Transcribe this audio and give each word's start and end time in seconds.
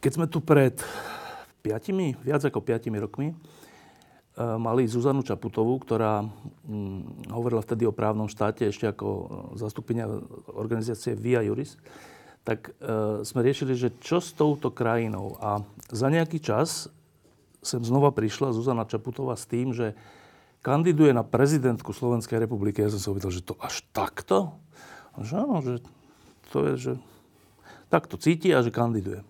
Keď 0.00 0.12
sme 0.16 0.26
tu 0.32 0.40
pred 0.40 0.80
piatimi, 1.60 2.16
viac 2.24 2.40
ako 2.40 2.64
piatimi 2.64 2.96
rokmi, 2.96 3.28
eh, 3.30 3.36
mali 4.56 4.88
Zuzanu 4.88 5.20
Čaputovú, 5.20 5.76
ktorá 5.76 6.24
hm, 6.24 7.28
hovorila 7.28 7.60
vtedy 7.60 7.84
o 7.84 7.92
právnom 7.92 8.24
štáte 8.24 8.64
ešte 8.64 8.88
ako 8.88 9.06
eh, 9.06 9.24
zastupenia 9.60 10.08
organizácie 10.56 11.12
Via 11.12 11.44
Juris, 11.44 11.76
tak 12.40 12.72
e, 12.80 13.20
sme 13.20 13.44
riešili, 13.44 13.76
že 13.76 13.92
čo 14.00 14.16
s 14.16 14.32
touto 14.32 14.72
krajinou. 14.72 15.36
A 15.44 15.60
za 15.92 16.08
nejaký 16.08 16.40
čas 16.40 16.88
sem 17.60 17.84
znova 17.84 18.16
prišla 18.16 18.56
Zuzana 18.56 18.88
Čaputová 18.88 19.36
s 19.36 19.44
tým, 19.44 19.76
že 19.76 19.92
kandiduje 20.64 21.12
na 21.12 21.20
prezidentku 21.20 21.92
Slovenskej 21.92 22.40
republiky. 22.40 22.80
Ja 22.80 22.92
som 22.92 23.00
sa 23.00 23.12
uvedel, 23.12 23.32
že 23.32 23.44
to 23.44 23.60
až 23.60 23.84
takto? 23.92 24.56
Že 25.20 25.34
áno, 25.36 25.56
že 25.60 25.74
to 26.48 26.58
je, 26.64 26.72
že 26.80 26.92
takto 27.92 28.16
cíti 28.16 28.48
a 28.56 28.64
že 28.64 28.72
kandiduje. 28.72 29.20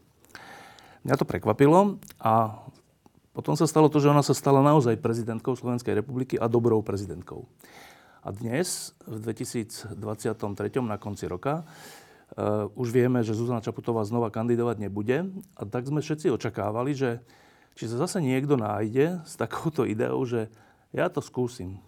Mňa 1.00 1.16
to 1.16 1.24
prekvapilo 1.24 1.96
a 2.20 2.60
potom 3.32 3.56
sa 3.56 3.65
stalo 3.65 3.88
to, 3.88 4.04
že 4.04 4.12
ona 4.12 4.20
sa 4.20 4.37
stala 4.37 4.60
naozaj 4.60 5.01
prezidentkou 5.01 5.56
Slovenskej 5.56 5.96
republiky 5.96 6.37
a 6.37 6.45
dobrou 6.45 6.84
prezidentkou. 6.84 7.48
A 8.20 8.37
dnes, 8.37 8.93
v 9.09 9.16
2023. 9.16 9.96
na 10.84 11.01
konci 11.01 11.24
roka, 11.24 11.65
uh, 11.65 12.68
už 12.76 12.93
vieme, 12.93 13.24
že 13.24 13.32
Zuzana 13.32 13.65
Čaputová 13.65 14.04
znova 14.04 14.28
kandidovať 14.28 14.76
nebude. 14.76 15.24
A 15.56 15.65
tak 15.65 15.88
sme 15.88 16.04
všetci 16.04 16.28
očakávali, 16.28 16.93
že 16.93 17.24
či 17.80 17.88
sa 17.88 17.96
zase 17.96 18.21
niekto 18.21 18.60
nájde 18.60 19.24
s 19.24 19.40
takouto 19.40 19.88
ideou, 19.88 20.21
že 20.28 20.52
ja 20.93 21.09
to 21.09 21.24
skúsim. 21.24 21.80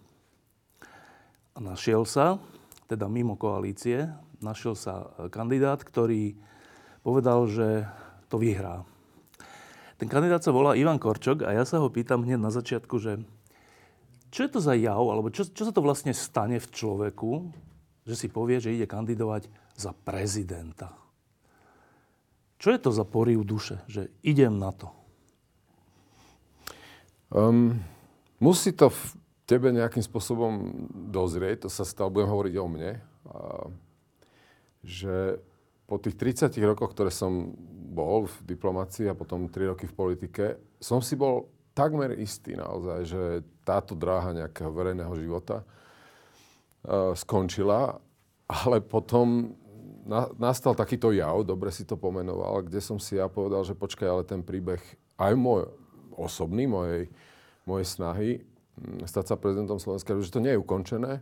A 1.53 1.61
našiel 1.61 2.01
sa, 2.09 2.41
teda 2.89 3.05
mimo 3.05 3.37
koalície, 3.37 4.09
našiel 4.41 4.73
sa 4.73 5.13
kandidát, 5.29 5.85
ktorý 5.85 6.33
povedal, 7.05 7.45
že 7.45 7.85
to 8.25 8.41
vyhrá. 8.41 8.81
Ten 10.03 10.11
kandidát 10.11 10.43
sa 10.43 10.51
volá 10.51 10.75
Ivan 10.75 10.99
Korčok 10.99 11.47
a 11.47 11.55
ja 11.55 11.63
sa 11.63 11.79
ho 11.79 11.87
pýtam 11.87 12.27
hneď 12.27 12.35
na 12.35 12.51
začiatku, 12.51 12.99
že 12.99 13.23
čo 14.35 14.39
je 14.43 14.51
to 14.51 14.59
za 14.59 14.75
jav, 14.75 14.99
alebo 14.99 15.31
čo, 15.31 15.47
čo 15.47 15.63
sa 15.63 15.71
to 15.71 15.79
vlastne 15.79 16.11
stane 16.11 16.59
v 16.59 16.67
človeku, 16.67 17.47
že 18.03 18.19
si 18.19 18.27
povie, 18.27 18.59
že 18.59 18.75
ide 18.75 18.83
kandidovať 18.83 19.47
za 19.79 19.95
prezidenta. 19.95 20.91
Čo 22.59 22.75
je 22.75 22.79
to 22.83 22.91
za 22.91 23.07
poriv 23.07 23.47
duše, 23.47 23.79
že 23.87 24.11
idem 24.27 24.59
na 24.59 24.75
to? 24.75 24.91
Um, 27.31 27.79
musí 28.43 28.75
to 28.75 28.91
v 28.91 29.01
tebe 29.47 29.71
nejakým 29.71 30.03
spôsobom 30.03 30.83
dozrieť, 31.15 31.63
to 31.63 31.69
sa 31.71 31.87
stalo, 31.87 32.11
budem 32.11 32.27
hovoriť 32.27 32.55
o 32.59 32.67
mne, 32.67 32.91
a, 32.99 32.99
že 34.83 35.39
po 35.93 36.01
tých 36.01 36.17
30 36.49 36.49
rokoch, 36.65 36.97
ktoré 36.97 37.13
som 37.13 37.53
bol 37.93 38.25
v 38.25 38.57
diplomácii 38.57 39.05
a 39.05 39.13
potom 39.13 39.45
3 39.45 39.77
roky 39.77 39.85
v 39.85 39.93
politike, 39.93 40.45
som 40.81 41.05
si 41.05 41.13
bol 41.13 41.53
takmer 41.77 42.17
istý 42.17 42.57
naozaj, 42.57 42.99
že 43.05 43.21
táto 43.61 43.93
dráha 43.93 44.33
nejakého 44.33 44.73
verejného 44.73 45.13
života 45.21 45.61
uh, 45.61 47.13
skončila, 47.13 48.01
ale 48.49 48.81
potom 48.81 49.53
na, 50.01 50.33
nastal 50.41 50.73
takýto 50.73 51.13
jav, 51.13 51.45
dobre 51.45 51.69
si 51.69 51.85
to 51.85 51.93
pomenoval, 51.93 52.65
kde 52.65 52.81
som 52.81 52.97
si 52.97 53.21
ja 53.21 53.29
povedal, 53.29 53.61
že 53.61 53.77
počkaj, 53.77 54.09
ale 54.09 54.23
ten 54.25 54.41
príbeh 54.41 54.81
aj 55.21 55.37
môj 55.37 55.69
osobný, 56.17 56.65
mojej, 56.65 57.05
mojej 57.69 57.85
snahy 57.85 58.29
hm, 58.81 59.05
stať 59.05 59.29
sa 59.29 59.35
prezidentom 59.37 59.77
Slovenska, 59.77 60.17
že 60.17 60.33
to 60.33 60.41
nie 60.41 60.57
je 60.57 60.61
ukončené. 60.61 61.21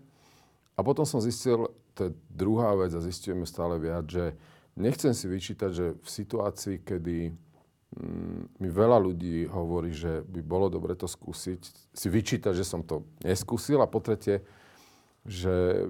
A 0.76 0.88
potom 0.88 1.04
som 1.04 1.20
zistil, 1.20 1.68
to 1.92 2.08
je 2.08 2.12
druhá 2.32 2.72
vec 2.80 2.96
a 2.96 3.04
zistujeme 3.04 3.44
stále 3.44 3.76
viac, 3.76 4.08
že 4.08 4.32
Nechcem 4.80 5.12
si 5.12 5.28
vyčítať, 5.28 5.72
že 5.72 5.86
v 6.00 6.10
situácii, 6.10 6.76
kedy 6.84 7.32
mm, 7.98 8.62
mi 8.64 8.70
veľa 8.72 8.98
ľudí 9.04 9.48
hovorí, 9.52 9.92
že 9.92 10.24
by 10.24 10.42
bolo 10.44 10.72
dobre 10.72 10.96
to 10.96 11.08
skúsiť, 11.08 11.62
si 11.92 12.08
vyčítať, 12.08 12.56
že 12.56 12.64
som 12.64 12.82
to 12.86 13.04
neskúsil 13.24 13.84
a 13.84 13.92
po 13.92 14.00
tretie, 14.00 14.44
že 15.22 15.86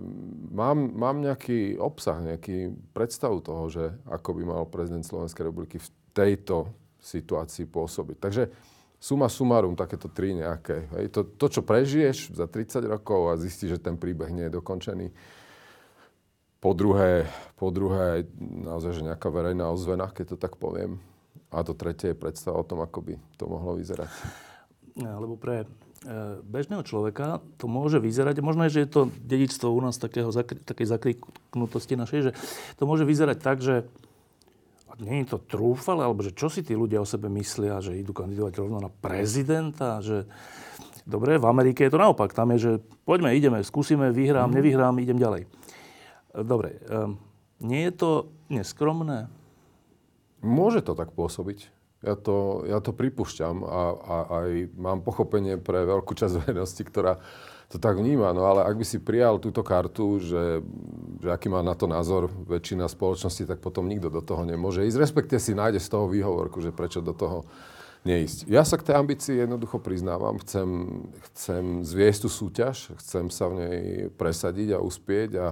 mám, 0.52 0.92
mám 0.92 1.24
nejaký 1.24 1.80
obsah, 1.80 2.20
nejaký 2.20 2.76
predstavu 2.92 3.40
toho, 3.40 3.64
že 3.72 3.86
ako 4.10 4.30
by 4.36 4.44
mal 4.44 4.64
prezident 4.68 5.08
Slovenskej 5.08 5.48
republiky 5.48 5.80
v 5.80 5.90
tejto 6.12 6.68
situácii 7.00 7.66
pôsobiť. 7.70 8.18
Takže 8.20 8.44
suma 9.02 9.32
sumarum, 9.32 9.74
takéto 9.74 10.12
tri 10.12 10.38
nejaké. 10.38 10.86
Hej. 10.94 11.06
To, 11.16 11.22
to, 11.26 11.48
čo 11.48 11.62
prežiješ 11.66 12.38
za 12.38 12.46
30 12.46 12.86
rokov 12.86 13.34
a 13.34 13.40
zistíš, 13.42 13.80
že 13.80 13.86
ten 13.88 13.98
príbeh 13.98 14.30
nie 14.30 14.46
je 14.46 14.56
dokončený, 14.62 15.08
po 16.62 16.78
druhé, 16.78 17.26
po 17.58 17.74
druhé, 17.74 18.30
naozaj, 18.40 19.02
že 19.02 19.08
nejaká 19.10 19.34
verejná 19.34 19.74
ozvena, 19.74 20.14
keď 20.14 20.38
to 20.38 20.38
tak 20.38 20.62
poviem. 20.62 21.02
A 21.50 21.66
to 21.66 21.74
tretie 21.74 22.14
je 22.14 22.22
predstava 22.22 22.62
o 22.62 22.68
tom, 22.68 22.86
ako 22.86 23.02
by 23.02 23.14
to 23.36 23.44
mohlo 23.50 23.76
vyzerať. 23.76 24.08
Lebo 24.96 25.36
pre 25.36 25.66
e, 25.66 25.66
bežného 26.46 26.86
človeka 26.86 27.42
to 27.58 27.66
môže 27.66 27.98
vyzerať, 27.98 28.40
možno 28.46 28.70
je, 28.70 28.78
že 28.78 28.82
je 28.86 28.90
to 28.94 29.02
dedičstvo 29.26 29.74
u 29.74 29.82
nás 29.82 29.98
takého, 29.98 30.30
takej 30.32 30.88
zakriknutosti 30.88 31.98
našej, 31.98 32.20
že 32.30 32.32
to 32.78 32.86
môže 32.86 33.04
vyzerať 33.10 33.38
tak, 33.42 33.60
že 33.60 33.90
nie 35.02 35.26
je 35.26 35.34
to 35.34 35.40
trúfale, 35.42 36.06
alebo 36.06 36.22
že 36.22 36.36
čo 36.36 36.46
si 36.52 36.62
tí 36.62 36.78
ľudia 36.78 37.02
o 37.02 37.10
sebe 37.10 37.26
myslia, 37.34 37.82
že 37.82 37.98
idú 37.98 38.14
kandidovať 38.14 38.54
rovno 38.62 38.78
na 38.78 38.92
prezidenta, 38.92 39.98
že 40.04 40.30
dobre, 41.10 41.42
v 41.42 41.50
Amerike 41.50 41.88
je 41.88 41.92
to 41.92 42.00
naopak, 42.00 42.38
tam 42.38 42.54
je, 42.54 42.58
že 42.62 42.72
poďme, 43.02 43.34
ideme, 43.34 43.66
skúsime, 43.66 44.14
vyhrám, 44.14 44.52
mm. 44.52 44.56
nevyhrám, 44.62 44.96
idem 45.02 45.18
ďalej. 45.18 45.44
Dobre, 46.32 46.80
um, 46.88 47.20
nie 47.60 47.84
je 47.88 47.94
to 47.94 48.10
neskromné? 48.48 49.28
Môže 50.42 50.82
to 50.82 50.98
tak 50.98 51.14
pôsobiť. 51.14 51.70
Ja 52.02 52.18
to, 52.18 52.66
ja 52.66 52.82
to 52.82 52.98
pripúšťam 52.98 53.62
a, 53.62 53.82
a 53.94 54.16
aj 54.42 54.50
mám 54.74 55.06
pochopenie 55.06 55.62
pre 55.62 55.86
veľkú 55.86 56.18
časť 56.18 56.34
verejnosti, 56.42 56.82
ktorá 56.82 57.22
to 57.72 57.78
tak 57.80 57.96
vníma. 57.96 58.36
No 58.36 58.50
ale 58.50 58.68
ak 58.68 58.76
by 58.76 58.86
si 58.86 59.00
prijal 59.00 59.40
túto 59.40 59.64
kartu, 59.64 60.20
že, 60.20 60.60
že 61.24 61.30
aký 61.32 61.48
má 61.48 61.64
na 61.64 61.78
to 61.78 61.88
názor 61.88 62.28
väčšina 62.28 62.90
spoločnosti, 62.90 63.48
tak 63.48 63.64
potom 63.64 63.88
nikto 63.88 64.12
do 64.12 64.20
toho 64.20 64.44
nemôže 64.44 64.84
ísť. 64.84 64.98
Respektive 65.00 65.40
si 65.40 65.56
nájde 65.56 65.80
z 65.80 65.88
toho 65.88 66.10
výhovorku, 66.12 66.60
že 66.60 66.76
prečo 66.76 67.00
do 67.00 67.16
toho 67.16 67.48
neísť. 68.04 68.50
Ja 68.50 68.66
sa 68.66 68.82
k 68.82 68.92
tej 68.92 68.96
ambícii 68.98 69.36
jednoducho 69.38 69.78
priznávam. 69.78 70.42
Chcem, 70.42 70.70
chcem 71.32 71.86
zviesť 71.86 72.28
tú 72.28 72.30
súťaž, 72.34 72.92
chcem 72.98 73.30
sa 73.30 73.46
v 73.48 73.54
nej 73.62 73.80
presadiť 74.18 74.76
a 74.76 74.84
uspieť 74.84 75.32
a 75.38 75.48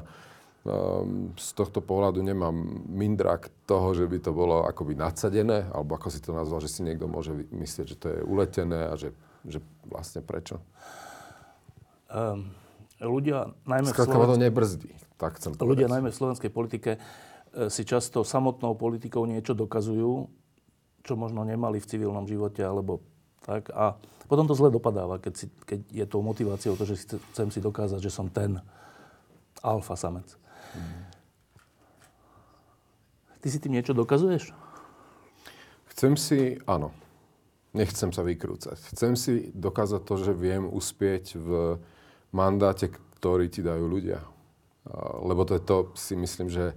Um, 0.59 1.31
z 1.39 1.55
tohto 1.55 1.79
pohľadu 1.79 2.19
nemám 2.19 2.51
mindrak 2.91 3.47
toho, 3.63 3.95
že 3.95 4.03
by 4.11 4.19
to 4.19 4.35
bolo 4.35 4.67
akoby 4.67 4.91
nadsadené, 4.91 5.71
alebo 5.71 5.95
ako 5.95 6.11
si 6.11 6.19
to 6.19 6.35
nazval, 6.35 6.59
že 6.59 6.67
si 6.67 6.83
niekto 6.83 7.07
môže 7.07 7.31
myslieť, 7.31 7.85
že 7.87 7.95
to 7.95 8.07
je 8.11 8.19
uletené 8.27 8.91
a 8.91 8.99
že, 8.99 9.15
že 9.47 9.63
vlastne 9.87 10.19
prečo. 10.19 10.59
Um, 12.11 12.51
ľudia 12.99 13.55
najmä 13.63 13.87
Skladka 13.87 14.19
Slovensk... 14.19 14.35
to 14.35 14.43
nebrzdí. 14.43 14.91
Tak 15.15 15.39
chcem 15.39 15.55
ľudia 15.55 15.87
povedať. 15.87 15.93
najmä 15.95 16.09
v 16.11 16.17
slovenskej 16.19 16.51
politike 16.51 16.91
e, 16.95 16.99
si 17.71 17.87
často 17.87 18.27
samotnou 18.27 18.75
politikou 18.75 19.23
niečo 19.23 19.55
dokazujú, 19.55 20.27
čo 21.07 21.13
možno 21.15 21.47
nemali 21.47 21.79
v 21.79 21.87
civilnom 21.87 22.27
živote, 22.27 22.59
alebo 22.59 22.99
tak. 23.47 23.71
A 23.71 23.95
potom 24.27 24.43
to 24.43 24.59
zle 24.59 24.67
dopadáva, 24.67 25.23
keď, 25.23 25.33
si, 25.39 25.45
keď 25.63 25.79
je 25.87 26.05
tou 26.05 26.19
motiváciou 26.19 26.75
to, 26.75 26.83
že 26.83 26.99
chcem 27.31 27.47
si 27.47 27.63
dokázať, 27.63 28.03
že 28.03 28.11
som 28.11 28.27
ten 28.27 28.59
alfa 29.63 29.95
samec. 29.95 30.39
Ty 33.39 33.47
si 33.47 33.57
tým 33.63 33.79
niečo 33.79 33.95
dokazuješ? 33.95 34.51
Chcem 35.95 36.19
si, 36.19 36.59
áno. 36.67 36.91
Nechcem 37.71 38.09
sa 38.09 38.25
vykrúcať. 38.25 38.75
Chcem 38.91 39.13
si 39.13 39.53
dokázať 39.53 40.01
to, 40.03 40.15
že 40.19 40.33
viem 40.33 40.65
uspieť 40.65 41.37
v 41.37 41.77
mandáte, 42.33 42.89
ktorý 43.19 43.47
ti 43.47 43.61
dajú 43.61 43.85
ľudia. 43.85 44.25
Lebo 45.21 45.45
to 45.45 45.53
je 45.55 45.63
to, 45.63 45.77
si 45.93 46.17
myslím, 46.17 46.49
že 46.49 46.73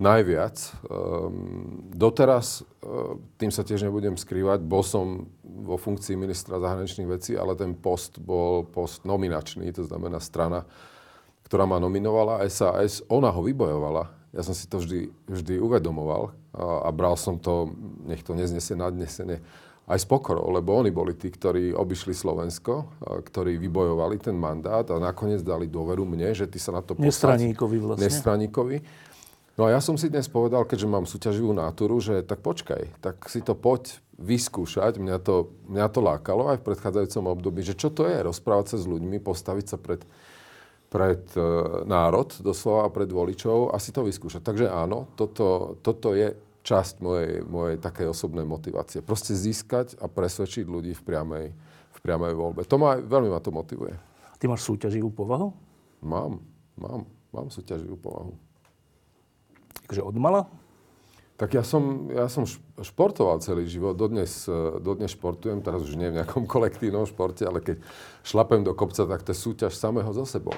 najviac. 0.00 0.56
Um, 0.88 1.84
doteraz, 1.92 2.64
uh, 2.64 3.20
tým 3.36 3.52
sa 3.52 3.60
tiež 3.60 3.84
nebudem 3.84 4.16
skrývať, 4.16 4.64
bol 4.64 4.80
som 4.80 5.28
vo 5.44 5.76
funkcii 5.76 6.16
ministra 6.16 6.56
zahraničných 6.56 7.10
vecí, 7.10 7.36
ale 7.36 7.52
ten 7.52 7.76
post 7.76 8.16
bol 8.16 8.64
post 8.64 9.04
nominačný, 9.04 9.68
to 9.76 9.84
znamená 9.84 10.16
strana 10.16 10.64
ktorá 11.50 11.66
ma 11.66 11.82
nominovala 11.82 12.46
SAS, 12.46 13.02
ona 13.10 13.34
ho 13.34 13.42
vybojovala. 13.42 14.06
Ja 14.30 14.46
som 14.46 14.54
si 14.54 14.70
to 14.70 14.78
vždy, 14.78 15.10
vždy 15.26 15.58
uvedomoval 15.58 16.30
a, 16.54 16.86
a 16.86 16.88
bral 16.94 17.18
som 17.18 17.42
to, 17.42 17.74
nech 18.06 18.22
to 18.22 18.38
neznesie 18.38 18.78
nadnesenie, 18.78 19.42
aj 19.90 19.98
s 19.98 20.06
pokorou, 20.06 20.54
lebo 20.54 20.78
oni 20.78 20.94
boli 20.94 21.18
tí, 21.18 21.26
ktorí 21.26 21.74
obišli 21.74 22.14
Slovensko, 22.14 22.94
ktorí 23.02 23.58
vybojovali 23.58 24.22
ten 24.22 24.38
mandát 24.38 24.86
a 24.86 25.02
nakoniec 25.02 25.42
dali 25.42 25.66
dôveru 25.66 26.06
mne, 26.06 26.30
že 26.30 26.46
ty 26.46 26.62
sa 26.62 26.70
na 26.70 26.86
to 26.86 26.94
postavíš. 26.94 27.10
Nestraníkovi 27.10 27.76
vlastne. 27.82 28.06
Nestraníkovi. 28.06 28.76
No 29.58 29.66
a 29.66 29.74
ja 29.74 29.82
som 29.82 29.98
si 29.98 30.06
dnes 30.06 30.30
povedal, 30.30 30.62
keďže 30.62 30.86
mám 30.86 31.10
súťaživú 31.10 31.50
náturu, 31.50 31.98
že 31.98 32.22
tak 32.22 32.38
počkaj, 32.46 33.02
tak 33.02 33.26
si 33.26 33.42
to 33.42 33.58
poď 33.58 33.98
vyskúšať. 34.22 35.02
Mňa 35.02 35.18
to, 35.26 35.50
mňa 35.66 35.86
to 35.90 36.00
lákalo 36.00 36.54
aj 36.54 36.62
v 36.62 36.66
predchádzajúcom 36.70 37.24
období, 37.34 37.66
že 37.66 37.74
čo 37.74 37.90
to 37.90 38.06
je 38.06 38.14
rozprávať 38.22 38.72
sa 38.72 38.76
s 38.78 38.86
ľuďmi, 38.86 39.18
postaviť 39.18 39.66
sa 39.74 39.76
pred, 39.76 40.06
pred 40.90 41.22
e, 41.38 41.42
národ, 41.86 42.34
doslova 42.42 42.90
pred 42.90 43.06
voličov 43.06 43.70
a 43.70 43.78
si 43.78 43.94
to 43.94 44.02
vyskúšať. 44.02 44.42
Takže 44.42 44.66
áno, 44.66 45.06
toto, 45.14 45.78
toto 45.86 46.12
je 46.18 46.34
časť 46.66 47.00
mojej, 47.00 47.46
mojej 47.46 47.76
takej 47.78 48.10
osobnej 48.10 48.44
motivácie. 48.44 49.00
Proste 49.00 49.32
získať 49.32 49.96
a 50.02 50.10
presvedčiť 50.10 50.66
ľudí 50.66 50.92
v 50.92 51.02
priamej, 51.06 51.46
v 51.94 51.98
priamej 52.02 52.34
voľbe. 52.34 52.66
To 52.66 52.76
ma, 52.76 52.98
veľmi 52.98 53.30
ma 53.30 53.40
to 53.40 53.54
motivuje. 53.54 53.94
Ty 54.36 54.50
máš 54.50 54.66
súťaživú 54.66 55.14
povahu? 55.14 55.54
Mám, 56.02 56.42
mám, 56.74 57.06
mám 57.30 57.48
súťaživú 57.48 57.96
povahu. 57.96 58.34
Takže 59.86 60.02
od 60.02 60.16
mala? 60.18 60.50
Tak 61.40 61.56
ja 61.56 61.64
som, 61.64 62.12
ja 62.12 62.28
som 62.28 62.44
športoval 62.84 63.40
celý 63.40 63.64
život, 63.64 63.96
dodnes, 63.96 64.44
dodnes 64.84 65.16
športujem, 65.16 65.64
teraz 65.64 65.80
už 65.88 65.96
nie 65.96 66.12
v 66.12 66.20
nejakom 66.20 66.44
kolektívnom 66.54 67.08
športe, 67.08 67.48
ale 67.48 67.64
keď 67.64 67.80
šlapem 68.20 68.60
do 68.60 68.76
kopca, 68.76 69.08
tak 69.08 69.24
to 69.24 69.32
je 69.32 69.38
súťaž 69.38 69.72
samého 69.72 70.12
za 70.12 70.28
sebou. 70.28 70.52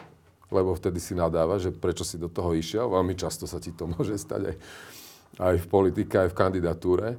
Lebo 0.53 0.77
vtedy 0.77 1.01
si 1.01 1.17
nadáva, 1.17 1.57
že 1.57 1.73
prečo 1.73 2.05
si 2.05 2.21
do 2.21 2.29
toho 2.29 2.53
išiel, 2.53 2.93
veľmi 2.93 3.17
často 3.17 3.49
sa 3.49 3.57
ti 3.57 3.73
to 3.73 3.89
môže 3.97 4.21
stať 4.21 4.53
aj 4.53 4.57
aj 5.41 5.55
v 5.65 5.67
politike, 5.69 6.15
aj 6.19 6.29
v 6.33 6.39
kandidatúre, 6.39 7.09
e, 7.17 7.19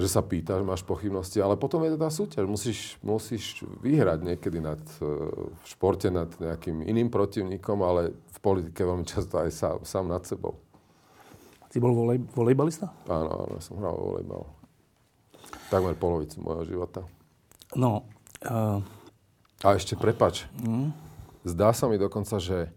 že 0.00 0.08
sa 0.08 0.24
pýtaš, 0.24 0.64
máš 0.64 0.80
pochybnosti, 0.86 1.36
ale 1.42 1.60
potom 1.60 1.84
je 1.84 1.92
to 1.92 1.98
tá 2.00 2.08
súťaž. 2.08 2.44
Musíš, 2.48 2.96
musíš 3.04 3.66
vyhrať 3.84 4.24
niekedy 4.24 4.64
nad, 4.64 4.80
e, 5.02 5.04
v 5.52 5.64
športe 5.68 6.08
nad 6.08 6.30
nejakým 6.40 6.80
iným 6.80 7.12
protivníkom, 7.12 7.84
ale 7.84 8.16
v 8.16 8.38
politike 8.40 8.80
veľmi 8.80 9.04
často 9.04 9.36
aj 9.36 9.50
sám, 9.52 9.76
sám 9.84 10.06
nad 10.08 10.24
sebou. 10.24 10.56
Ty 11.68 11.82
bol 11.82 11.92
volej, 11.92 12.22
volejbalista? 12.32 12.94
Áno, 13.10 13.50
áno, 13.50 13.58
som 13.58 13.76
hral 13.82 13.98
volejbal. 13.98 14.46
Takmer 15.68 15.98
polovicu 15.98 16.38
môjho 16.38 16.64
života. 16.64 17.02
No. 17.74 18.06
Uh... 18.46 18.78
A 19.64 19.74
ešte 19.74 19.98
prepač. 19.98 20.46
Mm. 20.62 20.94
Zdá 21.44 21.76
sa 21.76 21.86
mi 21.86 22.00
dokonca, 22.00 22.40
že 22.40 22.72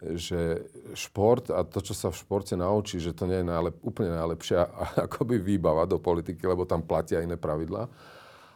že 0.00 0.64
šport 0.96 1.52
a 1.52 1.68
to, 1.68 1.84
čo 1.84 1.92
sa 1.92 2.08
v 2.08 2.16
športe 2.16 2.56
naučí, 2.56 2.96
že 2.96 3.12
to 3.12 3.28
nie 3.28 3.44
je 3.44 3.46
najlep, 3.46 3.76
úplne 3.84 4.16
najlepšia 4.16 4.64
akoby 5.06 5.36
výbava 5.36 5.84
do 5.84 6.00
politiky, 6.00 6.40
lebo 6.48 6.64
tam 6.64 6.80
platia 6.80 7.20
iné 7.20 7.36
pravidlá. 7.36 7.88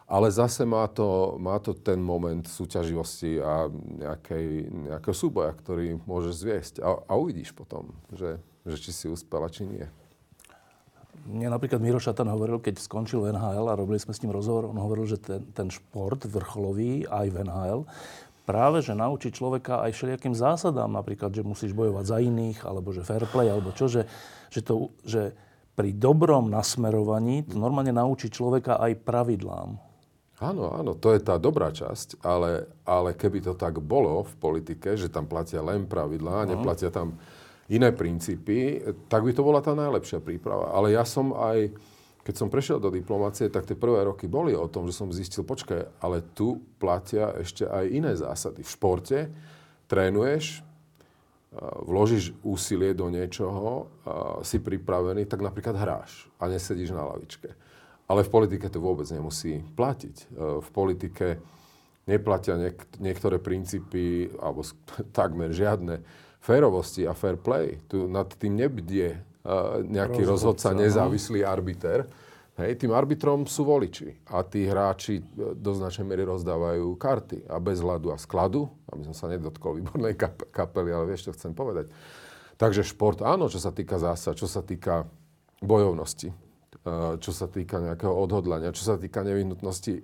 Ale 0.07 0.31
zase 0.31 0.63
má 0.63 0.87
to, 0.87 1.35
má 1.35 1.59
to 1.59 1.75
ten 1.75 1.99
moment 1.99 2.47
súťaživosti 2.47 3.43
a 3.43 3.67
nejakej, 3.75 4.71
nejakého 4.87 5.11
súboja, 5.11 5.51
ktorý 5.51 5.99
môže 6.07 6.31
zviesť. 6.31 6.79
A, 6.79 6.95
a 6.95 7.13
uvidíš 7.19 7.51
potom, 7.51 7.91
že, 8.15 8.39
že 8.63 8.79
či 8.79 8.95
si 8.95 9.05
uspel 9.11 9.43
a 9.43 9.51
či 9.51 9.67
nie. 9.67 9.83
Mne 11.27 11.51
napríklad 11.51 11.83
Miro 11.83 11.99
Šatan 11.99 12.31
hovoril, 12.31 12.63
keď 12.63 12.79
skončil 12.79 13.27
NHL 13.35 13.67
a 13.67 13.75
robili 13.75 13.99
sme 13.99 14.15
s 14.15 14.23
ním 14.23 14.31
rozhovor, 14.31 14.71
on 14.71 14.79
hovoril, 14.79 15.03
že 15.03 15.19
ten, 15.19 15.43
ten 15.51 15.67
šport 15.67 16.23
vrcholový 16.23 17.03
aj 17.03 17.27
v 17.27 17.37
NHL 17.43 17.81
práve, 18.47 18.79
že 18.79 18.95
naučí 18.95 19.27
človeka 19.35 19.83
aj 19.83 19.91
všelijakým 19.91 20.31
zásadám, 20.31 20.87
napríklad, 20.87 21.35
že 21.35 21.43
musíš 21.43 21.75
bojovať 21.75 22.05
za 22.07 22.17
iných, 22.23 22.63
alebo 22.63 22.95
že 22.95 23.03
fair 23.03 23.27
play, 23.27 23.51
alebo 23.51 23.75
čo, 23.75 23.91
že, 23.91 24.07
že, 24.47 24.63
to, 24.63 24.95
že 25.03 25.35
pri 25.75 25.91
dobrom 25.91 26.47
nasmerovaní 26.47 27.43
to 27.43 27.59
normálne 27.59 27.91
naučí 27.91 28.31
človeka 28.31 28.79
aj 28.79 29.03
pravidlám. 29.03 29.75
Áno, 30.37 30.69
áno, 30.69 30.93
to 30.95 31.11
je 31.17 31.19
tá 31.19 31.35
dobrá 31.41 31.73
časť, 31.73 32.21
ale, 32.21 32.69
ale 32.85 33.17
keby 33.17 33.41
to 33.41 33.53
tak 33.57 33.81
bolo 33.81 34.21
v 34.23 34.33
politike, 34.37 34.93
že 34.93 35.09
tam 35.09 35.25
platia 35.25 35.65
len 35.65 35.89
pravidlá, 35.89 36.45
no. 36.45 36.49
neplatia 36.55 36.93
tam 36.93 37.17
iné 37.67 37.91
princípy, 37.91 38.79
tak 39.11 39.27
by 39.27 39.31
to 39.33 39.41
bola 39.43 39.59
tá 39.59 39.73
najlepšia 39.75 40.23
príprava. 40.23 40.71
Ale 40.71 40.93
ja 40.95 41.03
som 41.03 41.33
aj 41.35 41.73
keď 42.27 42.35
som 42.35 42.51
prešiel 42.51 42.83
do 42.83 42.91
diplomácie, 42.91 43.47
tak 43.47 43.63
tie 43.63 43.79
prvé 43.79 44.03
roky 44.03 44.27
boli 44.27 44.51
o 44.51 44.67
tom, 44.67 44.83
že 44.83 44.99
som 44.99 45.15
zistil, 45.15 45.47
počkaj, 45.47 46.03
ale 46.03 46.19
tu 46.35 46.59
platia 46.75 47.31
ešte 47.39 47.63
aj 47.63 47.87
iné 47.87 48.19
zásady. 48.19 48.67
V 48.67 48.73
športe 48.75 49.31
trénuješ, 49.87 50.59
vložíš 51.87 52.35
úsilie 52.43 52.91
do 52.91 53.07
niečoho, 53.07 53.87
si 54.43 54.59
pripravený, 54.59 55.23
tak 55.23 55.39
napríklad 55.39 55.79
hráš 55.79 56.27
a 56.35 56.51
nesedíš 56.51 56.91
na 56.91 57.07
lavičke. 57.07 57.55
Ale 58.11 58.27
v 58.27 58.31
politike 58.31 58.67
to 58.67 58.83
vôbec 58.83 59.07
nemusí 59.07 59.63
platiť. 59.75 60.15
E, 60.15 60.63
v 60.63 60.69
politike 60.71 61.43
neplatia 62.07 62.55
niek- 62.55 62.87
niektoré 63.03 63.35
princípy, 63.35 64.31
alebo 64.39 64.63
takmer 65.17 65.51
žiadne, 65.51 66.03
férovosti 66.39 67.03
a 67.03 67.15
fair 67.15 67.39
play. 67.39 67.79
Tu 67.91 68.07
nad 68.07 68.27
tým 68.27 68.55
nebdie 68.55 69.19
nejaký 69.87 70.27
rozhodca, 70.27 70.71
rozhodca 70.71 70.75
no. 70.75 70.79
nezávislý 70.83 71.39
arbiter. 71.47 71.99
Hej, 72.57 72.81
tým 72.81 72.89
arbitrom 72.89 73.45
sú 73.45 73.69
voliči 73.69 74.17
a 74.33 74.41
tí 74.41 74.65
hráči 74.65 75.21
e, 75.21 75.53
do 75.53 75.77
značnej 75.77 76.09
miery 76.09 76.25
rozdávajú 76.25 76.97
karty 76.97 77.45
a 77.45 77.61
bez 77.61 77.85
hľadu 77.85 78.09
a 78.09 78.17
skladu, 78.17 78.65
aby 78.89 79.05
som 79.05 79.13
sa 79.13 79.29
nedotkol 79.29 79.77
výbornej 79.77 80.17
kap- 80.17 80.49
kapely, 80.49 80.89
ale 80.89 81.05
vieš, 81.13 81.29
čo 81.29 81.37
chcem 81.37 81.53
povedať. 81.53 81.93
Takže 82.57 82.81
šport, 82.81 83.21
áno, 83.21 83.45
čo 83.45 83.61
sa 83.61 83.69
týka 83.69 84.01
zásad, 84.01 84.33
čo 84.33 84.49
sa 84.49 84.65
týka 84.65 85.05
bojovnosti, 85.61 86.33
e, 86.33 86.35
čo 87.21 87.29
sa 87.29 87.45
týka 87.45 87.77
nejakého 87.77 88.09
odhodlania, 88.09 88.73
čo 88.73 88.89
sa 88.89 88.97
týka 88.97 89.21
nevyhnutnosti 89.21 89.93
e, 89.93 90.01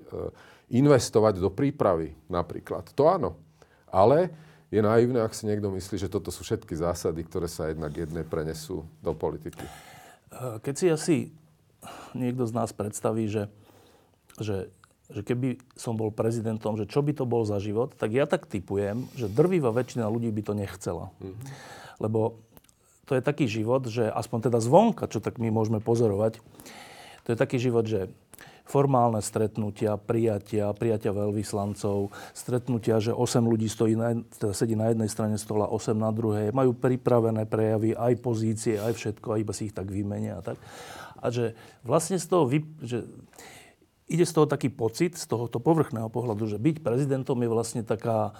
investovať 0.77 1.41
do 1.41 1.49
prípravy 1.49 2.13
napríklad. 2.29 2.85
To 2.93 3.09
áno. 3.09 3.41
Ale 3.89 4.29
je 4.73 4.81
naivné, 4.81 5.21
ak 5.21 5.37
si 5.37 5.45
niekto 5.45 5.69
myslí, 5.69 6.01
že 6.01 6.09
toto 6.09 6.33
sú 6.33 6.41
všetky 6.41 6.73
zásady, 6.73 7.21
ktoré 7.21 7.45
sa 7.45 7.69
jednak 7.69 7.93
jedné 7.93 8.25
prenesú 8.25 8.89
do 9.05 9.13
politiky. 9.13 9.61
Keď 10.33 10.73
si 10.73 10.87
asi 10.89 11.15
niekto 12.17 12.49
z 12.49 12.57
nás 12.57 12.73
predstaví, 12.73 13.29
že, 13.29 13.53
že, 14.41 14.73
že 15.13 15.21
keby 15.21 15.61
som 15.77 15.93
bol 15.93 16.09
prezidentom, 16.09 16.73
že 16.73 16.89
čo 16.89 17.05
by 17.05 17.13
to 17.13 17.29
bol 17.29 17.45
za 17.45 17.61
život, 17.61 17.93
tak 17.93 18.17
ja 18.17 18.25
tak 18.25 18.49
typujem, 18.49 19.05
že 19.13 19.29
drvivá 19.29 19.69
väčšina 19.69 20.09
ľudí 20.09 20.33
by 20.33 20.41
to 20.41 20.53
nechcela. 20.57 21.13
Mm-hmm. 21.21 21.47
Lebo 22.01 22.41
to 23.05 23.13
je 23.13 23.21
taký 23.21 23.45
život, 23.45 23.85
že 23.85 24.09
aspoň 24.09 24.49
teda 24.49 24.57
zvonka, 24.57 25.05
čo 25.05 25.21
tak 25.21 25.37
my 25.37 25.53
môžeme 25.53 25.77
pozorovať, 25.85 26.41
to 27.23 27.29
je 27.29 27.37
taký 27.37 27.61
život, 27.61 27.85
že 27.85 28.09
formálne 28.63 29.19
stretnutia, 29.19 29.99
prijatia, 29.99 30.71
prijatia 30.71 31.11
veľvyslancov, 31.11 32.15
stretnutia, 32.31 33.03
že 33.03 33.11
8 33.11 33.43
ľudí 33.43 33.67
stojí 33.67 33.93
na, 33.99 34.15
teda 34.23 34.55
sedí 34.55 34.73
na 34.73 34.89
jednej 34.89 35.11
strane 35.11 35.35
stola, 35.35 35.67
8 35.67 35.91
na 35.93 36.09
druhej, 36.15 36.55
majú 36.55 36.71
pripravené 36.71 37.43
prejavy, 37.43 37.91
aj 37.91 38.13
pozície, 38.23 38.79
aj 38.79 38.95
všetko, 38.95 39.27
a 39.35 39.41
iba 39.43 39.51
si 39.51 39.67
ich 39.69 39.75
tak 39.75 39.91
vymenia. 39.91 40.39
A, 40.39 40.41
tak. 40.41 40.57
a 41.19 41.25
že 41.27 41.59
vlastne 41.83 42.15
z 42.15 42.25
toho, 42.25 42.47
vy, 42.47 42.63
že 42.79 43.03
ide 44.07 44.23
z 44.23 44.33
toho 44.33 44.47
taký 44.47 44.71
pocit, 44.71 45.19
z 45.19 45.27
tohoto 45.27 45.59
povrchného 45.59 46.07
pohľadu, 46.07 46.47
že 46.47 46.57
byť 46.57 46.79
prezidentom 46.79 47.35
je 47.43 47.49
vlastne 47.51 47.81
taká 47.83 48.31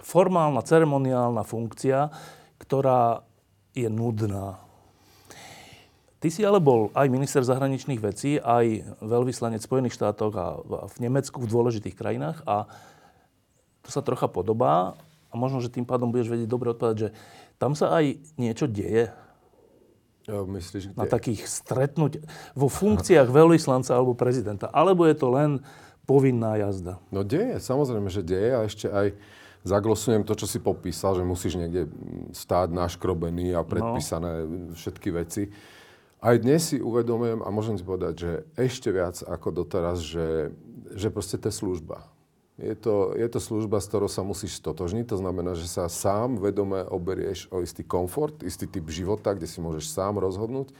formálna, 0.00 0.64
ceremoniálna 0.64 1.44
funkcia, 1.44 2.08
ktorá 2.56 3.20
je 3.76 3.88
nudná 3.88 4.71
Ty 6.22 6.30
si 6.30 6.46
ale 6.46 6.62
bol 6.62 6.94
aj 6.94 7.10
minister 7.10 7.42
zahraničných 7.42 7.98
vecí, 7.98 8.38
aj 8.38 8.94
veľvyslanec 9.02 9.58
v 9.58 9.66
Spojených 9.66 9.98
štátoch 9.98 10.34
a 10.38 10.46
v 10.86 10.96
Nemecku, 11.02 11.42
v 11.42 11.50
dôležitých 11.50 11.98
krajinách 11.98 12.46
a 12.46 12.70
to 13.82 13.90
sa 13.90 14.06
trocha 14.06 14.30
podobá 14.30 14.94
a 15.28 15.34
možno, 15.34 15.58
že 15.58 15.74
tým 15.74 15.82
pádom 15.82 16.14
budeš 16.14 16.30
vedieť 16.30 16.46
dobre 16.46 16.70
odpovedať, 16.70 16.96
že 16.96 17.08
tam 17.58 17.74
sa 17.74 17.98
aj 17.98 18.22
niečo 18.38 18.70
deje. 18.70 19.10
Ja, 20.30 20.46
myslíš, 20.46 20.94
kde? 20.94 20.98
Na 21.02 21.10
takých 21.10 21.42
stretnutiach, 21.50 22.54
vo 22.54 22.70
funkciách 22.70 23.26
veľvyslanca 23.26 23.90
alebo 23.90 24.14
prezidenta. 24.14 24.70
Alebo 24.70 25.02
je 25.10 25.18
to 25.18 25.26
len 25.34 25.58
povinná 26.06 26.54
jazda? 26.54 27.02
No 27.10 27.26
deje, 27.26 27.58
samozrejme, 27.58 28.06
že 28.06 28.22
deje 28.22 28.50
a 28.54 28.62
ešte 28.62 28.86
aj 28.86 29.18
zaglosujem 29.66 30.22
to, 30.22 30.38
čo 30.38 30.46
si 30.46 30.62
popísal, 30.62 31.18
že 31.18 31.26
musíš 31.26 31.58
niekde 31.58 31.90
stáť 32.30 32.70
naškrobený 32.70 33.58
a 33.58 33.66
predpísané 33.66 34.46
no. 34.46 34.78
všetky 34.78 35.10
veci 35.10 35.50
aj 36.22 36.36
dnes 36.38 36.62
si 36.62 36.78
uvedomujem 36.78 37.42
a 37.42 37.50
môžem 37.50 37.74
si 37.74 37.82
povedať, 37.82 38.14
že 38.14 38.32
ešte 38.54 38.94
viac 38.94 39.18
ako 39.26 39.66
doteraz, 39.66 39.98
že, 39.98 40.54
že 40.94 41.10
proste 41.10 41.34
to 41.34 41.50
je 41.50 41.58
služba. 41.58 42.06
Je 42.62 42.78
to, 42.78 43.18
je 43.18 43.26
to 43.26 43.42
služba, 43.42 43.82
s 43.82 43.90
ktorou 43.90 44.06
sa 44.06 44.22
musíš 44.22 44.62
stotožniť. 44.62 45.10
To 45.10 45.18
znamená, 45.18 45.58
že 45.58 45.66
sa 45.66 45.90
sám 45.90 46.38
vedome 46.38 46.86
oberieš 46.86 47.50
o 47.50 47.58
istý 47.58 47.82
komfort, 47.82 48.46
istý 48.46 48.70
typ 48.70 48.86
života, 48.86 49.34
kde 49.34 49.50
si 49.50 49.58
môžeš 49.58 49.90
sám 49.90 50.22
rozhodnúť, 50.22 50.70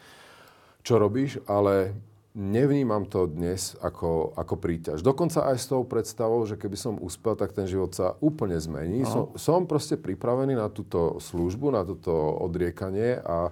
čo 0.86 1.02
robíš, 1.02 1.42
ale 1.50 1.96
nevnímam 2.38 3.02
to 3.10 3.26
dnes 3.26 3.74
ako, 3.82 4.30
ako 4.38 4.54
príťaž. 4.62 5.02
Dokonca 5.02 5.42
aj 5.42 5.56
s 5.58 5.66
tou 5.66 5.82
predstavou, 5.82 6.46
že 6.46 6.54
keby 6.54 6.78
som 6.78 7.02
uspel, 7.02 7.34
tak 7.34 7.50
ten 7.50 7.66
život 7.66 7.90
sa 7.90 8.14
úplne 8.22 8.56
zmení. 8.62 9.02
Som, 9.02 9.34
som 9.34 9.66
proste 9.66 9.98
pripravený 9.98 10.54
na 10.54 10.70
túto 10.70 11.18
službu, 11.18 11.74
na 11.74 11.82
toto 11.82 12.14
odriekanie 12.40 13.18
a 13.20 13.50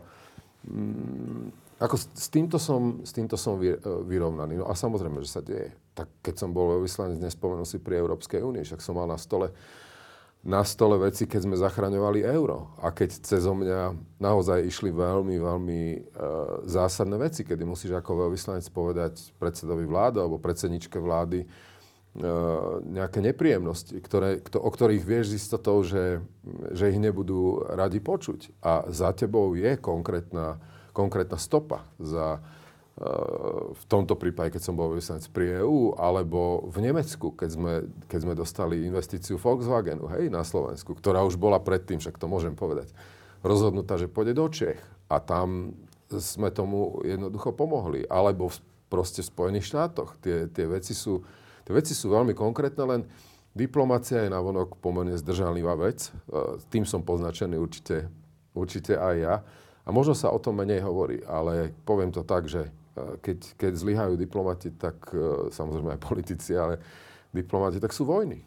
mm, 0.70 1.59
ako 1.80 1.96
s, 1.96 2.04
s, 2.12 2.28
týmto 2.28 2.60
som, 2.60 3.00
s 3.00 3.16
týmto 3.16 3.40
som 3.40 3.56
vy, 3.56 3.74
e, 3.74 3.78
vyrovnaný. 3.80 4.60
No 4.60 4.68
a 4.68 4.76
samozrejme, 4.76 5.24
že 5.24 5.32
sa 5.32 5.40
deje. 5.40 5.72
Tak 5.96 6.12
keď 6.20 6.34
som 6.36 6.52
bol 6.52 6.76
veľvyslanec, 6.76 7.16
nespomenul 7.16 7.64
si 7.64 7.80
pri 7.80 7.98
Európskej 8.04 8.44
únii, 8.44 8.68
však 8.68 8.84
som 8.84 9.00
mal 9.00 9.08
na 9.08 9.16
stole 9.16 9.56
na 10.40 10.64
stole 10.64 10.96
veci, 10.96 11.28
keď 11.28 11.40
sme 11.44 11.56
zachraňovali 11.60 12.24
euro. 12.24 12.72
A 12.80 12.96
keď 12.96 13.12
cez 13.20 13.44
mňa 13.44 13.92
naozaj 14.16 14.64
išli 14.64 14.88
veľmi, 14.88 15.36
veľmi 15.36 15.80
e, 15.92 15.98
zásadné 16.64 17.20
veci, 17.20 17.44
kedy 17.44 17.60
musíš 17.68 17.92
ako 17.92 18.28
veľvyslanec 18.28 18.64
povedať 18.72 19.36
predsedovi 19.36 19.84
vlády 19.84 20.16
alebo 20.16 20.40
predsedničke 20.40 20.96
vlády 20.96 21.44
e, 21.44 21.46
nejaké 22.88 23.20
nepríjemnosti, 23.20 24.00
ktoré, 24.00 24.40
kto, 24.40 24.64
o 24.64 24.70
ktorých 24.72 25.04
vieš 25.04 25.36
z 25.36 25.44
istotou, 25.44 25.84
že, 25.84 26.24
že 26.72 26.88
ich 26.88 26.96
nebudú 26.96 27.60
radi 27.68 28.00
počuť. 28.00 28.64
A 28.64 28.88
za 28.88 29.12
tebou 29.12 29.52
je 29.52 29.76
konkrétna, 29.76 30.56
konkrétna 30.92 31.38
stopa 31.38 31.86
za, 31.98 32.42
v 33.72 33.84
tomto 33.88 34.12
prípade, 34.12 34.52
keď 34.52 34.62
som 34.62 34.76
bol 34.76 34.92
vyslanec 34.92 35.24
pri 35.32 35.64
EU, 35.64 35.96
alebo 35.96 36.68
v 36.68 36.84
Nemecku, 36.84 37.32
keď 37.32 37.48
sme, 37.48 37.74
keď 38.12 38.18
sme 38.28 38.34
dostali 38.36 38.84
investíciu 38.84 39.40
Volkswagenu, 39.40 40.04
hej, 40.12 40.28
na 40.28 40.44
Slovensku, 40.44 40.92
ktorá 40.92 41.24
už 41.24 41.40
bola 41.40 41.56
predtým, 41.56 41.96
však 41.96 42.20
to 42.20 42.28
môžem 42.28 42.52
povedať, 42.52 42.92
rozhodnutá, 43.40 43.96
že 43.96 44.10
pôjde 44.10 44.36
do 44.36 44.46
Čech. 44.52 44.80
A 45.08 45.16
tam 45.16 45.72
sme 46.12 46.50
tomu 46.50 47.00
jednoducho 47.06 47.54
pomohli. 47.54 48.04
Alebo 48.10 48.50
v, 48.50 48.58
proste 48.92 49.22
v 49.22 49.30
Spojených 49.30 49.70
štátoch. 49.70 50.18
Tie, 50.18 50.50
tie, 50.50 50.66
veci 50.66 50.92
sú, 50.92 51.22
tie 51.64 51.72
veci 51.72 51.94
sú 51.94 52.10
veľmi 52.10 52.34
konkrétne, 52.34 52.84
len 52.84 53.00
diplomácia 53.54 54.26
je 54.26 54.34
navonok 54.34 54.76
pomerne 54.82 55.14
zdržanlivá 55.14 55.78
vec. 55.78 56.10
E, 56.10 56.60
tým 56.68 56.82
som 56.82 57.06
poznačený 57.06 57.56
určite, 57.56 58.10
určite 58.52 58.98
aj 58.98 59.14
ja. 59.16 59.34
A 59.84 59.88
možno 59.90 60.12
sa 60.12 60.28
o 60.30 60.38
tom 60.38 60.60
menej 60.60 60.84
hovorí, 60.84 61.24
ale 61.24 61.72
poviem 61.84 62.12
to 62.12 62.22
tak, 62.26 62.46
že 62.46 62.68
keď, 63.22 63.38
keď 63.56 63.72
zlyhajú 63.76 64.14
diplomati, 64.18 64.74
tak 64.74 64.96
e, 65.14 65.48
samozrejme 65.54 65.96
aj 65.96 66.00
politici, 66.02 66.52
ale 66.58 66.80
diplomati, 67.30 67.78
tak 67.78 67.94
sú 67.94 68.04
vojny. 68.04 68.42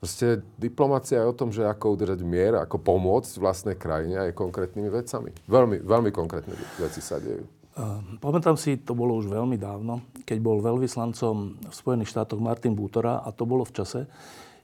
Proste 0.00 0.44
diplomácia 0.60 1.20
je 1.20 1.30
o 1.30 1.36
tom, 1.36 1.48
že 1.48 1.64
ako 1.64 1.96
udržať 1.96 2.20
mier, 2.26 2.60
ako 2.60 2.76
pomôcť 2.76 3.40
vlastnej 3.40 3.76
krajine 3.78 4.20
aj 4.28 4.36
konkrétnymi 4.36 4.90
vecami. 4.92 5.30
Veľmi, 5.48 5.80
veľmi 5.80 6.10
konkrétne 6.12 6.52
veci 6.76 7.00
sa 7.00 7.16
dejú. 7.16 7.44
Uh, 7.74 7.98
pamätám 8.22 8.54
si, 8.54 8.78
to 8.78 8.94
bolo 8.94 9.18
už 9.18 9.26
veľmi 9.26 9.58
dávno, 9.58 10.04
keď 10.22 10.38
bol 10.38 10.62
veľvyslancom 10.62 11.66
v 11.66 11.74
Spojených 11.74 12.12
štátoch 12.12 12.38
Martin 12.38 12.76
Bútora 12.76 13.24
a 13.24 13.34
to 13.34 13.48
bolo 13.48 13.66
v 13.66 13.74
čase, 13.74 14.00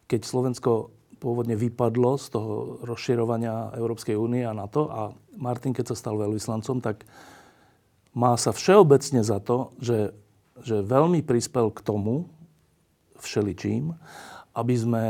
keď 0.06 0.20
Slovensko 0.22 0.92
pôvodne 1.20 1.54
vypadlo 1.54 2.16
z 2.16 2.26
toho 2.32 2.80
rozširovania 2.82 3.76
Európskej 3.76 4.16
únie 4.16 4.42
a 4.42 4.56
NATO 4.56 4.88
a 4.88 5.12
Martin, 5.36 5.76
keď 5.76 5.92
sa 5.92 6.00
stal 6.00 6.16
veľvyslancom, 6.16 6.80
tak 6.80 7.04
má 8.16 8.34
sa 8.40 8.50
všeobecne 8.50 9.20
za 9.20 9.38
to, 9.38 9.70
že, 9.78 10.16
že 10.64 10.80
veľmi 10.82 11.20
prispel 11.22 11.70
k 11.70 11.84
tomu, 11.84 12.26
všeličím, 13.20 13.92
aby 14.56 14.74
sme 14.74 15.04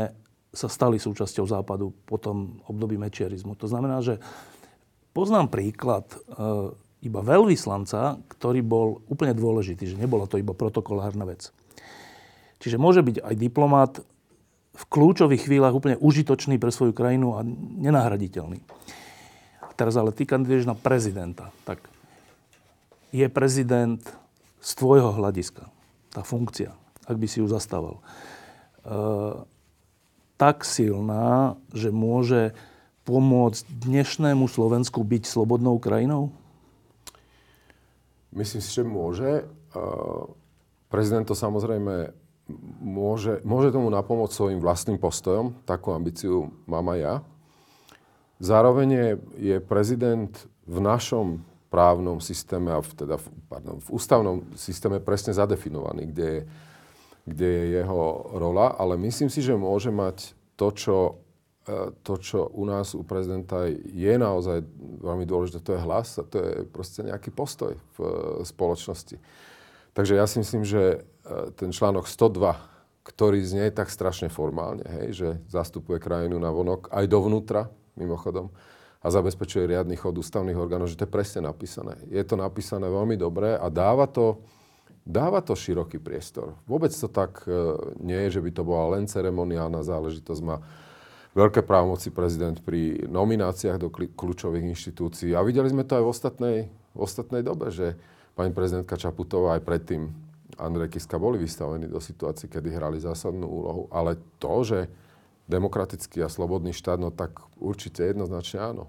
sa 0.51 0.67
stali 0.67 0.99
súčasťou 0.99 1.47
Západu 1.47 1.95
po 2.03 2.19
tom 2.19 2.59
období 2.67 2.99
mečierizmu. 2.99 3.55
To 3.55 3.71
znamená, 3.71 4.03
že 4.03 4.19
poznám 5.15 5.47
príklad 5.47 6.11
e, 6.11 6.17
iba 7.07 7.23
veľvyslanca, 7.23 8.19
ktorý 8.27 8.59
bol 8.59 8.99
úplne 9.07 9.31
dôležitý, 9.31 9.95
že 9.95 9.99
nebola 9.99 10.27
to 10.27 10.35
iba 10.35 10.51
protokolárna 10.51 11.23
vec. 11.23 11.55
Čiže 12.61 12.77
môže 12.77 13.01
byť 13.01 13.23
aj 13.23 13.35
diplomat 13.39 13.93
v 14.71 14.83
kľúčových 14.87 15.45
chvíľach 15.47 15.75
úplne 15.75 15.99
užitočný 15.99 16.55
pre 16.55 16.71
svoju 16.71 16.95
krajinu 16.95 17.35
a 17.35 17.43
nenahraditeľný. 17.81 18.63
Teraz 19.75 19.97
ale 19.97 20.13
ty 20.13 20.29
kandiduješ 20.29 20.69
na 20.69 20.77
prezidenta. 20.77 21.49
Tak 21.65 21.81
je 23.11 23.27
prezident 23.27 23.99
z 24.61 24.71
tvojho 24.77 25.11
hľadiska, 25.11 25.67
tá 26.13 26.21
funkcia, 26.21 26.71
ak 27.09 27.17
by 27.17 27.27
si 27.27 27.41
ju 27.41 27.47
zastával, 27.49 27.97
e, 27.97 28.03
tak 30.37 30.63
silná, 30.63 31.57
že 31.73 31.89
môže 31.89 32.53
pomôcť 33.03 33.65
dnešnému 33.67 34.45
Slovensku 34.45 35.01
byť 35.01 35.25
slobodnou 35.25 35.81
krajinou? 35.81 36.29
Myslím 38.31 38.61
si, 38.61 38.69
že 38.71 38.85
môže. 38.85 39.43
E, 39.73 39.83
prezident 40.87 41.25
to 41.25 41.35
samozrejme 41.35 42.13
môže, 42.81 43.39
môže 43.41 43.71
tomu 43.71 43.89
napomôcť 43.89 44.33
svojim 44.33 44.59
vlastným 44.59 44.97
postojom. 44.97 45.55
Takú 45.65 45.95
ambíciu 45.95 46.51
mám 46.67 46.91
aj 46.93 46.99
ja. 46.99 47.15
Zároveň 48.41 48.87
je, 49.37 49.57
prezident 49.61 50.33
v 50.65 50.77
našom 50.81 51.45
právnom 51.71 52.19
systéme 52.19 52.73
a 52.73 52.83
v, 52.83 52.91
teda, 52.91 53.15
pardon, 53.47 53.79
v 53.79 53.89
ústavnom 53.95 54.43
systéme 54.59 54.99
presne 54.99 55.31
zadefinovaný, 55.31 56.11
kde 56.11 56.27
je, 56.27 56.41
kde 57.31 57.47
je 57.47 57.65
jeho 57.79 58.01
rola, 58.35 58.75
ale 58.75 58.99
myslím 58.99 59.31
si, 59.31 59.39
že 59.39 59.55
môže 59.55 59.87
mať 59.87 60.35
to, 60.59 60.67
čo, 60.75 60.97
e, 61.63 61.95
to, 62.03 62.13
čo 62.19 62.49
u 62.51 62.67
nás, 62.67 62.91
u 62.91 63.07
prezidenta 63.07 63.71
je 63.71 64.13
naozaj 64.19 64.67
veľmi 64.99 65.23
dôležité, 65.23 65.63
to 65.63 65.77
je 65.79 65.85
hlas 65.85 66.19
a 66.19 66.27
to 66.27 66.35
je 66.43 66.51
proste 66.67 67.07
nejaký 67.07 67.31
postoj 67.31 67.79
v 67.95 67.97
e, 68.03 68.43
spoločnosti. 68.43 69.15
Takže 69.91 70.15
ja 70.15 70.25
si 70.27 70.39
myslím, 70.39 70.63
že 70.63 70.81
e, 70.81 71.51
ten 71.55 71.75
článok 71.75 72.07
102, 72.07 72.55
ktorý 73.03 73.39
znie 73.43 73.67
tak 73.73 73.91
strašne 73.91 74.31
formálne, 74.31 74.85
hej, 74.87 75.07
že 75.11 75.29
zastupuje 75.51 75.99
krajinu 75.99 76.39
na 76.39 76.53
vonok, 76.53 76.87
aj 76.93 77.05
dovnútra, 77.09 77.67
mimochodom, 77.99 78.53
a 79.01 79.07
zabezpečuje 79.09 79.65
riadny 79.65 79.97
chod 79.97 80.13
ústavných 80.21 80.55
orgánov, 80.55 80.85
že 80.85 80.95
to 80.95 81.09
je 81.09 81.15
presne 81.15 81.41
napísané. 81.49 81.97
Je 82.07 82.21
to 82.21 82.37
napísané 82.37 82.85
veľmi 82.85 83.17
dobre 83.17 83.57
a 83.57 83.65
dáva 83.73 84.05
to, 84.05 84.45
dáva 85.01 85.41
to 85.41 85.57
široký 85.57 85.97
priestor. 85.97 86.53
Vôbec 86.69 86.93
to 86.93 87.09
tak 87.09 87.41
e, 87.49 87.51
nie 87.97 88.29
je, 88.29 88.37
že 88.37 88.43
by 88.45 88.51
to 88.53 88.63
bola 88.63 88.95
len 88.95 89.09
ceremoniálna 89.09 89.81
záležitosť. 89.81 90.41
Má 90.45 90.61
veľké 91.33 91.65
právomoci 91.65 92.13
prezident 92.13 92.61
pri 92.61 93.09
nomináciách 93.09 93.81
do 93.81 93.89
kľúčových 93.91 94.69
inštitúcií. 94.69 95.33
A 95.33 95.41
videli 95.41 95.71
sme 95.73 95.81
to 95.81 95.97
aj 95.97 96.03
v 96.05 96.11
ostatnej, 96.11 96.57
v 96.93 96.99
ostatnej 96.99 97.41
dobe, 97.41 97.73
že 97.73 97.97
pani 98.35 98.51
prezidentka 98.55 98.99
Čaputová 98.99 99.59
aj 99.59 99.63
predtým 99.63 100.11
Andrej 100.61 100.97
Kiska 100.97 101.17
boli 101.17 101.41
vystavení 101.41 101.89
do 101.89 101.97
situácií, 101.97 102.51
kedy 102.51 102.69
hrali 102.75 103.01
zásadnú 103.01 103.47
úlohu. 103.47 103.83
Ale 103.89 104.19
to, 104.37 104.53
že 104.61 104.79
demokratický 105.49 106.21
a 106.23 106.31
slobodný 106.31 106.71
štát, 106.71 107.01
no 107.01 107.09
tak 107.09 107.41
určite 107.57 108.05
jednoznačne 108.05 108.59
áno. 108.61 108.85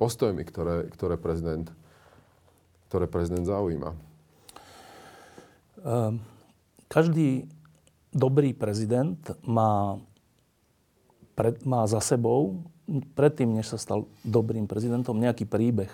Postojmi, 0.00 0.42
ktoré, 0.42 0.90
ktoré, 0.90 1.14
prezident, 1.20 1.70
ktoré 2.90 3.06
prezident 3.06 3.46
zaujíma. 3.46 3.94
Um, 5.82 6.18
každý 6.90 7.46
dobrý 8.10 8.52
prezident 8.52 9.18
má, 9.46 9.98
pred, 11.38 11.62
má 11.62 11.86
za 11.86 12.02
sebou, 12.02 12.66
predtým, 13.14 13.54
než 13.54 13.72
sa 13.72 13.78
stal 13.78 14.10
dobrým 14.26 14.66
prezidentom, 14.66 15.16
nejaký 15.16 15.46
príbeh. 15.46 15.90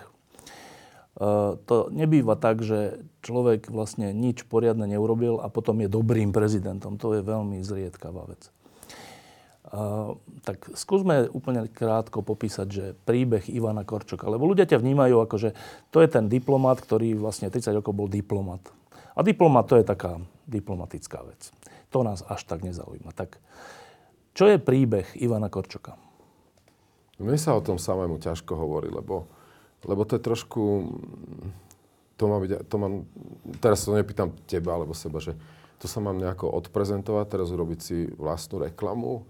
Uh, 1.19 1.59
to 1.67 1.91
nebýva 1.91 2.39
tak, 2.39 2.63
že 2.63 3.03
človek 3.27 3.67
vlastne 3.67 4.15
nič 4.15 4.47
poriadne 4.47 4.87
neurobil 4.87 5.43
a 5.43 5.51
potom 5.51 5.83
je 5.83 5.91
dobrým 5.91 6.31
prezidentom. 6.31 6.95
To 6.95 7.11
je 7.11 7.21
veľmi 7.21 7.59
zriedkavá 7.59 8.23
vec 8.23 8.47
tak 10.41 10.65
skúsme 10.73 11.29
úplne 11.29 11.69
krátko 11.69 12.25
popísať, 12.25 12.67
že 12.67 12.85
príbeh 13.05 13.45
Ivana 13.53 13.85
Korčoka. 13.85 14.25
Lebo 14.25 14.49
ľudia 14.49 14.65
ťa 14.65 14.81
vnímajú 14.81 15.21
ako, 15.21 15.35
že 15.37 15.49
to 15.93 16.01
je 16.01 16.09
ten 16.09 16.25
diplomat, 16.25 16.81
ktorý 16.81 17.13
vlastne 17.13 17.53
30 17.53 17.77
rokov 17.77 17.93
bol 17.93 18.09
diplomat. 18.09 18.65
A 19.13 19.21
diplomat 19.21 19.69
to 19.69 19.77
je 19.77 19.85
taká 19.85 20.17
diplomatická 20.49 21.21
vec. 21.21 21.53
To 21.93 22.01
nás 22.01 22.25
až 22.25 22.49
tak 22.49 22.65
nezaujíma. 22.65 23.13
Tak 23.13 23.37
čo 24.33 24.49
je 24.49 24.57
príbeh 24.57 25.05
Ivana 25.21 25.53
Korčoka? 25.53 25.93
Mne 27.21 27.37
sa 27.37 27.53
o 27.53 27.61
tom 27.61 27.77
samému 27.77 28.17
ťažko 28.17 28.55
hovorí, 28.57 28.89
lebo, 28.89 29.29
lebo 29.85 30.03
to 30.03 30.17
je 30.17 30.21
trošku... 30.23 30.61
To 32.19 32.23
má 32.27 32.35
byť, 32.43 32.67
to 32.67 32.75
mám, 32.75 33.07
teraz 33.63 33.87
to 33.87 33.95
nepýtam 33.95 34.35
teba 34.43 34.75
alebo 34.75 34.91
seba, 34.91 35.23
že 35.23 35.39
to 35.79 35.87
sa 35.87 36.03
mám 36.03 36.19
nejako 36.19 36.51
odprezentovať, 36.51 37.25
teraz 37.31 37.47
urobiť 37.55 37.79
si 37.79 38.11
vlastnú 38.19 38.67
reklamu. 38.67 39.23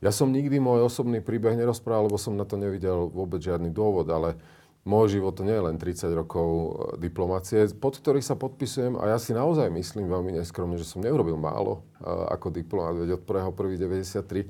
Ja 0.00 0.08
som 0.08 0.32
nikdy 0.32 0.56
môj 0.56 0.88
osobný 0.88 1.20
príbeh 1.20 1.52
nerozprával, 1.60 2.08
lebo 2.08 2.16
som 2.16 2.32
na 2.32 2.48
to 2.48 2.56
nevidel 2.56 3.12
vôbec 3.12 3.44
žiadny 3.44 3.68
dôvod, 3.68 4.08
ale 4.08 4.40
môj 4.88 5.20
život 5.20 5.36
to 5.36 5.44
nie 5.44 5.52
je 5.52 5.66
len 5.68 5.76
30 5.76 6.08
rokov 6.16 6.48
e, 6.48 6.68
diplomácie, 7.04 7.68
pod 7.76 8.00
ktorých 8.00 8.24
sa 8.24 8.32
podpisujem 8.32 8.96
a 8.96 9.12
ja 9.12 9.20
si 9.20 9.36
naozaj 9.36 9.68
myslím 9.68 10.08
veľmi 10.08 10.40
neskromne, 10.40 10.80
že 10.80 10.88
som 10.88 11.04
neurobil 11.04 11.36
málo 11.36 11.84
e, 12.00 12.08
ako 12.08 12.48
diplomat, 12.48 12.96
veď 12.96 13.20
od 13.20 13.22
1.1.93 13.28 14.48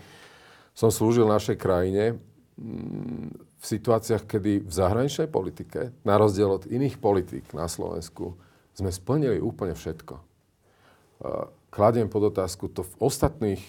som 0.70 0.94
slúžil 0.94 1.26
našej 1.26 1.58
krajine. 1.58 2.22
Mm, 2.54 3.49
v 3.60 3.64
situáciách, 3.64 4.24
kedy 4.24 4.64
v 4.64 4.72
zahraničnej 4.72 5.28
politike, 5.28 5.92
na 6.00 6.16
rozdiel 6.16 6.48
od 6.48 6.64
iných 6.64 6.96
politik 6.96 7.44
na 7.52 7.68
Slovensku, 7.68 8.40
sme 8.72 8.88
splnili 8.88 9.36
úplne 9.36 9.76
všetko. 9.76 10.16
Kladiem 11.68 12.08
pod 12.08 12.32
otázku 12.32 12.72
to 12.72 12.80
v 12.80 12.94
ostatných 13.04 13.60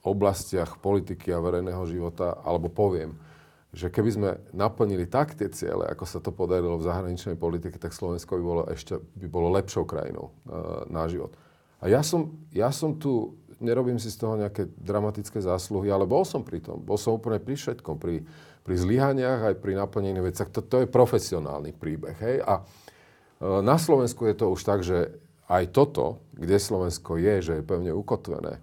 oblastiach 0.00 0.80
politiky 0.80 1.34
a 1.36 1.42
verejného 1.44 1.84
života, 1.84 2.40
alebo 2.40 2.72
poviem, 2.72 3.12
že 3.76 3.92
keby 3.92 4.10
sme 4.10 4.30
naplnili 4.56 5.04
tak 5.04 5.36
tie 5.36 5.52
ciele, 5.52 5.84
ako 5.84 6.04
sa 6.08 6.16
to 6.16 6.32
podarilo 6.32 6.80
v 6.80 6.88
zahraničnej 6.88 7.36
politike, 7.36 7.76
tak 7.76 7.92
Slovensko 7.92 8.40
by 8.40 8.44
bolo 8.44 8.62
ešte 8.72 8.96
by 9.20 9.26
bolo 9.28 9.52
lepšou 9.52 9.84
krajinou 9.84 10.32
uh, 10.48 10.88
na 10.88 11.04
život. 11.12 11.36
A 11.84 11.92
ja 11.92 12.00
som, 12.00 12.32
ja 12.56 12.72
som 12.72 12.96
tu, 12.96 13.36
nerobím 13.60 13.96
si 13.96 14.12
z 14.12 14.20
toho 14.20 14.36
nejaké 14.36 14.68
dramatické 14.76 15.40
zásluhy, 15.40 15.88
ale 15.88 16.04
bol 16.04 16.24
som 16.24 16.44
pri 16.44 16.60
tom. 16.60 16.80
Bol 16.80 17.00
som 17.00 17.16
úplne 17.16 17.40
pri 17.40 17.56
všetkom, 17.56 17.96
pri, 17.96 18.24
pri 18.62 18.74
zlyhaniach, 18.76 19.52
aj 19.52 19.54
pri 19.60 19.72
naplnení 19.78 20.20
veciach. 20.20 20.52
To, 20.52 20.60
to 20.60 20.84
je 20.84 20.88
profesionálny 20.90 21.72
príbeh. 21.72 22.16
Hej? 22.20 22.36
A 22.44 22.60
uh, 22.62 23.60
na 23.64 23.80
Slovensku 23.80 24.28
je 24.28 24.36
to 24.36 24.52
už 24.52 24.60
tak, 24.64 24.80
že 24.84 25.16
aj 25.46 25.70
toto, 25.72 26.20
kde 26.34 26.58
Slovensko 26.58 27.16
je, 27.16 27.34
že 27.40 27.52
je 27.60 27.62
pevne 27.64 27.94
ukotvené, 27.94 28.60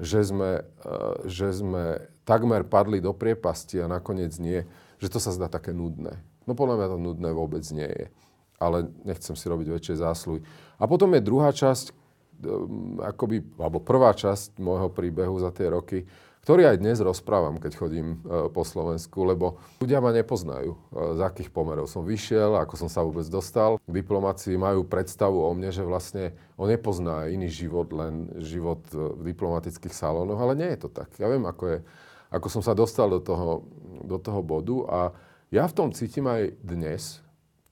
že 0.00 0.24
sme, 0.24 0.64
uh, 0.64 1.20
že 1.28 1.52
sme 1.52 2.08
takmer 2.24 2.64
padli 2.64 3.02
do 3.02 3.12
priepasti 3.12 3.82
a 3.82 3.90
nakoniec 3.90 4.38
nie, 4.40 4.64
že 5.02 5.10
to 5.10 5.18
sa 5.18 5.34
zdá 5.34 5.50
také 5.50 5.74
nudné. 5.74 6.16
No 6.48 6.56
podľa 6.56 6.76
mňa 6.80 6.88
to 6.88 6.98
nudné 6.98 7.30
vôbec 7.34 7.64
nie 7.74 7.88
je. 7.88 8.06
Ale 8.60 8.92
nechcem 9.08 9.32
si 9.32 9.48
robiť 9.48 9.72
väčšie 9.72 10.04
zásluhy. 10.04 10.44
A 10.76 10.84
potom 10.84 11.08
je 11.16 11.24
druhá 11.24 11.48
časť, 11.48 11.96
akoby, 13.04 13.44
alebo 13.60 13.78
prvá 13.80 14.16
časť 14.16 14.58
môjho 14.60 14.88
príbehu 14.92 15.36
za 15.40 15.52
tie 15.52 15.68
roky, 15.68 16.08
ktorý 16.40 16.72
aj 16.72 16.80
dnes 16.80 16.96
rozprávam, 17.04 17.60
keď 17.60 17.72
chodím 17.76 18.16
e, 18.24 18.48
po 18.48 18.64
Slovensku, 18.64 19.28
lebo 19.28 19.60
ľudia 19.84 20.00
ma 20.00 20.08
nepoznajú, 20.08 20.72
e, 20.72 20.78
z 21.16 21.20
akých 21.20 21.52
pomerov 21.52 21.84
som 21.84 22.00
vyšiel, 22.00 22.56
ako 22.56 22.80
som 22.80 22.88
sa 22.88 23.04
vôbec 23.04 23.28
dostal. 23.28 23.76
V 23.84 24.00
diplomácii 24.00 24.56
majú 24.56 24.88
predstavu 24.88 25.36
o 25.36 25.52
mne, 25.52 25.68
že 25.68 25.84
vlastne 25.84 26.32
on 26.56 26.72
nepozná 26.72 27.28
iný 27.28 27.52
život, 27.52 27.92
len 27.92 28.32
život 28.40 28.80
e, 28.96 29.20
v 29.20 29.36
diplomatických 29.36 29.92
salónoch, 29.92 30.40
ale 30.40 30.56
nie 30.56 30.72
je 30.72 30.88
to 30.88 30.88
tak. 30.88 31.12
Ja 31.20 31.28
viem, 31.28 31.44
ako 31.44 31.64
je 31.76 31.78
ako 32.30 32.46
som 32.46 32.62
sa 32.62 32.78
dostal 32.78 33.10
do 33.10 33.18
toho, 33.18 33.66
do 34.06 34.16
toho 34.22 34.40
bodu 34.40 34.76
a 34.86 35.00
ja 35.50 35.66
v 35.66 35.74
tom 35.74 35.88
cítim 35.90 36.30
aj 36.30 36.54
dnes, 36.62 37.18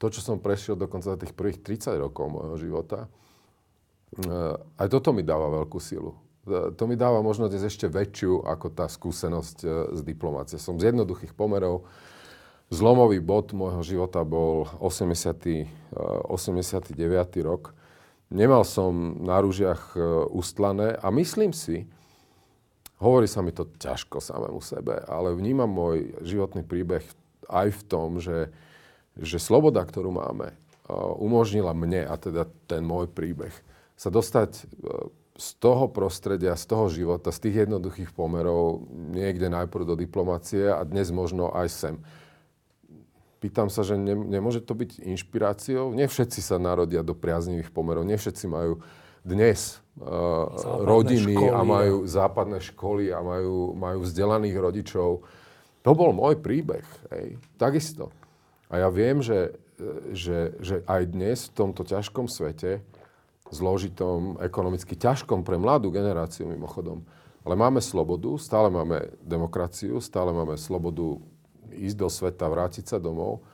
to, 0.02 0.10
čo 0.10 0.18
som 0.18 0.42
prešiel 0.42 0.74
dokonca 0.74 1.14
za 1.14 1.18
tých 1.18 1.30
prvých 1.30 1.62
30 1.62 1.94
rokov 2.02 2.26
môjho 2.26 2.58
života, 2.58 3.06
aj 4.80 4.88
toto 4.88 5.12
mi 5.12 5.20
dáva 5.20 5.52
veľkú 5.52 5.76
silu. 5.82 6.16
Eh, 6.48 6.72
to 6.74 6.88
mi 6.88 6.96
dáva 6.96 7.20
možno 7.20 7.46
dnes 7.46 7.62
ešte 7.68 7.86
väčšiu 7.86 8.48
ako 8.48 8.66
tá 8.72 8.88
skúsenosť 8.88 9.58
eh, 9.64 9.70
z 9.94 10.00
diplomácie. 10.02 10.56
Som 10.56 10.80
z 10.80 10.92
jednoduchých 10.92 11.36
pomerov. 11.36 11.84
Zlomový 12.68 13.24
bod 13.24 13.56
môjho 13.56 13.80
života 13.80 14.20
bol 14.28 14.68
80. 14.84 15.88
89. 16.28 16.92
rok. 17.40 17.72
Nemal 18.28 18.60
som 18.68 19.24
na 19.24 19.40
rúžiach 19.40 19.96
ustlané 20.28 20.92
a 21.00 21.08
myslím 21.08 21.56
si, 21.56 21.88
Hovorí 22.98 23.30
sa 23.30 23.46
mi 23.46 23.54
to 23.54 23.62
ťažko 23.78 24.18
samému 24.18 24.58
sebe, 24.58 24.98
ale 25.06 25.30
vnímam 25.30 25.70
môj 25.70 26.18
životný 26.26 26.66
príbeh 26.66 27.06
aj 27.46 27.70
v 27.70 27.82
tom, 27.86 28.18
že, 28.18 28.50
že 29.14 29.38
sloboda, 29.38 29.86
ktorú 29.86 30.10
máme, 30.10 30.50
umožnila 31.22 31.70
mne, 31.78 32.10
a 32.10 32.18
teda 32.18 32.50
ten 32.66 32.82
môj 32.82 33.06
príbeh, 33.06 33.54
sa 33.98 34.14
dostať 34.14 34.50
e, 34.54 34.62
z 35.38 35.48
toho 35.58 35.90
prostredia, 35.90 36.54
z 36.54 36.64
toho 36.70 36.86
života, 36.86 37.34
z 37.34 37.50
tých 37.50 37.66
jednoduchých 37.66 38.14
pomerov 38.14 38.86
niekde 38.90 39.50
najprv 39.50 39.84
do 39.86 39.94
diplomácie 39.98 40.70
a 40.70 40.86
dnes 40.86 41.10
možno 41.10 41.50
aj 41.50 41.68
sem. 41.70 41.94
Pýtam 43.38 43.70
sa, 43.70 43.86
že 43.86 43.94
ne, 43.94 44.18
nemôže 44.18 44.58
to 44.58 44.74
byť 44.74 44.98
inšpiráciou? 45.02 45.94
Nie 45.94 46.10
všetci 46.10 46.42
sa 46.42 46.58
narodia 46.58 47.06
do 47.06 47.14
priaznivých 47.14 47.70
pomerov, 47.70 48.02
nie 48.02 48.18
všetci 48.18 48.50
majú 48.50 48.82
dnes 49.22 49.78
uh, 50.02 50.50
rodiny 50.82 51.38
školy, 51.38 51.54
a 51.54 51.60
majú 51.62 51.96
západné 52.02 52.58
školy 52.58 53.14
a 53.14 53.22
majú, 53.22 53.78
majú 53.78 53.98
vzdelaných 54.02 54.56
rodičov. 54.58 55.22
To 55.86 55.90
bol 55.94 56.10
môj 56.10 56.42
príbeh, 56.42 56.82
hej. 57.14 57.38
takisto. 57.54 58.10
A 58.66 58.82
ja 58.82 58.88
viem, 58.90 59.22
že, 59.22 59.54
že, 60.10 60.58
že 60.58 60.82
aj 60.90 61.02
dnes 61.14 61.38
v 61.46 61.54
tomto 61.54 61.86
ťažkom 61.86 62.26
svete, 62.26 62.82
zložitom, 63.50 64.36
ekonomicky 64.42 64.94
ťažkom 64.96 65.42
pre 65.42 65.56
mladú 65.56 65.88
generáciu 65.88 66.48
mimochodom, 66.48 67.04
ale 67.42 67.54
máme 67.56 67.80
slobodu, 67.80 68.36
stále 68.36 68.68
máme 68.68 69.14
demokraciu, 69.24 70.00
stále 70.04 70.34
máme 70.36 70.56
slobodu 70.60 71.16
ísť 71.72 71.96
do 71.96 72.08
sveta, 72.08 72.44
vrátiť 72.48 72.84
sa 72.84 72.98
domov. 73.00 73.44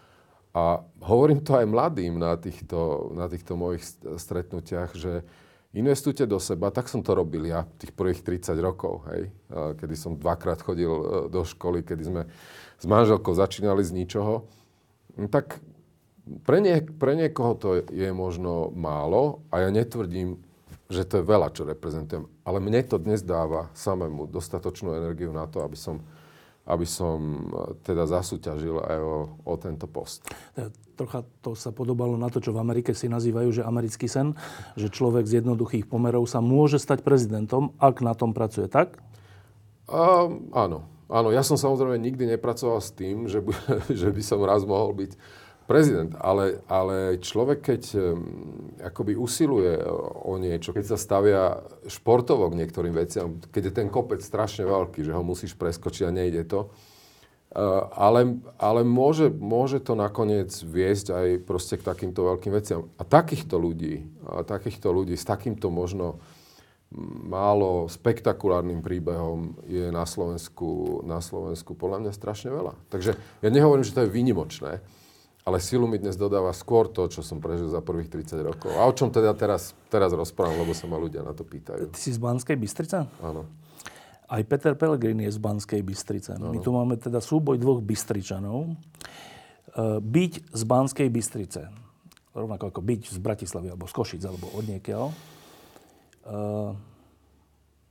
A 0.55 0.83
hovorím 1.03 1.43
to 1.43 1.59
aj 1.59 1.67
mladým 1.67 2.19
na 2.19 2.39
týchto, 2.39 3.11
na 3.15 3.27
týchto 3.27 3.59
mojich 3.59 3.83
stretnutiach, 4.19 4.95
že, 4.95 5.27
investujte 5.75 6.25
do 6.25 6.39
seba, 6.39 6.71
tak 6.71 6.87
som 6.87 7.03
to 7.03 7.19
robil 7.19 7.51
ja 7.51 7.67
tých 7.67 7.91
prvých 7.91 8.23
30 8.23 8.55
rokov, 8.63 9.03
hej, 9.11 9.35
kedy 9.51 9.95
som 9.99 10.15
dvakrát 10.15 10.63
chodil 10.63 10.89
e, 10.89 11.05
do 11.27 11.43
školy, 11.43 11.83
kedy 11.83 12.03
sme 12.07 12.23
s 12.79 12.87
manželkou 12.87 13.35
začínali 13.35 13.83
z 13.83 13.91
ničoho. 13.91 14.47
No 15.19 15.27
tak 15.27 15.59
pre, 16.45 16.59
nie, 16.61 16.81
pre 16.81 17.17
niekoho 17.17 17.53
to 17.57 17.69
je 17.89 18.11
možno 18.13 18.73
málo 18.73 19.45
a 19.53 19.65
ja 19.65 19.71
netvrdím, 19.73 20.41
že 20.89 21.05
to 21.05 21.21
je 21.21 21.25
veľa, 21.25 21.53
čo 21.53 21.65
reprezentujem, 21.65 22.29
ale 22.45 22.59
mne 22.61 22.85
to 22.85 23.01
dnes 23.01 23.25
dáva 23.25 23.73
samému 23.73 24.29
dostatočnú 24.29 24.93
energiu 24.97 25.33
na 25.33 25.49
to, 25.49 25.65
aby 25.65 25.77
som 25.77 26.05
aby 26.65 26.89
som 26.89 27.21
e, 27.21 27.77
teda 27.85 28.09
zasúťažil 28.09 28.81
aj 28.81 28.99
o, 29.05 29.17
o 29.45 29.55
tento 29.61 29.85
post. 29.85 30.25
Trocha 30.97 31.21
to 31.45 31.53
sa 31.53 31.77
podobalo 31.77 32.17
na 32.17 32.33
to, 32.33 32.41
čo 32.41 32.57
v 32.57 32.63
Amerike 32.65 32.97
si 32.97 33.05
nazývajú, 33.05 33.61
že 33.61 33.67
americký 33.67 34.09
sen, 34.09 34.33
že 34.73 34.89
človek 34.89 35.29
z 35.29 35.45
jednoduchých 35.45 35.85
pomerov 35.85 36.25
sa 36.25 36.41
môže 36.41 36.81
stať 36.81 37.05
prezidentom, 37.05 37.77
ak 37.77 38.01
na 38.01 38.17
tom 38.17 38.33
pracuje, 38.33 38.65
tak? 38.71 38.97
Uh, 39.85 40.41
áno. 40.57 40.89
Áno, 41.05 41.29
ja 41.29 41.45
som 41.45 41.61
samozrejme 41.61 42.01
nikdy 42.01 42.25
nepracoval 42.33 42.81
s 42.81 42.89
tým, 42.97 43.29
že 43.29 43.45
by, 43.45 43.53
že 44.01 44.09
by 44.09 44.23
som 44.25 44.41
raz 44.41 44.65
mohol 44.65 44.97
byť 44.97 45.13
prezident, 45.65 46.13
ale, 46.21 46.61
ale 46.69 47.19
človek, 47.21 47.59
keď 47.75 47.83
akoby 48.85 49.17
usiluje 49.17 49.81
o 50.25 50.37
niečo, 50.37 50.77
keď 50.77 50.85
sa 50.95 50.99
stavia 51.01 51.65
športovo 51.89 52.53
k 52.53 52.59
niektorým 52.61 52.93
veciam, 52.93 53.41
keď 53.49 53.63
je 53.71 53.75
ten 53.83 53.89
kopec 53.89 54.21
strašne 54.21 54.69
veľký, 54.69 55.01
že 55.05 55.17
ho 55.17 55.25
musíš 55.25 55.57
preskočiť 55.57 56.05
a 56.05 56.13
nejde 56.13 56.45
to, 56.45 56.69
uh, 56.69 57.89
ale, 57.95 58.43
ale 58.59 58.83
môže, 58.83 59.31
môže 59.31 59.79
to 59.79 59.95
nakoniec 59.95 60.51
viesť 60.51 61.07
aj 61.15 61.29
proste 61.47 61.79
k 61.79 61.87
takýmto 61.87 62.27
veľkým 62.27 62.53
veciam. 62.53 62.91
A 62.99 63.07
takýchto 63.07 63.55
ľudí, 63.57 64.05
a 64.27 64.43
takýchto 64.43 64.91
ľudí 64.91 65.15
s 65.15 65.23
takýmto 65.23 65.71
možno 65.71 66.19
málo 67.27 67.91
spektakulárnym 67.91 68.79
príbehom 68.79 69.59
je 69.67 69.91
na 69.91 70.07
Slovensku, 70.07 71.03
na 71.03 71.19
Slovensku 71.19 71.75
podľa 71.75 72.07
mňa 72.07 72.13
strašne 72.15 72.55
veľa. 72.55 72.75
Takže 72.91 73.19
ja 73.19 73.49
nehovorím, 73.51 73.83
že 73.83 73.95
to 73.95 74.07
je 74.07 74.15
výnimočné, 74.15 74.79
ale 75.45 75.61
silu 75.61 75.85
mi 75.85 76.01
dnes 76.01 76.17
dodáva 76.17 76.57
skôr 76.57 76.89
to, 76.89 77.05
čo 77.13 77.21
som 77.21 77.37
prežil 77.37 77.69
za 77.69 77.85
prvých 77.85 78.09
30 78.09 78.41
rokov. 78.41 78.73
A 78.81 78.89
o 78.89 78.93
čom 78.97 79.13
teda 79.13 79.37
teraz, 79.37 79.77
teraz 79.93 80.17
rozprávam, 80.17 80.65
lebo 80.65 80.73
sa 80.73 80.89
ma 80.89 80.97
ľudia 80.97 81.21
na 81.21 81.37
to 81.37 81.45
pýtajú. 81.45 81.93
Ty 81.93 82.01
si 82.01 82.17
z 82.17 82.21
Banskej 82.21 82.57
Bystrice? 82.57 83.05
Áno. 83.21 83.45
Aj 84.25 84.41
Peter 84.41 84.73
Pellegrini 84.73 85.29
je 85.29 85.37
z 85.37 85.41
Banskej 85.45 85.85
Bystrice. 85.85 86.41
Ano. 86.41 86.49
My 86.49 86.65
tu 86.65 86.73
máme 86.73 86.97
teda 86.97 87.21
súboj 87.21 87.61
dvoch 87.61 87.85
Bystričanov. 87.85 88.73
E, 88.73 90.01
byť 90.01 90.33
z 90.49 90.63
Banskej 90.65 91.09
Bystrice, 91.13 91.69
rovnako 92.33 92.73
ako 92.73 92.81
byť 92.81 93.01
z 93.13 93.19
Bratislavy, 93.21 93.69
alebo 93.69 93.85
z 93.85 93.95
Košic, 94.01 94.23
alebo 94.25 94.49
od 94.49 94.65
niekiaľ, 94.65 95.13
e, 95.13 95.17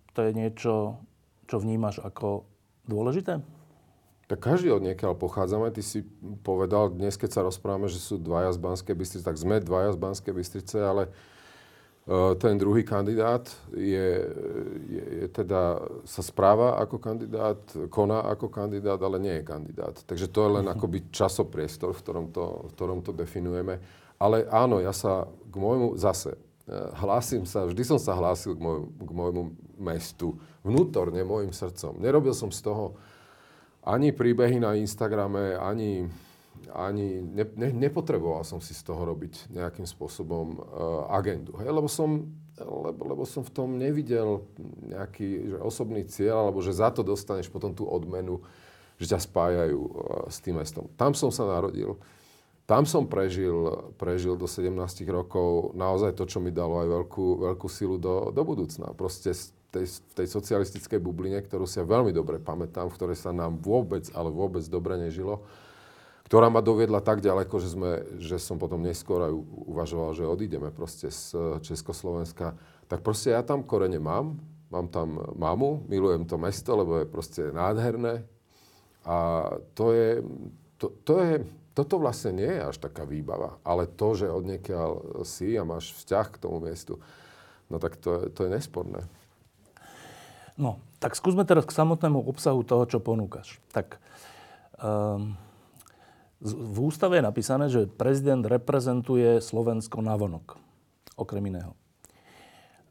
to 0.09 0.19
je 0.25 0.31
niečo, 0.33 0.97
čo 1.45 1.55
vnímaš 1.61 2.01
ako 2.01 2.49
dôležité? 2.89 3.45
Tak 4.33 4.49
každý 4.49 4.73
od 4.73 4.81
niekiaľ 4.81 5.13
pochádzame. 5.13 5.69
Ty 5.69 5.85
si 5.85 6.01
povedal 6.41 6.89
dnes, 6.89 7.21
keď 7.21 7.37
sa 7.37 7.45
rozprávame, 7.45 7.85
že 7.85 8.01
sú 8.01 8.17
dvaja 8.17 8.49
z 8.49 8.57
Banskej 8.57 8.97
Bystrice, 8.97 9.21
tak 9.21 9.37
sme 9.37 9.61
dvaja 9.61 9.93
z 9.93 10.01
Banskej 10.01 10.33
Bystrice, 10.33 10.81
ale 10.81 11.13
uh, 12.09 12.33
ten 12.41 12.57
druhý 12.57 12.81
kandidát 12.81 13.45
je, 13.77 14.09
je, 14.89 15.03
je 15.21 15.25
teda, 15.29 15.85
sa 16.09 16.25
správa 16.25 16.81
ako 16.81 16.97
kandidát, 16.97 17.61
koná 17.93 18.25
ako 18.25 18.49
kandidát, 18.49 18.97
ale 19.05 19.21
nie 19.21 19.37
je 19.37 19.43
kandidát. 19.45 20.01
Takže 20.01 20.25
to 20.25 20.39
je 20.41 20.49
len 20.49 20.65
uh-huh. 20.65 20.81
akoby 20.81 21.13
časopriestor, 21.13 21.93
v 21.93 22.01
ktorom, 22.01 22.25
to, 22.33 22.43
v 22.65 22.71
ktorom 22.73 22.99
to 23.05 23.13
definujeme. 23.13 23.85
Ale 24.17 24.49
áno, 24.49 24.81
ja 24.81 24.97
sa 24.97 25.29
k 25.29 25.55
môjmu 25.61 25.93
zase 26.01 26.33
e, 26.65 26.73
hlásim 26.97 27.45
sa, 27.45 27.69
vždy 27.69 27.85
som 27.85 28.01
sa 28.01 28.17
hlásil 28.17 28.57
k, 28.57 28.61
môj, 28.65 28.89
k 28.97 29.11
môjmu 29.13 29.53
mestu, 29.77 30.41
vnútorne, 30.65 31.21
môjim 31.21 31.53
srdcom. 31.53 32.01
Nerobil 32.01 32.33
som 32.33 32.49
z 32.49 32.65
toho 32.65 32.97
ani 33.83 34.15
príbehy 34.15 34.63
na 34.63 34.79
Instagrame, 34.79 35.59
ani, 35.59 36.07
ani 36.71 37.19
ne, 37.19 37.43
ne, 37.59 37.69
nepotreboval 37.75 38.47
som 38.47 38.63
si 38.63 38.71
z 38.71 38.83
toho 38.87 39.03
robiť 39.03 39.51
nejakým 39.51 39.83
spôsobom 39.83 40.47
uh, 40.55 40.63
agendu. 41.11 41.59
Hej? 41.59 41.69
Lebo, 41.75 41.91
som, 41.91 42.23
lebo, 42.55 43.01
lebo 43.03 43.23
som 43.27 43.43
v 43.43 43.51
tom 43.51 43.75
nevidel 43.75 44.47
nejaký 44.87 45.51
že 45.51 45.57
osobný 45.59 46.07
cieľ, 46.07 46.47
alebo 46.47 46.63
že 46.63 46.71
za 46.71 46.95
to 46.95 47.03
dostaneš 47.03 47.51
potom 47.51 47.75
tú 47.75 47.83
odmenu, 47.83 48.39
že 48.95 49.11
ťa 49.11 49.19
spájajú 49.19 49.79
uh, 49.79 49.91
s 50.31 50.39
tým 50.39 50.63
mestom. 50.63 50.87
Tam 50.95 51.11
som 51.11 51.27
sa 51.27 51.43
narodil. 51.43 51.99
tam 52.63 52.87
som 52.87 53.03
prežil, 53.03 53.91
prežil 53.99 54.39
do 54.39 54.47
17 54.47 54.71
rokov 55.11 55.75
naozaj 55.75 56.15
to, 56.15 56.23
čo 56.23 56.39
mi 56.39 56.55
dalo 56.55 56.79
aj 56.79 56.87
veľkú, 56.87 57.27
veľkú 57.51 57.67
silu 57.67 57.99
do, 57.99 58.31
do 58.31 58.41
budúcna. 58.47 58.95
Proste 58.95 59.35
tej, 59.73 59.85
v 59.89 60.13
tej 60.21 60.27
socialistickej 60.29 61.01
bubline, 61.01 61.41
ktorú 61.41 61.65
si 61.65 61.81
ja 61.81 61.85
veľmi 61.85 62.13
dobre 62.13 62.37
pamätám, 62.37 62.93
v 62.93 62.95
ktorej 62.95 63.17
sa 63.17 63.33
nám 63.33 63.57
vôbec, 63.57 64.05
ale 64.13 64.29
vôbec 64.29 64.61
dobre 64.69 65.01
nežilo, 65.01 65.41
ktorá 66.29 66.47
ma 66.53 66.61
doviedla 66.61 67.01
tak 67.01 67.25
ďaleko, 67.25 67.55
že, 67.57 67.69
sme, 67.73 67.91
že 68.21 68.37
som 68.37 68.61
potom 68.61 68.85
neskôr 68.85 69.27
aj 69.27 69.33
uvažoval, 69.69 70.13
že 70.13 70.29
odídeme 70.29 70.69
proste 70.69 71.09
z 71.09 71.57
Československa. 71.65 72.53
Tak 72.85 73.01
proste 73.01 73.33
ja 73.33 73.41
tam 73.41 73.65
korene 73.65 73.97
mám, 73.97 74.37
mám 74.69 74.87
tam 74.93 75.21
mamu, 75.37 75.85
milujem 75.89 76.25
to 76.29 76.37
mesto, 76.37 76.77
lebo 76.77 77.01
je 77.01 77.09
proste 77.09 77.41
nádherné. 77.49 78.25
A 79.03 79.45
to 79.75 79.91
je, 79.91 80.23
to, 80.79 80.95
to 81.03 81.13
je, 81.19 81.33
toto 81.75 81.99
vlastne 81.99 82.39
nie 82.39 82.49
je 82.49 82.61
až 82.71 82.77
taká 82.79 83.03
výbava, 83.03 83.59
ale 83.65 83.89
to, 83.89 84.15
že 84.15 84.31
odniekiaľ 84.31 85.21
si 85.27 85.57
a 85.59 85.67
máš 85.67 85.91
vzťah 86.01 86.27
k 86.33 86.41
tomu 86.41 86.63
miestu, 86.63 87.03
no 87.67 87.77
tak 87.83 87.99
to, 87.99 88.31
to 88.31 88.47
je 88.47 88.53
nesporné. 88.53 89.03
No, 90.57 90.77
tak 91.01 91.17
skúsme 91.17 91.43
teraz 91.43 91.65
k 91.65 91.73
samotnému 91.73 92.21
obsahu 92.29 92.61
toho, 92.61 92.85
čo 92.85 93.01
ponúkaš. 93.01 93.57
Tak 93.73 93.97
um, 94.77 95.33
v 96.43 96.77
ústave 96.77 97.17
je 97.17 97.27
napísané, 97.27 97.65
že 97.71 97.89
prezident 97.89 98.43
reprezentuje 98.45 99.41
Slovensko 99.41 100.03
navonok, 100.05 100.59
okrem 101.17 101.49
iného. 101.49 101.73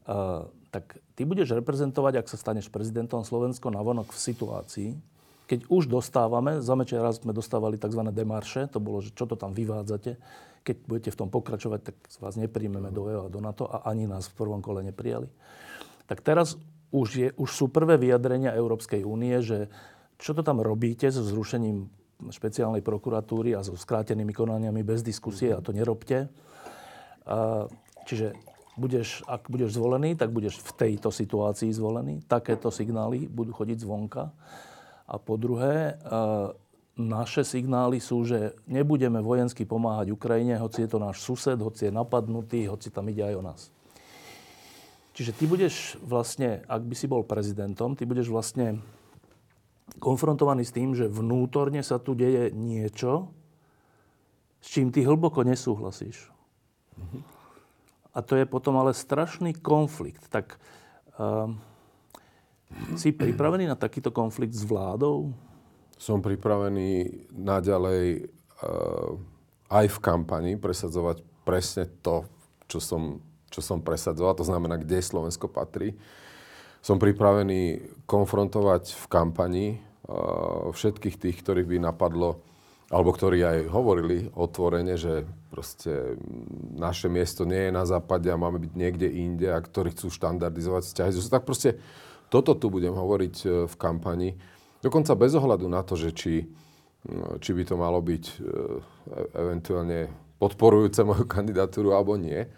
Uh, 0.03 0.51
tak 0.75 0.99
ty 1.15 1.23
budeš 1.23 1.55
reprezentovať, 1.55 2.25
ak 2.25 2.31
sa 2.33 2.41
staneš 2.41 2.73
prezidentom 2.73 3.23
Slovensko 3.23 3.71
navonok 3.71 4.11
v 4.11 4.19
situácii, 4.19 4.91
keď 5.47 5.69
už 5.69 5.85
dostávame, 5.85 6.65
za 6.65 6.73
raz 6.75 7.21
sme 7.21 7.37
dostávali 7.37 7.77
tzv. 7.77 8.01
demarše, 8.09 8.73
to 8.73 8.81
bolo, 8.81 9.05
že 9.05 9.13
čo 9.13 9.29
to 9.29 9.37
tam 9.37 9.53
vyvádzate, 9.53 10.17
keď 10.65 10.77
budete 10.89 11.11
v 11.13 11.19
tom 11.19 11.29
pokračovať, 11.29 11.93
tak 11.93 11.97
vás 12.25 12.41
nepríjmeme 12.41 12.89
do 12.89 13.11
EU 13.13 13.29
a 13.29 13.33
do 13.33 13.43
NATO 13.45 13.69
a 13.69 13.85
ani 13.85 14.09
nás 14.09 14.33
v 14.33 14.39
prvom 14.39 14.65
kole 14.65 14.81
neprijali. 14.81 15.29
Tak 16.09 16.25
teraz 16.25 16.57
už, 16.93 17.09
je, 17.17 17.29
už 17.35 17.51
sú 17.51 17.67
prvé 17.73 17.97
vyjadrenia 17.97 18.53
Európskej 18.53 19.03
únie, 19.03 19.41
že 19.41 19.73
čo 20.21 20.37
to 20.37 20.45
tam 20.45 20.61
robíte 20.63 21.09
so 21.11 21.25
zrušením 21.25 21.89
špeciálnej 22.23 22.87
prokuratúry 22.87 23.59
a 23.59 23.67
so 23.67 23.75
skrátenými 23.75 24.31
konaniami 24.31 24.87
bez 24.87 25.03
diskusie 25.03 25.51
a 25.51 25.59
to 25.59 25.75
nerobte. 25.75 26.31
Čiže 28.07 28.37
budeš, 28.79 29.27
ak 29.27 29.51
budeš 29.51 29.75
zvolený, 29.75 30.15
tak 30.15 30.31
budeš 30.31 30.63
v 30.63 30.71
tejto 30.79 31.11
situácii 31.11 31.75
zvolený. 31.75 32.23
Takéto 32.31 32.71
signály 32.71 33.27
budú 33.27 33.51
chodiť 33.51 33.83
zvonka. 33.83 34.31
A 35.11 35.19
po 35.19 35.35
druhé, 35.35 35.99
naše 36.95 37.43
signály 37.43 37.99
sú, 37.99 38.23
že 38.23 38.55
nebudeme 38.71 39.19
vojensky 39.19 39.67
pomáhať 39.67 40.15
Ukrajine, 40.15 40.61
hoci 40.63 40.87
je 40.87 40.91
to 40.95 41.03
náš 41.03 41.25
sused, 41.25 41.59
hoci 41.59 41.89
je 41.89 41.93
napadnutý, 41.93 42.71
hoci 42.71 42.95
tam 42.95 43.11
ide 43.11 43.27
aj 43.27 43.35
o 43.35 43.43
nás. 43.43 43.61
Čiže 45.13 45.33
ty 45.37 45.45
budeš 45.45 46.01
vlastne, 46.01 46.65
ak 46.65 46.83
by 46.89 46.95
si 46.97 47.05
bol 47.05 47.21
prezidentom, 47.25 47.93
ty 47.93 48.09
budeš 48.09 48.33
vlastne 48.33 48.81
konfrontovaný 50.01 50.65
s 50.65 50.73
tým, 50.73 50.97
že 50.97 51.11
vnútorne 51.11 51.85
sa 51.85 52.01
tu 52.01 52.17
deje 52.17 52.49
niečo, 52.57 53.29
s 54.63 54.73
čím 54.73 54.89
ty 54.89 55.05
hlboko 55.05 55.45
nesúhlasíš. 55.45 56.33
A 58.13 58.19
to 58.21 58.37
je 58.37 58.45
potom 58.49 58.77
ale 58.81 58.97
strašný 58.97 59.57
konflikt. 59.57 60.29
Tak 60.33 60.57
uh, 61.17 61.49
si 62.97 63.13
pripravený 63.13 63.69
na 63.69 63.77
takýto 63.77 64.13
konflikt 64.13 64.57
s 64.57 64.65
vládou? 64.65 65.33
Som 65.97 66.25
pripravený 66.25 67.25
naďalej 67.33 68.33
uh, 68.65 69.17
aj 69.73 69.87
v 69.89 69.99
kampani 69.99 70.53
presadzovať 70.61 71.25
presne 71.43 71.89
to, 72.05 72.29
čo 72.69 72.79
som, 72.79 73.19
čo 73.53 73.61
som 73.61 73.85
presadzoval, 73.85 74.35
to 74.35 74.49
znamená, 74.49 74.81
kde 74.81 75.05
Slovensko 75.05 75.47
patrí. 75.47 75.95
Som 76.83 76.99
pripravený 76.99 77.95
konfrontovať 78.11 78.97
v 78.97 79.05
kampani 79.07 79.67
uh, 79.77 80.73
všetkých 80.75 81.21
tých, 81.21 81.37
ktorých 81.45 81.69
by 81.69 81.77
napadlo, 81.79 82.43
alebo 82.91 83.15
ktorí 83.15 83.39
aj 83.45 83.59
hovorili 83.71 84.27
otvorene, 84.35 84.99
že 84.99 85.23
proste 85.53 86.17
naše 86.75 87.13
miesto 87.13 87.45
nie 87.45 87.69
je 87.69 87.73
na 87.73 87.85
západe 87.85 88.27
a 88.33 88.41
máme 88.41 88.57
byť 88.57 88.73
niekde 88.73 89.09
inde 89.09 89.49
a 89.53 89.61
ktorí 89.61 89.93
chcú 89.93 90.09
štandardizovať 90.09 90.83
vzťahy. 90.89 91.11
Tak 91.29 91.45
proste 91.45 91.81
toto 92.33 92.57
tu 92.57 92.73
budem 92.73 92.97
hovoriť 92.97 93.37
e, 93.45 93.47
v 93.69 93.75
kampani. 93.77 94.33
Dokonca 94.81 95.13
bez 95.13 95.37
ohľadu 95.37 95.69
na 95.69 95.85
to, 95.85 96.01
že 96.01 96.17
či, 96.17 96.49
no, 97.05 97.37
či 97.37 97.53
by 97.53 97.63
to 97.69 97.77
malo 97.77 98.01
byť 98.01 98.25
e, 98.25 98.35
e, 98.35 98.49
eventuálne 99.37 100.09
podporujúce 100.41 101.05
moju 101.09 101.29
kandidatúru 101.29 101.93
alebo 101.93 102.17
nie. 102.17 102.49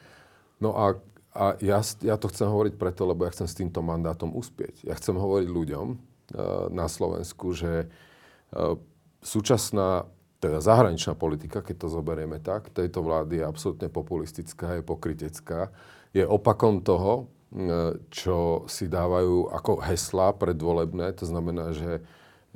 No 0.64 0.72
a, 0.72 0.96
a 1.36 1.60
ja, 1.60 1.84
ja 2.00 2.16
to 2.16 2.32
chcem 2.32 2.48
hovoriť 2.48 2.80
preto, 2.80 3.04
lebo 3.04 3.28
ja 3.28 3.34
chcem 3.36 3.44
s 3.44 3.58
týmto 3.60 3.84
mandátom 3.84 4.32
uspieť. 4.32 4.88
Ja 4.88 4.96
chcem 4.96 5.12
hovoriť 5.12 5.48
ľuďom 5.52 5.86
na 6.72 6.88
Slovensku, 6.88 7.52
že 7.52 7.92
súčasná 9.20 10.08
teda 10.40 10.60
zahraničná 10.60 11.12
politika, 11.16 11.60
keď 11.60 11.84
to 11.84 11.88
zoberieme 11.92 12.40
tak, 12.40 12.72
tejto 12.72 13.04
vlády 13.04 13.40
je 13.40 13.48
absolútne 13.48 13.88
populistická, 13.92 14.76
je 14.76 14.82
pokritecká, 14.84 15.72
je 16.12 16.24
opakom 16.24 16.80
toho, 16.84 17.28
čo 18.12 18.68
si 18.68 18.88
dávajú 18.88 19.48
ako 19.52 19.84
hesla 19.84 20.36
predvolebné, 20.36 21.16
to 21.16 21.24
znamená, 21.24 21.72
že, 21.72 22.04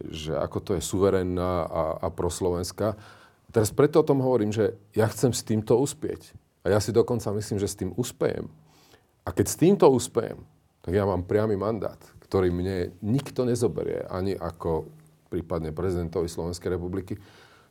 že 0.00 0.36
ako 0.36 0.58
to 0.60 0.70
je 0.76 0.82
suverénna 0.84 1.64
a, 1.64 1.82
a 2.02 2.06
proslovenská. 2.12 2.98
Teraz 3.48 3.72
preto 3.72 4.04
o 4.04 4.08
tom 4.08 4.20
hovorím, 4.20 4.52
že 4.52 4.76
ja 4.92 5.08
chcem 5.08 5.32
s 5.32 5.40
týmto 5.40 5.80
uspieť. 5.80 6.36
A 6.68 6.76
ja 6.76 6.84
si 6.84 6.92
dokonca 6.92 7.32
myslím, 7.32 7.56
že 7.56 7.64
s 7.64 7.80
tým 7.80 7.96
uspejem. 7.96 8.44
A 9.24 9.32
keď 9.32 9.46
s 9.48 9.56
týmto 9.56 9.88
uspejem, 9.88 10.36
tak 10.84 10.92
ja 10.92 11.08
mám 11.08 11.24
priamy 11.24 11.56
mandát, 11.56 11.96
ktorý 12.28 12.52
mne 12.52 12.92
nikto 13.00 13.48
nezoberie, 13.48 14.04
ani 14.12 14.36
ako 14.36 14.84
prípadne 15.32 15.72
prezidentovi 15.72 16.28
Slovenskej 16.28 16.76
republiky, 16.76 17.16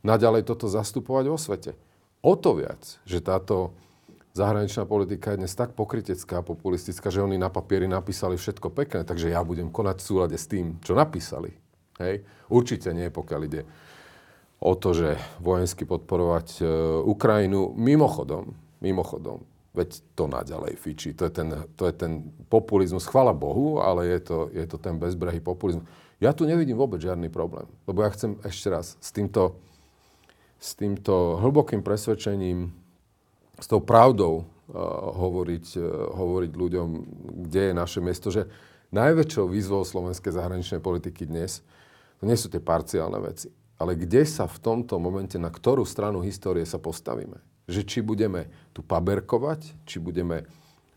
naďalej 0.02 0.50
toto 0.50 0.66
zastupovať 0.66 1.26
vo 1.30 1.38
svete. 1.38 1.78
O 2.26 2.34
to 2.34 2.58
viac, 2.58 2.82
že 3.06 3.22
táto 3.22 3.78
zahraničná 4.34 4.90
politika 4.90 5.38
je 5.38 5.46
dnes 5.46 5.54
tak 5.54 5.78
pokritecká 5.78 6.42
a 6.42 6.46
populistická, 6.46 7.14
že 7.14 7.22
oni 7.22 7.38
na 7.38 7.54
papieri 7.54 7.86
napísali 7.86 8.34
všetko 8.34 8.74
pekné, 8.74 9.06
takže 9.06 9.30
ja 9.30 9.46
budem 9.46 9.70
konať 9.70 10.02
v 10.02 10.08
súlade 10.10 10.38
s 10.42 10.50
tým, 10.50 10.82
čo 10.82 10.98
napísali. 10.98 11.54
Hej? 12.02 12.26
Určite 12.50 12.98
nie, 12.98 13.14
pokiaľ 13.14 13.42
ide 13.46 13.62
o 14.58 14.74
to, 14.74 14.90
že 14.94 15.22
vojensky 15.38 15.86
podporovať 15.86 16.48
e, 16.58 16.64
Ukrajinu. 17.06 17.78
Mimochodom, 17.78 18.58
mimochodom, 18.80 19.44
veď 19.78 20.02
to 20.18 20.26
naďalej 20.26 20.74
fičí. 20.78 21.14
To 21.14 21.30
je 21.30 21.34
ten, 21.34 21.48
to 21.78 21.86
je 21.86 21.94
ten 21.94 22.34
populizmus, 22.50 23.06
chvala 23.06 23.34
Bohu, 23.34 23.78
ale 23.78 24.10
je 24.10 24.20
to, 24.26 24.38
je 24.50 24.66
to 24.66 24.78
ten 24.82 24.98
bezbrehý 24.98 25.38
populizmus. 25.38 25.86
Ja 26.18 26.34
tu 26.34 26.50
nevidím 26.50 26.82
vôbec 26.82 26.98
žiadny 26.98 27.30
problém, 27.30 27.70
lebo 27.86 28.02
ja 28.02 28.10
chcem 28.10 28.42
ešte 28.42 28.74
raz 28.74 28.98
s 28.98 29.14
týmto, 29.14 29.62
s 30.58 30.74
týmto 30.74 31.38
hlbokým 31.38 31.86
presvedčením 31.86 32.74
s 33.58 33.66
tou 33.70 33.78
pravdou 33.78 34.42
uh, 34.42 34.46
hovoriť, 35.14 35.66
uh, 35.78 35.86
hovoriť 36.18 36.52
ľuďom, 36.58 36.88
kde 37.46 37.62
je 37.70 37.74
naše 37.74 38.00
miesto, 38.02 38.34
že 38.34 38.50
najväčšou 38.90 39.46
výzvou 39.46 39.86
slovenskej 39.86 40.34
zahraničnej 40.34 40.82
politiky 40.82 41.30
dnes, 41.30 41.62
to 42.18 42.26
nie 42.26 42.34
sú 42.34 42.50
tie 42.50 42.58
parciálne 42.58 43.22
veci, 43.22 43.54
ale 43.78 43.94
kde 43.94 44.26
sa 44.26 44.50
v 44.50 44.58
tomto 44.58 44.98
momente, 44.98 45.38
na 45.38 45.54
ktorú 45.54 45.86
stranu 45.86 46.26
histórie 46.26 46.66
sa 46.66 46.82
postavíme. 46.82 47.38
Že 47.68 47.82
či 47.84 48.00
budeme 48.00 48.48
tu 48.72 48.80
paberkovať, 48.82 49.84
či 49.84 50.00
budeme 50.00 50.48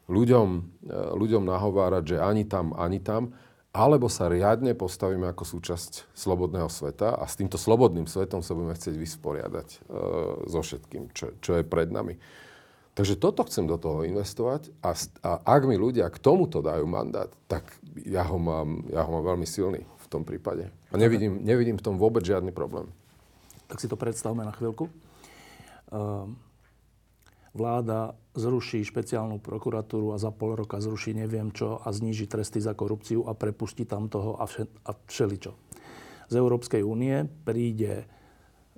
ľuďom, 0.07 0.49
uh, 0.87 1.13
ľuďom 1.19 1.43
nahovárať, 1.47 2.15
že 2.15 2.17
ani 2.23 2.47
tam, 2.47 2.73
ani 2.79 3.03
tam, 3.03 3.35
alebo 3.71 4.11
sa 4.11 4.27
riadne 4.27 4.75
postavíme 4.75 5.31
ako 5.31 5.47
súčasť 5.47 6.11
slobodného 6.11 6.67
sveta 6.67 7.15
a 7.15 7.23
s 7.27 7.39
týmto 7.39 7.55
slobodným 7.55 8.11
svetom 8.11 8.43
sa 8.43 8.59
budeme 8.59 8.75
chcieť 8.75 8.99
vysporiadať 8.99 9.69
e, 9.71 9.79
so 10.51 10.59
všetkým, 10.59 11.15
čo, 11.15 11.39
čo 11.39 11.55
je 11.55 11.63
pred 11.63 11.87
nami. 11.87 12.19
Takže 12.99 13.15
toto 13.15 13.47
chcem 13.47 13.71
do 13.71 13.79
toho 13.79 14.03
investovať 14.03 14.75
a, 14.83 14.91
a 15.23 15.31
ak 15.47 15.63
mi 15.71 15.79
ľudia 15.79 16.11
k 16.11 16.19
tomuto 16.19 16.59
dajú 16.59 16.83
mandát, 16.91 17.31
tak 17.47 17.63
ja 18.03 18.27
ho 18.27 18.43
mám, 18.43 18.91
ja 18.91 19.07
ho 19.07 19.11
mám 19.15 19.25
veľmi 19.39 19.47
silný 19.47 19.87
v 19.87 20.07
tom 20.11 20.27
prípade. 20.27 20.67
A 20.91 20.99
nevidím, 20.99 21.39
nevidím 21.39 21.79
v 21.79 21.87
tom 21.87 21.95
vôbec 21.95 22.27
žiadny 22.27 22.51
problém. 22.51 22.91
Tak 23.71 23.79
si 23.79 23.87
to 23.87 23.95
predstavme 23.95 24.43
na 24.43 24.51
chvíľku. 24.51 24.91
Ehm, 25.95 26.35
vláda 27.51 28.15
zruší 28.39 28.87
špeciálnu 28.87 29.43
prokuratúru 29.43 30.15
a 30.15 30.23
za 30.23 30.31
pol 30.31 30.55
roka 30.55 30.79
zruší 30.79 31.19
neviem 31.19 31.51
čo 31.51 31.83
a 31.83 31.91
zníži 31.91 32.31
tresty 32.31 32.63
za 32.63 32.79
korupciu 32.79 33.27
a 33.27 33.35
prepustí 33.35 33.83
tam 33.83 34.07
toho 34.07 34.39
a, 34.39 34.47
vše, 34.47 34.71
všeličo. 35.11 35.53
Z 36.31 36.35
Európskej 36.39 36.87
únie 36.87 37.27
príde 37.43 38.07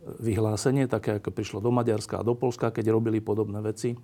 vyhlásenie, 0.02 0.88
také 0.88 1.20
ako 1.20 1.30
prišlo 1.30 1.58
do 1.60 1.70
Maďarska 1.70 2.20
a 2.20 2.26
do 2.26 2.34
Polska, 2.34 2.74
keď 2.74 2.90
robili 2.90 3.20
podobné 3.20 3.60
veci, 3.60 3.94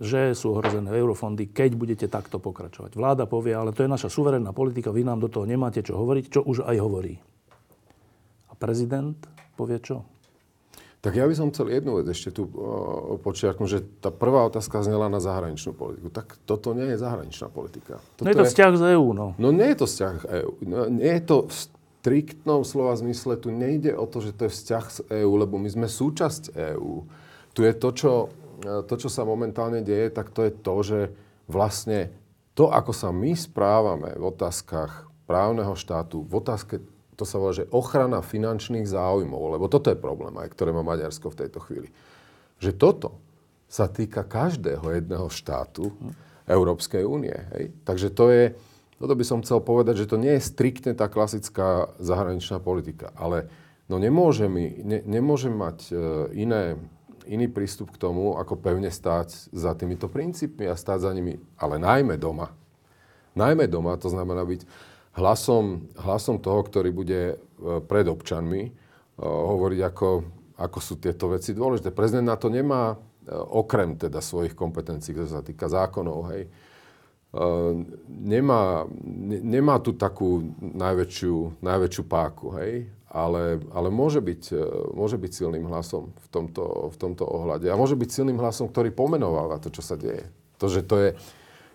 že 0.00 0.32
sú 0.32 0.56
ohrozené 0.56 0.88
eurofondy, 0.96 1.52
keď 1.52 1.70
budete 1.76 2.06
takto 2.08 2.40
pokračovať. 2.40 2.96
Vláda 2.96 3.28
povie, 3.28 3.52
ale 3.52 3.76
to 3.76 3.84
je 3.84 3.92
naša 3.92 4.08
suverénna 4.08 4.56
politika, 4.56 4.90
vy 4.90 5.04
nám 5.04 5.20
do 5.20 5.28
toho 5.28 5.44
nemáte 5.44 5.84
čo 5.84 6.00
hovoriť, 6.00 6.24
čo 6.32 6.40
už 6.40 6.64
aj 6.64 6.76
hovorí. 6.80 7.20
A 8.48 8.56
prezident 8.56 9.20
povie 9.60 9.76
čo? 9.78 10.08
Tak 11.00 11.16
ja 11.16 11.24
by 11.24 11.32
som 11.32 11.48
chcel 11.48 11.72
jednu 11.72 11.96
vec 11.96 12.12
ešte 12.12 12.28
tu 12.28 12.44
počiarknúť, 13.24 13.68
že 13.72 13.80
tá 14.04 14.12
prvá 14.12 14.44
otázka 14.44 14.84
znela 14.84 15.08
na 15.08 15.16
zahraničnú 15.16 15.72
politiku. 15.72 16.12
Tak 16.12 16.36
toto 16.44 16.76
nie 16.76 16.92
je 16.92 17.00
zahraničná 17.00 17.48
politika. 17.48 18.04
Toto 18.20 18.28
no 18.28 18.30
je 18.32 18.36
to 18.36 18.44
je, 18.44 18.50
vzťah 18.52 18.72
z 18.76 18.82
EÚ, 19.00 19.08
no. 19.16 19.26
No 19.40 19.48
nie 19.48 19.72
je 19.72 19.78
to 19.80 19.86
vzťah 19.88 20.16
EÚ. 20.28 20.52
No, 20.68 20.78
nie 20.92 21.12
je 21.16 21.24
to 21.24 21.36
v 21.48 21.52
striktnom 21.56 22.60
slova 22.68 23.00
zmysle. 23.00 23.40
Tu 23.40 23.48
nejde 23.48 23.96
o 23.96 24.04
to, 24.04 24.20
že 24.20 24.36
to 24.36 24.48
je 24.48 24.52
vzťah 24.52 24.84
z 24.92 24.98
EÚ, 25.24 25.32
lebo 25.40 25.56
my 25.56 25.72
sme 25.72 25.88
súčasť 25.88 26.52
EÚ. 26.76 27.08
Tu 27.56 27.60
je 27.64 27.72
to 27.72 27.88
čo, 27.96 28.12
e, 28.60 28.84
to, 28.84 28.94
čo 29.00 29.08
sa 29.08 29.24
momentálne 29.24 29.80
deje, 29.80 30.12
tak 30.12 30.28
to 30.36 30.44
je 30.44 30.52
to, 30.52 30.76
že 30.84 31.00
vlastne 31.48 32.12
to, 32.52 32.68
ako 32.68 32.92
sa 32.92 33.08
my 33.08 33.32
správame 33.32 34.12
v 34.20 34.24
otázkach 34.28 35.08
právneho 35.24 35.72
štátu, 35.72 36.28
v 36.28 36.34
otázke 36.44 36.84
to 37.20 37.28
sa 37.28 37.36
volá, 37.36 37.52
že 37.52 37.68
ochrana 37.68 38.24
finančných 38.24 38.88
záujmov, 38.88 39.60
lebo 39.60 39.68
toto 39.68 39.92
je 39.92 40.00
problém 40.00 40.32
aj, 40.40 40.48
ktoré 40.56 40.72
má 40.72 40.80
Maďarsko 40.80 41.28
v 41.28 41.38
tejto 41.44 41.60
chvíli. 41.60 41.92
Že 42.56 42.72
toto 42.80 43.20
sa 43.68 43.92
týka 43.92 44.24
každého 44.24 44.82
jedného 44.96 45.28
štátu 45.28 45.92
Európskej 46.48 47.04
únie. 47.04 47.36
Hej? 47.52 47.76
Takže 47.84 48.08
to 48.10 48.24
je, 48.32 48.44
toto 48.96 49.12
by 49.12 49.24
som 49.28 49.44
chcel 49.44 49.60
povedať, 49.60 50.02
že 50.02 50.10
to 50.10 50.16
nie 50.16 50.40
je 50.40 50.48
striktne 50.48 50.96
tá 50.96 51.12
klasická 51.12 51.92
zahraničná 52.00 52.58
politika, 52.58 53.12
ale 53.14 53.52
no 53.86 54.00
nemôže, 54.00 54.48
mi, 54.48 54.80
ne, 54.80 55.04
nemôže 55.04 55.52
mať 55.52 55.78
e, 55.86 55.94
iné, 56.40 56.80
iný 57.28 57.46
prístup 57.46 57.92
k 57.92 58.00
tomu, 58.00 58.40
ako 58.40 58.58
pevne 58.58 58.88
stáť 58.88 59.52
za 59.52 59.76
týmito 59.76 60.08
princípmi 60.08 60.66
a 60.66 60.74
stáť 60.74 61.06
za 61.06 61.12
nimi, 61.12 61.36
ale 61.60 61.76
najmä 61.76 62.16
doma. 62.16 62.50
Najmä 63.38 63.70
doma, 63.70 63.94
to 63.94 64.10
znamená 64.10 64.42
byť 64.42 64.89
hlasom, 65.20 65.92
hlasom 66.00 66.40
toho, 66.40 66.64
ktorý 66.64 66.90
bude 66.90 67.22
e, 67.32 67.36
pred 67.84 68.08
občanmi 68.08 68.62
e, 68.64 68.70
hovoriť, 69.20 69.80
ako, 69.84 70.08
ako 70.56 70.78
sú 70.80 70.96
tieto 70.96 71.28
veci 71.28 71.52
dôležité. 71.52 71.92
Prezident 71.92 72.32
na 72.32 72.40
to 72.40 72.48
nemá 72.48 72.96
e, 72.96 72.96
okrem 73.36 74.00
teda 74.00 74.24
svojich 74.24 74.56
kompetencií, 74.56 75.12
ktoré 75.12 75.28
sa 75.28 75.44
týka 75.44 75.68
zákonov, 75.68 76.32
hej, 76.32 76.48
nemá, 78.10 78.90
nemá 79.22 79.78
tu 79.78 79.94
takú 79.94 80.50
najväčšiu, 80.58 81.62
najväčšiu 81.62 82.02
páku, 82.10 82.58
hej, 82.58 82.90
ale, 83.06 83.62
ale 83.70 83.86
môže, 83.86 84.18
byť, 84.18 84.50
môže 84.98 85.14
byť 85.14 85.30
silným 85.38 85.62
hlasom 85.70 86.10
v 86.10 86.26
tomto, 86.26 86.90
v 86.90 86.96
tomto 86.98 87.22
ohľade. 87.22 87.70
A 87.70 87.78
môže 87.78 87.94
byť 87.94 88.10
silným 88.10 88.34
hlasom, 88.34 88.66
ktorý 88.66 88.90
pomenováva 88.90 89.62
to, 89.62 89.70
čo 89.70 89.78
sa 89.78 89.94
deje. 89.94 90.26
To, 90.58 90.66
že 90.66 90.82
to 90.82 90.98
je, 90.98 91.08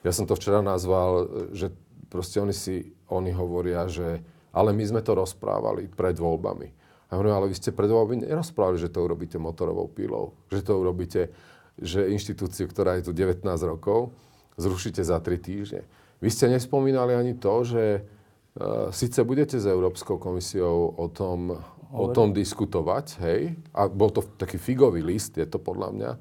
ja 0.04 0.12
som 0.12 0.28
to 0.28 0.36
včera 0.36 0.60
nazval, 0.60 1.32
že 1.56 1.72
proste 2.16 2.40
oni 2.40 2.56
si 2.56 2.96
oni 3.12 3.36
hovoria, 3.36 3.92
že 3.92 4.24
ale 4.56 4.72
my 4.72 4.84
sme 4.88 5.02
to 5.04 5.20
rozprávali 5.20 5.92
pred 5.92 6.16
voľbami. 6.16 6.72
A 7.12 7.20
hovorím, 7.20 7.36
ale 7.36 7.52
vy 7.52 7.60
ste 7.60 7.76
pred 7.76 7.92
voľbami 7.92 8.24
nerozprávali, 8.24 8.80
že 8.80 8.88
to 8.88 9.04
urobíte 9.04 9.36
motorovou 9.36 9.92
pílou. 9.92 10.32
Že 10.48 10.62
to 10.64 10.74
urobíte, 10.80 11.22
že 11.76 12.08
inštitúciu, 12.08 12.72
ktorá 12.72 12.96
je 12.98 13.12
tu 13.12 13.12
19 13.12 13.44
rokov, 13.68 14.16
zrušíte 14.56 15.04
za 15.04 15.20
3 15.20 15.36
týždne. 15.44 15.84
Vy 16.24 16.32
ste 16.32 16.48
nespomínali 16.48 17.12
ani 17.12 17.36
to, 17.36 17.68
že 17.68 17.84
uh, 18.00 18.90
síce 18.96 19.20
budete 19.28 19.60
s 19.60 19.68
Európskou 19.68 20.16
komisiou 20.16 20.96
o 20.96 21.12
tom, 21.12 21.60
o 21.92 22.08
tom 22.16 22.32
diskutovať, 22.32 23.20
hej, 23.28 23.60
a 23.76 23.92
bol 23.92 24.10
to 24.16 24.24
taký 24.40 24.56
figový 24.56 25.04
list, 25.04 25.36
je 25.36 25.46
to 25.46 25.60
podľa 25.60 25.90
mňa, 25.92 26.12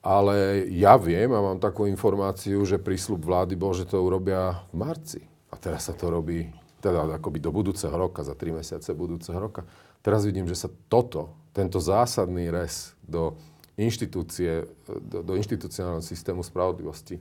ale 0.00 0.64
ja 0.72 0.96
viem 0.96 1.28
a 1.28 1.44
mám 1.44 1.60
takú 1.60 1.84
informáciu, 1.84 2.64
že 2.64 2.80
prísľub 2.80 3.20
vlády 3.20 3.54
bol, 3.56 3.76
že 3.76 3.84
to 3.84 4.00
urobia 4.00 4.64
v 4.72 4.74
marci. 4.80 5.20
A 5.52 5.60
teraz 5.60 5.88
sa 5.88 5.94
to 5.96 6.08
robí 6.08 6.48
teda 6.80 7.20
akoby 7.20 7.38
do 7.44 7.52
budúceho 7.52 7.92
roka, 7.92 8.24
za 8.24 8.32
3 8.32 8.64
mesiace 8.64 8.96
budúceho 8.96 9.36
roka. 9.36 9.68
Teraz 10.00 10.24
vidím, 10.24 10.48
že 10.48 10.56
sa 10.56 10.72
toto, 10.88 11.36
tento 11.52 11.76
zásadný 11.76 12.48
res 12.48 12.96
do 13.04 13.36
inštitúcie, 13.76 14.64
do, 14.88 15.20
do 15.20 15.36
inštitucionálneho 15.36 16.00
systému 16.00 16.40
spravodlivosti 16.40 17.20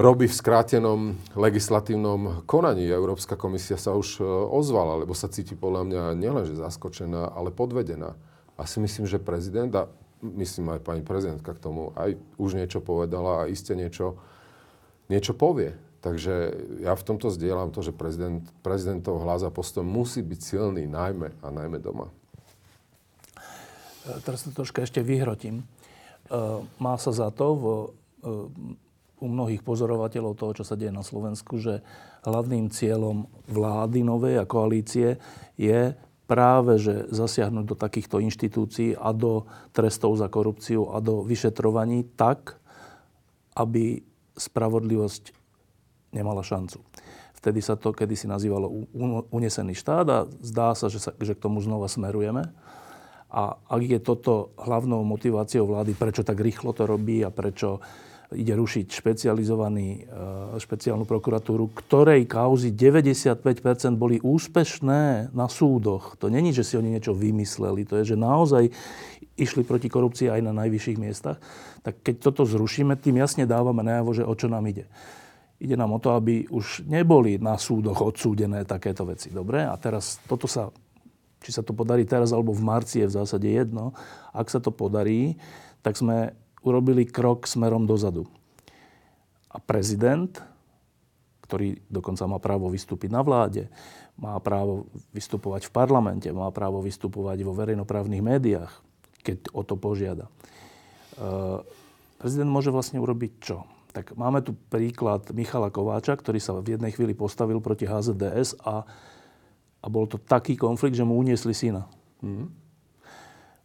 robí 0.00 0.30
v 0.30 0.38
skrátenom 0.38 1.18
legislatívnom 1.34 2.46
konaní. 2.48 2.88
Európska 2.88 3.34
komisia 3.34 3.76
sa 3.76 3.92
už 3.92 4.20
e, 4.20 4.24
ozvala, 4.28 5.02
lebo 5.02 5.12
sa 5.12 5.28
cíti 5.28 5.52
podľa 5.58 5.82
mňa 5.88 6.02
nielenže 6.16 6.54
zaskočená, 6.56 7.34
ale 7.34 7.50
podvedená. 7.52 8.14
A 8.56 8.62
si 8.64 8.80
myslím, 8.80 9.04
že 9.04 9.20
prezident, 9.20 9.72
a 9.76 9.92
myslím 10.20 10.76
aj 10.76 10.80
pani 10.84 11.02
prezidentka 11.04 11.56
k 11.56 11.62
tomu, 11.62 11.92
aj 11.96 12.16
už 12.36 12.56
niečo 12.56 12.80
povedala 12.84 13.44
a 13.44 13.48
iste 13.50 13.72
niečo, 13.72 14.20
niečo 15.08 15.32
povie. 15.32 15.76
Takže 16.00 16.34
ja 16.80 16.96
v 16.96 17.04
tomto 17.04 17.28
zdieľam 17.28 17.76
to, 17.76 17.84
že 17.84 17.92
prezident, 17.92 18.40
prezidentov 18.64 19.20
hlas 19.20 19.44
a 19.44 19.52
postoj 19.52 19.84
musí 19.84 20.24
byť 20.24 20.40
silný 20.40 20.88
najmä 20.88 21.36
a 21.44 21.48
najmä 21.52 21.76
doma. 21.76 22.08
E, 24.08 24.16
teraz 24.24 24.48
to 24.48 24.52
troška 24.56 24.80
ešte 24.80 25.04
vyhrotím. 25.04 25.60
E, 25.60 25.64
má 26.80 26.96
sa 26.96 27.12
za 27.12 27.28
to 27.28 27.46
v, 27.52 27.64
e, 27.68 28.28
u 29.20 29.26
mnohých 29.28 29.60
pozorovateľov 29.60 30.40
toho, 30.40 30.56
čo 30.56 30.64
sa 30.64 30.72
deje 30.72 30.88
na 30.88 31.04
Slovensku, 31.04 31.60
že 31.60 31.84
hlavným 32.24 32.72
cieľom 32.72 33.28
vlády 33.52 34.00
novej 34.00 34.40
a 34.40 34.48
koalície 34.48 35.20
je 35.60 35.92
práve, 36.30 36.78
že 36.78 37.10
zasiahnuť 37.10 37.64
do 37.66 37.74
takýchto 37.74 38.22
inštitúcií 38.22 38.94
a 38.94 39.10
do 39.10 39.50
trestov 39.74 40.14
za 40.14 40.30
korupciu 40.30 40.94
a 40.94 41.02
do 41.02 41.26
vyšetrovaní 41.26 42.06
tak, 42.14 42.62
aby 43.58 44.06
spravodlivosť 44.38 45.34
nemala 46.14 46.46
šancu. 46.46 46.78
Vtedy 47.34 47.58
sa 47.58 47.74
to 47.74 47.90
kedysi 47.90 48.30
nazývalo 48.30 48.86
unesený 49.34 49.74
štát 49.74 50.06
a 50.06 50.18
zdá 50.38 50.78
sa, 50.78 50.86
že, 50.86 51.02
sa, 51.02 51.10
že 51.18 51.34
k 51.34 51.42
tomu 51.42 51.58
znova 51.58 51.90
smerujeme. 51.90 52.46
A 53.30 53.58
ak 53.58 53.82
je 53.82 53.98
toto 53.98 54.54
hlavnou 54.60 55.02
motiváciou 55.02 55.66
vlády, 55.66 55.98
prečo 55.98 56.22
tak 56.22 56.38
rýchlo 56.38 56.70
to 56.70 56.86
robí 56.86 57.26
a 57.26 57.34
prečo 57.34 57.82
ide 58.30 58.54
rušiť 58.54 58.86
špecializovaný, 58.94 59.88
e, 59.90 60.00
špeciálnu 60.62 61.02
prokuratúru, 61.02 61.74
ktorej 61.74 62.30
kauzy 62.30 62.70
95% 62.70 63.98
boli 63.98 64.22
úspešné 64.22 65.34
na 65.34 65.46
súdoch. 65.50 66.14
To 66.22 66.30
není, 66.30 66.54
že 66.54 66.62
si 66.62 66.78
oni 66.78 66.94
niečo 66.94 67.10
vymysleli, 67.10 67.82
to 67.82 67.98
je, 68.02 68.14
že 68.14 68.16
naozaj 68.16 68.70
išli 69.34 69.66
proti 69.66 69.90
korupcii 69.90 70.30
aj 70.30 70.40
na 70.46 70.52
najvyšších 70.54 70.98
miestach. 71.00 71.42
Tak 71.82 72.06
keď 72.06 72.14
toto 72.30 72.46
zrušíme, 72.46 72.94
tým 73.00 73.18
jasne 73.18 73.48
dávame 73.48 73.82
najavo, 73.82 74.10
že 74.14 74.22
o 74.22 74.34
čo 74.36 74.46
nám 74.46 74.68
ide. 74.68 74.86
Ide 75.60 75.76
nám 75.76 75.96
o 75.96 76.00
to, 76.00 76.14
aby 76.16 76.48
už 76.48 76.88
neboli 76.88 77.36
na 77.36 77.58
súdoch 77.60 78.00
odsúdené 78.00 78.64
takéto 78.64 79.04
veci. 79.04 79.28
Dobre? 79.28 79.66
A 79.66 79.74
teraz 79.76 80.22
toto 80.24 80.48
sa, 80.48 80.72
či 81.42 81.50
sa 81.52 81.60
to 81.60 81.76
podarí 81.76 82.06
teraz 82.06 82.32
alebo 82.32 82.54
v 82.54 82.64
marci 82.64 83.02
je 83.04 83.10
v 83.10 83.16
zásade 83.20 83.48
jedno. 83.48 83.92
Ak 84.32 84.48
sa 84.48 84.62
to 84.62 84.72
podarí, 84.72 85.36
tak 85.84 85.96
sme 85.96 86.32
urobili 86.64 87.08
krok 87.08 87.48
smerom 87.48 87.88
dozadu. 87.88 88.28
A 89.50 89.58
prezident, 89.58 90.30
ktorý 91.42 91.82
dokonca 91.90 92.22
má 92.30 92.38
právo 92.38 92.70
vystúpiť 92.70 93.10
na 93.10 93.26
vláde, 93.26 93.66
má 94.20 94.36
právo 94.38 94.86
vystupovať 95.16 95.66
v 95.66 95.74
parlamente, 95.74 96.28
má 96.30 96.46
právo 96.52 96.84
vystupovať 96.84 97.40
vo 97.42 97.56
verejnoprávnych 97.56 98.22
médiách, 98.22 98.70
keď 99.24 99.50
o 99.56 99.64
to 99.64 99.74
požiada. 99.80 100.28
E, 101.16 101.24
prezident 102.20 102.52
môže 102.52 102.68
vlastne 102.70 103.00
urobiť 103.00 103.32
čo? 103.40 103.64
Tak 103.90 104.14
máme 104.14 104.44
tu 104.44 104.54
príklad 104.54 105.26
Michala 105.34 105.72
Kováča, 105.72 106.14
ktorý 106.14 106.38
sa 106.38 106.54
v 106.62 106.78
jednej 106.78 106.94
chvíli 106.94 107.16
postavil 107.16 107.58
proti 107.58 107.90
HZDS 107.90 108.62
a, 108.62 108.86
a 109.82 109.86
bol 109.90 110.06
to 110.06 110.20
taký 110.20 110.54
konflikt, 110.54 110.94
že 110.94 111.02
mu 111.02 111.18
uniesli 111.18 111.50
syna. 111.50 111.90
Mm. 112.22 112.46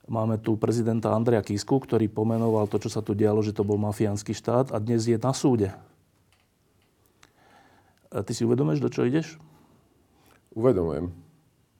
Máme 0.05 0.37
tu 0.37 0.53
prezidenta 0.53 1.17
Andreja 1.17 1.41
Kisku, 1.41 1.81
ktorý 1.81 2.05
pomenoval 2.05 2.69
to, 2.69 2.77
čo 2.77 2.93
sa 2.93 3.01
tu 3.01 3.17
dialo, 3.17 3.41
že 3.41 3.57
to 3.57 3.65
bol 3.65 3.81
mafiánsky 3.81 4.37
štát 4.37 4.69
a 4.69 4.77
dnes 4.77 5.09
je 5.09 5.17
na 5.17 5.33
súde. 5.33 5.73
A 8.13 8.21
ty 8.21 8.37
si 8.37 8.45
uvedomuješ, 8.45 8.85
do 8.85 8.93
čo 8.93 9.01
ideš? 9.01 9.41
Uvedomujem. 10.53 11.09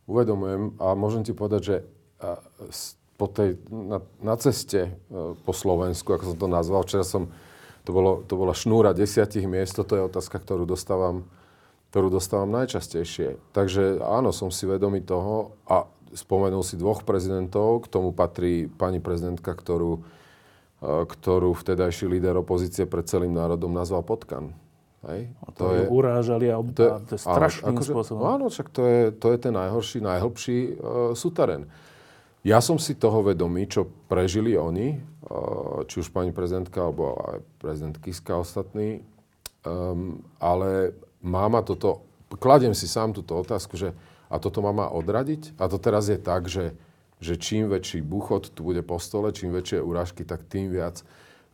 Uvedomujem 0.10 0.74
a 0.82 0.98
môžem 0.98 1.22
ti 1.22 1.38
povedať, 1.38 1.62
že 1.62 1.76
po 3.16 3.28
tej, 3.30 3.62
na, 3.70 4.04
na 4.20 4.36
ceste 4.36 4.90
e, 4.90 4.92
po 5.46 5.54
Slovensku, 5.56 6.12
ako 6.12 6.36
som 6.36 6.38
to 6.38 6.48
nazval, 6.52 6.84
včera 6.84 7.06
som 7.08 7.32
to, 7.88 7.96
bolo, 7.96 8.26
to 8.28 8.36
bola 8.36 8.52
šnúra 8.52 8.92
desiatich 8.92 9.48
miest, 9.48 9.78
toto 9.78 9.96
je 9.96 10.04
otázka, 10.04 10.42
ktorú 10.42 10.68
dostávam, 10.68 11.24
ktorú 11.94 12.12
dostávam 12.12 12.52
najčastejšie. 12.52 13.40
Takže 13.56 14.04
áno, 14.04 14.36
som 14.36 14.52
si 14.52 14.68
vedomý 14.68 15.00
toho 15.00 15.56
a 15.64 15.88
spomenul 16.15 16.63
si 16.63 16.80
dvoch 16.80 17.04
prezidentov, 17.04 17.86
k 17.86 17.91
tomu 17.91 18.15
patrí 18.15 18.71
pani 18.71 19.04
prezidentka, 19.04 19.51
ktorú, 19.54 20.01
e, 20.82 21.04
ktorú 21.06 21.51
vtedajší 21.54 22.08
líder 22.08 22.39
opozície 22.39 22.88
pred 22.88 23.06
celým 23.06 23.36
národom 23.36 23.69
nazval 23.69 24.01
Potkan. 24.01 24.56
Hej? 25.06 25.30
A 25.43 25.47
to, 25.54 25.62
to 25.62 25.67
je, 25.75 25.84
urážali 25.91 26.49
a 26.49 26.58
to 26.63 26.82
je, 26.82 26.89
to 27.06 27.13
je 27.13 27.21
strašným 27.21 27.78
akože, 27.78 27.91
spôsobom. 27.93 28.23
Áno, 28.25 28.49
však 28.49 28.67
to 28.73 28.82
je, 28.88 29.01
to 29.13 29.28
je 29.36 29.38
ten 29.38 29.54
najhorší, 29.54 30.01
najhlbší 30.01 30.58
uh, 30.58 30.73
suterén. 31.13 31.69
Ja 32.45 32.62
som 32.62 32.78
si 32.78 32.93
toho 32.93 33.25
vedomý, 33.25 33.65
čo 33.65 33.89
prežili 34.06 34.54
oni, 34.54 35.01
či 35.89 35.95
už 35.97 36.13
pani 36.13 36.30
prezidentka, 36.30 36.78
alebo 36.78 37.17
aj 37.17 37.41
prezident 37.58 37.97
Kiska 37.97 38.38
ostatní. 38.38 39.01
Um, 39.65 40.21
ale 40.38 40.93
máma 41.25 41.65
toto, 41.65 42.06
kladiem 42.38 42.78
si 42.78 42.86
sám 42.86 43.17
túto 43.17 43.34
otázku, 43.34 43.73
že 43.73 43.97
a 44.30 44.36
toto 44.42 44.60
má 44.66 44.72
ma 44.76 44.88
odradiť? 44.90 45.58
A 45.60 45.70
to 45.70 45.78
teraz 45.78 46.10
je 46.10 46.20
tak, 46.20 46.50
že 46.50 46.78
že 47.24 47.40
čím 47.40 47.72
väčší 47.72 48.04
buchot 48.04 48.52
tu 48.52 48.68
bude 48.68 48.84
po 48.84 49.00
stole, 49.00 49.32
čím 49.32 49.56
väčšie 49.56 49.80
urážky, 49.80 50.28
tak 50.28 50.44
tým 50.46 50.68
viac 50.72 51.02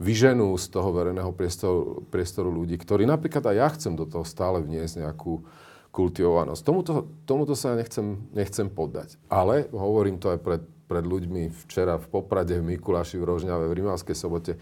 vyženú 0.01 0.57
z 0.57 0.65
toho 0.73 0.89
verejného 0.89 1.29
priestoru, 1.37 2.01
priestoru 2.09 2.49
ľudí, 2.49 2.81
ktorí 2.81 3.05
napríklad 3.05 3.45
aj 3.45 3.55
ja 3.55 3.67
chcem 3.77 3.93
do 3.93 4.09
toho 4.09 4.25
stále 4.25 4.57
vniesť 4.65 5.05
nejakú 5.05 5.45
kultivovanosť. 5.93 6.61
Tomuto, 6.65 7.05
tomuto 7.29 7.53
sa 7.53 7.77
nechcem, 7.77 8.25
nechcem 8.33 8.73
poddať. 8.73 9.21
Ale 9.29 9.69
hovorím 9.69 10.17
to 10.17 10.33
aj 10.33 10.39
pred, 10.41 10.61
pred 10.89 11.05
ľuďmi 11.05 11.53
včera 11.67 12.01
v 12.01 12.09
Poprade, 12.09 12.57
v 12.57 12.65
Mikuláši, 12.65 13.21
v 13.21 13.27
Rožňave, 13.27 13.69
v 13.69 13.77
Rimavskej 13.77 14.17
sobote. 14.17 14.57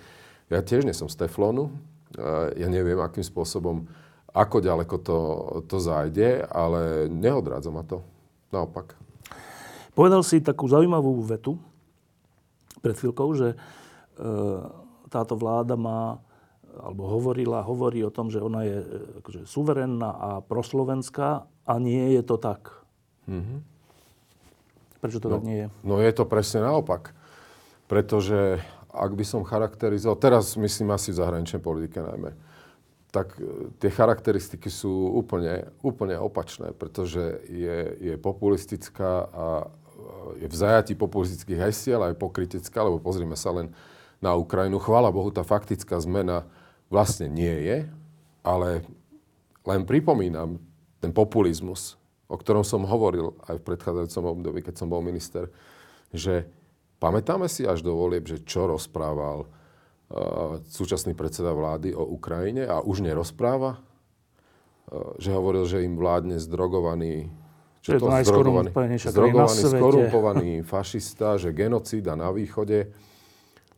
Ja 0.52 0.60
tiež 0.60 0.84
nie 0.84 0.98
som 0.98 1.08
z 1.08 1.16
Teflonu. 1.16 1.72
Ja 2.60 2.68
neviem, 2.68 3.00
akým 3.00 3.24
spôsobom, 3.24 3.88
ako 4.34 4.58
ďaleko 4.62 4.96
to, 5.02 5.20
to 5.66 5.78
zájde, 5.82 6.46
ale 6.50 7.10
neodrádza 7.10 7.70
ma 7.74 7.82
to. 7.86 8.06
Naopak. 8.50 8.98
Povedal 9.94 10.22
si 10.26 10.42
takú 10.42 10.66
zaujímavú 10.70 11.22
vetu 11.26 11.58
pred 12.80 12.96
chvíľkou, 12.96 13.30
že 13.36 13.48
e, 13.54 13.58
táto 15.12 15.36
vláda 15.36 15.76
má, 15.76 16.22
alebo 16.78 17.10
hovorila, 17.10 17.66
hovorí 17.66 18.02
o 18.06 18.14
tom, 18.14 18.32
že 18.32 18.40
ona 18.40 18.64
je 18.64 18.78
akože, 19.22 19.42
suverénna 19.50 20.10
a 20.10 20.30
proslovenská 20.46 21.46
a 21.68 21.74
nie 21.78 22.16
je 22.16 22.22
to 22.24 22.40
tak. 22.40 22.72
Mm-hmm. 23.28 23.60
Prečo 25.00 25.20
to 25.22 25.28
no, 25.30 25.34
tak 25.38 25.44
nie 25.46 25.58
je? 25.64 25.68
No 25.84 26.00
je 26.00 26.12
to 26.16 26.26
presne 26.26 26.64
naopak. 26.64 27.14
Pretože 27.90 28.62
ak 28.90 29.12
by 29.14 29.26
som 29.26 29.42
charakterizoval, 29.46 30.18
teraz 30.18 30.58
myslím 30.58 30.94
asi 30.94 31.14
v 31.14 31.20
zahraničnej 31.22 31.62
politike 31.62 32.02
najmä, 32.02 32.34
tak 33.10 33.38
e, 33.42 33.74
tie 33.82 33.90
charakteristiky 33.90 34.70
sú 34.70 35.18
úplne, 35.18 35.70
úplne 35.82 36.18
opačné, 36.22 36.74
pretože 36.78 37.42
je, 37.50 37.78
je 37.98 38.14
populistická 38.18 39.12
a 39.30 39.46
je 40.38 40.48
v 40.48 40.56
zajati 40.56 40.94
populistických 40.94 41.60
hesiel 41.70 42.02
aj 42.06 42.20
pokritická, 42.20 42.86
lebo 42.86 43.02
pozrime 43.02 43.34
sa 43.34 43.50
len 43.50 43.74
na 44.22 44.36
Ukrajinu. 44.36 44.78
Chvála 44.78 45.10
Bohu, 45.10 45.32
tá 45.34 45.42
faktická 45.42 45.98
zmena 46.00 46.46
vlastne 46.92 47.32
nie 47.32 47.54
je, 47.66 47.78
ale 48.44 48.86
len 49.66 49.82
pripomínam 49.86 50.60
ten 51.00 51.14
populizmus, 51.16 51.96
o 52.28 52.36
ktorom 52.36 52.62
som 52.62 52.86
hovoril 52.86 53.34
aj 53.48 53.58
v 53.62 53.66
predchádzajúcom 53.74 54.26
období, 54.38 54.60
keď 54.62 54.76
som 54.86 54.92
bol 54.92 55.02
minister, 55.02 55.48
že 56.14 56.46
pamätáme 57.00 57.48
si 57.48 57.64
až 57.66 57.82
do 57.82 57.96
volieb, 57.96 58.28
že 58.28 58.44
čo 58.44 58.68
rozprával 58.68 59.48
súčasný 60.70 61.14
predseda 61.14 61.54
vlády 61.54 61.94
o 61.94 62.02
Ukrajine 62.02 62.66
a 62.66 62.82
už 62.82 63.06
nerozpráva, 63.06 63.78
uh, 63.78 65.14
že 65.22 65.30
hovoril, 65.30 65.70
že 65.70 65.86
im 65.86 65.98
vládne 65.98 66.42
zdrogovaný 66.42 67.30
čo 67.80 67.96
to, 67.96 68.12
to 68.12 68.28
zdrogovaný, 68.28 68.70
zdrogovaný 69.00 69.62
skorumpovaný 69.64 70.52
fašista, 70.68 71.40
že 71.40 71.56
genocída 71.56 72.12
na 72.20 72.28
východe 72.28 72.92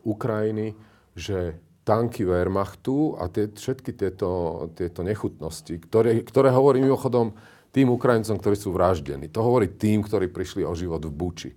Ukrajiny, 0.02 0.74
že 1.14 1.62
tanky 1.86 2.26
Wehrmachtu 2.26 3.18
a 3.18 3.30
tie, 3.30 3.50
všetky 3.50 3.94
tieto, 3.94 4.30
tieto 4.74 5.06
nechutnosti, 5.06 5.78
ktoré, 5.82 6.22
ktoré 6.26 6.50
hovorí 6.50 6.82
mimochodom 6.82 7.38
tým 7.72 7.94
Ukrajincom, 7.94 8.38
ktorí 8.38 8.58
sú 8.58 8.74
vraždení. 8.74 9.32
To 9.32 9.42
hovorí 9.46 9.70
tým, 9.70 10.04
ktorí 10.04 10.34
prišli 10.34 10.66
o 10.68 10.74
život 10.74 11.02
v 11.06 11.14
Buči. 11.14 11.52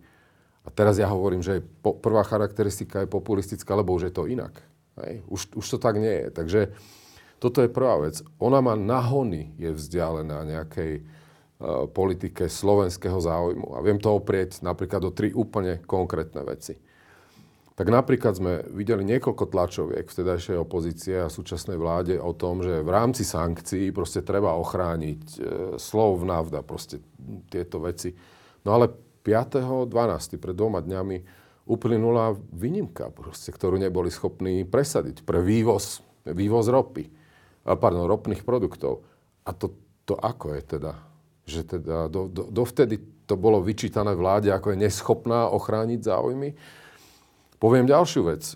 Teraz 0.74 0.98
ja 0.98 1.06
hovorím, 1.06 1.42
že 1.42 1.62
po, 1.62 1.94
prvá 1.94 2.26
charakteristika 2.26 3.06
je 3.06 3.08
populistická, 3.10 3.74
lebo 3.78 3.94
už 3.94 4.10
je 4.10 4.14
to 4.14 4.26
inak. 4.26 4.58
Hej? 4.98 5.22
Už, 5.30 5.40
už 5.54 5.66
to 5.66 5.78
tak 5.78 5.98
nie 5.98 6.26
je. 6.26 6.28
Takže 6.34 6.60
toto 7.38 7.62
je 7.62 7.70
prvá 7.70 8.02
vec. 8.02 8.20
Ona 8.42 8.58
má 8.58 8.74
nahony, 8.74 9.54
je 9.58 9.70
vzdialená 9.70 10.42
nejakej 10.42 11.06
Eh, 11.54 11.86
politike 11.86 12.50
slovenského 12.50 13.16
záujmu. 13.16 13.72
A 13.72 13.80
viem 13.80 13.96
to 13.96 14.12
oprieť 14.12 14.60
napríklad 14.60 15.00
do 15.00 15.14
tri 15.14 15.32
úplne 15.32 15.80
konkrétne 15.86 16.44
veci. 16.44 16.76
Tak 17.78 17.88
napríklad 17.88 18.34
sme 18.34 18.52
videli 18.74 19.06
niekoľko 19.06 19.48
tlačoviek 19.48 20.04
vtedajšej 20.04 20.60
opozície 20.60 21.14
a 21.14 21.32
súčasnej 21.32 21.78
vláde 21.78 22.18
o 22.18 22.34
tom, 22.34 22.58
že 22.58 22.82
v 22.82 22.90
rámci 22.90 23.22
sankcií 23.22 23.94
proste 23.94 24.26
treba 24.26 24.58
ochrániť 24.58 25.22
e, 25.22 25.38
slov 25.78 26.26
navda, 26.26 26.66
proste 26.66 26.98
tieto 27.48 27.78
veci. 27.80 28.12
No 28.66 28.74
ale 28.74 28.90
5.12. 29.24 30.36
pred 30.36 30.54
dvoma 30.54 30.84
dňami 30.84 31.16
uplynula 31.64 32.36
výnimka, 32.52 33.08
proste, 33.08 33.48
ktorú 33.48 33.80
neboli 33.80 34.12
schopní 34.12 34.68
presadiť 34.68 35.24
pre 35.24 35.40
vývoz, 35.40 36.04
vývoz 36.28 36.68
ropy, 36.68 37.08
pardon, 37.64 38.04
ropných 38.04 38.44
produktov. 38.44 39.02
A 39.48 39.56
to, 39.56 39.72
to 40.04 40.12
ako 40.14 40.52
je 40.54 40.62
teda? 40.76 40.92
že 41.44 41.64
teda 41.64 42.08
do, 42.08 42.26
do, 42.28 42.48
dovtedy 42.48 43.00
to 43.24 43.36
bolo 43.36 43.60
vyčítané 43.60 44.16
vláde, 44.16 44.52
ako 44.52 44.72
je 44.72 44.82
neschopná 44.84 45.48
ochrániť 45.52 46.00
záujmy. 46.04 46.56
Poviem 47.60 47.88
ďalšiu 47.88 48.22
vec. 48.28 48.42
E, 48.44 48.54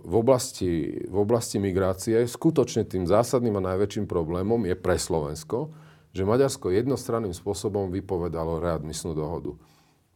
v 0.00 0.14
oblasti, 0.16 1.04
v 1.04 1.16
oblasti 1.16 1.60
migrácie 1.60 2.24
skutočne 2.24 2.88
tým 2.88 3.04
zásadným 3.04 3.60
a 3.60 3.66
najväčším 3.74 4.08
problémom 4.08 4.64
je 4.64 4.76
pre 4.76 4.96
Slovensko, 4.96 5.72
že 6.16 6.24
Maďarsko 6.24 6.72
jednostranným 6.72 7.36
spôsobom 7.36 7.92
vypovedalo 7.92 8.60
readmisnú 8.64 9.12
dohodu. 9.12 9.52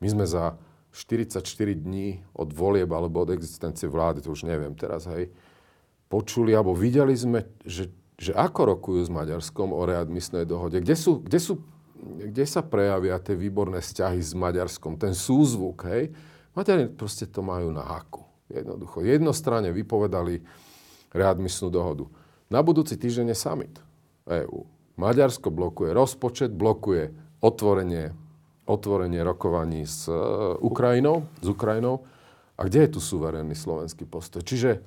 My 0.03 0.09
sme 0.11 0.27
za 0.27 0.59
44 0.91 1.47
dní 1.79 2.27
od 2.35 2.51
volieb 2.51 2.91
alebo 2.91 3.23
od 3.23 3.31
existencie 3.31 3.87
vlády, 3.87 4.21
to 4.21 4.35
už 4.35 4.45
neviem 4.45 4.75
teraz, 4.75 5.07
hej, 5.07 5.31
počuli 6.11 6.53
alebo 6.53 6.75
videli 6.75 7.15
sme, 7.15 7.47
že, 7.63 7.89
že 8.19 8.35
ako 8.35 8.77
rokujú 8.77 9.01
s 9.07 9.11
Maďarskom 9.15 9.71
o 9.71 9.83
readmisnej 9.87 10.45
dohode. 10.45 10.83
Kde 10.83 10.99
sú, 10.99 11.23
kde 11.23 11.39
sú 11.41 11.63
kde 12.03 12.45
sa 12.51 12.67
prejavia 12.67 13.15
tie 13.23 13.39
výborné 13.39 13.79
vzťahy 13.79 14.19
s 14.19 14.35
Maďarskom, 14.35 14.99
ten 14.99 15.15
súzvuk, 15.15 15.87
hej. 15.87 16.11
Maďari 16.53 16.91
proste 16.91 17.31
to 17.31 17.41
majú 17.47 17.71
na 17.71 17.87
haku. 17.87 18.27
Jednoducho. 18.51 19.07
Jednostranne 19.07 19.73
vypovedali 19.73 20.43
readmisnú 21.15 21.73
dohodu. 21.73 22.05
Na 22.53 22.61
budúci 22.61 22.99
týždeň 23.01 23.33
je 23.33 23.37
summit 23.39 23.75
EÚ. 24.29 24.69
Maďarsko 25.01 25.49
blokuje 25.49 25.97
rozpočet, 25.97 26.53
blokuje 26.53 27.15
otvorenie, 27.41 28.13
otvorenie 28.73 29.21
rokovaní 29.21 29.85
s 29.85 30.09
uh, 30.09 30.57
Ukrajinou, 30.65 31.29
s 31.45 31.47
Ukrajinou. 31.53 32.09
A 32.57 32.69
kde 32.69 32.89
je 32.89 32.97
tu 32.97 33.01
suverénny 33.01 33.53
slovenský 33.53 34.09
postoj? 34.09 34.41
Čiže 34.41 34.81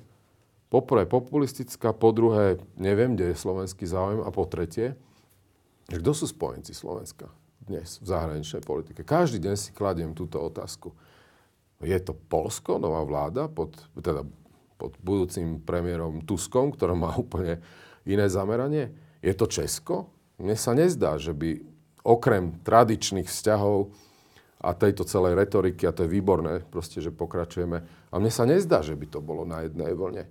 poprvé 0.70 1.06
populistická, 1.06 1.94
po 1.94 2.10
druhé 2.10 2.58
neviem, 2.74 3.14
kde 3.14 3.32
je 3.32 3.42
slovenský 3.42 3.86
záujem 3.86 4.26
a 4.26 4.30
po 4.34 4.44
tretie 4.46 4.98
kto 5.86 6.10
sú 6.10 6.26
spojenci 6.26 6.74
Slovenska 6.74 7.30
dnes 7.62 8.02
v 8.02 8.06
zahraničnej 8.10 8.62
politike? 8.66 9.06
Každý 9.06 9.38
deň 9.38 9.54
si 9.54 9.70
kladiem 9.70 10.18
túto 10.18 10.42
otázku. 10.42 10.90
Je 11.78 11.94
to 12.02 12.10
Polsko, 12.10 12.82
nová 12.82 13.06
vláda, 13.06 13.46
pod, 13.46 13.78
teda 13.94 14.26
pod 14.74 14.98
budúcim 14.98 15.62
premiérom 15.62 16.26
Tuskom, 16.26 16.74
ktorý 16.74 16.98
má 16.98 17.14
úplne 17.24 17.62
iné 18.02 18.26
zameranie? 18.26 18.90
Je 19.22 19.30
to 19.30 19.46
Česko? 19.46 20.10
Mne 20.42 20.58
sa 20.58 20.74
nezdá, 20.74 21.22
že 21.22 21.30
by 21.30 21.62
okrem 22.06 22.54
tradičných 22.62 23.26
vzťahov 23.26 23.90
a 24.62 24.70
tejto 24.72 25.02
celej 25.04 25.34
retoriky, 25.34 25.84
a 25.84 25.92
to 25.92 26.06
je 26.06 26.14
výborné, 26.14 26.62
proste, 26.70 27.02
že 27.02 27.10
pokračujeme, 27.10 27.82
a 27.82 28.14
mne 28.16 28.32
sa 28.32 28.46
nezdá, 28.46 28.80
že 28.86 28.94
by 28.94 29.06
to 29.10 29.18
bolo 29.18 29.42
na 29.42 29.66
jednej 29.66 29.92
vlne. 29.92 30.30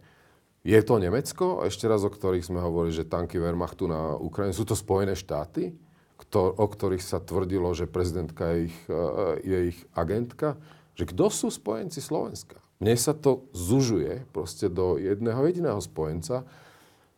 Je 0.66 0.80
to 0.82 0.98
Nemecko, 0.98 1.62
ešte 1.62 1.86
raz 1.86 2.02
o 2.02 2.10
ktorých 2.10 2.48
sme 2.48 2.58
hovorili, 2.58 2.96
že 2.96 3.06
tanky 3.06 3.38
Wehrmachtu 3.38 3.86
na 3.86 4.18
Ukrajine, 4.18 4.56
sú 4.56 4.66
to 4.66 4.74
Spojené 4.74 5.14
štáty, 5.14 5.78
ktor- 6.18 6.58
o 6.58 6.66
ktorých 6.66 7.06
sa 7.06 7.22
tvrdilo, 7.22 7.70
že 7.78 7.86
prezidentka 7.86 8.56
je 8.56 8.58
ich, 8.72 8.78
uh, 8.90 9.38
je 9.46 9.76
ich 9.76 9.80
agentka, 9.94 10.58
že 10.96 11.06
kto 11.06 11.28
sú 11.28 11.52
spojenci 11.52 12.00
Slovenska? 12.00 12.58
Mne 12.80 12.96
sa 12.96 13.14
to 13.14 13.46
zužuje 13.52 14.26
proste 14.32 14.72
do 14.72 14.96
jedného 14.96 15.44
jediného 15.48 15.80
spojenca, 15.84 16.48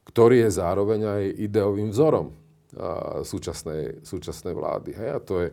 ktorý 0.05 0.43
je 0.43 0.51
zároveň 0.51 1.01
aj 1.07 1.23
ideovým 1.39 1.93
vzorom 1.93 2.33
súčasnej, 3.23 4.03
súčasnej 4.03 4.51
vlády. 4.51 4.91
Hej? 4.91 5.09
A 5.15 5.19
to 5.23 5.35
je, 5.39 5.49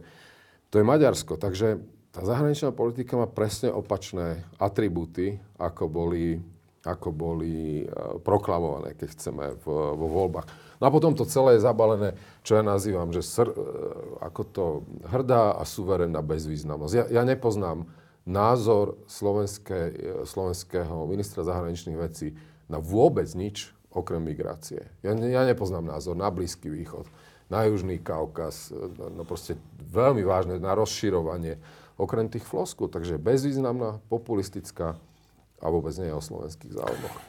to 0.71 0.83
je 0.83 0.85
Maďarsko. 0.85 1.39
Takže 1.39 1.79
tá 2.11 2.23
zahraničná 2.27 2.75
politika 2.75 3.15
má 3.15 3.31
presne 3.31 3.71
opačné 3.71 4.43
atribúty, 4.59 5.39
ako 5.59 5.87
boli 5.87 6.43
ako 6.85 7.17
boli 7.17 7.83
e, 7.83 7.87
proklamované, 8.21 8.93
keď 8.93 9.09
chceme, 9.17 9.45
v, 9.57 9.67
vo 9.97 10.07
voľbách. 10.07 10.47
No 10.79 10.85
a 10.85 10.91
potom 10.93 11.17
to 11.17 11.25
celé 11.25 11.57
je 11.57 11.65
zabalené, 11.65 12.13
čo 12.45 12.61
ja 12.61 12.63
nazývam, 12.63 13.09
že 13.09 13.25
sr, 13.25 13.49
e, 13.51 13.57
ako 14.21 14.43
to 14.53 14.65
hrdá 15.09 15.57
a 15.57 15.65
suverénna 15.65 16.21
bezvýznamnosť. 16.21 16.95
Ja, 16.95 17.05
ja 17.09 17.23
nepoznám 17.25 17.89
názor 18.29 19.01
slovenské, 19.09 19.81
e, 19.91 19.93
slovenského 20.29 21.09
ministra 21.09 21.41
zahraničných 21.41 21.99
vecí 21.99 22.37
na 22.69 22.77
vôbec 22.77 23.29
nič 23.33 23.73
okrem 23.95 24.21
migrácie. 24.21 24.91
Ja, 25.07 25.15
ja 25.15 25.47
nepoznám 25.47 25.87
názor 25.87 26.19
na 26.19 26.29
Blízky 26.29 26.67
východ, 26.67 27.07
na 27.47 27.65
Južný 27.71 28.03
Kaukaz, 28.03 28.75
no, 28.75 29.09
no 29.15 29.23
proste 29.23 29.55
veľmi 29.79 30.27
vážne, 30.27 30.59
na 30.59 30.75
rozširovanie, 30.75 31.63
okrem 31.95 32.27
tých 32.27 32.43
floskú. 32.43 32.91
Takže 32.91 33.23
bezvýznamná, 33.23 34.03
populistická, 34.11 34.99
a 35.63 35.67
vôbec 35.71 35.95
nie 35.97 36.11
je 36.11 36.19
o 36.19 36.21
slovenských 36.21 36.75
záujmoch. 36.75 37.15
E, 37.17 37.23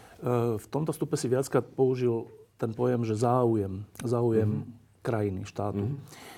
v 0.57 0.67
tomto 0.67 0.91
stupe 0.91 1.15
si 1.15 1.29
viackrát 1.29 1.63
použil 1.63 2.27
ten 2.59 2.73
pojem, 2.73 3.05
že 3.05 3.15
záujem, 3.15 3.85
záujem 4.01 4.65
mm-hmm. 4.65 5.03
krajiny, 5.05 5.41
štátu. 5.45 5.85
Mm-hmm. 5.85 6.33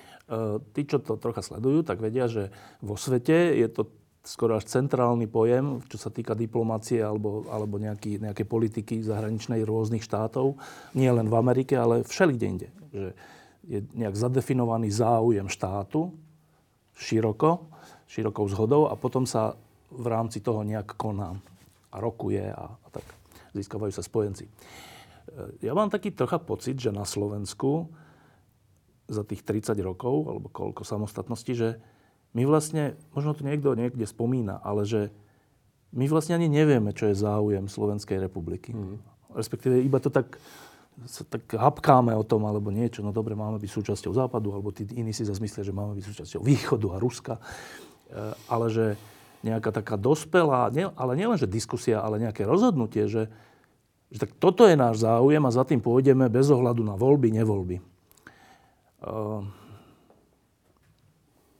Tí, 0.76 0.84
čo 0.84 1.00
to 1.00 1.16
trocha 1.16 1.40
sledujú, 1.40 1.88
tak 1.88 2.04
vedia, 2.04 2.28
že 2.28 2.52
vo 2.84 3.00
svete 3.00 3.56
je 3.56 3.64
to 3.72 3.88
skoro 4.28 4.60
až 4.60 4.68
centrálny 4.68 5.24
pojem, 5.24 5.80
čo 5.88 5.96
sa 5.96 6.12
týka 6.12 6.36
diplomácie 6.36 7.00
alebo, 7.00 7.48
alebo 7.48 7.80
nejaký, 7.80 8.20
nejaké 8.20 8.44
politiky 8.44 9.00
zahraničnej 9.00 9.64
rôznych 9.64 10.04
štátov. 10.04 10.60
Nie 10.92 11.16
len 11.16 11.32
v 11.32 11.38
Amerike, 11.40 11.80
ale 11.80 12.04
všelikde 12.04 12.44
inde. 12.44 12.68
Že 12.92 13.08
je 13.64 13.78
nejak 13.96 14.16
zadefinovaný 14.16 14.92
záujem 14.92 15.48
štátu 15.48 16.12
široko, 16.92 17.72
širokou 18.04 18.44
zhodou 18.52 18.92
a 18.92 18.94
potom 19.00 19.24
sa 19.24 19.56
v 19.88 20.06
rámci 20.12 20.44
toho 20.44 20.60
nejak 20.60 21.00
koná 21.00 21.32
a 21.88 21.96
rokuje 21.96 22.52
a, 22.52 22.68
a 22.68 22.88
tak 22.92 23.04
získavajú 23.56 23.92
sa 23.96 24.04
spojenci. 24.04 24.44
E, 24.44 24.52
ja 25.64 25.72
mám 25.72 25.88
taký 25.88 26.12
trocha 26.12 26.36
pocit, 26.36 26.76
že 26.76 26.92
na 26.92 27.08
Slovensku 27.08 27.88
za 29.08 29.24
tých 29.24 29.40
30 29.40 29.72
rokov, 29.80 30.28
alebo 30.28 30.52
koľko 30.52 30.84
samostatnosti, 30.84 31.52
že 31.56 31.80
my 32.38 32.46
vlastne, 32.46 32.94
možno 33.10 33.34
to 33.34 33.42
niekto 33.42 33.74
niekde 33.74 34.06
spomína, 34.06 34.62
ale 34.62 34.86
že 34.86 35.10
my 35.90 36.06
vlastne 36.06 36.38
ani 36.38 36.46
nevieme, 36.46 36.94
čo 36.94 37.10
je 37.10 37.18
záujem 37.18 37.66
Slovenskej 37.66 38.22
republiky. 38.22 38.70
Mm. 38.70 39.02
Respektíve 39.34 39.82
iba 39.82 39.98
to 39.98 40.06
tak, 40.06 40.38
sa 41.10 41.26
tak 41.26 41.50
hapkáme 41.50 42.14
o 42.14 42.22
tom, 42.22 42.46
alebo 42.46 42.70
niečo, 42.70 43.02
no 43.02 43.10
dobre, 43.10 43.34
máme 43.34 43.58
byť 43.58 43.70
súčasťou 43.74 44.14
Západu, 44.14 44.54
alebo 44.54 44.70
tí 44.70 44.86
iní 44.94 45.10
si 45.10 45.26
zase 45.26 45.42
myslia, 45.42 45.66
že 45.66 45.74
máme 45.74 45.98
byť 45.98 46.04
súčasťou 46.14 46.40
Východu 46.46 46.86
a 46.94 46.96
Ruska. 47.02 47.34
E, 47.34 47.42
ale 48.46 48.66
že 48.70 48.86
nejaká 49.42 49.74
taká 49.74 49.98
dospelá, 49.98 50.70
nie, 50.70 50.86
ale 50.94 51.12
nielen, 51.18 51.38
že 51.38 51.50
diskusia, 51.50 52.02
ale 52.02 52.22
nejaké 52.22 52.46
rozhodnutie, 52.46 53.10
že, 53.10 53.26
že 54.14 54.18
tak 54.22 54.38
toto 54.38 54.66
je 54.66 54.78
náš 54.78 55.02
záujem 55.02 55.42
a 55.42 55.54
za 55.54 55.66
tým 55.66 55.82
pôjdeme 55.82 56.30
bez 56.30 56.46
ohľadu 56.50 56.82
na 56.86 56.94
voľby, 56.94 57.34
nevoľby. 57.38 57.76
Uh, 58.98 59.46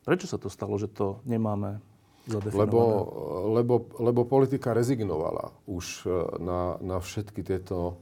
Prečo 0.08 0.24
sa 0.24 0.40
to 0.40 0.48
stalo, 0.48 0.80
že 0.80 0.88
to 0.88 1.20
nemáme? 1.28 1.84
Lebo, 2.28 2.80
lebo, 3.52 3.88
lebo 4.00 4.20
politika 4.24 4.72
rezignovala 4.72 5.52
už 5.68 6.04
e, 6.04 6.12
na, 6.40 6.76
na 6.80 6.96
všetky 7.00 7.40
tieto 7.44 8.00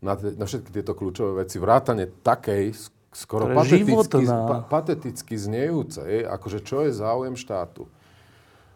na, 0.00 0.16
te, 0.16 0.32
na 0.32 0.48
všetky 0.48 0.72
tieto 0.72 0.96
kľúčové 0.96 1.44
veci. 1.44 1.60
Vrátane 1.60 2.08
takej 2.24 2.72
skoro 3.12 3.52
pateticky, 3.52 4.24
pa, 4.24 4.64
pateticky 4.64 5.34
znejúcej, 5.36 6.24
akože 6.24 6.58
čo 6.64 6.88
je 6.88 6.92
záujem 6.96 7.36
štátu. 7.36 7.84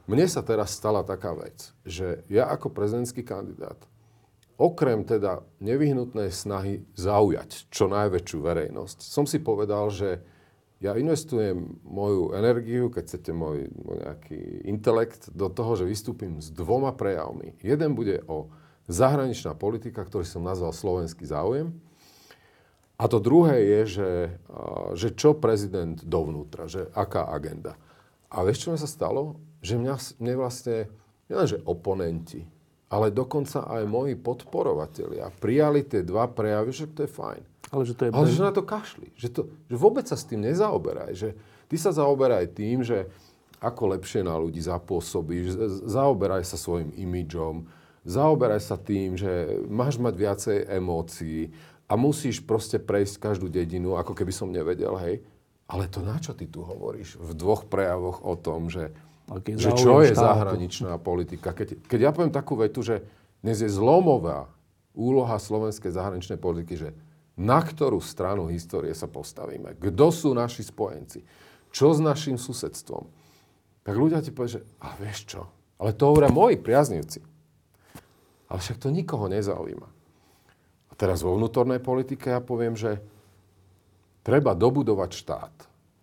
Mne 0.05 0.29
sa 0.29 0.45
teraz 0.45 0.77
stala 0.77 1.01
taká 1.01 1.33
vec, 1.33 1.73
že 1.89 2.21
ja 2.29 2.45
ako 2.53 2.69
prezidentský 2.69 3.25
kandidát, 3.25 3.81
okrem 4.61 5.01
teda 5.01 5.41
nevyhnutnej 5.65 6.29
snahy 6.29 6.85
zaujať 6.93 7.73
čo 7.73 7.89
najväčšiu 7.89 8.39
verejnosť, 8.45 8.99
som 9.01 9.25
si 9.25 9.41
povedal, 9.41 9.89
že 9.89 10.21
ja 10.83 10.99
investujem 10.99 11.81
moju 11.87 12.35
energiu, 12.35 12.91
keď 12.91 13.03
chcete 13.07 13.31
môj, 13.31 13.71
môj 13.73 13.99
nejaký 14.05 14.41
intelekt, 14.69 15.31
do 15.31 15.47
toho, 15.49 15.79
že 15.79 15.89
vystúpim 15.89 16.43
s 16.43 16.51
dvoma 16.51 16.93
prejavmi. 16.93 17.55
Jeden 17.63 17.95
bude 17.95 18.21
o 18.27 18.51
zahraničná 18.91 19.57
politika, 19.57 20.05
ktorý 20.05 20.27
som 20.29 20.45
nazval 20.45 20.75
slovenský 20.75 21.25
záujem. 21.25 21.73
A 22.95 23.11
to 23.11 23.19
druhé 23.19 23.59
je, 23.65 23.81
že, 23.99 24.11
že 24.95 25.09
čo 25.19 25.35
prezident 25.35 25.99
dovnútra, 25.99 26.71
že 26.71 26.87
aká 26.95 27.27
agenda. 27.27 27.75
A 28.31 28.47
vieš, 28.47 28.67
čo 28.67 28.79
sa 28.79 28.87
stalo? 28.87 29.41
Že 29.65 29.83
mňa, 29.83 29.95
mne 30.21 30.35
vlastne, 30.39 30.91
nielenže 31.27 31.59
oponenti, 31.65 32.45
ale 32.93 33.11
dokonca 33.11 33.67
aj 33.67 33.83
moji 33.89 34.15
podporovatelia 34.15 35.33
prijali 35.41 35.83
tie 35.83 36.07
dva 36.07 36.31
prejavy, 36.31 36.71
že 36.71 36.87
to 36.93 37.09
je 37.09 37.11
fajn. 37.11 37.43
Ale 37.75 37.83
že 37.83 37.95
to 37.99 38.03
je... 38.07 38.11
Ale 38.15 38.31
že 38.31 38.47
na 38.47 38.55
to 38.55 38.63
kašli. 38.63 39.11
Že, 39.19 39.29
to, 39.35 39.41
že 39.67 39.77
vôbec 39.77 40.07
sa 40.07 40.15
s 40.15 40.23
tým 40.31 40.47
nezaoberaj. 40.47 41.13
Že 41.19 41.29
ty 41.67 41.77
sa 41.77 41.91
zaoberaj 41.91 42.55
tým, 42.55 42.87
že 42.87 43.11
ako 43.59 43.99
lepšie 43.99 44.23
na 44.23 44.39
ľudí 44.39 44.63
zapôsobíš, 44.63 45.59
zaoberaj 45.91 46.47
sa 46.47 46.55
svojim 46.55 46.95
imidžom, 46.95 47.67
zaoberaj 48.07 48.61
sa 48.63 48.79
tým, 48.79 49.19
že 49.19 49.59
máš 49.67 49.99
mať 49.99 50.15
viacej 50.15 50.59
emócií 50.69 51.51
a 51.89 51.97
musíš 51.97 52.45
proste 52.45 52.77
prejsť 52.77 53.19
každú 53.19 53.49
dedinu, 53.49 53.97
ako 53.97 54.13
keby 54.13 54.33
som 54.33 54.53
nevedel, 54.53 54.95
hej. 55.01 55.25
Ale 55.65 55.89
to 55.89 56.05
na 56.05 56.21
čo 56.21 56.37
ty 56.37 56.45
tu 56.45 56.61
hovoríš 56.61 57.17
v 57.17 57.31
dvoch 57.33 57.65
prejavoch 57.65 58.21
o 58.21 58.37
tom, 58.37 58.69
že, 58.69 58.93
že 59.57 59.73
čo 59.73 60.05
je 60.05 60.13
štátu. 60.13 60.21
zahraničná 60.21 60.93
politika? 61.01 61.57
Keď, 61.57 61.89
keď 61.89 61.99
ja 61.99 62.11
poviem 62.13 62.33
takú 62.33 62.61
vetu, 62.61 62.85
že 62.85 63.01
dnes 63.41 63.65
je 63.65 63.73
zlomová 63.73 64.53
úloha 64.93 65.41
slovenskej 65.41 65.89
zahraničnej 65.89 66.37
politiky, 66.37 66.77
že 66.77 66.89
na 67.35 67.59
ktorú 67.59 67.99
stranu 67.99 68.47
histórie 68.47 68.95
sa 68.95 69.11
postavíme. 69.11 69.75
Kto 69.79 70.07
sú 70.15 70.31
naši 70.35 70.63
spojenci? 70.63 71.27
Čo 71.75 71.91
s 71.95 71.99
našim 71.99 72.39
susedstvom? 72.39 73.11
Tak 73.83 73.95
ľudia 73.95 74.23
ti 74.23 74.31
povedia, 74.31 74.63
že 74.63 74.67
a 74.79 74.95
vieš 74.97 75.27
čo, 75.27 75.43
ale 75.77 75.93
to 75.93 76.09
hovoria 76.09 76.31
moji 76.31 76.57
priaznivci. 76.57 77.21
Ale 78.47 78.59
však 78.63 78.79
to 78.79 78.95
nikoho 78.95 79.27
nezaujíma. 79.27 79.89
A 80.89 80.93
teraz 80.95 81.27
vo 81.27 81.35
vnútornej 81.35 81.83
politike 81.83 82.31
ja 82.31 82.39
poviem, 82.39 82.79
že 82.79 83.03
treba 84.23 84.55
dobudovať 84.55 85.11
štát. 85.11 85.55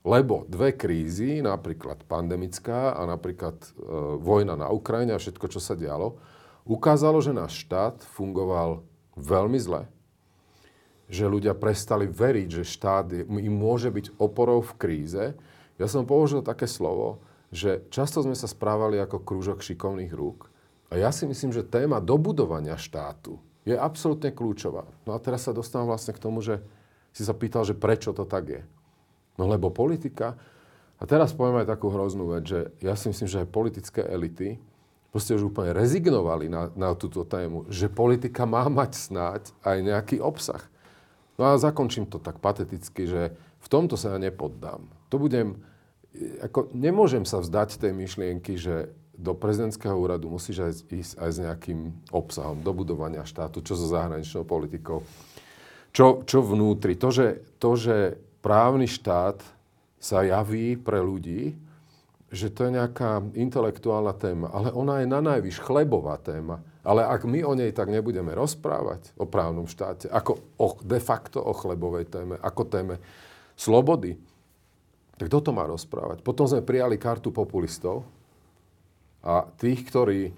Lebo 0.01 0.49
dve 0.49 0.73
krízy, 0.73 1.39
napríklad 1.45 2.03
pandemická 2.09 2.97
a 2.97 3.05
napríklad 3.05 3.55
e, 3.61 3.69
vojna 4.17 4.57
na 4.57 4.67
Ukrajine 4.73 5.13
a 5.13 5.21
všetko, 5.21 5.45
čo 5.45 5.61
sa 5.61 5.77
dialo, 5.77 6.17
ukázalo, 6.65 7.21
že 7.21 7.37
náš 7.37 7.63
štát 7.65 8.01
fungoval 8.17 8.81
veľmi 9.13 9.61
zle, 9.61 9.85
že 11.11 11.27
ľudia 11.27 11.51
prestali 11.51 12.07
veriť, 12.07 12.47
že 12.47 12.63
štát 12.63 13.27
im 13.27 13.51
môže 13.51 13.91
byť 13.91 14.15
oporou 14.15 14.63
v 14.63 14.73
kríze. 14.79 15.23
Ja 15.75 15.87
som 15.91 16.07
použil 16.07 16.39
také 16.39 16.71
slovo, 16.71 17.19
že 17.51 17.83
často 17.91 18.23
sme 18.23 18.31
sa 18.31 18.47
správali 18.47 18.95
ako 18.95 19.19
krúžok 19.19 19.59
šikovných 19.59 20.15
rúk. 20.15 20.47
A 20.87 20.95
ja 20.95 21.11
si 21.11 21.27
myslím, 21.27 21.51
že 21.51 21.67
téma 21.67 21.99
dobudovania 21.99 22.79
štátu 22.79 23.43
je 23.67 23.75
absolútne 23.75 24.31
kľúčová. 24.31 24.87
No 25.03 25.11
a 25.13 25.19
teraz 25.19 25.45
sa 25.45 25.53
dostávam 25.53 25.91
vlastne 25.91 26.15
k 26.15 26.23
tomu, 26.23 26.39
že 26.39 26.63
si 27.11 27.27
sa 27.27 27.35
pýtal, 27.35 27.67
že 27.67 27.75
prečo 27.75 28.15
to 28.15 28.23
tak 28.23 28.47
je. 28.47 28.61
No 29.35 29.51
lebo 29.51 29.67
politika, 29.67 30.39
a 30.95 31.03
teraz 31.03 31.35
poviem 31.35 31.59
aj 31.63 31.75
takú 31.75 31.91
hroznú 31.91 32.31
vec, 32.31 32.47
že 32.47 32.59
ja 32.79 32.95
si 32.95 33.11
myslím, 33.11 33.27
že 33.27 33.41
aj 33.43 33.51
politické 33.51 34.01
elity 34.07 34.63
proste 35.11 35.35
už 35.35 35.51
úplne 35.51 35.75
rezignovali 35.75 36.47
na, 36.47 36.71
na 36.71 36.95
túto 36.95 37.27
tému, 37.27 37.67
že 37.67 37.91
politika 37.91 38.47
má 38.47 38.63
mať 38.71 39.11
snáď 39.11 39.41
aj 39.59 39.77
nejaký 39.83 40.17
obsah. 40.23 40.70
No 41.41 41.49
a 41.49 41.57
zakončím 41.57 42.05
to 42.05 42.21
tak 42.21 42.37
pateticky, 42.37 43.09
že 43.09 43.33
v 43.33 43.67
tomto 43.67 43.97
sa 43.97 44.13
ja 44.13 44.19
nepoddám. 44.21 44.85
To 45.09 45.17
budem, 45.17 45.57
ako 46.37 46.69
nemôžem 46.77 47.25
sa 47.25 47.41
vzdať 47.41 47.81
tej 47.81 47.97
myšlienky, 47.97 48.61
že 48.61 48.93
do 49.17 49.33
prezidentského 49.33 49.97
úradu 49.97 50.29
musíš 50.29 50.57
aj 50.61 50.73
ísť 50.93 51.13
aj 51.17 51.29
s 51.33 51.37
nejakým 51.41 51.79
obsahom 52.13 52.61
do 52.61 52.69
budovania 52.77 53.25
štátu, 53.25 53.65
čo 53.65 53.73
so 53.73 53.89
zahraničnou 53.89 54.45
politikou, 54.45 55.01
čo, 55.89 56.21
čo 56.29 56.45
vnútri. 56.45 56.93
To 57.01 57.09
že, 57.09 57.41
to, 57.57 57.73
že 57.73 58.21
právny 58.45 58.85
štát 58.85 59.41
sa 59.97 60.21
javí 60.21 60.77
pre 60.77 61.01
ľudí, 61.01 61.57
že 62.29 62.53
to 62.53 62.69
je 62.69 62.77
nejaká 62.77 63.21
intelektuálna 63.33 64.13
téma, 64.13 64.53
ale 64.53 64.69
ona 64.77 65.01
je 65.01 65.07
na 65.09 65.19
najvyš 65.25 65.57
chlebová 65.57 66.21
téma. 66.21 66.61
Ale 66.81 67.05
ak 67.05 67.29
my 67.29 67.45
o 67.45 67.53
nej 67.53 67.69
tak 67.69 67.93
nebudeme 67.93 68.33
rozprávať, 68.33 69.13
o 69.21 69.29
právnom 69.29 69.69
štáte, 69.69 70.09
ako 70.09 70.41
o, 70.57 70.67
de 70.81 70.97
facto 70.97 71.37
o 71.37 71.53
chlebovej 71.53 72.09
téme, 72.09 72.35
ako 72.41 72.61
téme 72.65 72.95
slobody, 73.53 74.17
tak 75.21 75.29
kto 75.29 75.39
to 75.45 75.51
má 75.53 75.69
rozprávať? 75.69 76.25
Potom 76.25 76.49
sme 76.49 76.65
prijali 76.65 76.97
kartu 76.97 77.29
populistov 77.29 78.01
a 79.21 79.45
tých, 79.61 79.85
ktorí, 79.85 80.33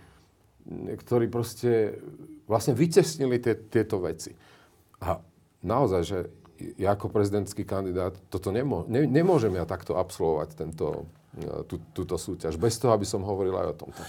ktorí 1.00 1.32
proste 1.32 1.96
vlastne 2.44 2.76
vytesnili 2.76 3.40
tie, 3.40 3.56
tieto 3.56 4.04
veci. 4.04 4.36
A 5.00 5.16
naozaj, 5.64 6.02
že 6.04 6.20
ja 6.76 7.00
ako 7.00 7.08
prezidentský 7.08 7.64
kandidát 7.64 8.20
toto 8.28 8.52
nemô, 8.52 8.84
ne, 8.92 9.08
nemôžem 9.08 9.56
ja 9.56 9.64
takto 9.64 9.96
absolvovať 9.96 10.50
tento, 10.60 11.08
tú, 11.66 11.82
túto 11.98 12.16
súťaž, 12.16 12.62
bez 12.62 12.78
toho, 12.78 12.94
aby 12.94 13.06
som 13.10 13.26
hovoril 13.26 13.58
aj 13.58 13.68
o 13.74 13.76
tomto. 13.76 14.02
E, 14.02 14.08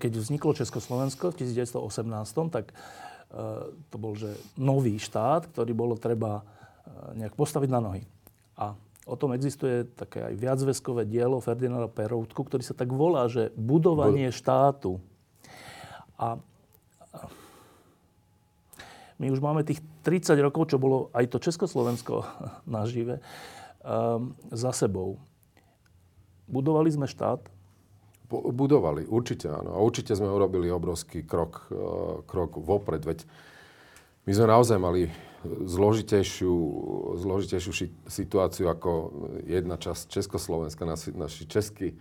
keď 0.00 0.12
vzniklo 0.16 0.56
Československo 0.56 1.34
v 1.36 1.44
1918, 1.44 1.84
tak 2.48 2.72
e, 2.72 2.74
to 3.92 3.96
bol 4.00 4.16
že 4.16 4.32
nový 4.56 4.96
štát, 4.96 5.52
ktorý 5.52 5.72
bolo 5.76 6.00
treba 6.00 6.44
nejak 7.16 7.32
postaviť 7.32 7.70
na 7.72 7.80
nohy. 7.80 8.02
A 8.60 8.76
o 9.04 9.14
tom 9.16 9.32
existuje 9.36 9.84
také 9.96 10.24
aj 10.24 10.34
viacvezkové 10.36 11.04
dielo 11.04 11.40
Ferdinanda 11.40 11.88
Peroutku, 11.88 12.44
ktorý 12.44 12.64
sa 12.64 12.76
tak 12.76 12.92
volá, 12.92 13.28
že 13.28 13.52
budovanie 13.56 14.28
Bud- 14.28 14.36
štátu. 14.36 14.92
A 16.16 16.38
my 19.18 19.26
už 19.30 19.40
máme 19.40 19.62
tých 19.62 19.80
30 20.02 20.36
rokov, 20.42 20.74
čo 20.74 20.80
bolo 20.80 21.08
aj 21.14 21.30
to 21.30 21.38
Československo 21.38 22.24
nažive, 22.76 23.20
um, 23.84 24.34
za 24.50 24.72
sebou. 24.72 25.20
Budovali 26.48 26.90
sme 26.92 27.06
štát? 27.08 27.40
Budovali, 28.30 29.04
určite 29.06 29.52
áno. 29.52 29.76
A 29.76 29.78
určite 29.84 30.16
sme 30.16 30.32
urobili 30.32 30.72
obrovský 30.72 31.22
krok, 31.22 31.68
e, 31.68 31.76
krok 32.24 32.58
vopred. 32.58 33.04
Veď 33.04 33.28
my 34.24 34.32
sme 34.32 34.46
naozaj 34.48 34.78
mali 34.80 35.12
zložitejšiu, 35.44 36.54
zložitejšiu 37.20 37.72
situáciu 38.08 38.72
ako 38.72 38.90
jedna 39.44 39.76
časť 39.76 40.08
Československa, 40.08 40.88
naši, 40.88 41.12
naši 41.12 41.44
českí 41.44 41.92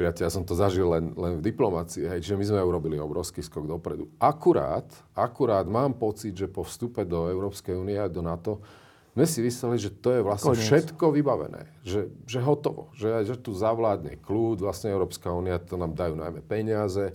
Priateľ, 0.00 0.22
ja 0.24 0.32
som 0.32 0.48
to 0.48 0.56
zažil 0.56 0.88
len, 0.88 1.12
len 1.12 1.44
v 1.44 1.52
diplomácii, 1.52 2.08
hej, 2.08 2.24
čiže 2.24 2.40
my 2.40 2.44
sme 2.48 2.64
urobili 2.64 2.96
obrovský 2.96 3.44
skok 3.44 3.68
dopredu. 3.68 4.08
Akurát, 4.16 4.88
akurát 5.12 5.68
mám 5.68 5.92
pocit, 5.92 6.32
že 6.32 6.48
po 6.48 6.64
vstupe 6.64 7.04
do 7.04 7.28
Európskej 7.28 7.76
únie 7.76 8.00
a 8.00 8.08
do 8.08 8.24
NATO 8.24 8.64
sme 9.10 9.26
si 9.26 9.42
mysleli, 9.42 9.76
že 9.76 9.90
to 9.90 10.14
je 10.14 10.20
vlastne 10.22 10.54
Koniec. 10.54 10.66
všetko 10.70 11.04
vybavené. 11.10 11.66
Že, 11.82 12.00
že 12.30 12.38
hotovo. 12.38 12.94
Že, 12.94 13.26
že 13.26 13.34
tu 13.42 13.50
zavládne 13.50 14.22
kľud, 14.22 14.62
vlastne 14.62 14.94
Európska 14.94 15.34
únia, 15.34 15.58
to 15.58 15.74
nám 15.74 15.98
dajú 15.98 16.14
najmä 16.14 16.40
peniaze. 16.46 17.12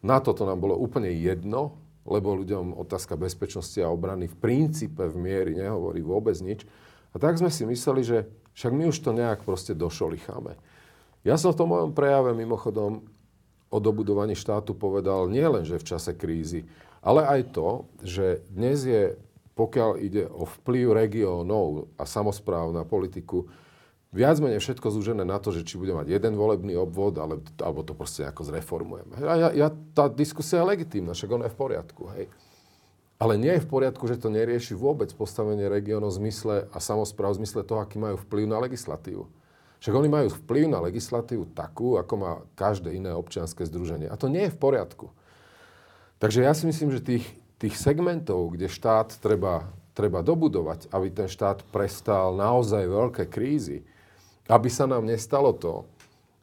Na 0.00 0.20
to 0.24 0.32
to 0.32 0.48
nám 0.48 0.60
bolo 0.60 0.76
úplne 0.76 1.12
jedno, 1.12 1.76
lebo 2.04 2.36
ľuďom 2.36 2.76
otázka 2.76 3.16
bezpečnosti 3.16 3.76
a 3.80 3.92
obrany 3.92 4.28
v 4.28 4.36
princípe 4.36 5.04
v 5.08 5.16
miery 5.16 5.52
nehovorí 5.56 6.04
vôbec 6.04 6.36
nič. 6.40 6.64
A 7.12 7.20
tak 7.20 7.40
sme 7.40 7.48
si 7.48 7.64
mysleli, 7.64 8.02
že 8.04 8.18
však 8.54 8.72
my 8.72 8.88
už 8.88 8.98
to 9.00 9.10
nejak 9.12 9.44
proste 9.44 9.72
došolicháme. 9.72 10.56
Ja 11.24 11.40
som 11.40 11.56
v 11.56 11.58
tom 11.60 11.72
mojom 11.72 11.96
prejave 11.96 12.36
mimochodom 12.36 13.04
o 13.72 13.78
dobudovaní 13.80 14.36
štátu 14.36 14.76
povedal 14.76 15.26
nielen, 15.32 15.64
že 15.64 15.80
v 15.80 15.88
čase 15.88 16.12
krízy, 16.12 16.68
ale 17.00 17.24
aj 17.24 17.40
to, 17.56 17.88
že 18.04 18.44
dnes 18.52 18.84
je, 18.84 19.16
pokiaľ 19.54 19.90
ide 20.02 20.26
o 20.26 20.46
vplyv 20.46 20.94
regiónov 20.94 21.90
a 21.94 22.04
samozpráv 22.06 22.74
na 22.74 22.82
politiku, 22.82 23.46
viac 24.14 24.38
menej 24.38 24.62
všetko 24.62 24.90
zúžené 24.90 25.22
na 25.26 25.38
to, 25.42 25.50
že 25.50 25.66
či 25.66 25.78
bude 25.78 25.94
mať 25.94 26.10
jeden 26.10 26.34
volebný 26.38 26.78
obvod, 26.78 27.18
ale, 27.18 27.42
alebo 27.62 27.86
to 27.86 27.94
proste 27.94 28.26
nejako 28.26 28.46
zreformujeme. 28.46 29.14
A 29.22 29.34
ja, 29.34 29.48
ja, 29.50 29.68
tá 29.94 30.10
diskusia 30.10 30.62
je 30.62 30.70
legitímna, 30.70 31.14
však 31.14 31.30
ona 31.30 31.46
je 31.50 31.54
v 31.54 31.58
poriadku. 31.58 32.02
Hej. 32.18 32.26
Ale 33.18 33.38
nie 33.38 33.54
je 33.58 33.62
v 33.62 33.70
poriadku, 33.70 34.10
že 34.10 34.18
to 34.18 34.30
nerieši 34.30 34.74
vôbec 34.74 35.10
postavenie 35.14 35.70
regiónov 35.70 36.14
v 36.14 36.26
zmysle 36.26 36.66
a 36.70 36.78
samozpráv 36.82 37.38
v 37.38 37.46
zmysle 37.46 37.62
toho, 37.62 37.78
aký 37.78 37.98
majú 38.02 38.18
vplyv 38.26 38.44
na 38.50 38.58
legislatívu. 38.58 39.26
Však 39.78 39.94
oni 39.94 40.08
majú 40.08 40.28
vplyv 40.42 40.64
na 40.72 40.80
legislatívu 40.80 41.52
takú, 41.52 42.00
ako 42.00 42.14
má 42.16 42.32
každé 42.58 42.96
iné 42.96 43.12
občianske 43.12 43.68
združenie. 43.68 44.08
A 44.10 44.16
to 44.18 44.32
nie 44.32 44.48
je 44.48 44.54
v 44.54 44.58
poriadku. 44.58 45.12
Takže 46.18 46.40
ja 46.40 46.56
si 46.56 46.64
myslím, 46.64 46.88
že 46.88 47.04
tých, 47.04 47.26
tých 47.64 47.80
segmentov, 47.80 48.52
kde 48.52 48.68
štát 48.68 49.16
treba, 49.24 49.64
treba 49.96 50.20
dobudovať, 50.20 50.92
aby 50.92 51.08
ten 51.08 51.32
štát 51.32 51.64
prestal 51.72 52.36
naozaj 52.36 52.84
veľké 52.84 53.24
krízy, 53.32 53.88
aby 54.52 54.68
sa 54.68 54.84
nám 54.84 55.08
nestalo 55.08 55.56
to, 55.56 55.88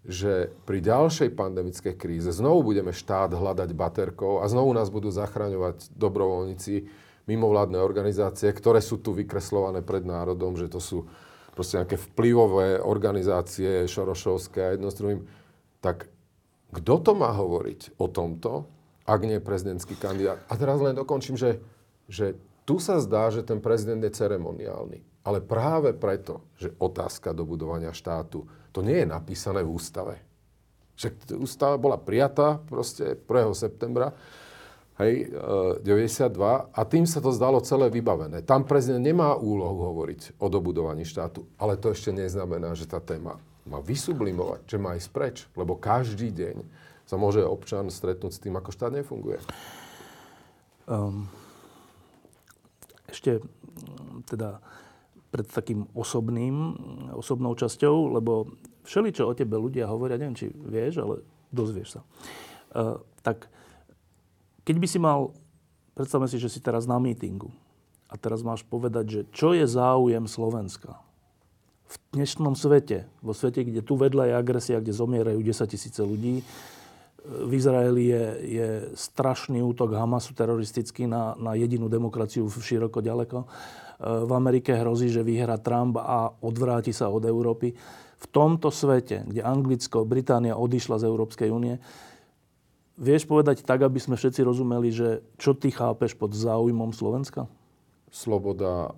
že 0.02 0.50
pri 0.66 0.82
ďalšej 0.82 1.38
pandemickej 1.38 1.94
kríze 1.94 2.34
znovu 2.34 2.74
budeme 2.74 2.90
štát 2.90 3.38
hľadať 3.38 3.70
baterkou 3.78 4.42
a 4.42 4.50
znovu 4.50 4.74
nás 4.74 4.90
budú 4.90 5.14
zachraňovať 5.14 5.94
dobrovoľníci, 5.94 6.90
mimovládne 7.30 7.78
organizácie, 7.78 8.50
ktoré 8.50 8.82
sú 8.82 8.98
tu 8.98 9.14
vykreslované 9.14 9.86
pred 9.86 10.02
národom, 10.02 10.58
že 10.58 10.66
to 10.74 10.82
sú 10.82 11.06
proste 11.54 11.78
nejaké 11.78 12.02
vplyvové 12.02 12.82
organizácie 12.82 13.86
šorošovské 13.86 14.58
a 14.58 14.74
jedno 14.74 14.90
s 14.90 14.98
druhým, 14.98 15.22
tak 15.86 16.10
kto 16.74 16.94
to 16.98 17.12
má 17.14 17.30
hovoriť 17.30 18.02
o 18.02 18.10
tomto, 18.10 18.66
ak 19.06 19.22
nie 19.26 19.42
prezidentský 19.42 19.98
kandidát? 19.98 20.42
A 20.48 20.54
teraz 20.56 20.78
len 20.82 20.98
dokončím, 20.98 21.36
že, 21.38 21.62
že 22.06 22.38
tu 22.66 22.78
sa 22.78 23.02
zdá, 23.02 23.34
že 23.34 23.42
ten 23.42 23.60
prezident 23.60 24.02
je 24.02 24.14
ceremoniálny. 24.14 25.02
Ale 25.22 25.42
práve 25.42 25.94
preto, 25.94 26.42
že 26.58 26.74
otázka 26.82 27.34
do 27.34 27.46
budovania 27.46 27.94
štátu, 27.94 28.46
to 28.74 28.82
nie 28.82 29.06
je 29.06 29.08
napísané 29.10 29.62
v 29.62 29.74
ústave. 29.78 30.16
Však 30.98 31.38
ústava 31.38 31.78
bola 31.78 31.98
prijatá 31.98 32.62
proste 32.62 33.18
1. 33.18 33.54
septembra 33.58 34.14
hej, 35.02 35.34
92 35.82 35.82
e, 35.82 36.58
a 36.74 36.82
tým 36.86 37.06
sa 37.10 37.18
to 37.22 37.34
zdalo 37.34 37.62
celé 37.62 37.90
vybavené. 37.90 38.46
Tam 38.46 38.66
prezident 38.66 39.02
nemá 39.02 39.34
úlohu 39.34 39.94
hovoriť 39.94 40.38
o 40.38 40.46
dobudovaní 40.50 41.06
štátu, 41.06 41.46
ale 41.58 41.78
to 41.78 41.94
ešte 41.94 42.14
neznamená, 42.14 42.78
že 42.78 42.86
tá 42.86 43.02
téma 43.02 43.42
má 43.66 43.78
vysublimovať, 43.82 44.62
že 44.66 44.78
má 44.82 44.98
ísť 44.98 45.10
preč, 45.14 45.38
lebo 45.54 45.78
každý 45.78 46.34
deň 46.34 46.56
sa 47.12 47.20
môže 47.20 47.44
občan 47.44 47.92
stretnúť 47.92 48.32
s 48.32 48.40
tým, 48.40 48.56
ako 48.56 48.72
štát 48.72 48.96
nefunguje. 48.96 49.44
Um, 50.88 51.28
ešte 53.12 53.44
teda 54.32 54.64
pred 55.28 55.44
takým 55.44 55.92
osobným, 55.92 56.56
osobnou 57.12 57.52
časťou, 57.52 58.16
lebo 58.16 58.56
všeli, 58.88 59.12
čo 59.12 59.28
o 59.28 59.36
tebe 59.36 59.60
ľudia 59.60 59.92
hovoria, 59.92 60.16
neviem, 60.16 60.40
či 60.40 60.56
vieš, 60.56 61.04
ale 61.04 61.20
dozvieš 61.52 62.00
sa. 62.00 62.02
Uh, 62.72 63.04
tak 63.20 63.52
keď 64.64 64.76
by 64.80 64.88
si 64.88 64.96
mal, 64.96 65.36
predstavme 65.92 66.32
si, 66.32 66.40
že 66.40 66.48
si 66.48 66.64
teraz 66.64 66.88
na 66.88 66.96
mítingu 66.96 67.52
a 68.08 68.16
teraz 68.16 68.40
máš 68.40 68.64
povedať, 68.64 69.06
že 69.12 69.22
čo 69.36 69.52
je 69.52 69.68
záujem 69.68 70.32
Slovenska 70.32 70.96
v 71.92 71.96
dnešnom 72.16 72.56
svete, 72.56 73.04
vo 73.20 73.36
svete, 73.36 73.68
kde 73.68 73.84
tu 73.84 74.00
vedľa 74.00 74.32
je 74.32 74.34
agresia, 74.40 74.80
kde 74.80 74.96
zomierajú 74.96 75.44
10 75.44 75.76
tisíce 75.76 76.00
ľudí, 76.00 76.40
v 77.22 77.52
Izraeli 77.54 78.10
je, 78.10 78.26
je 78.42 78.70
strašný 78.98 79.62
útok 79.62 79.94
Hamasu 79.94 80.34
teroristický 80.34 81.06
na, 81.06 81.38
na 81.38 81.54
jedinú 81.54 81.86
demokraciu 81.86 82.50
široko 82.50 83.02
ďaleko. 83.02 83.46
V 84.02 84.32
Amerike 84.34 84.74
hrozí, 84.74 85.14
že 85.14 85.22
vyhrá 85.22 85.62
Trump 85.62 86.02
a 86.02 86.34
odvráti 86.42 86.90
sa 86.90 87.14
od 87.14 87.22
Európy. 87.22 87.78
V 88.22 88.26
tomto 88.34 88.74
svete, 88.74 89.26
kde 89.30 89.46
Anglicko, 89.46 90.06
Británia 90.06 90.58
odišla 90.58 91.02
z 91.02 91.08
Európskej 91.10 91.50
únie, 91.54 91.78
Vieš 93.02 93.26
povedať 93.26 93.66
tak, 93.66 93.82
aby 93.82 93.98
sme 93.98 94.14
všetci 94.14 94.46
rozumeli, 94.46 94.94
že 94.94 95.26
čo 95.42 95.58
ty 95.58 95.74
chápeš 95.74 96.14
pod 96.14 96.38
záujmom 96.38 96.94
Slovenska? 96.94 97.50
Sloboda. 98.14 98.94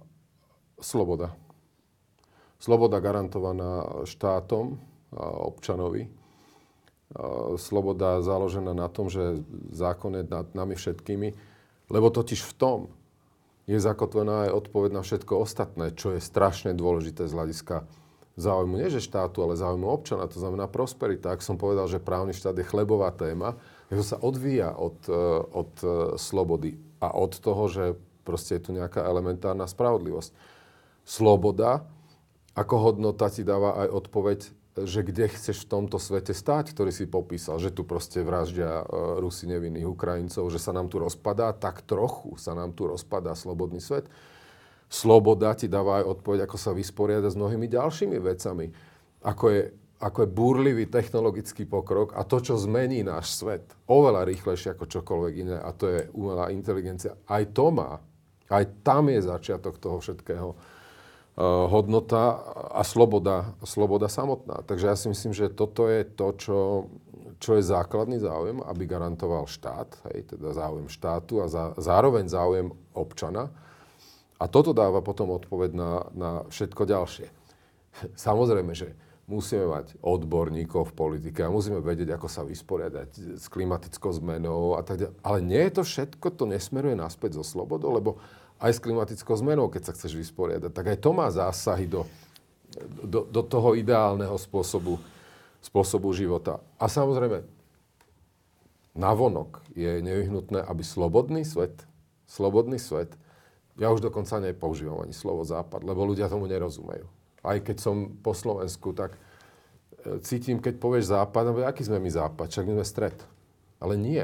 Sloboda. 0.76 1.32
Sloboda 2.60 3.00
garantovaná 3.00 4.04
štátom 4.04 4.76
a 5.16 5.24
občanovi. 5.48 6.23
Sloboda 7.62 8.26
založená 8.26 8.74
na 8.74 8.90
tom, 8.90 9.10
že 9.10 9.42
zákon 9.70 10.18
je 10.18 10.24
nad 10.26 10.50
nami 10.58 10.74
všetkými. 10.74 11.30
Lebo 11.94 12.10
totiž 12.10 12.42
v 12.42 12.54
tom 12.58 12.80
je 13.70 13.80
zakotvená 13.80 14.50
aj 14.50 14.66
odpoveď 14.66 14.92
na 14.92 15.02
všetko 15.06 15.34
ostatné, 15.40 15.94
čo 15.96 16.18
je 16.18 16.20
strašne 16.20 16.76
dôležité 16.76 17.30
z 17.30 17.36
hľadiska 17.36 17.86
záujmu 18.34 18.82
nie 18.82 18.90
že 18.90 19.04
štátu, 19.04 19.46
ale 19.46 19.60
záujmu 19.60 19.86
občana, 19.86 20.26
to 20.26 20.42
znamená 20.42 20.66
prosperita. 20.66 21.34
Ak 21.34 21.46
som 21.46 21.54
povedal, 21.54 21.86
že 21.86 22.02
právny 22.02 22.34
štát 22.34 22.58
je 22.58 22.66
chlebová 22.66 23.14
téma, 23.14 23.54
to 23.94 24.02
sa 24.02 24.18
odvíja 24.18 24.74
od, 24.74 24.98
e, 25.06 25.14
od 25.54 25.74
e, 25.86 25.88
slobody 26.18 26.82
a 26.98 27.14
od 27.14 27.38
toho, 27.38 27.70
že 27.70 27.84
proste 28.26 28.58
je 28.58 28.64
tu 28.66 28.72
nejaká 28.74 29.06
elementárna 29.06 29.70
spravodlivosť. 29.70 30.34
Sloboda 31.06 31.86
ako 32.58 32.76
hodnota 32.90 33.30
ti 33.30 33.46
dáva 33.46 33.86
aj 33.86 33.88
odpoveď, 33.92 34.40
že 34.74 35.06
kde 35.06 35.30
chceš 35.30 35.66
v 35.66 35.70
tomto 35.70 36.02
svete 36.02 36.34
stať, 36.34 36.74
ktorý 36.74 36.90
si 36.90 37.06
popísal, 37.06 37.62
že 37.62 37.70
tu 37.70 37.86
proste 37.86 38.26
vraždia 38.26 38.82
e, 38.82 38.86
Rusy 39.22 39.46
nevinných 39.46 39.86
Ukrajincov, 39.86 40.50
že 40.50 40.58
sa 40.58 40.74
nám 40.74 40.90
tu 40.90 40.98
rozpadá, 40.98 41.54
tak 41.54 41.86
trochu 41.86 42.34
sa 42.42 42.58
nám 42.58 42.74
tu 42.74 42.90
rozpadá 42.90 43.38
slobodný 43.38 43.78
svet. 43.78 44.10
Sloboda 44.90 45.54
ti 45.54 45.70
dáva 45.70 46.02
aj 46.02 46.18
odpoveď, 46.18 46.50
ako 46.50 46.58
sa 46.58 46.74
vysporiada 46.74 47.30
s 47.30 47.38
mnohými 47.38 47.70
ďalšími 47.70 48.18
vecami, 48.18 48.74
ako 49.22 49.46
je 49.54 49.64
ako 50.04 50.28
je 50.28 50.36
búrlivý 50.36 50.86
technologický 50.92 51.64
pokrok 51.64 52.12
a 52.20 52.28
to, 52.28 52.44
čo 52.44 52.60
zmení 52.60 53.08
náš 53.08 53.40
svet. 53.40 53.64
Oveľa 53.88 54.28
rýchlejšie 54.28 54.76
ako 54.76 54.92
čokoľvek 54.92 55.34
iné, 55.48 55.56
a 55.56 55.72
to 55.72 55.88
je 55.88 56.12
umelá 56.12 56.52
inteligencia, 56.52 57.16
aj 57.32 57.56
to 57.56 57.72
má, 57.72 58.04
aj 58.52 58.84
tam 58.84 59.08
je 59.08 59.24
začiatok 59.24 59.80
toho 59.80 60.04
všetkého 60.04 60.60
hodnota 61.42 62.46
a 62.70 62.86
sloboda, 62.86 63.58
sloboda 63.66 64.06
samotná. 64.06 64.62
Takže 64.70 64.86
ja 64.86 64.96
si 64.98 65.10
myslím, 65.10 65.34
že 65.34 65.50
toto 65.50 65.90
je 65.90 66.06
to, 66.06 66.28
čo, 66.38 66.60
čo 67.42 67.58
je 67.58 67.66
základný 67.66 68.22
záujem, 68.22 68.62
aby 68.62 68.86
garantoval 68.86 69.50
štát, 69.50 69.98
hej, 70.14 70.30
teda 70.30 70.54
záujem 70.54 70.86
štátu 70.86 71.42
a 71.42 71.50
za, 71.50 71.74
zároveň 71.82 72.30
záujem 72.30 72.70
občana. 72.94 73.50
A 74.38 74.46
toto 74.46 74.78
dáva 74.78 75.02
potom 75.02 75.34
odpoveď 75.34 75.72
na, 75.74 75.92
na 76.14 76.32
všetko 76.54 76.86
ďalšie. 76.86 77.28
Samozrejme, 78.30 78.78
že 78.78 78.94
musíme 79.26 79.66
mať 79.66 79.98
odborníkov 80.04 80.92
v 80.92 80.98
politike 80.98 81.42
a 81.42 81.54
musíme 81.54 81.80
vedieť, 81.80 82.14
ako 82.14 82.28
sa 82.28 82.46
vysporiadať 82.46 83.40
s 83.40 83.46
klimatickou 83.50 84.12
zmenou 84.14 84.76
a 84.78 84.86
tak 84.86 85.02
ďalej. 85.02 85.16
Ale 85.24 85.40
nie 85.42 85.64
je 85.66 85.74
to 85.80 85.84
všetko, 85.88 86.28
to 86.36 86.46
nesmeruje 86.46 86.94
naspäť 86.94 87.40
zo 87.40 87.44
slobodou, 87.48 87.96
lebo 87.96 88.20
aj 88.60 88.72
s 88.78 88.84
klimatickou 88.84 89.34
zmenou, 89.38 89.70
keď 89.70 89.90
sa 89.90 89.96
chceš 89.96 90.18
vysporiadať, 90.18 90.72
tak 90.72 90.86
aj 90.94 90.98
to 91.02 91.10
má 91.14 91.28
zásahy 91.30 91.88
do, 91.90 92.06
do, 93.04 93.26
do 93.28 93.42
toho 93.44 93.76
ideálneho 93.78 94.36
spôsobu, 94.36 94.98
spôsobu 95.60 96.12
života. 96.12 96.60
A 96.78 96.90
samozrejme, 96.90 97.44
navonok 98.94 99.62
je 99.74 100.00
nevyhnutné, 100.02 100.64
aby 100.64 100.82
slobodný 100.86 101.44
svet, 101.44 101.86
slobodný 102.30 102.78
svet, 102.78 103.16
ja 103.74 103.90
už 103.90 104.06
dokonca 104.06 104.38
nepoužívam 104.38 105.02
ani 105.02 105.18
slovo 105.18 105.42
západ, 105.42 105.82
lebo 105.82 106.06
ľudia 106.06 106.30
tomu 106.30 106.46
nerozumejú 106.46 107.10
aj 107.44 107.58
keď 107.62 107.78
som 107.78 107.96
po 108.24 108.32
Slovensku, 108.32 108.96
tak 108.96 109.20
e, 109.20 110.18
cítim, 110.24 110.64
keď 110.64 110.80
povieš 110.80 111.12
západ, 111.12 111.44
no 111.52 111.54
aký 111.68 111.84
sme 111.84 112.00
my 112.00 112.10
západ, 112.10 112.48
však 112.48 112.66
my 112.66 112.74
sme 112.80 112.86
stred. 112.88 113.18
Ale 113.84 114.00
nie. 114.00 114.24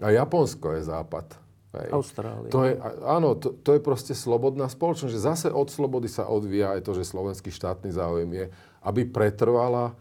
A 0.00 0.08
Japonsko 0.08 0.72
je 0.80 0.88
západ. 0.88 1.36
Hej. 1.76 1.88
Austrália. 1.92 2.48
To 2.48 2.64
je, 2.64 2.80
áno, 3.04 3.36
to, 3.36 3.52
to 3.52 3.76
je 3.76 3.80
proste 3.84 4.16
slobodná 4.16 4.72
spoločnosť. 4.72 5.12
Že 5.12 5.20
zase 5.20 5.48
od 5.52 5.68
slobody 5.68 6.08
sa 6.08 6.24
odvíja 6.24 6.72
aj 6.72 6.88
to, 6.88 6.96
že 6.96 7.04
slovenský 7.04 7.52
štátny 7.52 7.92
záujem 7.92 8.30
je, 8.32 8.46
aby 8.80 9.04
pretrvala 9.04 9.92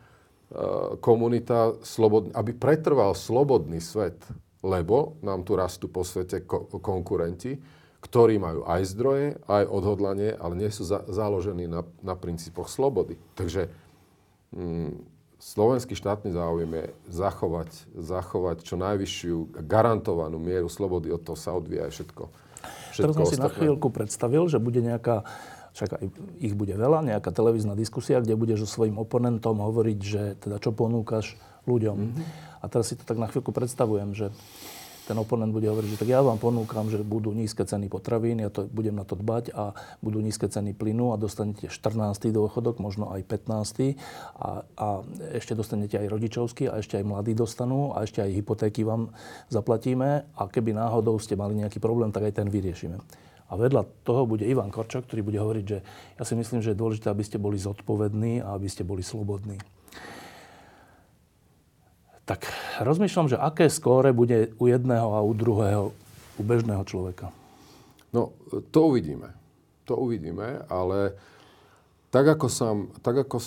komunita, 1.03 1.75
slobodný, 1.83 2.31
aby 2.31 2.55
pretrval 2.55 3.11
slobodný 3.11 3.83
svet, 3.83 4.15
lebo 4.63 5.19
nám 5.19 5.43
tu 5.43 5.59
rastú 5.59 5.91
po 5.91 6.07
svete 6.07 6.47
ko- 6.47 6.71
konkurenti, 6.79 7.59
ktorí 7.99 8.39
majú 8.39 8.63
aj 8.63 8.81
zdroje, 8.87 9.27
aj 9.51 9.67
odhodlanie, 9.67 10.31
ale 10.39 10.53
nie 10.55 10.71
sú 10.71 10.87
za- 10.87 11.03
založení 11.11 11.67
na, 11.67 11.83
na 11.99 12.15
princípoch 12.15 12.71
slobody. 12.71 13.19
Takže 13.35 13.67
mm, 14.55 15.16
slovenský 15.47 15.95
štátny 15.95 16.35
záujem 16.35 16.67
je 16.75 16.85
zachovať, 17.07 17.71
zachovať 17.95 18.57
čo 18.67 18.75
najvyššiu 18.75 19.63
garantovanú 19.63 20.35
mieru 20.35 20.67
slobody, 20.67 21.07
od 21.07 21.23
toho 21.23 21.39
sa 21.39 21.55
odvíja 21.55 21.87
aj 21.87 21.93
všetko. 21.95 22.23
všetko 22.27 23.03
Teraz 23.07 23.15
som 23.15 23.27
si 23.31 23.39
na 23.39 23.47
chvíľku 23.47 23.87
predstavil, 23.87 24.43
že 24.51 24.59
bude 24.59 24.83
nejaká 24.83 25.23
však 25.77 25.93
aj 25.93 26.05
ich 26.41 26.57
bude 26.57 26.73
veľa, 26.73 27.05
nejaká 27.05 27.29
televízna 27.29 27.77
diskusia, 27.77 28.17
kde 28.17 28.33
budeš 28.33 28.65
so 28.65 28.81
svojím 28.81 28.97
oponentom 28.97 29.61
hovoriť, 29.61 29.99
že 30.01 30.23
teda 30.41 30.57
čo 30.57 30.73
ponúkaš 30.73 31.37
ľuďom. 31.69 31.97
Mm-hmm. 32.01 32.25
A 32.57 32.65
teraz 32.65 32.89
si 32.89 32.97
to 32.97 33.05
tak 33.05 33.21
na 33.21 33.29
chvíľku 33.29 33.53
predstavujem, 33.53 34.17
že 34.17 34.33
ten 35.07 35.15
oponent 35.15 35.55
bude 35.55 35.71
hovoriť, 35.71 35.95
že 35.95 35.99
tak 36.03 36.11
ja 36.11 36.19
vám 36.19 36.35
ponúkam, 36.35 36.91
že 36.91 36.99
budú 36.99 37.31
nízke 37.31 37.63
ceny 37.63 37.87
potravín, 37.87 38.43
ja 38.43 38.51
to 38.51 38.67
budem 38.67 38.99
na 38.99 39.07
to 39.07 39.15
dbať 39.15 39.55
a 39.55 39.71
budú 40.03 40.19
nízke 40.19 40.51
ceny 40.51 40.75
plynu 40.75 41.15
a 41.15 41.17
dostanete 41.17 41.71
14. 41.71 42.27
dôchodok, 42.27 42.83
možno 42.83 43.07
aj 43.15 43.23
15. 43.23 43.95
A, 44.35 44.67
a 44.75 44.87
ešte 45.31 45.55
dostanete 45.55 45.95
aj 45.95 46.11
rodičovský 46.11 46.67
a 46.67 46.83
ešte 46.83 46.99
aj 46.99 47.07
mladí 47.07 47.31
dostanú 47.31 47.95
a 47.95 48.03
ešte 48.03 48.19
aj 48.19 48.35
hypotéky 48.35 48.83
vám 48.83 49.15
zaplatíme 49.47 50.27
a 50.35 50.41
keby 50.51 50.75
náhodou 50.75 51.15
ste 51.23 51.39
mali 51.39 51.55
nejaký 51.55 51.79
problém, 51.79 52.11
tak 52.11 52.27
aj 52.27 52.43
ten 52.43 52.51
vyriešime. 52.51 52.99
A 53.47 53.55
vedľa 53.55 53.87
toho 54.03 54.27
bude 54.27 54.43
Ivan 54.43 54.67
Korčok, 54.67 55.07
ktorý 55.07 55.23
bude 55.23 55.39
hovoriť, 55.39 55.65
že 55.65 55.79
ja 56.19 56.23
si 56.27 56.35
myslím, 56.35 56.59
že 56.59 56.75
je 56.75 56.81
dôležité, 56.83 57.07
aby 57.07 57.23
ste 57.23 57.39
boli 57.39 57.55
zodpovední 57.55 58.43
a 58.43 58.59
aby 58.59 58.67
ste 58.67 58.83
boli 58.83 58.99
slobodní. 58.99 59.55
Tak 62.27 62.43
rozmýšľam, 62.83 63.31
že 63.31 63.39
aké 63.39 63.71
skóre 63.71 64.11
bude 64.11 64.51
u 64.59 64.67
jedného 64.67 65.15
a 65.15 65.23
u 65.23 65.31
druhého, 65.31 65.95
u 66.35 66.41
bežného 66.43 66.83
človeka. 66.83 67.31
No, 68.11 68.35
to 68.75 68.91
uvidíme. 68.91 69.31
To 69.87 69.95
uvidíme, 69.95 70.67
ale 70.67 71.15
tak 72.11 72.27
ako, 72.27 72.47
sa, 72.51 72.75
tak 72.99 73.23
ako 73.23 73.39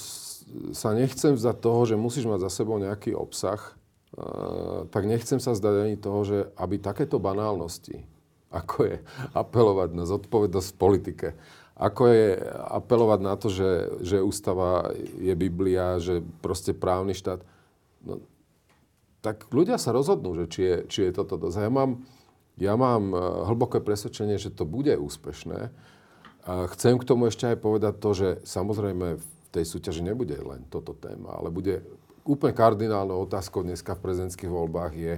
sa 0.72 0.96
nechcem 0.96 1.36
vzdať 1.36 1.56
toho, 1.60 1.80
že 1.84 2.00
musíš 2.00 2.24
mať 2.24 2.48
za 2.48 2.64
sebou 2.64 2.80
nejaký 2.80 3.12
obsah, 3.12 3.60
uh, 3.60 4.88
tak 4.88 5.04
nechcem 5.04 5.36
sa 5.36 5.52
zdať 5.52 5.74
ani 5.84 5.96
toho, 6.00 6.20
že 6.24 6.38
aby 6.56 6.80
takéto 6.80 7.20
banálnosti, 7.20 8.00
ako 8.48 8.88
je 8.88 8.96
apelovať 9.36 9.92
na 9.92 10.08
zodpovednosť 10.08 10.68
v 10.72 10.80
politike, 10.80 11.28
ako 11.76 12.02
je 12.08 12.28
apelovať 12.72 13.20
na 13.20 13.34
to, 13.36 13.52
že, 13.52 14.00
že 14.00 14.24
ústava 14.24 14.88
je 15.20 15.32
Biblia, 15.36 16.00
že 16.00 16.24
proste 16.40 16.72
právny 16.72 17.12
štát, 17.12 17.44
no, 18.08 18.24
tak 19.20 19.48
ľudia 19.52 19.76
sa 19.76 19.92
rozhodnú, 19.92 20.32
že 20.36 20.44
či 20.48 20.60
je, 20.64 20.76
či 20.88 20.98
je 21.08 21.12
toto 21.12 21.36
dosť. 21.36 21.64
Ja 21.64 21.72
mám, 21.72 21.90
ja 22.56 22.74
mám 22.76 23.12
eh, 23.12 23.18
hlboké 23.48 23.80
presvedčenie, 23.84 24.40
že 24.40 24.52
to 24.52 24.64
bude 24.64 24.92
úspešné. 24.96 25.70
A 26.48 26.52
chcem 26.72 26.96
k 26.96 27.04
tomu 27.04 27.28
ešte 27.28 27.52
aj 27.52 27.60
povedať 27.60 27.94
to, 28.00 28.10
že 28.16 28.28
samozrejme 28.48 29.20
v 29.20 29.26
tej 29.52 29.64
súťaži 29.68 30.00
nebude 30.00 30.40
len 30.40 30.64
toto 30.72 30.96
téma, 30.96 31.36
ale 31.36 31.52
bude 31.52 31.84
úplne 32.24 32.56
kardinálnou 32.56 33.28
otázkou 33.28 33.60
dneska 33.60 33.92
v 33.96 34.04
prezidentských 34.08 34.48
voľbách 34.48 34.92
je, 34.96 35.14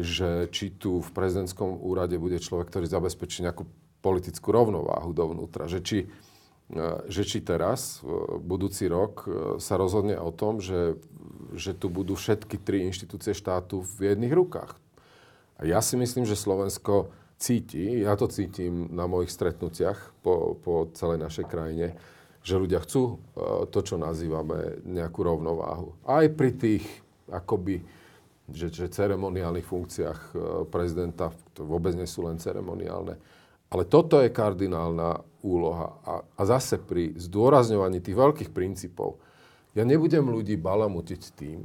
že 0.00 0.30
či 0.50 0.74
tu 0.74 0.98
v 0.98 1.10
prezidentskom 1.14 1.82
úrade 1.82 2.18
bude 2.18 2.38
človek, 2.38 2.70
ktorý 2.70 2.86
zabezpečí 2.86 3.46
nejakú 3.46 3.66
politickú 4.00 4.50
rovnováhu 4.50 5.12
dovnútra. 5.12 5.68
Že 5.68 5.78
či, 5.84 5.98
že 7.10 7.22
či 7.26 7.42
teraz, 7.42 7.98
v 8.02 8.38
budúci 8.38 8.86
rok, 8.86 9.26
eh, 9.26 9.30
sa 9.58 9.74
rozhodne 9.74 10.14
o 10.18 10.30
tom, 10.30 10.62
že, 10.62 10.98
že 11.54 11.74
tu 11.74 11.90
budú 11.90 12.14
všetky 12.14 12.62
tri 12.62 12.86
inštitúcie 12.86 13.34
štátu 13.34 13.82
v 13.98 14.14
jedných 14.14 14.34
rukách. 14.34 14.78
A 15.60 15.66
ja 15.66 15.82
si 15.82 15.98
myslím, 15.98 16.24
že 16.24 16.38
Slovensko 16.38 17.12
cíti, 17.36 18.06
ja 18.06 18.16
to 18.16 18.30
cítim 18.30 18.88
na 18.94 19.04
mojich 19.04 19.32
stretnutiach 19.34 20.14
po, 20.24 20.56
po 20.60 20.88
celej 20.96 21.20
našej 21.20 21.46
krajine, 21.50 21.98
že 22.40 22.56
ľudia 22.56 22.80
chcú 22.80 23.20
to, 23.68 23.80
čo 23.84 24.00
nazývame 24.00 24.80
nejakú 24.88 25.20
rovnováhu. 25.20 25.92
Aj 26.08 26.24
pri 26.32 26.56
tých 26.56 26.84
akoby 27.28 27.84
že, 28.50 28.72
že 28.72 28.90
ceremoniálnych 28.90 29.66
funkciách 29.66 30.20
prezidenta, 30.68 31.30
to 31.54 31.62
vôbec 31.62 31.94
nie 31.94 32.08
sú 32.08 32.26
len 32.26 32.40
ceremoniálne. 32.40 33.14
Ale 33.70 33.82
toto 33.86 34.18
je 34.18 34.34
kardinálna 34.34 35.22
úloha. 35.40 35.96
A, 36.04 36.12
a 36.24 36.42
zase 36.44 36.76
pri 36.80 37.16
zdôrazňovaní 37.16 38.00
tých 38.00 38.16
veľkých 38.16 38.50
princípov, 38.52 39.20
ja 39.72 39.86
nebudem 39.86 40.26
ľudí 40.26 40.58
balamutiť 40.58 41.22
tým, 41.36 41.62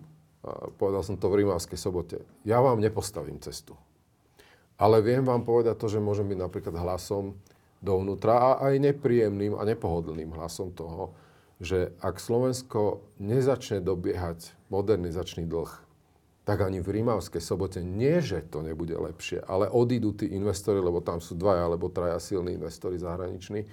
povedal 0.78 1.02
som 1.02 1.18
to 1.18 1.26
v 1.32 1.42
Rímavskej 1.44 1.80
sobote, 1.80 2.22
ja 2.46 2.62
vám 2.62 2.78
nepostavím 2.78 3.42
cestu. 3.42 3.74
Ale 4.76 5.00
viem 5.00 5.24
vám 5.24 5.48
povedať 5.48 5.80
to, 5.80 5.88
že 5.88 6.04
môžem 6.04 6.28
byť 6.28 6.40
napríklad 6.40 6.76
hlasom 6.76 7.40
dovnútra 7.80 8.36
a 8.36 8.50
aj 8.70 8.92
nepríjemným 8.92 9.56
a 9.56 9.64
nepohodlným 9.64 10.36
hlasom 10.36 10.76
toho, 10.76 11.16
že 11.64 11.96
ak 12.04 12.20
Slovensko 12.20 13.00
nezačne 13.16 13.80
dobiehať 13.80 14.52
modernizačný 14.68 15.48
dlh, 15.48 15.85
tak 16.46 16.62
ani 16.62 16.78
v 16.80 17.02
Rímavskej 17.02 17.42
sobote 17.42 17.82
nie, 17.82 18.22
že 18.22 18.46
to 18.46 18.62
nebude 18.62 18.94
lepšie, 18.94 19.42
ale 19.42 19.66
odídu 19.66 20.14
tí 20.14 20.30
investori, 20.30 20.78
lebo 20.78 21.02
tam 21.02 21.18
sú 21.18 21.34
dvaja 21.34 21.66
alebo 21.66 21.90
traja 21.90 22.22
silní 22.22 22.54
investori 22.54 23.02
zahraniční 23.02 23.66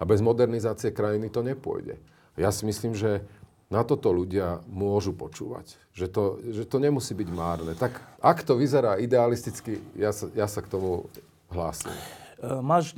a 0.00 0.02
bez 0.08 0.24
modernizácie 0.24 0.96
krajiny 0.96 1.28
to 1.28 1.44
nepôjde. 1.44 2.00
Ja 2.40 2.48
si 2.48 2.64
myslím, 2.64 2.96
že 2.96 3.24
na 3.68 3.82
toto 3.82 4.14
ľudia 4.14 4.62
môžu 4.70 5.10
počúvať. 5.12 5.76
Že 5.90 6.06
to, 6.08 6.22
že 6.54 6.62
to 6.68 6.78
nemusí 6.78 7.12
byť 7.16 7.28
márne. 7.32 7.72
Tak 7.74 7.98
ak 8.22 8.46
to 8.46 8.54
vyzerá 8.54 8.96
idealisticky, 9.00 9.82
ja 9.98 10.14
sa, 10.14 10.30
ja 10.32 10.46
sa 10.46 10.62
k 10.62 10.70
tomu 10.70 11.10
hlásim. 11.50 11.90
E, 12.38 12.46
máš 12.62 12.94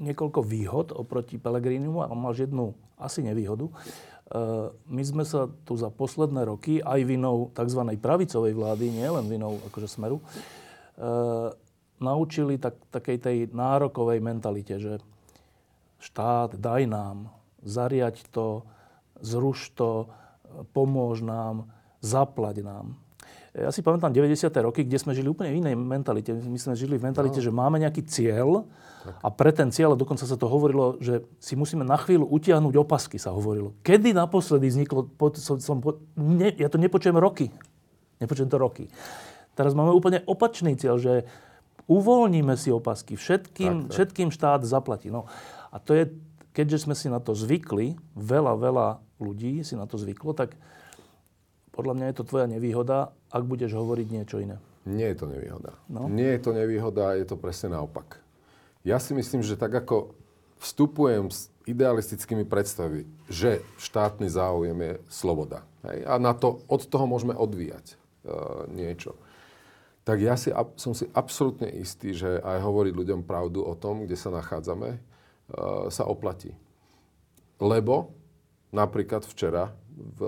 niekoľko 0.00 0.40
výhod 0.40 0.86
oproti 0.96 1.36
Pelegrinimu 1.36 2.00
a 2.00 2.08
máš 2.16 2.48
jednu 2.48 2.72
asi 2.96 3.20
nevýhodu. 3.20 3.68
E, 4.26 4.40
my 4.90 5.02
sme 5.06 5.22
sa 5.22 5.46
tu 5.62 5.78
za 5.78 5.86
posledné 5.86 6.42
roky 6.46 6.82
aj 6.82 7.00
vinou 7.06 7.54
tzv. 7.54 7.82
pravicovej 7.98 8.52
vlády, 8.58 8.90
nie 8.90 9.06
len 9.06 9.26
vinou 9.30 9.62
akože 9.70 9.86
smeru, 9.86 10.18
e, 10.18 10.24
naučili 12.02 12.58
tak, 12.58 12.74
takej 12.90 13.18
tej 13.22 13.36
nárokovej 13.54 14.18
mentalite, 14.18 14.76
že 14.82 14.98
štát, 16.02 16.58
daj 16.58 16.90
nám, 16.90 17.30
zariať 17.62 18.28
to, 18.34 18.66
zruš 19.22 19.72
to, 19.72 20.10
pomôž 20.76 21.24
nám, 21.24 21.70
zaplať 22.04 22.60
nám. 22.60 22.98
Ja 23.56 23.72
si 23.72 23.80
pamätám 23.80 24.12
90. 24.12 24.52
roky, 24.60 24.84
kde 24.84 25.00
sme 25.00 25.16
žili 25.16 25.32
úplne 25.32 25.48
v 25.48 25.64
inej 25.64 25.74
mentalite. 25.80 26.28
My 26.36 26.60
sme 26.60 26.76
žili 26.76 27.00
v 27.00 27.08
mentalite, 27.08 27.40
no. 27.40 27.44
že 27.48 27.48
máme 27.48 27.80
nejaký 27.80 28.04
cieľ 28.04 28.68
a 29.14 29.28
pre 29.30 29.50
ten 29.54 29.70
cieľ, 29.70 29.94
dokonca 29.94 30.26
sa 30.26 30.34
to 30.34 30.50
hovorilo, 30.50 30.98
že 30.98 31.22
si 31.38 31.54
musíme 31.54 31.86
na 31.86 31.94
chvíľu 32.00 32.26
utiahnuť 32.26 32.74
opasky, 32.80 33.16
sa 33.20 33.30
hovorilo. 33.30 33.76
Kedy 33.86 34.16
naposledy 34.16 34.70
vzniklo, 34.72 35.06
po, 35.14 35.30
som, 35.36 35.60
som, 35.62 35.78
po, 35.78 36.02
ne, 36.18 36.50
ja 36.56 36.66
to 36.66 36.80
nepočujem 36.80 37.16
roky. 37.16 37.52
Nepočujem 38.18 38.48
to 38.50 38.58
roky. 38.58 38.88
Teraz 39.56 39.72
máme 39.72 39.92
úplne 39.92 40.20
opačný 40.28 40.76
cieľ, 40.76 41.00
že 41.00 41.24
uvoľníme 41.88 42.54
si 42.58 42.68
opasky, 42.74 43.14
všetkým, 43.14 43.72
tak, 43.72 43.82
tak. 43.88 43.92
všetkým 43.94 44.28
štát 44.34 44.60
zaplatí. 44.66 45.08
No, 45.08 45.30
a 45.70 45.80
to 45.80 45.94
je, 45.96 46.12
keďže 46.52 46.88
sme 46.88 46.94
si 46.98 47.06
na 47.08 47.22
to 47.22 47.32
zvykli, 47.32 47.96
veľa, 48.18 48.52
veľa 48.58 48.86
ľudí 49.22 49.64
si 49.64 49.78
na 49.78 49.88
to 49.88 49.96
zvyklo, 49.96 50.36
tak 50.36 50.58
podľa 51.72 51.92
mňa 51.96 52.06
je 52.08 52.16
to 52.16 52.24
tvoja 52.24 52.46
nevýhoda, 52.48 53.12
ak 53.28 53.42
budeš 53.44 53.76
hovoriť 53.76 54.08
niečo 54.08 54.40
iné. 54.40 54.56
Nie 54.86 55.12
je 55.12 55.18
to 55.18 55.26
nevýhoda. 55.26 55.76
No? 55.90 56.06
Nie 56.06 56.38
je 56.38 56.40
to 56.46 56.50
nevýhoda, 56.54 57.18
je 57.18 57.26
to 57.26 57.36
presne 57.36 57.74
naopak. 57.74 58.22
Ja 58.86 59.02
si 59.02 59.18
myslím, 59.18 59.42
že 59.42 59.58
tak 59.58 59.74
ako 59.74 60.14
vstupujem 60.62 61.26
s 61.26 61.50
idealistickými 61.66 62.46
predstavy, 62.46 63.02
že 63.26 63.58
štátny 63.82 64.30
záujem 64.30 64.78
je 64.78 64.92
sloboda. 65.10 65.66
Hej? 65.82 66.06
A 66.06 66.22
na 66.22 66.30
to, 66.38 66.62
od 66.70 66.86
toho 66.86 67.10
môžeme 67.10 67.34
odvíjať 67.34 67.92
e, 67.92 67.94
niečo. 68.70 69.18
Tak 70.06 70.22
ja 70.22 70.38
si, 70.38 70.54
som 70.78 70.94
si 70.94 71.10
absolútne 71.10 71.66
istý, 71.66 72.14
že 72.14 72.38
aj 72.38 72.62
hovoriť 72.62 72.94
ľuďom 72.94 73.20
pravdu 73.26 73.66
o 73.66 73.74
tom, 73.74 74.06
kde 74.06 74.14
sa 74.14 74.30
nachádzame, 74.30 74.94
e, 74.94 74.98
sa 75.90 76.06
oplatí. 76.06 76.54
Lebo 77.58 78.14
napríklad 78.70 79.26
včera 79.26 79.74
v, 79.98 80.20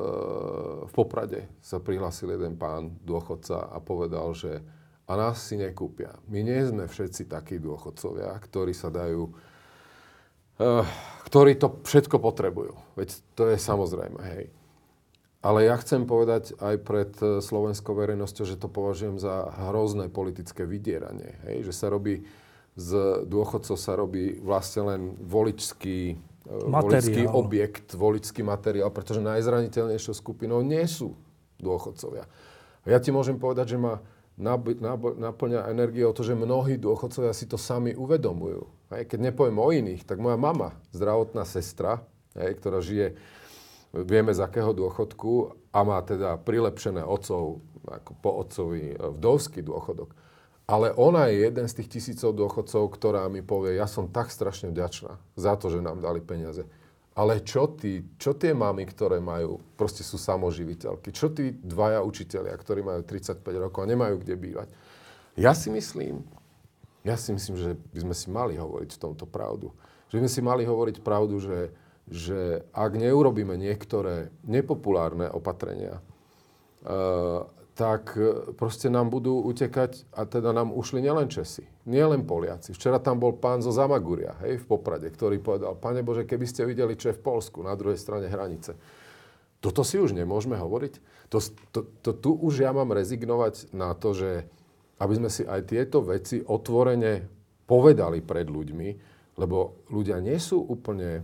v 0.82 0.92
Poprade 0.98 1.46
sa 1.62 1.78
prihlásil 1.78 2.34
jeden 2.34 2.58
pán, 2.58 2.98
dôchodca, 3.06 3.70
a 3.70 3.78
povedal, 3.78 4.34
že 4.34 4.66
a 5.08 5.12
nás 5.16 5.40
si 5.40 5.56
nekúpia. 5.56 6.12
My 6.28 6.44
nie 6.44 6.60
sme 6.68 6.84
všetci 6.84 7.32
takí 7.32 7.56
dôchodcovia, 7.56 8.36
ktorí 8.44 8.76
sa 8.76 8.92
dajú, 8.92 9.32
uh, 10.60 10.84
ktorí 11.24 11.56
to 11.56 11.80
všetko 11.80 12.20
potrebujú. 12.20 12.76
Veď 12.92 13.16
to 13.32 13.48
je 13.48 13.56
samozrejme, 13.56 14.20
hej. 14.36 14.52
Ale 15.38 15.64
ja 15.64 15.78
chcem 15.78 16.02
povedať 16.02 16.58
aj 16.58 16.74
pred 16.82 17.12
eh, 17.22 17.38
slovenskou 17.38 17.94
verejnosťou, 17.94 18.44
že 18.44 18.58
to 18.58 18.66
považujem 18.66 19.22
za 19.22 19.46
hrozné 19.70 20.10
politické 20.10 20.66
vydieranie. 20.66 21.38
Hej? 21.46 21.70
Že 21.70 21.72
sa 21.72 21.86
robí, 21.88 22.26
z 22.74 23.22
dôchodcov 23.22 23.76
sa 23.78 23.94
robí 23.94 24.42
vlastne 24.42 24.82
len 24.90 25.00
voličský 25.14 26.18
materiál. 26.48 26.82
voličský 26.82 27.22
objekt, 27.30 27.86
voličský 27.94 28.42
materiál, 28.42 28.90
pretože 28.90 29.22
najzraniteľnejšou 29.22 30.14
skupinou 30.18 30.58
nie 30.66 30.82
sú 30.90 31.14
dôchodcovia. 31.62 32.26
A 32.82 32.86
ja 32.90 32.98
ti 32.98 33.14
môžem 33.14 33.38
povedať, 33.38 33.74
že 33.74 33.78
ma 33.78 34.02
naplňa 34.38 35.66
energie 35.68 36.06
o 36.06 36.14
to, 36.14 36.22
že 36.22 36.38
mnohí 36.38 36.78
dôchodcovia 36.78 37.34
si 37.34 37.50
to 37.50 37.58
sami 37.58 37.92
uvedomujú. 37.92 38.64
Hej, 38.94 39.10
keď 39.10 39.18
nepoviem 39.30 39.58
o 39.58 39.68
iných, 39.68 40.06
tak 40.06 40.22
moja 40.22 40.38
mama, 40.38 40.78
zdravotná 40.94 41.42
sestra, 41.42 42.00
hej, 42.38 42.56
ktorá 42.56 42.78
žije, 42.78 43.18
vieme 43.92 44.30
z 44.30 44.40
akého 44.40 44.70
dôchodku 44.72 45.58
a 45.74 45.78
má 45.82 45.98
teda 46.06 46.38
prilepšené 46.40 47.02
otcov, 47.02 47.60
ako 47.88 48.10
po 48.20 48.30
otcovi 48.40 48.94
e, 48.94 48.96
vdovský 48.96 49.60
dôchodok. 49.64 50.14
Ale 50.68 50.92
ona 50.92 51.32
je 51.32 51.48
jeden 51.48 51.64
z 51.64 51.76
tých 51.80 51.88
tisícov 51.96 52.36
dôchodcov, 52.36 52.92
ktorá 52.92 53.24
mi 53.32 53.40
povie, 53.40 53.80
ja 53.80 53.88
som 53.88 54.04
tak 54.12 54.28
strašne 54.28 54.68
vďačná 54.68 55.16
za 55.32 55.56
to, 55.56 55.72
že 55.72 55.80
nám 55.80 56.04
dali 56.04 56.20
peniaze. 56.20 56.68
Ale 57.18 57.42
čo, 57.42 57.66
tí, 57.74 58.06
čo 58.14 58.30
tie 58.38 58.54
mamy, 58.54 58.86
ktoré 58.86 59.18
majú, 59.18 59.58
proste 59.74 60.06
sú 60.06 60.14
samoživiteľky? 60.22 61.10
Čo 61.10 61.34
tí 61.34 61.50
dvaja 61.50 61.98
učitelia, 62.06 62.54
ktorí 62.54 62.86
majú 62.86 63.02
35 63.02 63.42
rokov 63.58 63.82
a 63.82 63.90
nemajú 63.90 64.22
kde 64.22 64.38
bývať? 64.38 64.68
Ja 65.34 65.50
si 65.50 65.66
myslím, 65.74 66.22
ja 67.02 67.18
si 67.18 67.34
myslím, 67.34 67.58
že 67.58 67.70
by 67.74 67.98
sme 68.06 68.14
si 68.14 68.26
mali 68.30 68.54
hovoriť 68.54 68.94
v 68.94 69.02
tomto 69.02 69.26
pravdu. 69.26 69.74
Že 70.14 70.14
by 70.14 70.20
sme 70.22 70.30
si 70.30 70.42
mali 70.46 70.62
hovoriť 70.62 70.96
pravdu, 71.02 71.42
že, 71.42 71.74
že 72.06 72.62
ak 72.70 72.94
neurobíme 72.94 73.58
niektoré 73.58 74.30
nepopulárne 74.46 75.26
opatrenia, 75.26 75.98
uh, 76.86 77.50
tak 77.78 78.18
e, 78.18 78.50
proste 78.58 78.90
nám 78.90 79.06
budú 79.06 79.38
utekať, 79.46 80.10
a 80.10 80.26
teda 80.26 80.50
nám 80.50 80.74
ušli 80.74 80.98
nielen 80.98 81.30
Česi, 81.30 81.62
nielen 81.86 82.26
Poliaci. 82.26 82.74
Včera 82.74 82.98
tam 82.98 83.22
bol 83.22 83.38
pán 83.38 83.62
zo 83.62 83.70
Zamaguria, 83.70 84.34
hej, 84.42 84.58
v 84.58 84.66
Poprade, 84.66 85.06
ktorý 85.06 85.38
povedal, 85.38 85.78
pane 85.78 86.02
Bože, 86.02 86.26
keby 86.26 86.42
ste 86.42 86.66
videli, 86.66 86.98
čo 86.98 87.14
je 87.14 87.18
v 87.18 87.22
Polsku, 87.22 87.62
na 87.62 87.78
druhej 87.78 87.94
strane 87.94 88.26
hranice. 88.26 88.74
Toto 89.62 89.86
si 89.86 90.02
už 90.02 90.10
nemôžeme 90.10 90.58
hovoriť. 90.58 90.94
To, 91.30 91.38
to, 91.70 91.80
to, 92.02 92.10
tu 92.18 92.30
už 92.34 92.66
ja 92.66 92.74
mám 92.74 92.90
rezignovať 92.90 93.70
na 93.70 93.94
to, 93.94 94.10
že 94.10 94.50
aby 94.98 95.14
sme 95.14 95.30
si 95.30 95.46
aj 95.46 95.70
tieto 95.70 96.02
veci 96.02 96.42
otvorene 96.42 97.30
povedali 97.62 98.18
pred 98.26 98.50
ľuďmi, 98.50 98.88
lebo 99.38 99.86
ľudia 99.94 100.18
nie 100.18 100.38
sú 100.42 100.58
úplne, 100.66 101.22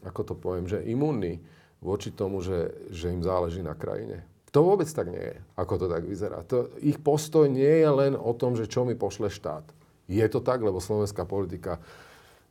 ako 0.00 0.20
to 0.24 0.34
poviem, 0.40 0.64
že 0.64 0.80
imunní 0.88 1.44
voči 1.84 2.16
tomu, 2.16 2.40
že, 2.40 2.88
že 2.88 3.12
im 3.12 3.20
záleží 3.20 3.60
na 3.60 3.76
krajine. 3.76 4.31
To 4.52 4.60
vôbec 4.60 4.84
tak 4.92 5.08
nie 5.08 5.32
je, 5.32 5.36
ako 5.56 5.74
to 5.80 5.86
tak 5.88 6.04
vyzerá. 6.04 6.44
To, 6.52 6.68
ich 6.84 7.00
postoj 7.00 7.48
nie 7.48 7.80
je 7.80 7.88
len 7.88 8.12
o 8.12 8.36
tom, 8.36 8.52
že 8.52 8.68
čo 8.68 8.84
mi 8.84 8.92
pošle 8.92 9.32
štát. 9.32 9.64
Je 10.12 10.24
to 10.28 10.44
tak, 10.44 10.60
lebo 10.60 10.76
slovenská 10.76 11.24
politika 11.24 11.80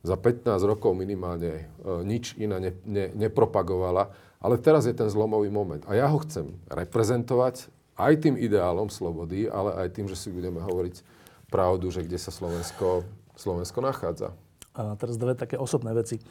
za 0.02 0.18
15 0.18 0.50
rokov 0.66 0.98
minimálne 0.98 1.62
e, 1.62 1.64
nič 2.02 2.34
iné 2.34 2.58
ne, 2.58 2.72
ne, 2.82 3.06
nepropagovala, 3.14 4.10
ale 4.42 4.58
teraz 4.58 4.90
je 4.90 4.98
ten 4.98 5.06
zlomový 5.06 5.46
moment. 5.46 5.86
A 5.86 5.94
ja 5.94 6.10
ho 6.10 6.18
chcem 6.26 6.50
reprezentovať 6.66 7.70
aj 7.94 8.12
tým 8.18 8.34
ideálom 8.34 8.90
slobody, 8.90 9.46
ale 9.46 9.86
aj 9.86 9.94
tým, 9.94 10.10
že 10.10 10.18
si 10.18 10.34
budeme 10.34 10.58
hovoriť 10.58 11.06
pravdu, 11.54 11.86
že 11.94 12.02
kde 12.02 12.18
sa 12.18 12.34
Slovensko, 12.34 13.06
Slovensko 13.38 13.78
nachádza. 13.78 14.34
A 14.72 14.96
teraz 14.96 15.20
dve 15.20 15.36
také 15.36 15.60
osobné 15.60 15.92
veci. 15.92 16.16
E, 16.16 16.22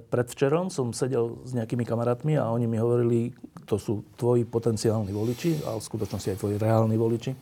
predvčerom 0.00 0.72
som 0.72 0.96
sedel 0.96 1.44
s 1.44 1.52
nejakými 1.52 1.84
kamarátmi 1.84 2.40
a 2.40 2.48
oni 2.48 2.64
mi 2.64 2.80
hovorili, 2.80 3.36
to 3.68 3.76
sú 3.76 4.00
tvoji 4.16 4.48
potenciálni 4.48 5.12
voliči, 5.12 5.60
ale 5.68 5.84
v 5.84 5.88
skutočnosti 5.88 6.32
aj 6.32 6.40
tvoji 6.40 6.56
reálni 6.56 6.96
voliči, 6.96 7.36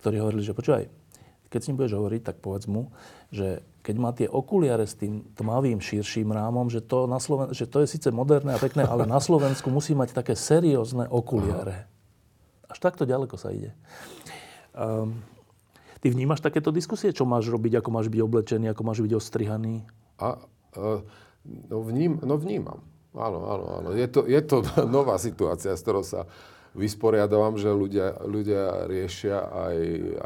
ktorí 0.00 0.16
hovorili, 0.16 0.40
že 0.40 0.56
počúvaj, 0.56 0.88
keď 1.52 1.60
s 1.60 1.68
ním 1.68 1.76
budeš 1.76 1.94
hovoriť, 1.94 2.22
tak 2.24 2.36
povedz 2.40 2.66
mu, 2.66 2.88
že 3.28 3.60
keď 3.84 3.96
má 4.00 4.10
tie 4.16 4.24
okuliare 4.24 4.88
s 4.88 4.96
tým 4.96 5.28
tmavým 5.36 5.76
širším 5.76 6.32
rámom, 6.32 6.72
že 6.72 6.80
to, 6.80 7.04
na 7.04 7.20
Sloven- 7.20 7.52
že 7.52 7.68
to 7.68 7.84
je 7.84 7.92
síce 7.94 8.08
moderné 8.08 8.56
a 8.56 8.58
pekné, 8.58 8.80
ale 8.88 9.04
na 9.04 9.20
Slovensku 9.20 9.68
musí 9.68 9.92
mať 9.92 10.16
také 10.16 10.32
seriózne 10.32 11.04
okuliare. 11.12 11.84
Až 12.64 12.80
takto 12.80 13.04
ďaleko 13.04 13.36
sa 13.36 13.52
ide. 13.52 13.76
Um, 14.72 15.20
Ty 16.04 16.12
vnímaš 16.12 16.44
takéto 16.44 16.68
diskusie? 16.68 17.16
Čo 17.16 17.24
máš 17.24 17.48
robiť, 17.48 17.80
ako 17.80 17.88
máš 17.88 18.12
byť 18.12 18.20
oblečený, 18.20 18.76
ako 18.76 18.82
máš 18.84 19.00
byť 19.00 19.12
ostrihaný? 19.16 19.88
A, 20.20 20.36
uh, 20.76 21.00
no, 21.72 21.80
vním, 21.80 22.20
no 22.20 22.36
vnímam. 22.36 22.84
Áno, 23.16 23.40
áno, 23.48 23.64
áno. 23.80 23.88
Je 23.96 24.04
to, 24.12 24.28
je 24.28 24.36
to 24.44 24.60
nová 25.00 25.16
situácia, 25.16 25.72
s 25.72 25.80
ktorou 25.80 26.04
sa 26.04 26.28
vysporiadavam, 26.76 27.56
že 27.56 27.72
ľudia, 27.72 28.20
ľudia 28.20 28.84
riešia 28.84 29.48
aj, 29.48 29.78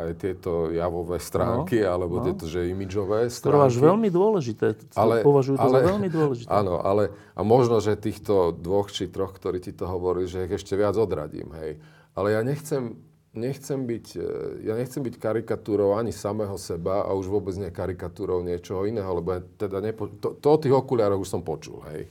aj 0.03 0.11
tieto 0.19 0.75
javové 0.75 1.23
stránky, 1.23 1.87
no, 1.87 1.95
alebo 1.95 2.15
no. 2.19 2.25
tieto, 2.27 2.51
že 2.51 2.75
imidžové 2.75 3.31
stránky. 3.31 3.79
Ktoré 3.79 3.87
veľmi 3.95 4.11
dôležité. 4.11 4.67
Ale, 4.99 5.23
považujú 5.23 5.63
to 5.63 5.63
ale, 5.63 5.79
za 5.79 5.89
veľmi 5.95 6.09
dôležité. 6.11 6.51
Áno, 6.51 6.83
ale 6.83 7.15
a 7.39 7.47
možno, 7.47 7.79
že 7.79 7.95
týchto 7.95 8.51
dvoch 8.51 8.91
či 8.91 9.07
troch, 9.07 9.31
ktorí 9.31 9.63
ti 9.63 9.71
to 9.71 9.87
hovorili, 9.87 10.27
že 10.27 10.51
ich 10.51 10.59
ešte 10.59 10.75
viac 10.75 10.99
odradím, 10.99 11.55
hej. 11.63 11.79
Ale 12.19 12.35
ja 12.35 12.43
nechcem 12.43 12.99
nechcem 13.37 13.85
byť, 13.85 14.07
e, 14.17 14.29
ja 14.65 14.79
nechcem 14.79 15.05
byť 15.05 15.15
karikatúrou 15.21 15.97
ani 15.97 16.15
samého 16.15 16.57
seba 16.57 17.05
a 17.05 17.13
už 17.13 17.29
vôbec 17.29 17.55
nie 17.61 17.69
karikatúrou 17.69 18.41
niečoho 18.41 18.89
iného, 18.89 19.09
lebo 19.13 19.41
teda 19.61 19.85
nepo, 19.85 20.09
to, 20.21 20.37
to 20.41 20.47
o 20.49 20.61
tých 20.61 20.75
okuliároch 20.75 21.21
už 21.21 21.29
som 21.29 21.43
počul, 21.45 21.85
hej. 21.93 22.09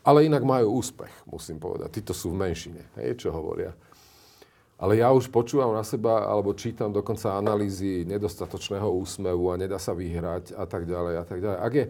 Ale 0.00 0.24
inak 0.24 0.40
majú 0.40 0.80
úspech, 0.80 1.12
musím 1.28 1.60
povedať. 1.60 2.00
Títo 2.00 2.16
sú 2.16 2.32
v 2.32 2.40
menšine, 2.40 2.88
hej, 2.96 3.20
čo 3.20 3.34
hovoria. 3.34 3.76
Ale 4.80 4.96
ja 4.96 5.12
už 5.12 5.28
počúvam 5.28 5.76
na 5.76 5.84
seba, 5.84 6.24
alebo 6.24 6.56
čítam 6.56 6.88
dokonca 6.88 7.36
analýzy 7.36 8.08
nedostatočného 8.08 8.88
úsmevu 8.88 9.52
a 9.52 9.60
nedá 9.60 9.76
sa 9.76 9.92
vyhrať 9.92 10.56
a 10.56 10.64
tak 10.64 10.88
ďalej 10.88 11.14
a 11.20 11.24
tak 11.28 11.38
ďalej. 11.44 11.58
Ak 11.60 11.72
je, 11.76 11.84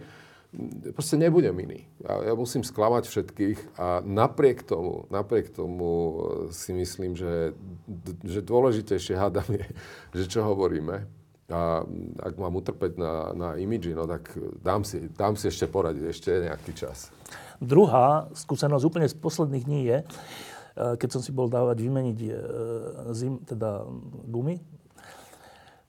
proste 0.95 1.15
nebudem 1.15 1.55
iný. 1.63 1.81
Ja, 2.03 2.33
ja 2.33 2.35
musím 2.35 2.67
sklamať 2.67 3.07
všetkých 3.07 3.59
a 3.79 4.03
napriek 4.03 4.67
tomu, 4.67 5.07
napriek 5.07 5.55
tomu 5.55 5.91
e, 5.91 6.15
si 6.51 6.75
myslím, 6.75 7.15
že, 7.15 7.55
že 8.27 8.43
dôležitejšie 8.43 9.15
hádam 9.15 9.47
je, 9.47 9.67
že 10.19 10.25
čo 10.27 10.43
hovoríme. 10.43 11.07
A 11.51 11.83
ak 12.23 12.35
mám 12.39 12.55
utrpeť 12.63 12.95
na, 12.95 13.35
na 13.35 13.49
imidži, 13.59 13.91
no 13.95 14.07
tak 14.07 14.31
dám 14.63 14.87
si, 14.87 15.11
dám 15.11 15.35
si 15.35 15.51
ešte 15.51 15.67
poradiť, 15.67 16.05
ešte 16.07 16.31
nejaký 16.47 16.73
čas. 16.79 17.11
Druhá 17.59 18.31
skúsenosť 18.35 18.87
úplne 18.87 19.07
z 19.11 19.19
posledných 19.19 19.67
dní 19.67 19.81
je, 19.87 19.99
e, 20.03 20.07
keď 20.99 21.09
som 21.15 21.23
si 21.23 21.31
bol 21.31 21.47
dávať 21.47 21.79
vymeniť 21.79 22.19
e, 22.27 22.31
zim, 23.15 23.39
teda 23.47 23.87
gumy, 24.27 24.59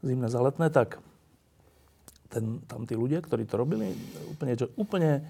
zimné 0.05 0.29
zaletné, 0.29 0.69
tak 0.69 1.01
ten, 2.31 2.63
tam 2.63 2.87
tí 2.87 2.95
ľudia, 2.95 3.19
ktorí 3.19 3.43
to 3.43 3.59
robili, 3.59 3.91
úplne, 4.31 4.53
čo, 4.55 4.71
úplne 4.79 5.21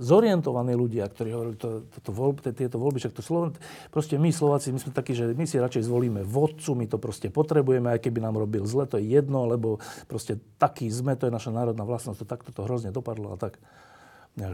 zorientovaní 0.00 0.72
ľudia, 0.72 1.04
ktorí 1.12 1.28
hovorili, 1.36 1.56
to, 1.60 1.84
to, 1.92 1.98
to 2.00 2.10
voľb, 2.10 2.40
tieto 2.40 2.80
voľby, 2.80 3.04
však 3.04 3.12
to 3.12 3.20
Sloven, 3.20 3.52
proste 3.92 4.16
my 4.16 4.32
Slováci, 4.32 4.72
my 4.72 4.80
sme 4.80 4.96
takí, 4.96 5.12
že 5.12 5.36
my 5.36 5.44
si 5.44 5.60
radšej 5.60 5.84
zvolíme 5.84 6.24
vodcu, 6.24 6.72
my 6.72 6.88
to 6.88 6.96
proste 6.96 7.28
potrebujeme, 7.28 7.92
aj 7.92 8.00
keby 8.00 8.24
nám 8.24 8.40
robil 8.40 8.64
zle, 8.64 8.88
to 8.88 8.96
je 8.96 9.12
jedno, 9.12 9.44
lebo 9.44 9.76
proste 10.08 10.40
taký 10.56 10.88
sme, 10.88 11.20
to 11.20 11.28
je 11.28 11.36
naša 11.36 11.52
národná 11.52 11.84
vlastnosť, 11.84 12.24
to 12.24 12.26
takto 12.26 12.50
to 12.56 12.64
hrozne 12.64 12.96
dopadlo 12.96 13.34
a 13.34 13.38
tak. 13.38 13.60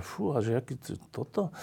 Fú, 0.02 0.34
a 0.34 0.42
že 0.42 0.58
aký, 0.58 0.74
toto? 1.14 1.54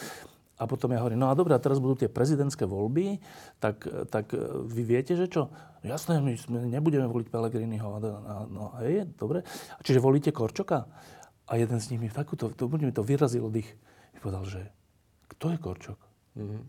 A 0.62 0.70
potom 0.70 0.94
ja 0.94 1.02
hovorím, 1.02 1.18
no 1.18 1.34
a 1.34 1.38
dobre, 1.38 1.58
a 1.58 1.64
teraz 1.64 1.82
budú 1.82 2.06
tie 2.06 2.10
prezidentské 2.14 2.70
voľby, 2.70 3.18
tak, 3.58 3.84
tak 4.14 4.32
e, 4.38 4.38
vy 4.70 4.82
viete, 4.86 5.18
že 5.18 5.26
čo? 5.26 5.50
No 5.82 5.86
jasné, 5.86 6.22
my 6.22 6.38
sme 6.38 6.70
nebudeme 6.70 7.10
voliť 7.10 7.28
Pelegriniho. 7.34 7.88
A, 7.90 7.98
a, 7.98 8.34
no 8.46 8.72
a 8.78 8.86
je, 8.86 9.04
dobre. 9.18 9.42
A 9.74 9.82
čiže 9.82 9.98
volíte 9.98 10.30
Korčoka? 10.30 10.86
A 11.50 11.52
jeden 11.58 11.82
z 11.82 11.94
nich 11.94 12.02
mi 12.02 12.08
takúto, 12.08 12.54
to, 12.54 12.70
mi 12.70 12.94
to 12.94 13.02
vyrazilo 13.02 13.50
dých. 13.50 13.68
Mi 14.14 14.20
povedal, 14.22 14.46
že 14.46 14.62
kto 15.36 15.52
je 15.52 15.58
Korčok? 15.58 16.00
Mm-hmm. 16.38 16.64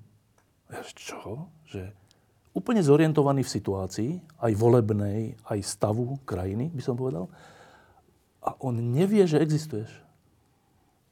Ja, 0.73 0.81
čo? 0.97 1.53
Že 1.69 1.93
úplne 2.55 2.81
zorientovaný 2.81 3.43
v 3.45 3.55
situácii, 3.55 4.11
aj 4.41 4.53
volebnej, 4.55 5.35
aj 5.51 5.59
stavu 5.61 6.19
krajiny, 6.25 6.71
by 6.73 6.83
som 6.83 6.97
povedal. 6.97 7.29
A 8.41 8.55
on 8.63 8.77
nevie, 8.77 9.27
že 9.27 9.43
existuješ. 9.43 10.04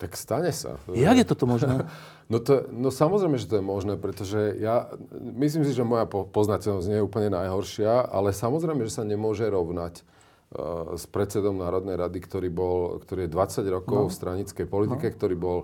Tak 0.03 0.19
stane 0.19 0.51
sa. 0.51 0.83
Jak 0.91 1.15
je 1.15 1.27
toto 1.27 1.47
možné? 1.47 1.79
No, 2.31 2.41
to, 2.41 2.65
no 2.73 2.89
samozrejme, 2.89 3.37
že 3.37 3.45
to 3.45 3.61
je 3.61 3.65
možné, 3.67 4.01
pretože 4.01 4.57
ja 4.57 4.89
myslím 5.37 5.69
si, 5.69 5.77
že 5.77 5.85
moja 5.85 6.09
poznateľnosť 6.09 6.89
nie 6.89 6.97
je 6.97 7.05
úplne 7.05 7.29
najhoršia, 7.29 8.09
ale 8.09 8.33
samozrejme, 8.33 8.89
že 8.89 8.95
sa 8.95 9.05
nemôže 9.05 9.45
rovnať 9.45 10.01
uh, 10.01 10.97
s 10.97 11.05
predsedom 11.13 11.61
Národnej 11.61 12.01
rady, 12.01 12.25
ktorý, 12.25 12.49
bol, 12.49 13.05
ktorý 13.05 13.29
je 13.29 13.37
20 13.37 13.77
rokov 13.77 14.01
no. 14.01 14.09
v 14.09 14.17
stranickej 14.17 14.65
politike, 14.65 15.13
no. 15.13 15.15
ktorý 15.21 15.35
bol 15.37 15.59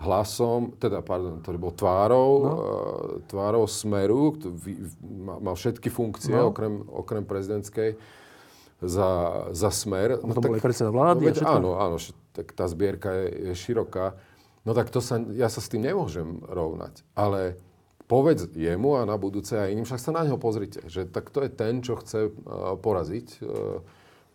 hlasom, 0.00 0.72
teda, 0.80 1.04
pardon, 1.04 1.44
ktorý 1.44 1.58
bol 1.60 1.72
tvárou, 1.76 2.30
no. 2.40 2.48
uh, 2.48 2.64
tvárou 3.28 3.68
Smeru, 3.68 4.40
mal 5.20 5.52
všetky 5.52 5.92
funkcie, 5.92 6.32
no. 6.32 6.48
okrem, 6.48 6.80
okrem 6.96 7.28
prezidentskej, 7.28 7.92
za, 8.80 9.08
za 9.52 9.68
Smer. 9.68 10.20
No, 10.20 10.32
to 10.36 10.40
tak, 10.40 10.48
bol 10.52 10.56
aj 10.56 10.64
predseda 10.64 10.90
vlády. 10.92 11.24
No, 11.24 11.28
veď, 11.28 11.36
áno, 11.44 11.70
áno, 11.80 11.96
tak 12.36 12.52
tá 12.52 12.68
zbierka 12.68 13.08
je, 13.16 13.50
je 13.50 13.54
široká. 13.56 14.20
No 14.68 14.76
tak 14.76 14.92
to 14.92 15.00
sa, 15.00 15.16
ja 15.32 15.48
sa 15.48 15.64
s 15.64 15.72
tým 15.72 15.88
nemôžem 15.88 16.44
rovnať. 16.44 17.00
Ale 17.16 17.56
povedz 18.06 18.52
jemu 18.52 19.00
a 19.00 19.08
na 19.08 19.16
budúce 19.16 19.56
aj 19.56 19.72
iným, 19.72 19.88
však 19.88 20.02
sa 20.02 20.14
na 20.14 20.22
neho 20.22 20.36
pozrite, 20.36 20.84
že 20.86 21.08
tak 21.08 21.32
to 21.32 21.42
je 21.42 21.50
ten, 21.50 21.80
čo 21.80 21.98
chce 21.98 22.28
uh, 22.28 22.76
poraziť, 22.78 23.28
uh, 23.42 23.80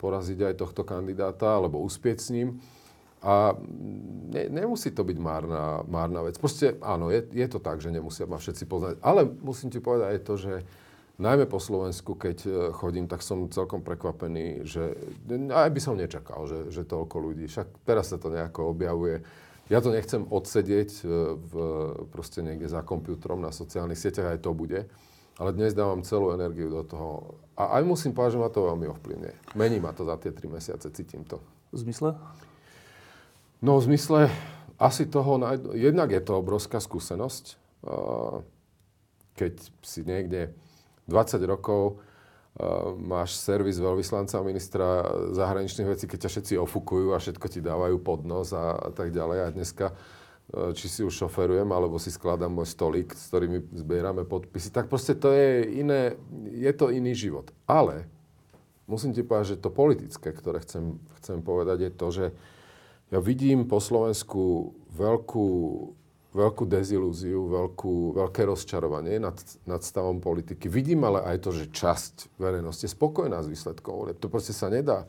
poraziť 0.02 0.40
aj 0.52 0.54
tohto 0.60 0.82
kandidáta 0.82 1.62
alebo 1.62 1.80
uspieť 1.86 2.18
s 2.18 2.30
ním. 2.34 2.60
A 3.22 3.54
ne, 4.34 4.50
nemusí 4.50 4.90
to 4.90 5.06
byť 5.06 5.18
márna, 5.22 5.86
márna 5.86 6.26
vec. 6.26 6.42
Proste 6.42 6.82
áno, 6.82 7.14
je, 7.14 7.22
je 7.30 7.46
to 7.46 7.62
tak, 7.62 7.78
že 7.78 7.94
nemusia 7.94 8.26
ma 8.26 8.42
všetci 8.42 8.66
poznať. 8.66 8.96
Ale 9.06 9.30
musím 9.46 9.70
ti 9.70 9.78
povedať 9.78 10.08
aj 10.10 10.22
to, 10.26 10.34
že 10.42 10.54
najmä 11.22 11.46
po 11.46 11.62
Slovensku, 11.62 12.18
keď 12.18 12.38
e, 12.44 12.50
chodím, 12.74 13.06
tak 13.06 13.22
som 13.22 13.46
celkom 13.54 13.86
prekvapený, 13.86 14.66
že 14.66 14.98
aj 15.54 15.70
by 15.70 15.80
som 15.80 15.94
nečakal, 15.94 16.50
že, 16.50 16.74
že 16.74 16.82
toľko 16.82 17.16
ľudí. 17.22 17.46
Však 17.46 17.86
teraz 17.86 18.10
sa 18.10 18.18
to 18.18 18.34
nejako 18.34 18.74
objavuje. 18.74 19.22
Ja 19.70 19.80
to 19.80 19.94
nechcem 19.94 20.26
odsedieť 20.26 20.90
e, 21.00 21.04
v, 21.38 21.54
proste 22.10 22.42
niekde 22.42 22.66
za 22.66 22.82
počítačom 22.82 23.40
na 23.40 23.54
sociálnych 23.54 24.02
sieťach, 24.02 24.34
aj 24.36 24.42
to 24.42 24.52
bude. 24.58 24.90
Ale 25.38 25.56
dnes 25.56 25.78
dávam 25.78 26.02
celú 26.02 26.34
energiu 26.34 26.68
do 26.68 26.84
toho. 26.84 27.40
A 27.56 27.80
aj 27.80 27.88
musím 27.88 28.12
povedať, 28.12 28.36
že 28.36 28.42
ma 28.42 28.50
to 28.52 28.68
veľmi 28.68 28.90
ovplyvňuje. 28.90 29.36
Mení 29.56 29.78
ma 29.80 29.94
to 29.94 30.04
za 30.04 30.18
tie 30.18 30.34
tri 30.34 30.50
mesiace, 30.50 30.90
cítim 30.92 31.24
to. 31.24 31.40
V 31.72 31.88
zmysle? 31.88 32.18
No 33.62 33.78
v 33.78 33.94
zmysle 33.94 34.28
asi 34.82 35.06
toho, 35.06 35.38
jednak 35.78 36.10
je 36.10 36.22
to 36.26 36.42
obrovská 36.42 36.82
skúsenosť, 36.82 37.62
keď 39.38 39.54
si 39.86 40.02
niekde 40.02 40.58
20 41.08 41.42
rokov 41.48 42.02
máš 43.00 43.40
servis 43.40 43.80
veľvyslanca 43.80 44.44
ministra 44.44 45.08
zahraničných 45.32 45.88
vecí, 45.88 46.04
keď 46.04 46.28
ťa 46.28 46.30
všetci 46.36 46.54
ofukujú 46.60 47.16
a 47.16 47.22
všetko 47.22 47.48
ti 47.48 47.64
dávajú 47.64 47.96
pod 48.04 48.28
nos 48.28 48.52
a, 48.52 48.76
a 48.76 48.90
tak 48.92 49.16
ďalej. 49.16 49.38
A 49.40 49.56
dneska, 49.56 49.96
či 50.76 50.92
si 50.92 51.00
už 51.00 51.16
šoferujem, 51.16 51.72
alebo 51.72 51.96
si 51.96 52.12
skladám 52.12 52.52
môj 52.52 52.68
stolík, 52.68 53.16
s 53.16 53.32
ktorými 53.32 53.72
zbierame 53.72 54.28
podpisy, 54.28 54.76
tak 54.76 54.92
proste 54.92 55.16
to 55.16 55.32
je 55.32 55.80
iné, 55.80 56.20
je 56.52 56.72
to 56.76 56.92
iný 56.92 57.16
život. 57.16 57.56
Ale 57.64 58.04
musím 58.84 59.16
ti 59.16 59.24
povedať, 59.24 59.56
že 59.56 59.64
to 59.64 59.72
politické, 59.72 60.36
ktoré 60.36 60.60
chcem, 60.60 61.00
chcem 61.24 61.40
povedať, 61.40 61.88
je 61.88 61.92
to, 61.96 62.08
že 62.12 62.26
ja 63.16 63.20
vidím 63.24 63.64
po 63.64 63.80
Slovensku 63.80 64.76
veľkú, 64.92 65.48
veľkú 66.32 66.64
dezilúziu, 66.64 67.52
veľkú, 67.52 68.16
veľké 68.16 68.48
rozčarovanie 68.48 69.20
nad, 69.20 69.36
nad 69.68 69.84
stavom 69.84 70.24
politiky. 70.24 70.72
Vidím 70.72 71.04
ale 71.04 71.20
aj 71.28 71.38
to, 71.44 71.50
že 71.52 71.74
časť 71.76 72.40
verejnosti 72.40 72.88
je 72.88 72.96
spokojná 72.96 73.44
s 73.44 73.52
výsledkom. 73.52 74.16
To 74.16 74.28
proste 74.32 74.56
sa 74.56 74.72
nedá, 74.72 75.08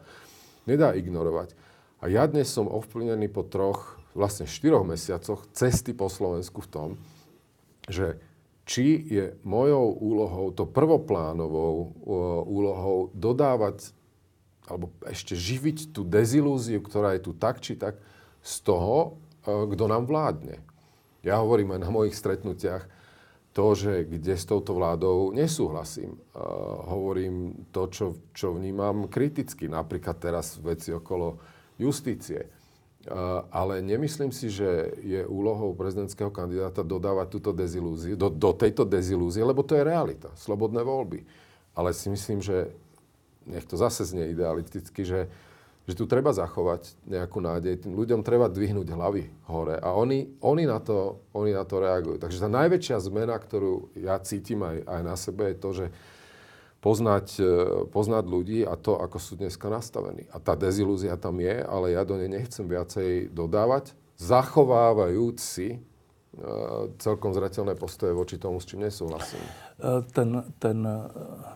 nedá 0.67 0.91
ignorovať. 0.99 1.55
A 2.03 2.11
ja 2.11 2.27
dnes 2.27 2.51
som 2.51 2.67
ovplyvnený 2.67 3.31
po 3.31 3.47
troch, 3.47 4.03
vlastne 4.19 4.51
štyroch 4.51 4.83
mesiacoch 4.83 5.47
cesty 5.55 5.95
po 5.95 6.11
Slovensku 6.11 6.59
v 6.67 6.71
tom, 6.71 6.89
že 7.87 8.19
či 8.67 9.07
je 9.07 9.39
mojou 9.47 9.95
úlohou, 9.99 10.47
to 10.55 10.67
prvoplánovou 10.67 11.95
úlohou 12.47 13.11
dodávať 13.15 13.95
alebo 14.71 14.95
ešte 15.03 15.35
živiť 15.35 15.91
tú 15.91 16.07
dezilúziu, 16.07 16.79
ktorá 16.79 17.19
je 17.19 17.27
tu 17.27 17.33
tak 17.35 17.59
či 17.59 17.75
tak 17.75 17.99
z 18.43 18.55
toho, 18.63 19.19
e, 19.43 19.67
kto 19.75 19.85
nám 19.91 20.07
vládne. 20.07 20.63
Ja 21.23 21.39
hovorím 21.39 21.79
aj 21.79 21.81
na 21.87 21.91
mojich 21.91 22.19
stretnutiach 22.19 22.87
to, 23.53 23.67
že 23.77 24.09
kde 24.09 24.35
s 24.35 24.49
touto 24.49 24.73
vládou 24.75 25.31
nesúhlasím. 25.31 26.17
Uh, 26.33 26.43
hovorím 26.89 27.67
to, 27.71 27.87
čo, 27.93 28.07
čo 28.33 28.57
vnímam 28.57 29.07
kriticky, 29.07 29.69
napríklad 29.69 30.19
teraz 30.19 30.57
veci 30.59 30.91
okolo 30.91 31.37
justície. 31.77 32.49
Uh, 33.03 33.45
ale 33.51 33.83
nemyslím 33.83 34.33
si, 34.33 34.49
že 34.49 34.95
je 35.03 35.27
úlohou 35.27 35.75
prezidentského 35.75 36.31
kandidáta 36.33 36.87
dodávať 36.87 37.27
túto 37.35 37.51
dezilúziu, 37.53 38.15
do, 38.17 38.31
do 38.31 38.51
tejto 38.57 38.89
dezilúzie, 38.89 39.43
lebo 39.45 39.61
to 39.67 39.77
je 39.77 39.85
realita, 39.85 40.33
slobodné 40.39 40.81
voľby. 40.81 41.27
Ale 41.77 41.93
si 41.93 42.09
myslím, 42.09 42.41
že 42.41 42.73
nech 43.47 43.67
to 43.67 43.75
zase 43.75 44.07
znie 44.07 44.33
idealisticky, 44.33 45.03
že, 45.03 45.27
že 45.83 45.99
tu 45.99 46.07
treba 46.07 46.31
zachovať 46.31 46.95
nejakú 47.11 47.43
nádej. 47.43 47.83
Tým 47.83 47.99
ľuďom 47.99 48.23
treba 48.23 48.47
dvihnúť 48.47 48.87
hlavy 48.87 49.25
hore. 49.51 49.77
A 49.83 49.95
oni, 49.99 50.31
oni, 50.39 50.65
na, 50.67 50.79
to, 50.79 51.23
oni 51.35 51.51
na 51.51 51.67
to 51.67 51.83
reagujú. 51.83 52.17
Takže 52.23 52.39
tá 52.39 52.49
najväčšia 52.49 53.03
zmena, 53.03 53.35
ktorú 53.35 53.91
ja 53.99 54.15
cítim 54.23 54.63
aj, 54.63 54.87
aj 54.87 55.01
na 55.03 55.17
sebe, 55.19 55.51
je 55.51 55.57
to, 55.59 55.71
že 55.75 55.87
poznať, 56.79 57.27
e, 57.43 57.55
poznať 57.91 58.25
ľudí 58.27 58.61
a 58.63 58.79
to, 58.79 58.95
ako 58.99 59.19
sú 59.19 59.35
dneska 59.35 59.67
nastavení. 59.67 60.31
A 60.31 60.39
tá 60.39 60.55
dezilúzia 60.55 61.19
tam 61.19 61.43
je, 61.43 61.63
ale 61.63 61.99
ja 61.99 62.07
do 62.07 62.15
nej 62.15 62.31
nechcem 62.31 62.67
viacej 62.67 63.35
dodávať, 63.35 63.95
zachovávajúc 64.23 65.39
si 65.43 65.83
celkom 66.97 67.37
zretelné 67.37 67.77
postoje 67.77 68.17
voči 68.17 68.41
tomu, 68.41 68.57
s 68.57 68.65
čím 68.65 68.89
nesúhlasím. 68.89 69.41
E, 69.77 70.01
ten, 70.17 70.41
ten 70.57 70.81
e, 70.81 70.97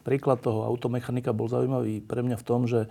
príklad 0.05 0.45
toho 0.45 0.69
automechanika 0.69 1.33
bol 1.33 1.49
zaujímavý 1.49 2.05
pre 2.05 2.21
mňa 2.21 2.37
v 2.37 2.45
tom, 2.45 2.69
že 2.69 2.85
e, 2.85 2.89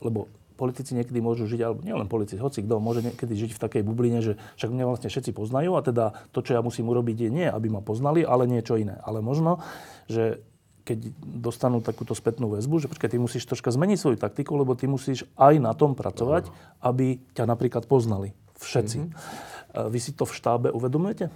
lebo 0.00 0.28
politici 0.60 0.92
niekedy 0.92 1.24
môžu 1.24 1.48
žiť, 1.48 1.60
alebo 1.64 1.80
nielen 1.80 2.04
politici, 2.04 2.36
hoci 2.36 2.60
kto 2.60 2.84
môže 2.84 3.00
niekedy 3.00 3.32
žiť 3.32 3.56
v 3.56 3.62
takej 3.64 3.82
bubline, 3.82 4.20
že 4.20 4.36
však 4.60 4.68
mňa 4.68 4.84
vlastne 4.84 5.08
všetci 5.08 5.32
poznajú 5.32 5.72
a 5.72 5.80
teda 5.80 6.12
to, 6.36 6.44
čo 6.44 6.52
ja 6.52 6.60
musím 6.60 6.92
urobiť, 6.92 7.16
je 7.16 7.30
nie, 7.32 7.48
aby 7.48 7.72
ma 7.72 7.80
poznali, 7.80 8.20
ale 8.20 8.44
niečo 8.44 8.76
iné. 8.76 9.00
Ale 9.00 9.24
možno, 9.24 9.64
že 10.04 10.44
keď 10.84 11.16
dostanú 11.22 11.80
takúto 11.80 12.12
spätnú 12.12 12.52
väzbu, 12.52 12.84
že 12.84 12.90
počkaj, 12.92 13.08
ty 13.08 13.16
musíš 13.16 13.48
troška 13.48 13.72
zmeniť 13.72 13.96
svoju 14.00 14.18
taktiku, 14.20 14.60
lebo 14.60 14.76
ty 14.76 14.84
musíš 14.84 15.24
aj 15.40 15.56
na 15.56 15.72
tom 15.72 15.96
pracovať, 15.96 16.52
aby 16.84 17.16
ťa 17.32 17.48
napríklad 17.48 17.88
poznali 17.88 18.36
všetci. 18.60 18.98
Mm-hmm. 19.00 19.88
Vy 19.88 19.98
si 20.02 20.12
to 20.12 20.28
v 20.28 20.36
štábe 20.36 20.68
uvedomujete? 20.74 21.32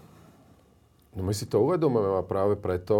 No 1.14 1.22
my 1.22 1.30
si 1.30 1.46
to 1.46 1.62
uvedomujeme 1.62 2.18
a 2.18 2.26
práve 2.26 2.58
preto, 2.58 2.98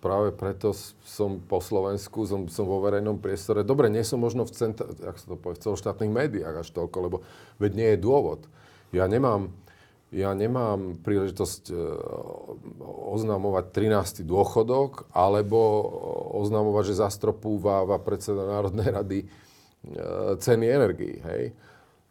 práve 0.00 0.32
preto 0.32 0.72
som 1.04 1.36
po 1.44 1.60
Slovensku, 1.60 2.24
som, 2.24 2.48
som 2.48 2.64
vo 2.64 2.80
verejnom 2.80 3.20
priestore. 3.20 3.60
Dobre, 3.60 3.92
nie 3.92 4.00
som 4.00 4.16
možno 4.16 4.48
v, 4.48 4.52
centra, 4.56 4.88
jak 4.88 5.20
sa 5.20 5.26
to 5.28 5.36
povie, 5.36 5.60
v 5.60 5.64
celoštátnych 5.68 6.08
médiách 6.08 6.64
až 6.64 6.72
toľko, 6.72 6.96
lebo 7.04 7.16
veď 7.60 7.70
nie 7.76 7.88
je 7.92 7.98
dôvod. 8.00 8.48
Ja 8.96 9.04
nemám, 9.04 9.52
ja 10.08 10.32
nemám 10.32 10.96
príležitosť 11.04 11.68
e, 11.68 11.76
oznamovať 13.12 13.76
13. 13.76 14.24
dôchodok 14.24 15.12
alebo 15.12 15.60
oznamovať, 16.40 16.96
že 16.96 17.04
zastropúváva 17.04 18.00
predseda 18.00 18.48
Národnej 18.48 18.88
rady 18.88 19.18
e, 19.20 19.26
ceny 20.40 20.64
energii. 20.64 21.20
Hej? 21.20 21.52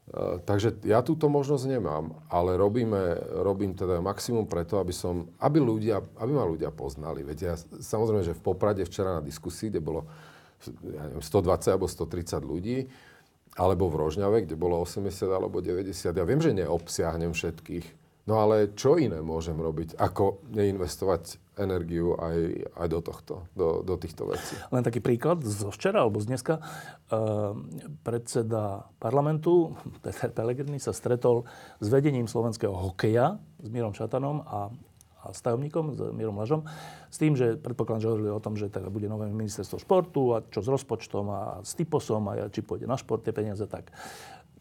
Eh, 0.03 0.37
takže 0.43 0.83
ja 0.83 0.99
túto 0.99 1.31
možnosť 1.31 1.79
nemám, 1.79 2.11
ale 2.27 2.59
robíme, 2.59 3.15
robím 3.39 3.71
teda 3.71 4.03
maximum 4.03 4.43
preto, 4.43 4.75
aby, 4.83 4.91
som, 4.91 5.31
aby, 5.39 5.63
ľudia, 5.63 6.03
aby 6.19 6.31
ma 6.35 6.43
ľudia 6.43 6.75
poznali. 6.75 7.23
Veď 7.23 7.37
ja, 7.39 7.53
samozrejme, 7.79 8.23
že 8.27 8.35
v 8.35 8.43
Poprade 8.43 8.83
včera 8.83 9.17
na 9.17 9.23
diskusii, 9.23 9.71
kde 9.71 9.79
bolo 9.79 10.03
ja 10.63 11.07
neviem, 11.11 11.23
120 11.23 11.75
alebo 11.75 11.87
130 11.91 12.39
ľudí, 12.43 12.87
alebo 13.59 13.91
v 13.91 13.99
Rožňave, 13.99 14.47
kde 14.47 14.55
bolo 14.55 14.79
80 14.83 15.27
alebo 15.27 15.59
90. 15.59 15.91
Ja 15.91 16.25
viem, 16.27 16.39
že 16.39 16.55
neobsiahnem 16.55 17.35
všetkých, 17.35 18.03
No 18.23 18.39
ale 18.39 18.71
čo 18.71 18.95
iné 18.95 19.19
môžem 19.19 19.59
robiť, 19.59 19.99
ako 19.99 20.47
neinvestovať 20.55 21.42
energiu 21.57 22.17
aj, 22.17 22.37
aj 22.73 22.87
do 22.89 22.99
tohto, 22.99 23.33
do, 23.53 23.85
do 23.85 23.95
týchto 23.97 24.25
vecí. 24.25 24.57
Len 24.73 24.81
taký 24.81 24.99
príklad 24.99 25.45
zo 25.45 25.69
včera 25.69 26.01
alebo 26.01 26.17
z 26.17 26.33
dneska. 26.33 26.57
Uh, 27.13 27.53
predseda 28.01 28.89
parlamentu, 28.97 29.77
Peter 30.01 30.33
Pellegrini, 30.33 30.81
sa 30.81 30.95
stretol 30.95 31.45
s 31.77 31.87
vedením 31.89 32.25
slovenského 32.25 32.73
hokeja, 32.73 33.37
s 33.61 33.67
Mírom 33.69 33.93
Šatanom 33.93 34.41
a, 34.49 34.73
a 35.23 35.25
s 35.29 35.39
tajomníkom, 35.45 35.93
s 35.93 35.99
Mírom 36.09 36.41
Lažom, 36.41 36.65
s 37.13 37.17
tým, 37.21 37.37
že 37.37 37.53
predpokladám, 37.61 38.01
že 38.01 38.09
hovorili 38.09 38.31
o 38.33 38.41
tom, 38.41 38.57
že 38.57 38.73
teda 38.73 38.89
bude 38.89 39.05
nové 39.05 39.29
ministerstvo 39.29 39.77
športu 39.77 40.33
a 40.33 40.41
čo 40.49 40.65
s 40.65 40.67
rozpočtom 40.67 41.25
a 41.29 41.41
s 41.61 41.77
typosom 41.77 42.33
a 42.33 42.49
či 42.49 42.65
pôjde 42.65 42.89
na 42.89 42.97
šport 42.97 43.21
tie 43.21 43.35
peniaze, 43.35 43.63
tak 43.69 43.93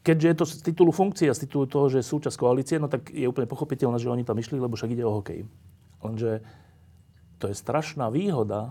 keďže 0.02 0.28
je 0.28 0.36
to 0.36 0.44
z 0.44 0.54
titulu 0.66 0.90
funkcie 0.92 1.30
a 1.30 1.34
z 1.34 1.46
titulu 1.46 1.64
toho, 1.70 1.86
že 1.88 2.02
je 2.02 2.10
súčasť 2.10 2.36
koalície, 2.36 2.76
no 2.76 2.90
tak 2.90 3.14
je 3.14 3.24
úplne 3.24 3.48
pochopiteľné, 3.48 4.02
že 4.02 4.10
oni 4.10 4.26
tam 4.26 4.36
išli, 4.36 4.58
lebo 4.58 4.74
však 4.74 4.92
ide 4.92 5.06
o 5.06 5.14
hokej. 5.22 5.46
Lenže 6.02 6.42
to 7.42 7.50
je 7.50 7.56
strašná 7.58 8.06
výhoda, 8.06 8.70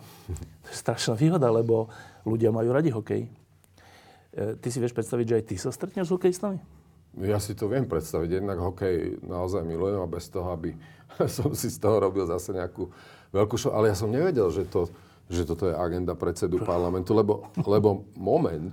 to 0.64 0.70
je 0.72 0.78
strašná 0.80 1.20
výhoda, 1.20 1.52
lebo 1.52 1.92
ľudia 2.24 2.56
majú 2.56 2.72
radi 2.72 2.96
hokej. 2.96 3.28
E, 3.28 3.30
ty 4.56 4.68
si 4.72 4.80
vieš 4.80 4.96
predstaviť, 4.96 5.26
že 5.28 5.36
aj 5.36 5.46
ty 5.52 5.56
sa 5.60 5.76
stretneš 5.76 6.08
s 6.08 6.14
hokejistami? 6.16 6.64
Ja 7.20 7.44
si 7.44 7.52
to 7.52 7.68
viem 7.68 7.84
predstaviť. 7.84 8.40
Jednak 8.40 8.64
hokej 8.64 9.20
naozaj 9.28 9.68
milujem 9.68 10.00
a 10.00 10.08
bez 10.08 10.32
toho, 10.32 10.56
aby 10.56 10.72
som 11.36 11.52
si 11.52 11.68
z 11.68 11.76
toho 11.84 12.00
robil 12.00 12.24
zase 12.24 12.56
nejakú 12.56 12.88
veľkú 13.36 13.60
šo... 13.60 13.76
Ale 13.76 13.92
ja 13.92 13.96
som 14.00 14.08
nevedel, 14.08 14.48
že, 14.48 14.64
to, 14.64 14.88
že 15.28 15.44
toto 15.44 15.68
je 15.68 15.76
agenda 15.76 16.16
predsedu 16.16 16.64
parlamentu, 16.64 17.12
lebo, 17.12 17.52
lebo 17.68 18.08
moment, 18.16 18.72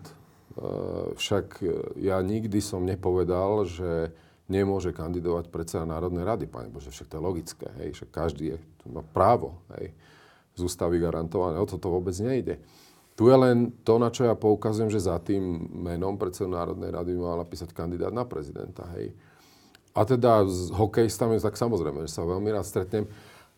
Eh, 0.59 1.15
však 1.15 1.63
ja 2.03 2.19
nikdy 2.19 2.59
som 2.59 2.83
nepovedal, 2.83 3.63
že 3.63 4.11
nemôže 4.49 4.97
kandidovať 4.97 5.53
predseda 5.53 5.85
Národnej 5.85 6.25
rady. 6.25 6.45
Pane 6.49 6.73
Bože, 6.73 6.89
však 6.89 7.13
to 7.13 7.17
je 7.21 7.23
logické. 7.23 7.69
Hej? 7.85 8.01
Však 8.01 8.09
každý 8.11 8.57
je, 8.57 8.57
má 8.89 9.05
právo 9.05 9.61
hej? 9.77 9.93
z 10.57 10.61
ústavy 10.65 10.97
garantované. 10.99 11.61
O 11.61 11.69
toto 11.69 11.93
vôbec 11.93 12.17
nejde. 12.19 12.57
Tu 13.13 13.29
je 13.29 13.37
len 13.37 13.75
to, 13.85 14.01
na 14.01 14.09
čo 14.09 14.25
ja 14.25 14.35
poukazujem, 14.39 14.89
že 14.89 15.05
za 15.05 15.21
tým 15.21 15.69
menom 15.71 16.17
predsedu 16.17 16.49
Národnej 16.49 16.95
rady 16.95 17.13
by 17.15 17.21
mal 17.21 17.39
napísať 17.45 17.77
kandidát 17.77 18.15
na 18.15 18.25
prezidenta. 18.25 18.89
Hej? 18.97 19.13
A 19.93 20.07
teda 20.09 20.47
s 20.49 20.73
hokejistami, 20.73 21.37
tak 21.43 21.59
samozrejme, 21.59 22.07
že 22.09 22.15
sa 22.15 22.25
veľmi 22.25 22.49
rád 22.55 22.65
stretnem. 22.65 23.05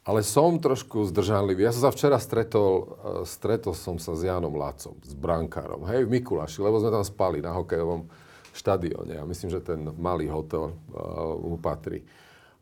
Ale 0.00 0.24
som 0.24 0.56
trošku 0.56 1.12
zdržanlivý. 1.12 1.68
Ja 1.68 1.76
som 1.76 1.86
sa 1.86 1.92
včera 1.92 2.16
stretol, 2.16 2.72
eh, 2.72 2.88
stretol 3.28 3.76
som 3.76 4.00
sa 4.00 4.16
s 4.16 4.24
Jánom 4.24 4.56
Lácom, 4.56 4.96
s 5.04 5.12
brankárom, 5.12 5.84
hej, 5.86 6.08
v 6.08 6.18
Mikuláši, 6.18 6.64
lebo 6.64 6.80
sme 6.80 6.90
tam 6.90 7.04
spali 7.04 7.44
na 7.44 7.52
hokejovom 7.52 8.08
štadióne. 8.52 9.18
Ja 9.18 9.24
myslím, 9.26 9.50
že 9.50 9.60
ten 9.62 9.86
malý 9.98 10.30
hotel 10.30 10.74
mu 11.40 11.58
patrí. 11.58 12.02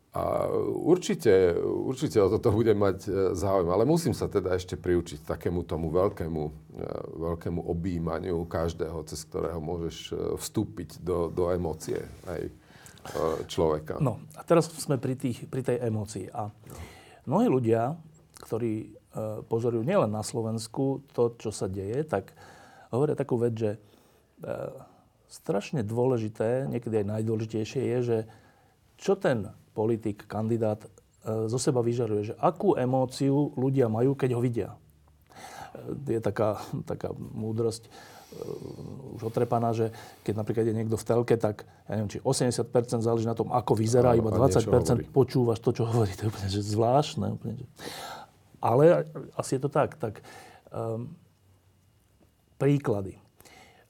A 0.09 0.49
určite, 0.73 1.53
určite 1.61 2.17
o 2.17 2.33
toto 2.33 2.49
budem 2.49 2.73
mať 2.73 2.97
e, 3.05 3.09
záujem, 3.37 3.69
ale 3.69 3.85
musím 3.85 4.17
sa 4.17 4.25
teda 4.25 4.57
ešte 4.57 4.73
priučiť 4.73 5.21
takému 5.21 5.69
tomu 5.69 5.93
veľkému, 5.93 6.43
e, 6.49 6.51
veľkému 7.13 7.61
objímaniu 7.69 8.41
každého, 8.49 9.05
cez 9.05 9.21
ktorého 9.29 9.61
môžeš 9.61 10.17
vstúpiť 10.41 11.05
do, 11.05 11.29
do 11.29 11.53
emócie 11.53 12.01
aj 12.25 12.41
človeka. 13.45 14.01
No 14.01 14.17
a 14.33 14.41
teraz 14.41 14.67
sme 14.81 14.97
pri, 14.97 15.13
tých, 15.13 15.45
pri 15.45 15.61
tej 15.61 15.77
emócii. 15.77 16.25
A 16.33 16.49
mnohí 17.29 17.47
ľudia, 17.47 17.93
ktorí 18.41 18.97
pozorujú 19.49 19.81
nielen 19.81 20.11
na 20.11 20.21
Slovensku 20.21 21.05
to, 21.15 21.33
čo 21.39 21.49
sa 21.49 21.65
deje, 21.65 22.05
tak 22.05 22.35
hovoria 22.93 23.17
takú 23.17 23.39
vec, 23.39 23.55
že 23.55 23.71
strašne 25.29 25.85
dôležité, 25.85 26.65
niekedy 26.65 27.05
aj 27.05 27.21
najdôležitejšie 27.21 27.81
je, 27.85 27.97
že 28.01 28.17
čo 28.97 29.13
ten 29.13 29.53
politik, 29.77 30.25
kandidát 30.25 30.81
e, 30.83 30.89
zo 31.47 31.61
seba 31.61 31.85
vyžaruje, 31.85 32.33
že 32.33 32.37
akú 32.41 32.73
emóciu 32.75 33.53
ľudia 33.55 33.87
majú, 33.87 34.17
keď 34.17 34.29
ho 34.35 34.41
vidia. 34.41 34.69
E, 34.73 36.17
je 36.17 36.19
taká, 36.19 36.57
taká 36.83 37.13
múdrosť 37.15 37.87
uh, 37.87 39.17
už 39.17 39.33
otrepaná, 39.33 39.73
že 39.73 39.93
keď 40.21 40.33
napríklad 40.37 40.65
je 40.69 40.75
niekto 40.75 40.97
v 40.97 41.05
telke, 41.05 41.35
tak 41.37 41.65
ja 41.89 41.97
neviem, 41.97 42.11
či 42.11 42.19
80% 42.21 43.01
záleží 43.01 43.25
na 43.25 43.37
tom, 43.37 43.49
ako 43.49 43.73
vyzerá, 43.73 44.13
iba 44.13 44.29
20% 44.29 45.09
počúvaš 45.09 45.61
to, 45.61 45.73
čo 45.73 45.89
hovorí. 45.89 46.13
To 46.17 46.27
je 46.27 46.29
úplne 46.29 46.49
že 46.49 46.61
zvláštne. 46.61 47.25
Úplne, 47.37 47.53
že... 47.57 47.65
Ale 48.61 49.07
asi 49.33 49.57
je 49.57 49.61
to 49.61 49.69
tak. 49.71 49.97
tak 49.97 50.21
um, 50.69 51.09
príklady. 52.61 53.17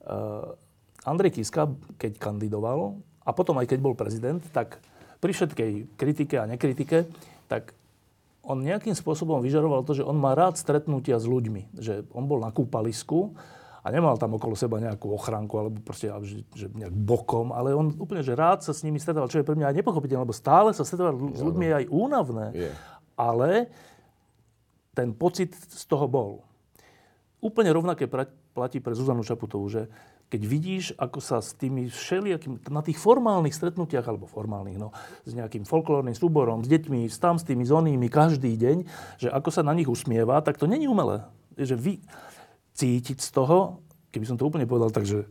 Uh, 0.06 0.56
Andrej 1.04 1.40
Kiska, 1.40 1.72
keď 1.96 2.20
kandidoval, 2.20 3.00
a 3.24 3.30
potom 3.30 3.56
aj 3.60 3.68
keď 3.70 3.78
bol 3.80 3.94
prezident, 3.96 4.40
tak 4.50 4.80
pri 5.20 5.32
všetkej 5.36 5.96
kritike 6.00 6.36
a 6.40 6.48
nekritike, 6.48 7.06
tak 7.46 7.76
on 8.40 8.64
nejakým 8.64 8.96
spôsobom 8.96 9.44
vyžaroval 9.44 9.84
to, 9.84 10.00
že 10.00 10.06
on 10.06 10.16
má 10.16 10.32
rád 10.32 10.56
stretnutia 10.56 11.20
s 11.20 11.28
ľuďmi. 11.28 11.76
Že 11.76 12.08
on 12.16 12.24
bol 12.24 12.40
na 12.40 12.48
kúpalisku 12.48 13.36
a 13.84 13.86
nemal 13.92 14.16
tam 14.16 14.40
okolo 14.40 14.56
seba 14.56 14.80
nejakú 14.80 15.12
ochránku 15.12 15.54
alebo 15.60 15.76
proste 15.84 16.08
že, 16.24 16.40
že 16.56 16.66
nejak 16.72 16.92
bokom, 16.92 17.52
ale 17.52 17.76
on 17.76 17.92
úplne, 18.00 18.24
že 18.24 18.32
rád 18.32 18.64
sa 18.64 18.72
s 18.72 18.80
nimi 18.84 18.96
stretával, 18.96 19.28
čo 19.28 19.40
je 19.40 19.46
pre 19.46 19.56
mňa 19.56 19.72
aj 19.72 19.76
nepochopiteľné, 19.84 20.24
lebo 20.24 20.36
stále 20.36 20.72
sa 20.72 20.84
stretávať 20.84 21.20
s 21.36 21.42
ľuďmi 21.44 21.64
je 21.68 21.74
aj 21.84 21.86
únavné. 21.92 22.46
Yeah. 22.56 22.74
Ale 23.16 23.50
ten 24.96 25.12
pocit 25.12 25.52
z 25.56 25.84
toho 25.84 26.08
bol. 26.08 26.44
Úplne 27.44 27.72
rovnaké 27.72 28.08
platí 28.52 28.80
pre 28.80 28.96
Zuzanu 28.96 29.24
Čaputovú, 29.24 29.68
že 29.68 29.88
keď 30.30 30.42
vidíš, 30.46 30.84
ako 30.94 31.18
sa 31.18 31.42
s 31.42 31.58
tými 31.58 31.90
všelijakými, 31.90 32.62
na 32.70 32.86
tých 32.86 33.02
formálnych 33.02 33.50
stretnutiach, 33.50 34.06
alebo 34.06 34.30
formálnych, 34.30 34.78
no, 34.78 34.94
s 35.26 35.34
nejakým 35.34 35.66
folklórnym 35.66 36.14
súborom, 36.14 36.62
s 36.62 36.70
deťmi, 36.70 37.10
s 37.10 37.18
tam, 37.18 37.34
s 37.34 37.42
tými 37.42 37.66
zonými, 37.66 38.06
každý 38.06 38.54
deň, 38.54 38.76
že 39.18 39.28
ako 39.28 39.50
sa 39.50 39.66
na 39.66 39.74
nich 39.74 39.90
usmieva, 39.90 40.38
tak 40.38 40.54
to 40.54 40.70
není 40.70 40.86
umelé. 40.86 41.26
Že 41.58 41.74
vy 41.74 41.94
cítiť 42.78 43.18
z 43.18 43.30
toho, 43.34 43.82
keby 44.14 44.24
som 44.30 44.38
to 44.38 44.46
úplne 44.46 44.70
povedal 44.70 44.94
tak, 44.94 45.02
že, 45.02 45.26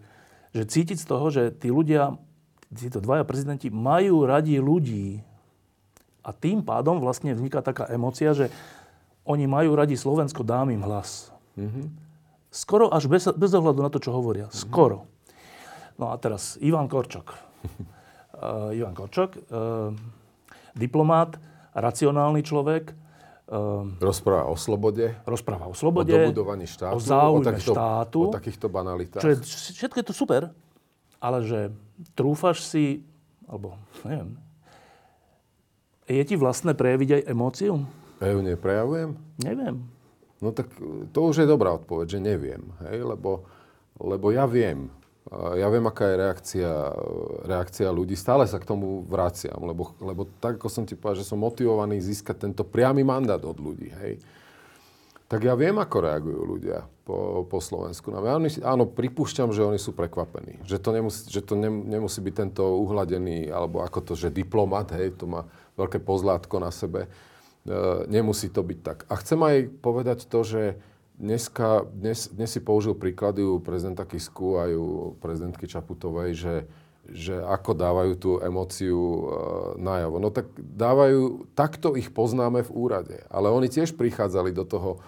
že 0.52 0.68
cítiť 0.68 1.00
z 1.00 1.08
toho, 1.08 1.32
že 1.32 1.56
tí 1.56 1.72
ľudia, 1.72 2.20
títo 2.68 3.00
dvaja 3.00 3.24
prezidenti 3.24 3.72
majú 3.72 4.28
radi 4.28 4.60
ľudí. 4.60 5.24
A 6.28 6.36
tým 6.36 6.60
pádom 6.60 7.00
vlastne 7.00 7.32
vzniká 7.32 7.64
taká 7.64 7.88
emocia, 7.88 8.36
že 8.36 8.52
oni 9.24 9.48
majú 9.48 9.80
radi 9.80 9.96
Slovensko, 9.96 10.44
dám 10.44 10.76
im 10.76 10.84
hlas. 10.84 11.32
Mm-hmm. 11.56 12.09
Skoro 12.50 12.90
až 12.90 13.06
bez, 13.06 13.30
bez 13.30 13.52
ohľadu 13.54 13.80
na 13.86 13.94
to, 13.94 14.02
čo 14.02 14.10
hovoria. 14.10 14.50
Skoro. 14.50 15.06
No 16.02 16.10
a 16.10 16.18
teraz 16.18 16.58
Ivan 16.66 16.90
Korčok. 16.90 17.38
Uh, 18.34 18.74
Ivan 18.78 18.98
Korčok, 18.98 19.38
uh, 19.38 19.94
diplomát, 20.74 21.38
racionálny 21.78 22.42
človek. 22.42 22.98
Uh, 23.50 23.94
rozpráva 24.02 24.50
o 24.50 24.58
slobode. 24.58 25.14
Rozpráva 25.30 25.70
o 25.70 25.76
slobode. 25.78 26.14
O 26.14 26.18
dobudovaní 26.18 26.66
štátu. 26.66 26.98
O 26.98 27.00
záujme 27.02 27.46
o 27.46 27.50
takýchto, 27.54 27.74
štátu. 27.74 28.20
O 28.30 28.34
takýchto 28.34 28.68
banalitách. 28.70 29.22
Čo 29.22 29.30
je, 29.30 29.38
všetko 29.78 29.98
je 30.02 30.06
to 30.06 30.14
super, 30.14 30.42
ale 31.22 31.38
že 31.46 31.60
trúfaš 32.18 32.66
si, 32.66 33.06
alebo 33.46 33.78
neviem, 34.06 34.38
je 36.10 36.24
ti 36.26 36.34
vlastné 36.34 36.74
prejaviť 36.74 37.10
aj 37.10 37.22
emóciu? 37.30 37.86
Ja 38.18 38.34
ju 38.34 38.42
neprejavujem? 38.42 39.14
Neviem. 39.46 39.86
No 40.40 40.56
tak 40.56 40.72
to 41.12 41.20
už 41.28 41.44
je 41.44 41.48
dobrá 41.48 41.76
odpoveď, 41.76 42.16
že 42.16 42.20
neviem, 42.24 42.64
hej, 42.88 43.04
lebo, 43.04 43.44
lebo 44.00 44.32
ja 44.32 44.48
viem. 44.48 44.88
Ja 45.30 45.70
viem, 45.70 45.86
aká 45.86 46.10
je 46.10 46.16
reakcia, 46.18 46.72
reakcia 47.46 47.90
ľudí. 47.94 48.18
Stále 48.18 48.50
sa 48.50 48.58
k 48.58 48.66
tomu 48.66 49.06
vraciam, 49.06 49.62
lebo, 49.62 49.94
lebo 50.02 50.26
tak, 50.42 50.58
ako 50.58 50.68
som 50.72 50.84
ti 50.90 50.98
povedal, 50.98 51.22
že 51.22 51.30
som 51.30 51.38
motivovaný 51.38 52.02
získať 52.02 52.50
tento 52.50 52.66
priamy 52.66 53.06
mandát 53.06 53.38
od 53.44 53.60
ľudí, 53.62 53.94
hej. 54.02 54.18
Tak 55.30 55.46
ja 55.46 55.54
viem, 55.54 55.78
ako 55.78 55.98
reagujú 56.02 56.42
ľudia 56.42 56.90
po, 57.06 57.46
po 57.46 57.62
Slovensku. 57.62 58.10
No, 58.10 58.26
ja, 58.26 58.42
áno, 58.66 58.90
pripúšťam, 58.90 59.54
že 59.54 59.62
oni 59.62 59.78
sú 59.78 59.94
prekvapení. 59.94 60.66
Že 60.66 60.78
to 60.82 60.90
nemusí, 60.90 61.22
že 61.30 61.42
to 61.46 61.54
nemusí 61.62 62.18
byť 62.26 62.34
tento 62.34 62.66
uhladený, 62.66 63.54
alebo 63.54 63.86
ako 63.86 64.02
to, 64.02 64.14
že 64.18 64.34
diplomat, 64.34 64.98
hej, 64.98 65.14
to 65.14 65.30
má 65.30 65.46
veľké 65.78 66.02
pozlátko 66.02 66.58
na 66.58 66.74
sebe 66.74 67.06
E, 67.06 67.39
nemusí 68.08 68.48
to 68.48 68.64
byť 68.64 68.80
tak. 68.80 68.98
A 69.12 69.20
chcem 69.20 69.40
aj 69.44 69.58
povedať 69.84 70.26
to, 70.26 70.40
že 70.44 70.62
dneska, 71.20 71.84
dnes, 71.92 72.32
dnes 72.32 72.50
si 72.50 72.64
použil 72.64 72.96
príklady 72.96 73.44
u 73.44 73.60
prezidenta 73.60 74.08
Kisku 74.08 74.56
aj 74.56 74.72
u 74.74 74.88
prezidentky 75.20 75.68
Čaputovej, 75.68 76.32
že, 76.34 76.56
že 77.12 77.36
ako 77.44 77.76
dávajú 77.76 78.14
tú 78.16 78.32
emóciu 78.40 78.98
e, 78.98 79.22
najavo. 79.84 80.18
No 80.24 80.32
tak 80.32 80.48
dávajú, 80.56 81.52
takto 81.54 82.00
ich 82.00 82.10
poznáme 82.10 82.64
v 82.64 82.72
úrade. 82.72 83.18
Ale 83.28 83.52
oni 83.52 83.68
tiež 83.68 83.94
prichádzali 84.00 84.56
do 84.56 84.64
toho 84.64 85.04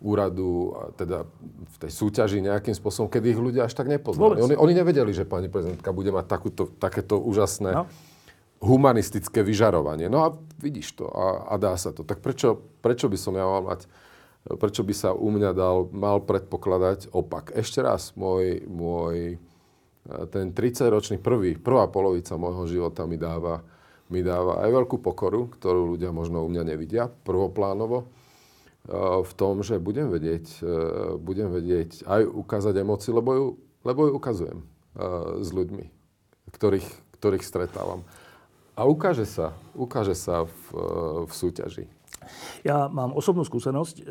úradu, 0.00 0.72
teda 0.96 1.28
v 1.60 1.76
tej 1.76 1.92
súťaži 1.92 2.40
nejakým 2.40 2.72
spôsobom, 2.72 3.12
kedy 3.12 3.36
ich 3.36 3.40
ľudia 3.40 3.68
až 3.68 3.76
tak 3.76 3.84
nepoznali. 3.84 4.40
Oni, 4.40 4.56
oni 4.56 4.72
nevedeli, 4.72 5.12
že 5.12 5.28
pani 5.28 5.52
prezidentka 5.52 5.92
bude 5.92 6.08
mať 6.08 6.24
takúto, 6.24 6.72
takéto 6.80 7.20
úžasné 7.20 7.84
no 7.84 7.84
humanistické 8.60 9.40
vyžarovanie. 9.40 10.12
No 10.12 10.18
a 10.24 10.28
vidíš 10.60 11.00
to 11.00 11.08
a, 11.08 11.48
a 11.48 11.54
dá 11.56 11.72
sa 11.80 11.96
to. 11.96 12.04
Tak 12.04 12.20
prečo, 12.20 12.60
prečo 12.84 13.08
by 13.08 13.16
som 13.16 13.32
ja 13.32 13.48
mal 13.48 13.64
mať, 13.64 13.88
prečo 14.60 14.84
by 14.84 14.92
sa 14.92 15.16
u 15.16 15.32
mňa 15.32 15.50
dal, 15.56 15.88
mal 15.90 16.20
predpokladať 16.20 17.08
opak? 17.16 17.56
Ešte 17.56 17.80
raz, 17.80 18.12
môj, 18.20 18.64
môj 18.68 19.40
ten 20.32 20.52
30-ročný 20.52 21.20
prvý, 21.20 21.56
prvá 21.56 21.88
polovica 21.88 22.36
môjho 22.36 22.68
života 22.68 23.04
mi 23.08 23.16
dáva, 23.20 23.64
mi 24.12 24.20
dáva 24.24 24.64
aj 24.64 24.70
veľkú 24.72 24.96
pokoru, 25.00 25.48
ktorú 25.56 25.96
ľudia 25.96 26.12
možno 26.12 26.44
u 26.44 26.48
mňa 26.48 26.62
nevidia 26.64 27.08
prvoplánovo, 27.08 28.08
v 29.20 29.32
tom, 29.36 29.60
že 29.60 29.76
budem 29.76 30.08
vedieť, 30.08 30.64
budem 31.20 31.52
vedieť 31.52 32.08
aj 32.08 32.24
ukázať 32.24 32.80
emócie, 32.80 33.12
lebo 33.12 33.30
ju, 33.36 33.46
lebo 33.84 34.08
ju 34.08 34.12
ukazujem 34.16 34.58
s 35.36 35.48
ľuďmi, 35.52 35.84
ktorých, 36.48 36.88
ktorých 37.20 37.44
stretávam. 37.44 38.08
A 38.80 38.88
ukáže 38.88 39.28
sa, 39.28 39.52
ukáže 39.76 40.16
sa 40.16 40.48
v, 40.48 40.64
v 41.28 41.32
súťaži. 41.36 41.84
Ja 42.64 42.88
mám 42.88 43.12
osobnú 43.12 43.44
skúsenosť. 43.44 43.96
E, 44.00 44.04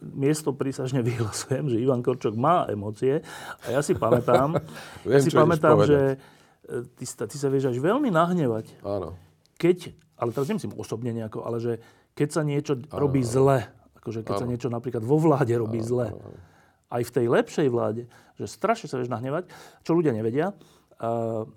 miesto 0.00 0.56
prísažne 0.56 1.04
vyhlasujem, 1.08 1.68
že 1.68 1.76
Ivan 1.76 2.00
Korčok 2.00 2.32
má 2.32 2.64
emócie. 2.72 3.20
A 3.68 3.76
ja 3.76 3.84
si 3.84 3.92
pamätám, 3.92 4.56
Viem, 5.04 5.12
ja 5.12 5.20
si 5.20 5.28
pamätám 5.28 5.84
že 5.84 6.16
e, 6.64 6.88
ty, 6.96 7.04
ty 7.04 7.36
sa 7.36 7.52
vieš 7.52 7.68
až 7.68 7.76
veľmi 7.76 8.08
nahnevať. 8.08 8.80
Áno. 8.80 9.20
Keď, 9.60 9.92
ale 10.16 10.32
teraz 10.32 10.48
nemyslím 10.48 10.72
osobne 10.80 11.12
nejako, 11.12 11.44
ale 11.44 11.60
že 11.60 11.72
keď 12.16 12.28
sa 12.32 12.42
niečo 12.48 12.80
áno, 12.80 13.04
robí 13.04 13.20
zle, 13.20 13.68
akože 14.00 14.24
keď 14.24 14.32
áno. 14.32 14.40
sa 14.40 14.48
niečo 14.48 14.68
napríklad 14.72 15.04
vo 15.04 15.20
vláde 15.20 15.52
robí 15.60 15.84
áno, 15.84 15.88
zle, 15.92 16.06
áno. 16.08 16.40
aj 16.88 17.02
v 17.04 17.14
tej 17.20 17.26
lepšej 17.28 17.68
vláde, 17.68 18.08
že 18.40 18.48
strašne 18.48 18.88
sa 18.88 18.96
vieš 18.96 19.12
nahnevať, 19.12 19.52
čo 19.84 19.92
ľudia 19.92 20.16
nevedia. 20.16 20.56
Uh, 21.02 21.50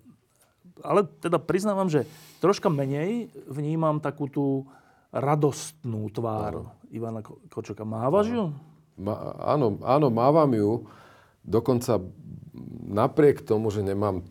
ale 0.83 1.07
teda 1.21 1.39
priznávam, 1.39 1.87
že 1.87 2.03
troška 2.43 2.67
menej 2.67 3.31
vnímam 3.47 4.01
takú 4.03 4.27
tú 4.27 4.67
radostnú 5.15 6.11
tvár 6.11 6.67
áno. 6.67 6.71
Ivana 6.91 7.23
Kočoka. 7.23 7.87
Mávaš 7.87 8.27
ju? 8.31 8.43
Ma, 8.99 9.35
áno, 9.55 9.79
áno, 9.83 10.07
mávam 10.11 10.51
ju. 10.51 10.71
Dokonca 11.45 12.03
napriek 12.87 13.43
tomu, 13.43 13.71
že 13.71 13.83
nemám 13.85 14.23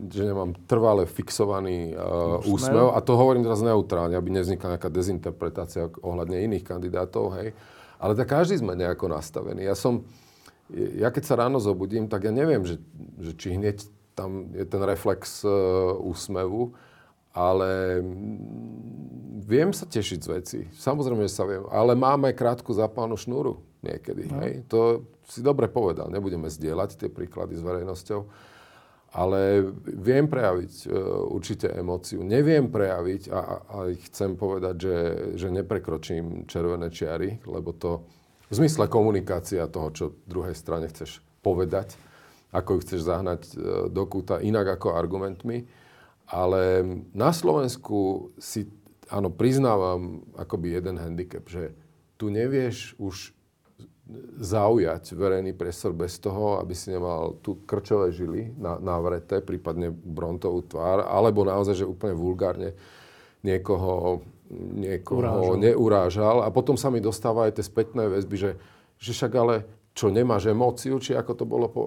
že 0.00 0.22
nemám 0.22 0.56
trvale 0.64 1.04
fixovaný 1.04 1.92
uh, 1.92 2.40
úsmev. 2.46 2.94
A 2.94 3.04
to 3.04 3.18
hovorím 3.18 3.44
teraz 3.44 3.60
neutrálne, 3.60 4.16
aby 4.16 4.32
nevznikla 4.32 4.78
nejaká 4.78 4.88
dezinterpretácia 4.88 5.92
ohľadne 6.00 6.40
iných 6.46 6.64
kandidátov, 6.64 7.36
hej. 7.36 7.52
Ale 8.00 8.16
tak 8.16 8.32
každý 8.32 8.56
sme 8.56 8.78
nejako 8.78 9.12
nastavení. 9.12 9.66
Ja 9.66 9.76
som, 9.76 10.08
ja 10.72 11.12
keď 11.12 11.22
sa 11.26 11.34
ráno 11.36 11.60
zobudím, 11.60 12.08
tak 12.08 12.24
ja 12.24 12.32
neviem, 12.32 12.64
že, 12.64 12.80
že 13.20 13.36
či 13.36 13.60
hneď 13.60 13.84
tam 14.20 14.52
je 14.52 14.68
ten 14.68 14.82
reflex 14.84 15.40
uh, 15.48 15.96
úsmevu, 15.96 16.76
ale 17.32 18.04
mm, 18.04 19.40
viem 19.48 19.72
sa 19.72 19.88
tešiť 19.88 20.18
z 20.20 20.28
veci. 20.28 20.60
Samozrejme, 20.76 21.24
že 21.24 21.32
sa 21.32 21.48
viem. 21.48 21.64
Ale 21.72 21.96
máme 21.96 22.36
krátku 22.36 22.76
zapálnu 22.76 23.16
šnúru 23.16 23.64
niekedy. 23.80 24.28
No. 24.28 24.44
Hej? 24.44 24.68
To 24.68 25.08
si 25.24 25.40
dobre 25.40 25.72
povedal. 25.72 26.12
Nebudeme 26.12 26.52
zdieľať 26.52 27.00
tie 27.00 27.08
príklady 27.08 27.56
s 27.56 27.64
verejnosťou. 27.64 28.20
ale 29.10 29.66
viem 29.82 30.30
prejaviť 30.30 30.74
uh, 30.86 30.92
určite 31.32 31.66
emóciu. 31.72 32.22
Neviem 32.22 32.70
prejaviť, 32.70 33.22
a, 33.32 33.40
a 33.58 33.76
chcem 34.06 34.38
povedať, 34.38 34.74
že, 34.78 34.98
že 35.34 35.48
neprekročím 35.50 36.46
červené 36.46 36.92
čiary, 36.92 37.42
lebo 37.48 37.74
to 37.74 38.06
v 38.50 38.54
zmysle 38.54 38.86
komunikácia 38.90 39.66
toho, 39.70 39.88
čo 39.90 40.04
druhej 40.26 40.54
strane 40.54 40.86
chceš 40.90 41.22
povedať, 41.42 42.09
ako 42.50 42.78
ju 42.78 42.80
chceš 42.86 43.00
zahnať 43.06 43.40
uh, 43.46 43.52
do 43.90 44.04
kúta, 44.06 44.42
inak 44.42 44.78
ako 44.78 44.94
argumentmi. 44.94 45.66
Ale 46.30 46.86
na 47.10 47.34
Slovensku 47.34 48.30
si, 48.38 48.70
áno, 49.10 49.34
priznávam 49.34 50.22
akoby 50.38 50.78
jeden 50.78 50.94
handicap, 51.02 51.42
že 51.50 51.74
tu 52.14 52.30
nevieš 52.30 52.94
už 53.02 53.34
zaujať 54.40 55.14
verejný 55.14 55.54
priestor 55.54 55.94
bez 55.94 56.18
toho, 56.18 56.58
aby 56.58 56.74
si 56.74 56.90
nemal 56.90 57.38
tu 57.42 57.62
krčové 57.62 58.10
žily 58.10 58.50
na, 58.58 58.78
navrete, 58.78 59.38
prípadne 59.42 59.90
brontovú 59.90 60.66
tvár, 60.66 61.06
alebo 61.06 61.46
naozaj, 61.46 61.82
že 61.82 61.86
úplne 61.86 62.14
vulgárne 62.18 62.74
niekoho, 63.46 64.24
niekoho 64.50 65.22
urážal. 65.22 65.60
neurážal. 65.62 66.36
A 66.42 66.48
potom 66.50 66.74
sa 66.74 66.90
mi 66.90 66.98
dostáva 66.98 67.46
aj 67.48 67.60
tie 67.60 67.64
spätné 67.64 68.10
väzby, 68.10 68.36
že, 68.36 68.50
že 68.98 69.10
však 69.14 69.32
ale 69.38 69.54
čo 69.94 70.10
nemáš 70.10 70.50
emóciu, 70.50 70.98
či 70.98 71.14
ako 71.14 71.32
to 71.34 71.44
bolo 71.46 71.66
po, 71.70 71.82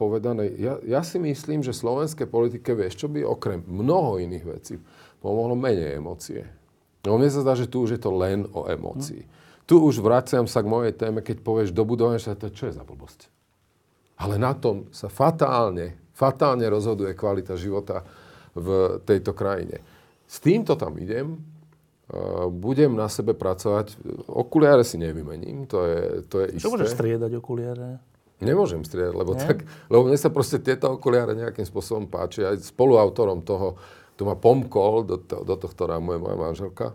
povedané. 0.00 0.48
Ja, 0.56 0.80
ja 0.82 1.00
si 1.04 1.20
myslím, 1.20 1.60
že 1.60 1.76
slovenské 1.76 2.24
politike, 2.24 2.72
vieš, 2.72 3.04
čo 3.04 3.08
by 3.10 3.26
okrem 3.26 3.60
mnoho 3.66 4.22
iných 4.22 4.44
vecí 4.46 4.74
pomohlo 5.20 5.54
menej 5.54 5.98
emócie. 5.98 6.46
No 7.02 7.18
mne 7.18 7.30
sa 7.30 7.42
zdá, 7.42 7.52
že 7.58 7.66
tu 7.66 7.82
už 7.82 7.98
je 7.98 8.00
to 8.00 8.10
len 8.14 8.46
o 8.54 8.66
emócii. 8.70 9.22
Hm 9.22 9.40
tu 9.66 9.78
už 9.78 10.02
vraciam 10.02 10.44
sa 10.44 10.60
k 10.60 10.70
mojej 10.70 10.92
téme, 10.92 11.22
keď 11.22 11.40
povieš 11.40 11.70
dobudovanie 11.72 12.18
štátu, 12.18 12.52
čo 12.52 12.68
je 12.68 12.76
za 12.76 12.84
blbosť. 12.84 13.30
Ale 14.20 14.38
na 14.38 14.54
tom 14.54 14.90
sa 14.92 15.08
fatálne, 15.08 15.96
fatálne 16.12 16.66
rozhoduje 16.68 17.16
kvalita 17.16 17.56
života 17.56 18.04
v 18.52 19.00
tejto 19.06 19.32
krajine. 19.32 19.80
S 20.28 20.44
týmto 20.44 20.76
tam 20.76 21.00
idem, 21.00 21.40
budem 22.52 22.92
na 22.92 23.08
sebe 23.08 23.32
pracovať. 23.32 23.96
Okuliare 24.28 24.84
si 24.84 25.00
nevymením, 25.00 25.64
to 25.64 25.88
je, 25.88 26.00
to 26.28 26.44
je 26.44 26.46
isté. 26.58 26.68
Čo 26.68 26.74
môžeš 26.76 26.92
striedať 26.92 27.32
okuliare? 27.40 28.02
Nemôžem 28.42 28.82
striedať, 28.82 29.14
lebo, 29.14 29.32
tak, 29.38 29.62
lebo 29.86 30.10
mne 30.10 30.18
sa 30.18 30.28
proste 30.28 30.58
tieto 30.58 30.98
okuliare 30.98 31.38
nejakým 31.38 31.64
spôsobom 31.64 32.10
páči. 32.10 32.42
Aj 32.42 32.58
spoluautorom 32.58 33.46
toho, 33.46 33.78
tu 34.18 34.26
ma 34.26 34.34
pomkol 34.34 35.06
do, 35.06 35.16
to, 35.16 35.46
do 35.46 35.54
tohto 35.56 35.86
rámu 35.86 36.14
je 36.14 36.18
moja 36.20 36.36
manželka. 36.36 36.86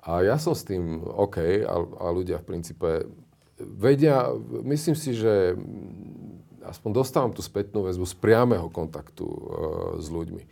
A 0.00 0.24
ja 0.24 0.40
som 0.40 0.56
s 0.56 0.64
tým 0.64 1.04
OK 1.04 1.64
a, 1.64 1.76
a 1.76 2.06
ľudia 2.08 2.40
v 2.40 2.48
princípe 2.48 3.04
vedia, 3.60 4.32
myslím 4.64 4.96
si, 4.96 5.12
že 5.12 5.52
aspoň 6.64 6.90
dostávam 6.92 7.32
tú 7.32 7.44
spätnú 7.44 7.84
väzbu 7.84 8.04
z 8.08 8.14
priamého 8.16 8.68
kontaktu 8.72 9.24
uh, 9.24 9.40
s 10.00 10.08
ľuďmi. 10.08 10.44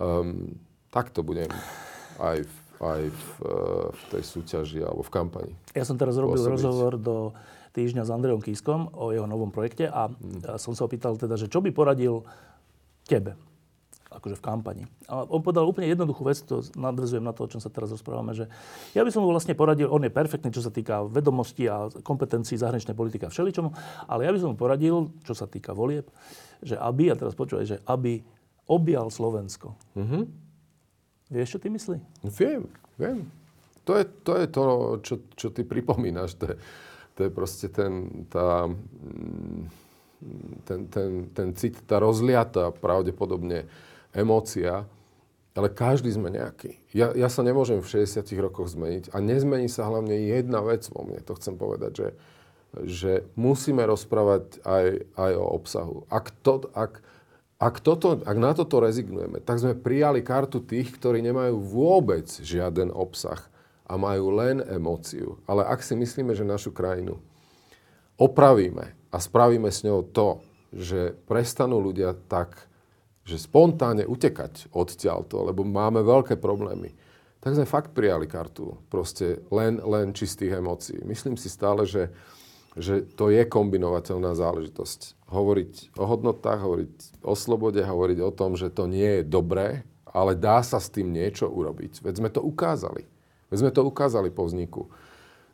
Um, 0.00 0.56
tak 0.88 1.12
to 1.12 1.20
budem 1.20 1.50
aj 2.16 2.44
v, 2.44 2.56
aj 2.80 3.02
v, 3.08 3.24
uh, 3.44 3.88
v 3.92 4.02
tej 4.16 4.22
súťaži 4.24 4.80
alebo 4.80 5.04
v 5.04 5.12
kampani. 5.12 5.52
Ja 5.76 5.84
som 5.84 6.00
teraz 6.00 6.16
robil 6.16 6.40
pôsobiť. 6.40 6.52
rozhovor 6.56 6.92
do 6.96 7.16
týždňa 7.74 8.06
s 8.06 8.10
Andrejom 8.14 8.40
Kískom 8.40 8.94
o 8.94 9.10
jeho 9.10 9.26
novom 9.26 9.50
projekte 9.50 9.90
a 9.90 10.08
hmm. 10.08 10.56
som 10.62 10.72
sa 10.78 10.86
opýtal 10.86 11.18
teda, 11.18 11.34
že 11.34 11.50
čo 11.50 11.58
by 11.58 11.74
poradil 11.74 12.22
tebe 13.04 13.34
akože 14.14 14.38
v 14.38 14.46
kampani. 14.46 14.84
A 15.10 15.26
on 15.26 15.42
povedal 15.42 15.66
úplne 15.66 15.90
jednoduchú 15.90 16.22
vec, 16.22 16.38
to 16.46 16.62
nadvezujem 16.78 17.26
na 17.26 17.34
to, 17.34 17.44
o 17.44 17.50
čom 17.50 17.58
sa 17.58 17.66
teraz 17.66 17.90
rozprávame, 17.90 18.30
že 18.30 18.46
ja 18.94 19.02
by 19.02 19.10
som 19.10 19.26
mu 19.26 19.34
vlastne 19.34 19.58
poradil, 19.58 19.90
on 19.90 20.06
je 20.06 20.12
perfektný, 20.14 20.54
čo 20.54 20.62
sa 20.62 20.70
týka 20.70 21.02
vedomosti 21.02 21.66
a 21.66 21.90
kompetencií 21.90 22.54
zahraničnej 22.54 22.94
politiky 22.94 23.26
a 23.26 23.34
všeličomu, 23.34 23.74
ale 24.06 24.20
ja 24.22 24.30
by 24.30 24.38
som 24.38 24.54
mu 24.54 24.56
poradil, 24.56 25.10
čo 25.26 25.34
sa 25.34 25.50
týka 25.50 25.74
volieb, 25.74 26.06
že 26.62 26.78
aby, 26.78 27.10
a 27.10 27.18
teraz 27.18 27.34
počúvaj, 27.34 27.66
že 27.66 27.76
aby 27.90 28.22
objal 28.70 29.10
Slovensko. 29.10 29.74
Mm-hmm. 29.98 30.22
Vieš, 31.34 31.58
čo 31.58 31.58
ty 31.58 31.68
myslí? 31.74 31.98
Viem, 32.38 32.70
viem. 32.94 33.26
To 33.84 33.98
je 33.98 34.04
to, 34.24 34.32
je 34.40 34.46
to 34.48 34.62
čo, 35.04 35.14
čo 35.36 35.46
ty 35.52 35.66
pripomínaš. 35.66 36.40
To 36.40 36.54
je, 36.54 36.56
to 37.14 37.26
je 37.26 37.30
proste 37.30 37.70
ten, 37.70 38.26
tá, 38.26 38.66
mm, 38.66 39.60
ten, 40.66 40.80
ten, 40.90 41.10
ten 41.30 41.48
cit, 41.54 41.78
tá 41.86 42.02
rozliata 42.02 42.74
pravdepodobne 42.74 43.70
emócia, 44.10 44.86
ale 45.54 45.70
každý 45.70 46.10
sme 46.10 46.34
nejaký. 46.34 46.82
Ja, 46.90 47.14
ja 47.14 47.30
sa 47.30 47.46
nemôžem 47.46 47.78
v 47.78 47.86
60 47.86 48.26
rokoch 48.42 48.74
zmeniť 48.74 49.14
a 49.14 49.22
nezmení 49.22 49.70
sa 49.70 49.86
hlavne 49.86 50.26
jedna 50.26 50.58
vec 50.66 50.82
vo 50.90 51.06
mne. 51.06 51.22
To 51.22 51.38
chcem 51.38 51.54
povedať, 51.54 51.92
že, 51.94 52.08
že 52.82 53.12
musíme 53.38 53.86
rozprávať 53.86 54.58
aj, 54.66 54.86
aj 55.14 55.32
o 55.38 55.46
obsahu. 55.54 55.96
Ak, 56.10 56.34
to, 56.42 56.66
ak, 56.74 56.98
ak, 57.62 57.76
toto, 57.78 58.18
ak 58.18 58.36
na 58.36 58.50
toto 58.50 58.82
rezignujeme, 58.82 59.38
tak 59.38 59.62
sme 59.62 59.78
prijali 59.78 60.26
kartu 60.26 60.58
tých, 60.58 60.90
ktorí 60.98 61.22
nemajú 61.22 61.54
vôbec 61.62 62.26
žiaden 62.26 62.90
obsah 62.90 63.53
a 63.84 63.94
majú 64.00 64.32
len 64.32 64.64
emóciu. 64.64 65.40
Ale 65.44 65.64
ak 65.64 65.84
si 65.84 65.92
myslíme, 65.92 66.32
že 66.32 66.46
našu 66.46 66.72
krajinu 66.72 67.20
opravíme 68.16 68.96
a 69.12 69.16
spravíme 69.20 69.68
s 69.68 69.84
ňou 69.84 70.06
to, 70.08 70.40
že 70.74 71.14
prestanú 71.28 71.78
ľudia 71.78 72.16
tak 72.26 72.70
že 73.24 73.40
spontánne 73.40 74.04
utekať 74.04 74.68
odtiaľto, 74.76 75.48
lebo 75.48 75.64
máme 75.64 76.04
veľké 76.04 76.36
problémy, 76.36 76.92
tak 77.40 77.56
sme 77.56 77.64
fakt 77.64 77.96
prijali 77.96 78.28
kartu. 78.28 78.76
Proste 78.92 79.40
len, 79.48 79.80
len 79.80 80.12
čistých 80.12 80.60
emócií. 80.60 81.00
Myslím 81.04 81.40
si 81.40 81.48
stále, 81.48 81.88
že, 81.88 82.12
že 82.76 83.04
to 83.04 83.32
je 83.32 83.44
kombinovateľná 83.48 84.36
záležitosť. 84.36 85.28
Hovoriť 85.32 85.96
o 85.96 86.04
hodnotách, 86.04 86.60
hovoriť 86.60 87.24
o 87.24 87.32
slobode, 87.32 87.80
hovoriť 87.80 88.18
o 88.20 88.30
tom, 88.32 88.60
že 88.60 88.68
to 88.68 88.84
nie 88.84 89.20
je 89.20 89.22
dobré, 89.24 89.88
ale 90.04 90.36
dá 90.36 90.60
sa 90.60 90.76
s 90.76 90.92
tým 90.92 91.08
niečo 91.08 91.48
urobiť. 91.48 92.04
Veď 92.04 92.14
sme 92.20 92.28
to 92.28 92.44
ukázali. 92.44 93.08
Veď 93.54 93.62
sme 93.62 93.70
to 93.70 93.86
ukázali 93.86 94.34
po 94.34 94.50
vzniku 94.50 94.90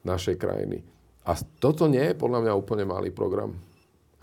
našej 0.09 0.40
krajiny. 0.40 0.80
A 1.28 1.36
toto 1.61 1.84
nie 1.84 2.01
je 2.01 2.16
podľa 2.16 2.48
mňa 2.48 2.53
úplne 2.57 2.88
malý 2.88 3.12
program. 3.12 3.53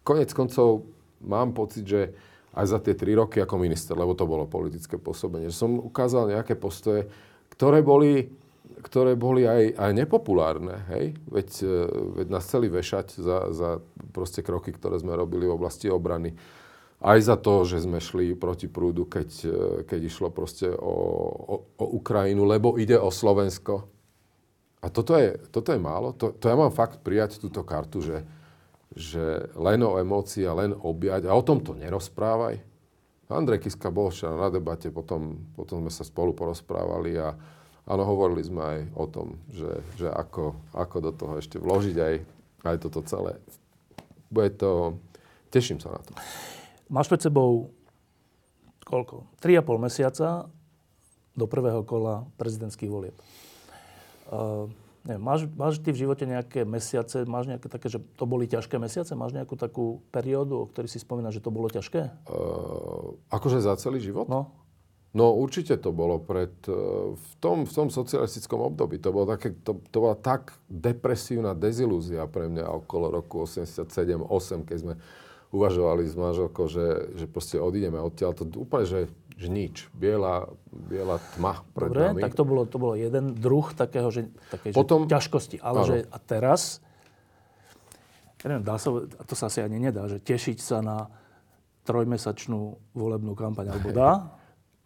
Konec 0.01 0.34
koncov 0.34 0.89
mám 1.21 1.53
pocit, 1.53 1.86
že 1.86 2.09
aj 2.57 2.65
za 2.65 2.80
tie 2.82 2.97
tri 2.97 3.13
roky 3.13 3.38
ako 3.38 3.61
minister, 3.61 3.93
lebo 3.93 4.17
to 4.17 4.25
bolo 4.25 4.49
politické 4.49 4.97
pôsobenie. 4.97 5.53
Som 5.53 5.78
ukázal 5.78 6.34
nejaké 6.34 6.57
postoje, 6.57 7.05
ktoré 7.53 7.86
boli, 7.86 8.34
ktoré 8.82 9.13
boli 9.13 9.45
aj, 9.45 9.78
aj 9.78 9.91
nepopulárne. 9.93 10.82
Hej? 10.89 11.13
Veď, 11.30 11.49
e, 11.61 11.78
veď 12.17 12.28
nás 12.34 12.49
chceli 12.49 12.73
vešať 12.73 13.21
za, 13.21 13.38
za 13.53 13.69
proste 14.09 14.41
kroky, 14.41 14.73
ktoré 14.73 14.97
sme 14.97 15.13
robili 15.13 15.45
v 15.45 15.53
oblasti 15.53 15.86
obrany. 15.86 16.34
Aj 16.97 17.19
za 17.21 17.37
to, 17.37 17.61
že 17.61 17.85
sme 17.85 18.01
šli 18.01 18.33
proti 18.33 18.65
prúdu, 18.65 19.05
keď, 19.05 19.29
e, 19.45 19.57
keď 19.85 19.99
išlo 20.09 20.33
proste 20.33 20.73
o, 20.73 20.95
o, 21.45 21.55
o 21.77 21.85
Ukrajinu, 22.01 22.41
lebo 22.41 22.81
ide 22.81 22.97
o 22.97 23.13
Slovensko. 23.13 23.85
A 24.81 24.89
toto 24.89 25.13
je, 25.13 25.37
toto 25.53 25.69
je 25.73 25.77
málo. 25.77 26.17
To, 26.17 26.33
to 26.33 26.49
ja 26.49 26.57
mám 26.57 26.73
fakt 26.73 27.05
prijať 27.05 27.37
túto 27.37 27.61
kartu, 27.61 28.01
že, 28.01 28.25
že 28.97 29.45
len 29.53 29.85
o 29.85 30.01
emócii 30.01 30.41
a 30.49 30.57
len 30.57 30.73
objať 30.73 31.29
a 31.29 31.37
o 31.37 31.45
tom 31.45 31.61
to 31.61 31.77
nerozprávaj. 31.77 32.65
Andrej 33.27 33.67
Kiska 33.67 33.91
bol 33.91 34.07
včera 34.07 34.33
na 34.33 34.47
debate, 34.47 34.87
potom, 34.87 35.51
potom 35.53 35.84
sme 35.84 35.91
sa 35.91 36.07
spolu 36.07 36.31
porozprávali 36.31 37.19
a 37.19 37.35
áno, 37.84 38.03
hovorili 38.07 38.39
sme 38.39 38.61
aj 38.63 38.80
o 38.95 39.05
tom, 39.05 39.27
že, 39.51 39.84
že 39.99 40.07
ako, 40.07 40.55
ako 40.72 40.97
do 41.03 41.11
toho 41.11 41.34
ešte 41.35 41.59
vložiť 41.59 41.97
aj, 41.99 42.15
aj 42.63 42.77
toto 42.80 43.03
celé. 43.03 43.35
Bude 44.31 44.49
to... 44.55 44.95
Teším 45.51 45.80
sa 45.84 45.95
na 45.95 46.01
to. 46.03 46.11
Máš 46.88 47.07
pred 47.11 47.22
sebou 47.22 47.72
koľko? 48.88 49.27
3,5 49.43 49.84
mesiaca 49.84 50.27
do 51.35 51.45
prvého 51.45 51.84
kola 51.84 52.23
prezidentských 52.39 52.89
volieb. 52.89 53.15
Uh, 54.31 54.72
Neviem, 55.07 55.23
máš, 55.23 55.47
máš 55.55 55.80
ty 55.80 55.95
v 55.95 56.03
živote 56.03 56.27
nejaké 56.27 56.68
mesiace, 56.68 57.23
máš 57.23 57.47
nejaké 57.47 57.72
také, 57.72 57.88
že 57.88 58.03
to 58.19 58.27
boli 58.27 58.43
ťažké 58.43 58.76
mesiace? 58.76 59.15
Máš 59.15 59.31
nejakú 59.31 59.55
takú 59.55 60.03
periódu, 60.11 60.59
o 60.59 60.68
ktorej 60.68 60.91
si 60.91 60.99
spomínaš, 60.99 61.39
že 61.39 61.47
to 61.47 61.55
bolo 61.55 61.72
ťažké? 61.72 62.27
Uh, 62.27 63.15
akože 63.31 63.64
za 63.64 63.80
celý 63.80 64.03
život? 64.03 64.27
No. 64.27 64.51
No 65.15 65.31
určite 65.31 65.80
to 65.80 65.95
bolo 65.95 66.19
pred, 66.19 66.51
uh, 66.68 67.15
v, 67.15 67.31
tom, 67.39 67.64
v 67.64 67.72
tom 67.72 67.88
socialistickom 67.88 68.59
období. 68.59 68.99
To, 68.99 69.15
bolo 69.15 69.31
také, 69.31 69.55
to, 69.64 69.80
to 69.80 69.97
bola 70.03 70.19
tak 70.19 70.51
depresívna 70.68 71.55
dezilúzia 71.55 72.27
pre 72.27 72.51
mňa 72.51 72.68
okolo 72.68 73.07
roku 73.07 73.47
87-8, 73.47 74.68
keď 74.68 74.77
sme 74.84 74.93
uvažovali 75.52 76.03
s 76.07 76.15
manželkou, 76.19 76.65
že, 76.68 77.15
že 77.15 77.26
proste 77.26 77.57
odídeme 77.57 77.98
odtiaľ. 77.98 78.36
To 78.36 78.44
úplne, 78.60 78.86
že 78.86 78.99
že 79.38 79.48
nič. 79.53 79.86
Biela, 79.94 80.49
biela 80.74 81.22
tma 81.38 81.61
pred 81.78 81.94
Dobre, 81.94 82.10
nami. 82.10 82.22
tak 82.26 82.34
to 82.34 82.44
bolo, 82.44 82.65
to 82.65 82.82
bolo 82.82 82.98
jeden 82.98 83.38
druh 83.38 83.69
takého, 83.69 84.10
že, 84.10 84.34
také, 84.49 84.74
Potom, 84.74 85.06
že 85.06 85.14
ťažkosti. 85.14 85.61
Ale 85.61 85.80
že 85.86 85.98
a 86.10 86.18
teraz, 86.18 86.82
ja 88.41 88.49
neviem, 88.49 88.65
dá 88.65 88.82
sa, 88.82 89.06
to 89.06 89.34
sa 89.38 89.45
asi 89.45 89.61
ani 89.61 89.78
nedá, 89.78 90.10
že 90.10 90.18
tešiť 90.18 90.57
sa 90.57 90.82
na 90.82 91.06
trojmesačnú 91.86 92.82
volebnú 92.98 93.38
kampaň, 93.38 93.78
alebo 93.78 93.94
dá? 93.94 94.11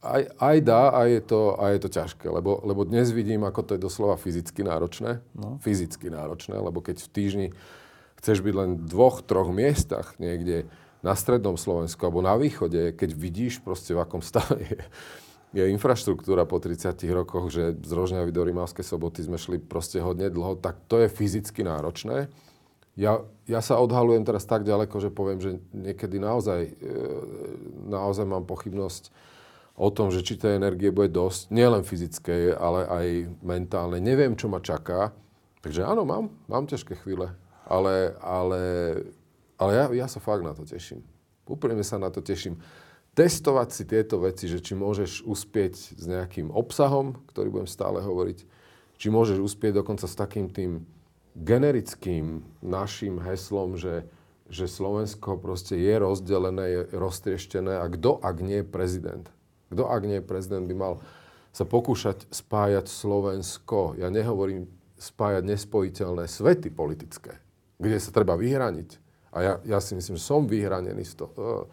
Aj, 0.02 0.26
aj 0.42 0.58
dá, 0.66 0.90
aj 0.98 1.08
je, 1.14 1.22
to, 1.30 1.42
aj 1.62 1.72
je 1.78 1.82
to 1.86 1.90
ťažké, 1.94 2.26
lebo, 2.26 2.58
lebo 2.66 2.90
dnes 2.90 3.14
vidím, 3.14 3.46
ako 3.46 3.62
to 3.62 3.72
je 3.78 3.86
doslova 3.86 4.18
fyzicky 4.18 4.66
náročné. 4.66 5.22
No. 5.38 5.62
Fyzicky 5.62 6.10
náročné, 6.10 6.58
lebo 6.58 6.82
keď 6.82 7.06
v 7.06 7.10
týždni 7.14 7.48
chceš 8.22 8.46
byť 8.46 8.54
len 8.54 8.70
v 8.78 8.86
dvoch, 8.86 9.26
troch 9.26 9.50
miestach 9.50 10.14
niekde, 10.22 10.70
na 11.02 11.18
strednom 11.18 11.58
Slovensku 11.58 11.98
alebo 12.06 12.22
na 12.22 12.38
východe, 12.38 12.94
keď 12.94 13.10
vidíš 13.18 13.66
proste 13.66 13.98
v 13.98 14.06
akom 14.06 14.22
stave 14.22 14.62
je, 14.62 14.78
je 15.52 15.64
infraštruktúra 15.74 16.46
po 16.46 16.62
30 16.62 16.94
rokoch, 17.12 17.50
že 17.50 17.76
z 17.82 17.92
Rožňavy 17.92 18.30
do 18.30 18.46
Rimavskej 18.46 18.86
soboty 18.86 19.26
sme 19.26 19.42
šli 19.42 19.58
proste 19.58 20.00
hodne 20.00 20.30
dlho, 20.30 20.56
tak 20.62 20.78
to 20.86 21.02
je 21.02 21.10
fyzicky 21.10 21.66
náročné. 21.66 22.30
Ja, 23.00 23.24
ja 23.50 23.64
sa 23.64 23.80
odhalujem 23.82 24.28
teraz 24.28 24.46
tak 24.46 24.62
ďaleko, 24.62 25.00
že 25.02 25.10
poviem, 25.10 25.40
že 25.42 25.58
niekedy 25.74 26.22
naozaj, 26.22 26.62
e, 26.70 26.98
naozaj 27.88 28.28
mám 28.28 28.46
pochybnosť 28.46 29.10
o 29.80 29.90
tom, 29.90 30.12
že 30.12 30.22
či 30.22 30.38
tej 30.38 30.60
energie 30.60 30.92
bude 30.92 31.10
dosť, 31.10 31.50
nielen 31.50 31.88
fyzickej, 31.88 32.54
ale 32.54 32.86
aj 32.86 33.08
mentálnej. 33.42 34.04
Neviem, 34.04 34.36
čo 34.36 34.52
ma 34.52 34.60
čaká. 34.60 35.16
Takže 35.64 35.88
áno, 35.88 36.04
mám, 36.04 36.30
mám 36.52 36.68
ťažké 36.68 37.00
chvíle. 37.00 37.32
Ale, 37.72 38.20
ale 38.20 38.62
ale 39.62 39.78
ja, 39.78 39.86
ja 39.94 40.08
sa 40.10 40.18
fakt 40.18 40.42
na 40.42 40.58
to 40.58 40.66
teším. 40.66 41.06
Úprimne 41.46 41.86
sa 41.86 42.02
na 42.02 42.10
to 42.10 42.26
teším. 42.26 42.58
Testovať 43.14 43.70
si 43.70 43.84
tieto 43.86 44.18
veci, 44.18 44.50
že 44.50 44.58
či 44.58 44.74
môžeš 44.74 45.22
uspieť 45.22 46.02
s 46.02 46.04
nejakým 46.10 46.50
obsahom, 46.50 47.22
ktorý 47.30 47.54
budem 47.54 47.70
stále 47.70 48.02
hovoriť, 48.02 48.42
či 48.98 49.08
môžeš 49.14 49.38
uspieť 49.38 49.86
dokonca 49.86 50.10
s 50.10 50.18
takým 50.18 50.50
tým 50.50 50.82
generickým 51.38 52.42
našim 52.66 53.22
heslom, 53.22 53.78
že, 53.78 54.10
že 54.50 54.66
Slovensko 54.66 55.38
proste 55.38 55.78
je 55.78 55.94
rozdelené, 55.94 56.66
je 56.66 56.82
roztrieštené 56.98 57.78
a 57.78 57.86
kto, 57.86 58.18
ak 58.18 58.42
nie 58.42 58.66
prezident? 58.66 59.30
Kto, 59.70 59.86
ak 59.94 60.02
nie 60.10 60.26
prezident, 60.26 60.66
by 60.66 60.74
mal 60.76 60.94
sa 61.54 61.68
pokúšať 61.68 62.32
spájať 62.32 62.88
Slovensko. 62.88 64.00
Ja 64.00 64.10
nehovorím 64.10 64.72
spájať 64.96 65.44
nespojiteľné 65.46 66.26
svety 66.32 66.72
politické, 66.72 67.38
kde 67.82 67.98
sa 67.98 68.14
treba 68.14 68.38
vyhraniť 68.38 69.12
a 69.32 69.38
ja, 69.40 69.54
ja 69.64 69.80
si 69.80 69.96
myslím, 69.96 70.20
že 70.20 70.28
som 70.28 70.44
vyhranený 70.44 71.08
z, 71.08 71.24
to, 71.24 71.26
e, 71.40 71.64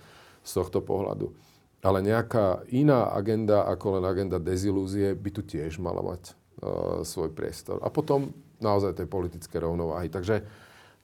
z 0.46 0.50
tohto 0.54 0.78
pohľadu. 0.78 1.34
Ale 1.82 2.02
nejaká 2.02 2.66
iná 2.74 3.10
agenda 3.14 3.66
ako 3.66 3.98
len 3.98 4.04
agenda 4.06 4.38
dezilúzie 4.42 5.14
by 5.14 5.30
tu 5.30 5.46
tiež 5.46 5.78
mala 5.78 6.02
mať 6.02 6.34
uh, 6.34 7.06
svoj 7.06 7.30
priestor. 7.30 7.78
A 7.86 7.86
potom 7.86 8.34
naozaj 8.58 8.98
tej 8.98 9.06
politické 9.06 9.62
rovnováhy. 9.62 10.10
Takže, 10.10 10.42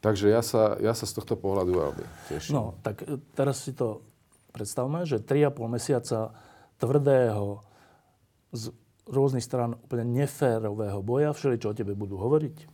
takže 0.03 0.35
ja, 0.35 0.43
sa, 0.43 0.75
ja 0.83 0.91
sa 0.91 1.07
z 1.07 1.15
tohto 1.15 1.39
pohľadu 1.39 1.79
veľmi 1.79 2.05
teším. 2.27 2.59
No, 2.59 2.75
tak 2.83 3.07
e, 3.07 3.23
teraz 3.39 3.63
si 3.63 3.71
to 3.71 4.03
predstavme, 4.51 5.07
že 5.07 5.23
3,5 5.23 5.63
mesiaca 5.71 6.35
tvrdého 6.83 7.63
z 8.51 8.75
rôznych 9.07 9.47
stran 9.47 9.79
úplne 9.79 10.11
neférového 10.11 10.99
boja, 11.07 11.31
všeli, 11.31 11.63
čo 11.63 11.71
o 11.71 11.79
tebe 11.79 11.95
budú 11.95 12.19
hovoriť, 12.19 12.74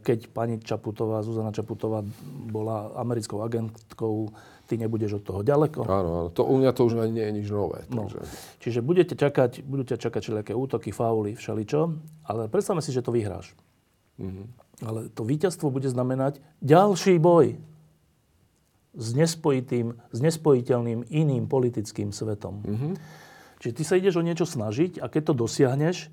keď 0.00 0.32
pani 0.32 0.56
Čaputová, 0.64 1.20
Zuzana 1.20 1.52
Čaputová 1.52 2.00
bola 2.48 2.88
americkou 2.96 3.44
agentkou, 3.44 4.32
ty 4.64 4.80
nebudeš 4.80 5.20
od 5.20 5.24
toho 5.24 5.40
ďaleko. 5.44 5.84
Áno, 5.84 6.10
áno. 6.24 6.28
To, 6.32 6.44
u 6.48 6.56
mňa 6.56 6.72
to 6.72 6.88
už 6.88 6.96
nie 7.12 7.24
je 7.24 7.32
nič 7.36 7.48
nové. 7.52 7.84
No. 7.92 8.08
Takže... 8.08 8.20
Čiže 8.64 8.80
budete 8.80 9.14
čakať, 9.16 9.64
budú 9.64 9.84
ťa 9.88 9.96
čakať 10.00 10.20
všelijaké 10.24 10.52
útoky, 10.56 10.88
fauly, 10.92 11.36
všeličo, 11.36 11.80
ale 12.24 12.48
predstavme 12.48 12.80
si, 12.80 12.92
že 12.92 13.04
to 13.04 13.12
vyhráš. 13.12 13.52
Mm-hmm. 14.16 14.46
Ale 14.88 15.12
to 15.12 15.24
víťazstvo 15.24 15.68
bude 15.68 15.88
znamenať 15.88 16.40
ďalší 16.64 17.20
boj 17.20 17.60
s 18.96 19.08
nespojitým, 19.12 19.94
s 19.94 20.18
nespojiteľným 20.20 21.12
iným 21.12 21.44
politickým 21.44 22.12
svetom. 22.12 22.64
Mm-hmm. 22.64 22.92
Čiže 23.60 23.74
ty 23.76 23.82
sa 23.84 23.94
ideš 24.00 24.16
o 24.16 24.26
niečo 24.26 24.48
snažiť 24.48 25.02
a 25.02 25.12
keď 25.12 25.32
to 25.32 25.44
dosiahneš, 25.44 26.08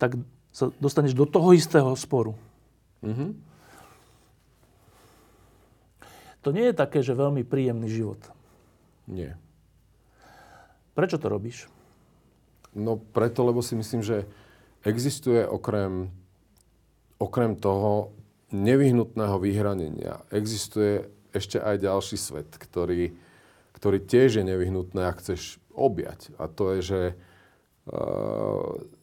tak 0.00 0.16
sa 0.52 0.72
dostaneš 0.80 1.12
do 1.12 1.28
toho 1.28 1.52
istého 1.52 1.92
sporu. 1.92 2.32
Mm-hmm. 3.02 3.30
To 6.46 6.54
nie 6.54 6.70
je 6.70 6.78
také, 6.78 7.02
že 7.02 7.18
veľmi 7.18 7.42
príjemný 7.42 7.90
život. 7.90 8.22
Nie. 9.10 9.34
Prečo 10.94 11.18
to 11.18 11.26
robíš? 11.26 11.66
No 12.76 13.00
preto, 13.00 13.42
lebo 13.42 13.64
si 13.66 13.74
myslím, 13.74 14.06
že 14.06 14.30
existuje 14.86 15.42
okrem, 15.42 16.14
okrem 17.18 17.58
toho 17.58 18.14
nevyhnutného 18.54 19.36
vyhranenia, 19.42 20.22
existuje 20.30 21.10
ešte 21.34 21.58
aj 21.58 21.82
ďalší 21.82 22.16
svet, 22.16 22.48
ktorý, 22.54 23.12
ktorý 23.74 23.98
tiež 24.00 24.40
je 24.40 24.44
nevyhnutné, 24.46 25.02
ak 25.02 25.20
chceš 25.20 25.58
objať. 25.74 26.30
A 26.38 26.46
to 26.46 26.78
je, 26.78 26.80
že 26.80 27.00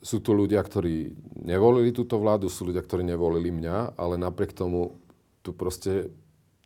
sú 0.04 0.18
tu 0.20 0.32
ľudia, 0.36 0.60
ktorí 0.60 1.16
nevolili 1.48 1.96
túto 1.96 2.20
vládu, 2.20 2.52
sú 2.52 2.68
ľudia, 2.68 2.84
ktorí 2.84 3.08
nevolili 3.08 3.48
mňa, 3.48 3.96
ale 3.96 4.20
napriek 4.20 4.52
tomu 4.52 5.00
tu 5.40 5.56
proste, 5.56 6.12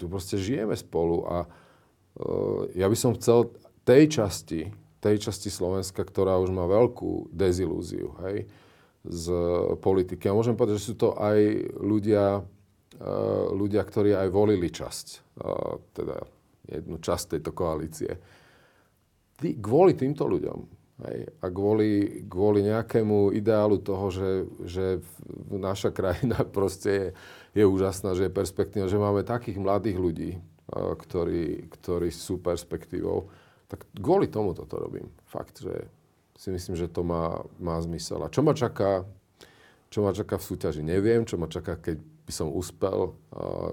tu 0.01 0.09
proste 0.09 0.41
žijeme 0.41 0.73
spolu 0.73 1.29
a 1.29 1.37
uh, 1.45 2.65
ja 2.73 2.89
by 2.89 2.97
som 2.97 3.13
chcel 3.13 3.53
tej 3.85 4.17
časti, 4.17 4.73
tej 4.97 5.29
časti 5.29 5.53
Slovenska, 5.53 6.01
ktorá 6.01 6.41
už 6.41 6.49
má 6.49 6.65
veľkú 6.65 7.29
dezilúziu, 7.29 8.17
hej, 8.25 8.49
z 9.05 9.25
politiky. 9.77 10.25
A 10.25 10.37
môžem 10.37 10.57
povedať, 10.57 10.81
že 10.81 10.87
sú 10.89 10.95
to 10.97 11.13
aj 11.13 11.37
ľudia, 11.77 12.41
uh, 12.41 13.45
ľudia, 13.53 13.85
ktorí 13.85 14.17
aj 14.17 14.29
volili 14.33 14.73
časť, 14.73 15.37
teda 15.93 16.17
jednu 16.65 16.97
časť 16.97 17.37
tejto 17.37 17.53
koalície. 17.53 18.17
Ty, 19.37 19.47
kvôli 19.61 19.93
týmto 19.93 20.25
ľuďom 20.25 20.76
Hej. 20.97 21.29
A 21.41 21.45
kvôli, 21.53 22.25
kvôli 22.25 22.65
nejakému 22.65 23.29
ideálu 23.37 23.77
toho, 23.77 24.09
že, 24.09 24.31
že 24.65 24.85
naša 25.49 25.93
krajina 25.93 26.41
proste 26.57 26.89
je, 26.89 27.07
je 27.61 27.63
úžasná, 27.65 28.17
že 28.17 28.29
je 28.29 28.37
perspektívna, 28.37 28.89
že 28.89 28.97
máme 28.97 29.21
takých 29.21 29.61
mladých 29.61 29.97
ľudí, 30.01 30.31
ktorí, 30.73 31.69
ktorí 31.69 32.09
sú 32.11 32.41
perspektívou, 32.41 33.29
tak 33.71 33.87
kvôli 33.95 34.27
tomu 34.27 34.57
toto 34.57 34.79
robím. 34.79 35.07
Fakt, 35.29 35.61
že 35.61 35.87
si 36.37 36.49
myslím, 36.51 36.75
že 36.75 36.91
to 36.91 37.05
má, 37.05 37.45
má 37.57 37.77
zmysel. 37.81 38.23
A 38.25 38.31
čo 38.31 38.41
ma 38.41 38.57
čaká, 38.57 39.03
čo 39.89 40.03
ma 40.03 40.11
čaká 40.11 40.37
v 40.37 40.47
súťaži, 40.47 40.81
neviem. 40.83 41.23
Čo 41.23 41.39
ma 41.39 41.49
čaká, 41.49 41.79
keď 41.79 41.97
by 41.97 42.31
som 42.31 42.51
uspel, 42.51 43.15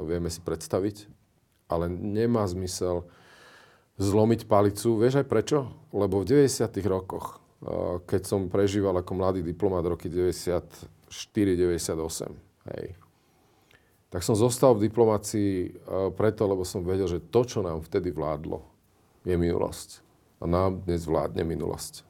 vieme 0.07 0.31
si 0.31 0.41
predstaviť. 0.41 1.11
Ale 1.69 1.91
nemá 1.91 2.47
zmysel 2.47 3.05
zlomiť 3.99 4.47
palicu. 4.51 4.99
Vieš 4.99 5.17
aj 5.23 5.27
prečo? 5.31 5.71
Lebo 5.95 6.19
v 6.23 6.27
90. 6.47 6.87
rokoch, 6.87 7.41
eh, 7.63 7.99
keď 8.07 8.27
som 8.27 8.49
prežíval 8.51 8.97
ako 8.99 9.15
mladý 9.15 9.43
diplomat 9.47 9.87
roky 9.87 10.09
94-98, 10.11 12.35
hej, 12.75 12.95
tak 14.11 14.23
som 14.23 14.37
zostal 14.39 14.75
v 14.79 14.83
diplomácii 14.91 15.53
eh, 15.67 15.71
preto, 16.15 16.47
lebo 16.47 16.65
som 16.67 16.83
vedel, 16.83 17.07
že 17.07 17.21
to, 17.23 17.45
čo 17.47 17.63
nám 17.63 17.81
vtedy 17.87 18.11
vládlo, 18.11 18.63
je 19.23 19.37
minulosť. 19.39 20.03
A 20.43 20.51
nám 20.51 20.83
dnes 20.85 21.07
vládne 21.09 21.45
minulosť. 21.47 22.05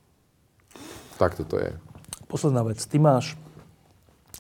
Tak 1.20 1.36
to 1.38 1.54
je. 1.54 1.70
Posledná 2.26 2.66
vec. 2.66 2.82
Ty 2.82 2.98
máš 2.98 3.38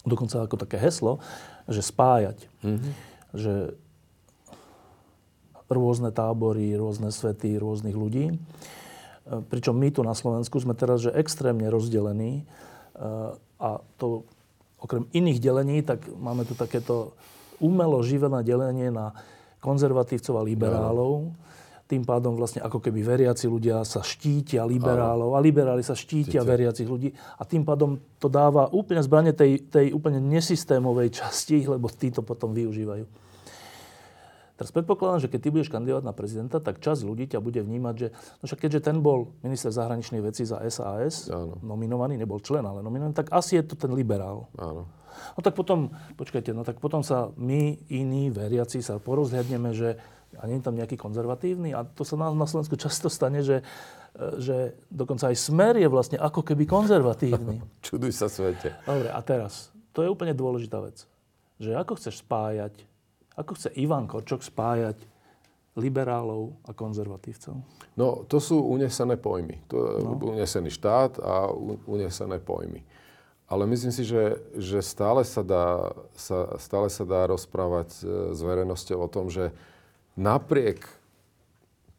dokonca 0.02 0.42
ako 0.42 0.58
také 0.58 0.82
heslo, 0.82 1.22
že 1.70 1.80
spájať. 1.80 2.50
Mm-hmm. 2.66 2.92
Že 3.34 3.74
rôzne 5.74 6.14
tábory, 6.14 6.72
rôzne 6.78 7.10
svety, 7.10 7.58
rôznych 7.58 7.98
ľudí. 7.98 8.30
E, 8.30 8.36
pričom 9.50 9.74
my 9.74 9.90
tu 9.90 10.06
na 10.06 10.14
Slovensku 10.14 10.56
sme 10.62 10.78
teraz 10.78 11.02
že 11.02 11.10
extrémne 11.10 11.66
rozdelení 11.68 12.40
e, 12.40 12.42
a 13.58 13.70
to 13.98 14.22
okrem 14.84 15.08
iných 15.16 15.40
delení, 15.40 15.80
tak 15.80 16.04
máme 16.12 16.44
tu 16.44 16.52
takéto 16.52 17.16
umelo 17.56 18.04
živené 18.04 18.44
delenie 18.44 18.92
na 18.92 19.16
konzervatívcov 19.64 20.36
a 20.36 20.42
liberálov. 20.44 21.32
Tým 21.84 22.04
pádom 22.04 22.36
vlastne 22.36 22.64
ako 22.64 22.80
keby 22.80 23.00
veriaci 23.00 23.48
ľudia 23.48 23.84
sa 23.84 24.04
štítia 24.04 24.64
liberálov 24.64 25.36
a 25.36 25.40
liberáli 25.40 25.84
sa 25.84 25.96
štítia 25.96 26.40
Štíte. 26.40 26.48
veriacich 26.48 26.88
ľudí. 26.88 27.12
A 27.40 27.44
tým 27.44 27.64
pádom 27.64 27.96
to 28.20 28.28
dáva 28.28 28.68
úplne 28.72 29.00
zbranie 29.04 29.32
tej, 29.32 29.64
tej 29.68 29.92
úplne 29.92 30.20
nesystémovej 30.20 31.12
časti, 31.12 31.64
lebo 31.64 31.88
tí 31.92 32.12
to 32.12 32.20
potom 32.20 32.52
využívajú. 32.52 33.23
Teraz 34.54 34.70
predpokladám, 34.70 35.26
že 35.26 35.30
keď 35.30 35.40
ty 35.42 35.48
budeš 35.50 35.68
kandidovať 35.74 36.04
na 36.06 36.14
prezidenta, 36.14 36.62
tak 36.62 36.78
časť 36.78 37.02
ľudí 37.02 37.26
ťa 37.26 37.42
bude 37.42 37.58
vnímať, 37.58 37.94
že 37.98 38.08
no 38.14 38.44
však 38.46 38.62
keďže 38.62 38.86
ten 38.86 39.02
bol 39.02 39.34
minister 39.42 39.74
zahraničnej 39.74 40.22
veci 40.22 40.46
za 40.46 40.62
SAS, 40.70 41.26
Áno. 41.26 41.58
nominovaný, 41.58 42.14
nebol 42.14 42.38
člen, 42.38 42.62
ale 42.62 42.78
nominovaný, 42.78 43.18
tak 43.18 43.34
asi 43.34 43.58
je 43.58 43.66
to 43.66 43.74
ten 43.74 43.90
liberál. 43.90 44.46
Áno. 44.54 44.86
No 45.34 45.40
tak 45.42 45.58
potom, 45.58 45.90
počkajte, 46.14 46.54
no 46.54 46.62
tak 46.62 46.78
potom 46.78 47.02
sa 47.02 47.34
my, 47.34 47.82
iní 47.90 48.30
veriaci, 48.30 48.78
sa 48.78 49.02
porozhľadneme, 49.02 49.70
že 49.74 49.98
a 50.38 50.50
nie 50.50 50.58
je 50.58 50.66
tam 50.66 50.74
nejaký 50.74 50.98
konzervatívny. 50.98 51.70
A 51.74 51.86
to 51.86 52.02
sa 52.02 52.18
na, 52.18 52.30
na 52.34 52.46
Slovensku 52.46 52.74
často 52.74 53.06
stane, 53.06 53.42
že, 53.46 53.62
že 54.38 54.74
dokonca 54.90 55.30
aj 55.30 55.36
smer 55.38 55.78
je 55.78 55.86
vlastne 55.86 56.18
ako 56.18 56.42
keby 56.42 56.66
konzervatívny. 56.66 57.62
Čuduj 57.86 58.10
sa 58.14 58.26
svete. 58.26 58.74
Dobre, 58.82 59.14
a 59.14 59.20
teraz, 59.22 59.70
to 59.94 60.02
je 60.02 60.10
úplne 60.10 60.34
dôležitá 60.34 60.82
vec. 60.82 61.06
Že 61.62 61.78
ako 61.78 61.92
chceš 61.98 62.26
spájať 62.26 62.74
ako 63.34 63.58
chce 63.58 63.68
Ivan 63.78 64.06
Korčok 64.06 64.42
spájať 64.42 64.98
liberálov 65.74 66.54
a 66.66 66.70
konzervatívcov? 66.70 67.54
No, 67.98 68.22
to 68.30 68.38
sú 68.38 68.62
unesené 68.62 69.18
pojmy. 69.18 69.58
To 69.70 69.76
je 69.78 69.90
no. 70.06 70.14
unesený 70.38 70.70
štát 70.70 71.18
a 71.18 71.50
unesené 71.90 72.38
pojmy. 72.38 72.86
Ale 73.44 73.68
myslím 73.68 73.92
si, 73.92 74.06
že, 74.06 74.40
že 74.56 74.80
stále, 74.80 75.26
sa 75.26 75.44
dá, 75.44 75.92
sa, 76.16 76.56
stále 76.56 76.88
sa 76.88 77.04
dá 77.04 77.28
rozprávať 77.28 77.88
e, 78.00 78.02
s 78.32 78.40
verejnosťou 78.40 78.98
o 79.04 79.08
tom, 79.10 79.28
že 79.28 79.52
napriek 80.16 80.86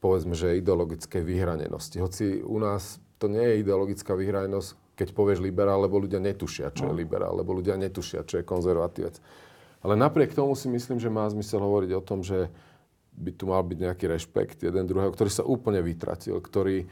povedzme, 0.05 0.37
že 0.37 0.61
ideologickej 0.61 1.25
vyhranenosti. 1.25 1.97
Hoci 1.97 2.45
u 2.45 2.61
nás 2.61 3.01
to 3.17 3.25
nie 3.25 3.41
je 3.41 3.65
ideologická 3.65 4.13
vyhranenosť, 4.13 4.93
keď 4.93 5.07
povieš 5.17 5.39
liberál, 5.41 5.81
lebo 5.81 5.97
ľudia 5.97 6.21
netušia, 6.21 6.69
čo 6.71 6.87
je 6.87 6.93
no. 6.93 6.99
liberál, 6.99 7.33
lebo 7.33 7.57
ľudia 7.57 7.73
netušia, 7.73 8.21
čo 8.21 8.37
je 8.39 8.45
konzervatívec. 8.45 9.17
Ale 9.85 9.93
napriek 9.93 10.33
tomu 10.33 10.57
si 10.57 10.65
myslím, 10.65 10.97
že 10.97 11.13
má 11.13 11.29
zmysel 11.29 11.61
hovoriť 11.61 11.91
o 11.93 12.01
tom, 12.01 12.25
že 12.25 12.49
by 13.13 13.31
tu 13.37 13.45
mal 13.45 13.61
byť 13.61 13.77
nejaký 13.85 14.05
rešpekt 14.09 14.65
jeden 14.65 14.89
druhého, 14.89 15.13
ktorý 15.13 15.29
sa 15.29 15.45
úplne 15.45 15.77
vytratil, 15.85 16.41
ktorý, 16.41 16.89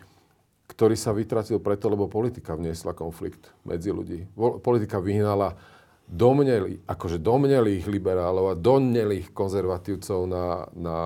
ktorý 0.69 0.93
sa 0.93 1.09
vytratil 1.09 1.57
preto, 1.57 1.89
lebo 1.89 2.05
politika 2.05 2.53
vniesla 2.53 2.93
konflikt 2.93 3.49
medzi 3.65 3.89
ľudí. 3.89 4.29
Politika 4.37 5.01
vyhnala 5.01 5.57
domnelých, 6.05 6.85
akože 6.85 7.17
domnelých 7.17 7.89
liberálov 7.89 8.53
a 8.53 8.59
domnelých 8.61 9.33
konzervatívcov 9.33 10.29
na, 10.29 10.69
na 10.77 10.97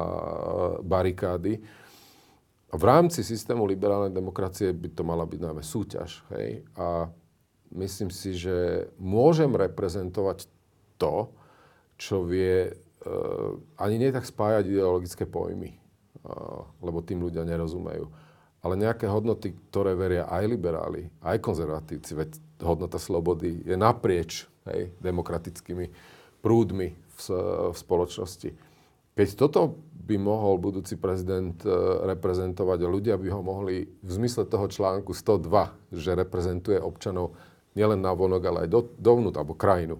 barikády. 0.84 1.64
A 2.68 2.76
v 2.76 2.84
rámci 2.84 3.23
systému 3.23 3.64
liberálnej 3.64 4.11
demokracie 4.11 4.76
by 4.76 4.91
to 4.91 5.07
mala 5.07 5.23
byť 5.23 5.39
najmä 5.39 5.64
súťaž. 5.64 6.19
Hej? 6.35 6.68
A 6.76 7.07
myslím 7.72 8.11
si, 8.11 8.35
že 8.35 8.91
môžem 8.99 9.55
reprezentovať 9.55 10.51
to, 10.99 11.31
čo 11.98 12.24
vie 12.24 12.69
uh, 12.69 13.52
ani 13.82 13.98
nie 13.98 14.14
tak 14.14 14.24
spájať 14.24 14.69
ideologické 14.69 15.26
pojmy, 15.26 15.74
uh, 15.74 16.64
lebo 16.82 17.02
tým 17.02 17.26
ľudia 17.26 17.44
nerozumejú. 17.44 18.06
Ale 18.61 18.74
nejaké 18.74 19.06
hodnoty, 19.06 19.53
ktoré 19.69 19.94
veria 19.94 20.26
aj 20.30 20.44
liberáli, 20.49 21.10
aj 21.22 21.41
konzervatívci, 21.41 22.11
veď 22.18 22.30
hodnota 22.61 22.98
slobody 22.98 23.61
je 23.65 23.78
naprieč 23.78 24.49
hej, 24.69 24.90
demokratickými 25.02 25.94
prúdmi 26.41 26.94
v, 26.94 27.26
v 27.74 27.78
spoločnosti. 27.78 28.49
Keď 29.18 29.28
toto 29.34 29.82
by 30.07 30.15
mohol 30.22 30.61
budúci 30.61 30.94
prezident 30.94 31.57
e, 31.65 31.74
reprezentovať 32.06 32.80
a 32.86 32.91
ľudia 32.91 33.15
by 33.18 33.28
ho 33.34 33.41
mohli 33.41 33.90
v 33.90 34.10
zmysle 34.14 34.45
toho 34.45 34.69
článku 34.69 35.11
102, 35.11 35.98
že 35.98 36.14
reprezentuje 36.14 36.78
občanov 36.78 37.34
nielen 37.74 37.99
na 38.02 38.14
vonok, 38.14 38.41
ale 38.45 38.60
aj 38.65 38.69
do, 38.69 38.82
dovnútra, 39.02 39.41
alebo 39.41 39.57
krajinu 39.57 39.98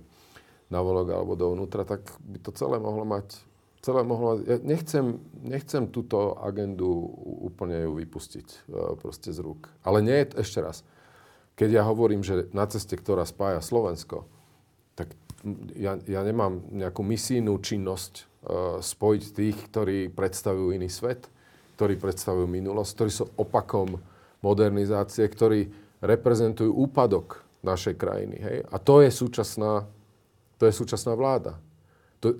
na 0.68 0.80
vonok 0.84 1.07
alebo 1.11 1.39
dovnútra, 1.39 1.88
tak 1.88 2.03
by 2.23 2.38
to 2.44 2.52
celé 2.52 2.80
mohlo 2.80 3.07
mať 3.07 3.48
celé 3.88 4.03
mohlo... 4.03 4.44
Ja 4.44 4.60
nechcem, 4.60 5.23
nechcem 5.39 5.88
túto 5.88 6.35
agendu 6.44 7.07
úplne 7.39 7.88
ju 7.88 7.95
vypustiť 7.95 8.48
e, 8.52 8.57
proste 8.99 9.31
z 9.31 9.39
rúk. 9.39 9.72
Ale 9.85 10.03
nie 10.03 10.27
je, 10.27 10.44
ešte 10.44 10.60
raz, 10.60 10.84
keď 11.57 11.81
ja 11.81 11.84
hovorím, 11.88 12.22
že 12.22 12.52
na 12.52 12.68
ceste, 12.68 12.99
ktorá 12.99 13.23
spája 13.23 13.64
Slovensko, 13.64 14.27
tak 14.94 15.15
ja, 15.73 15.95
ja 16.03 16.22
nemám 16.22 16.68
nejakú 16.69 17.02
misijnú 17.02 17.57
činnosť 17.57 18.14
uh, 18.22 18.77
spojiť 18.77 19.23
tých, 19.34 19.57
ktorí 19.69 19.98
predstavujú 20.14 20.77
iný 20.77 20.85
svet, 20.85 21.30
ktorí 21.77 21.98
predstavujú 21.98 22.45
minulosť, 22.45 22.91
ktorí 22.94 23.11
sú 23.14 23.26
opakom 23.41 23.98
modernizácie, 24.45 25.26
ktorí 25.26 25.73
reprezentujú 26.02 26.73
úpadok 26.77 27.41
našej 27.65 27.98
krajiny. 27.98 28.38
Hej? 28.38 28.57
A 28.69 28.77
to 28.77 29.02
je 29.02 29.10
súčasná, 29.10 29.89
to 30.57 30.65
je 30.65 30.73
súčasná 30.73 31.13
vláda. 31.13 31.61
To, 32.21 32.34
e, 32.34 32.38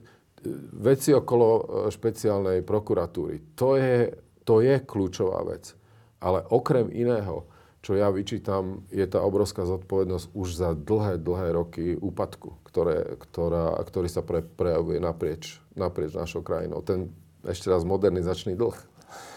veci 0.78 1.14
okolo 1.14 1.48
e, 1.48 1.62
špeciálnej 1.94 2.66
prokuratúry, 2.66 3.54
to 3.54 3.78
je, 3.78 4.12
to 4.44 4.62
je 4.62 4.82
kľúčová 4.82 5.46
vec. 5.46 5.74
Ale 6.18 6.42
okrem 6.50 6.90
iného, 6.90 7.46
čo 7.86 7.94
ja 7.94 8.10
vyčítam, 8.10 8.84
je 8.90 9.06
tá 9.06 9.22
obrovská 9.22 9.64
zodpovednosť 9.64 10.34
už 10.34 10.48
za 10.58 10.70
dlhé, 10.74 11.22
dlhé 11.22 11.48
roky 11.54 11.86
úpadku, 11.94 12.58
ktoré, 12.66 13.16
ktorá, 13.16 13.78
ktorý 13.86 14.10
sa 14.10 14.26
pre, 14.26 14.42
prejavuje 14.42 14.98
naprieč, 14.98 15.62
naprieč 15.78 16.18
našou 16.18 16.42
krajinou. 16.42 16.82
Ten 16.82 17.14
ešte 17.46 17.70
raz 17.70 17.86
modernizačný 17.88 18.58
dlh, 18.58 18.76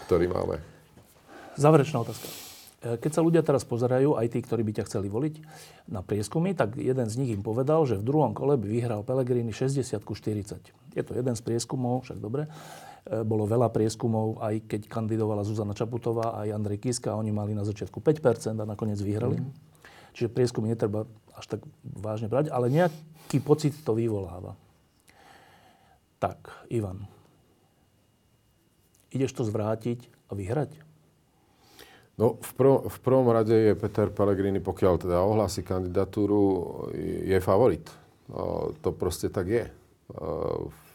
ktorý 0.08 0.26
máme. 0.32 0.58
Záverečná 1.60 2.02
otázka. 2.02 2.49
E, 2.80 2.96
keď 2.96 3.10
sa 3.12 3.20
ľudia 3.20 3.44
teraz 3.44 3.68
pozerajú, 3.68 4.16
aj 4.16 4.26
tí, 4.32 4.40
ktorí 4.40 4.64
by 4.64 4.72
ťa 4.80 4.84
chceli 4.88 5.12
voliť 5.12 5.34
na 5.92 6.00
prieskumy, 6.00 6.56
tak 6.56 6.80
jeden 6.80 7.06
z 7.12 7.14
nich 7.20 7.30
im 7.36 7.44
povedal, 7.44 7.84
že 7.84 8.00
v 8.00 8.04
druhom 8.08 8.32
kole 8.32 8.56
by 8.56 8.66
vyhral 8.66 9.04
Pelegrini 9.04 9.52
60 9.52 10.00
ku 10.00 10.16
40. 10.16 10.96
Je 10.96 11.02
to 11.04 11.12
jeden 11.12 11.36
z 11.36 11.42
prieskumov, 11.44 12.08
však 12.08 12.18
dobre. 12.18 12.48
E, 13.04 13.20
bolo 13.20 13.44
veľa 13.44 13.68
prieskumov, 13.68 14.40
aj 14.40 14.64
keď 14.64 14.80
kandidovala 14.88 15.44
Zuzana 15.44 15.76
Čaputová 15.76 16.40
aj 16.40 16.56
Andrej 16.56 16.80
Kiska, 16.80 17.12
oni 17.12 17.28
mali 17.28 17.52
na 17.52 17.68
začiatku 17.68 18.00
5% 18.00 18.56
a 18.56 18.64
nakoniec 18.64 18.96
vyhrali. 18.96 19.44
Mm. 19.44 19.52
Čiže 20.16 20.32
prieskumy 20.32 20.72
netreba 20.72 21.04
až 21.36 21.56
tak 21.56 21.60
vážne 21.84 22.32
brať, 22.32 22.48
ale 22.48 22.72
nejaký 22.72 23.38
pocit 23.44 23.76
to 23.84 23.92
vyvoláva. 23.92 24.56
Tak, 26.20 26.68
Ivan. 26.68 27.08
Ideš 29.12 29.32
to 29.36 29.42
zvrátiť 29.48 30.04
a 30.28 30.36
vyhrať? 30.36 30.89
No, 32.20 32.36
v, 32.36 32.50
prv, 32.52 32.74
v 32.92 32.98
prvom 33.00 33.28
rade 33.32 33.56
je 33.56 33.72
Peter 33.72 34.12
Pellegrini, 34.12 34.60
pokiaľ 34.60 34.94
teda 35.00 35.24
ohlási 35.24 35.64
kandidatúru, 35.64 36.42
je 37.24 37.38
favorit. 37.40 37.88
No, 38.28 38.76
to 38.84 38.92
proste 38.92 39.32
tak 39.32 39.48
je. 39.48 39.64
V 40.12 40.90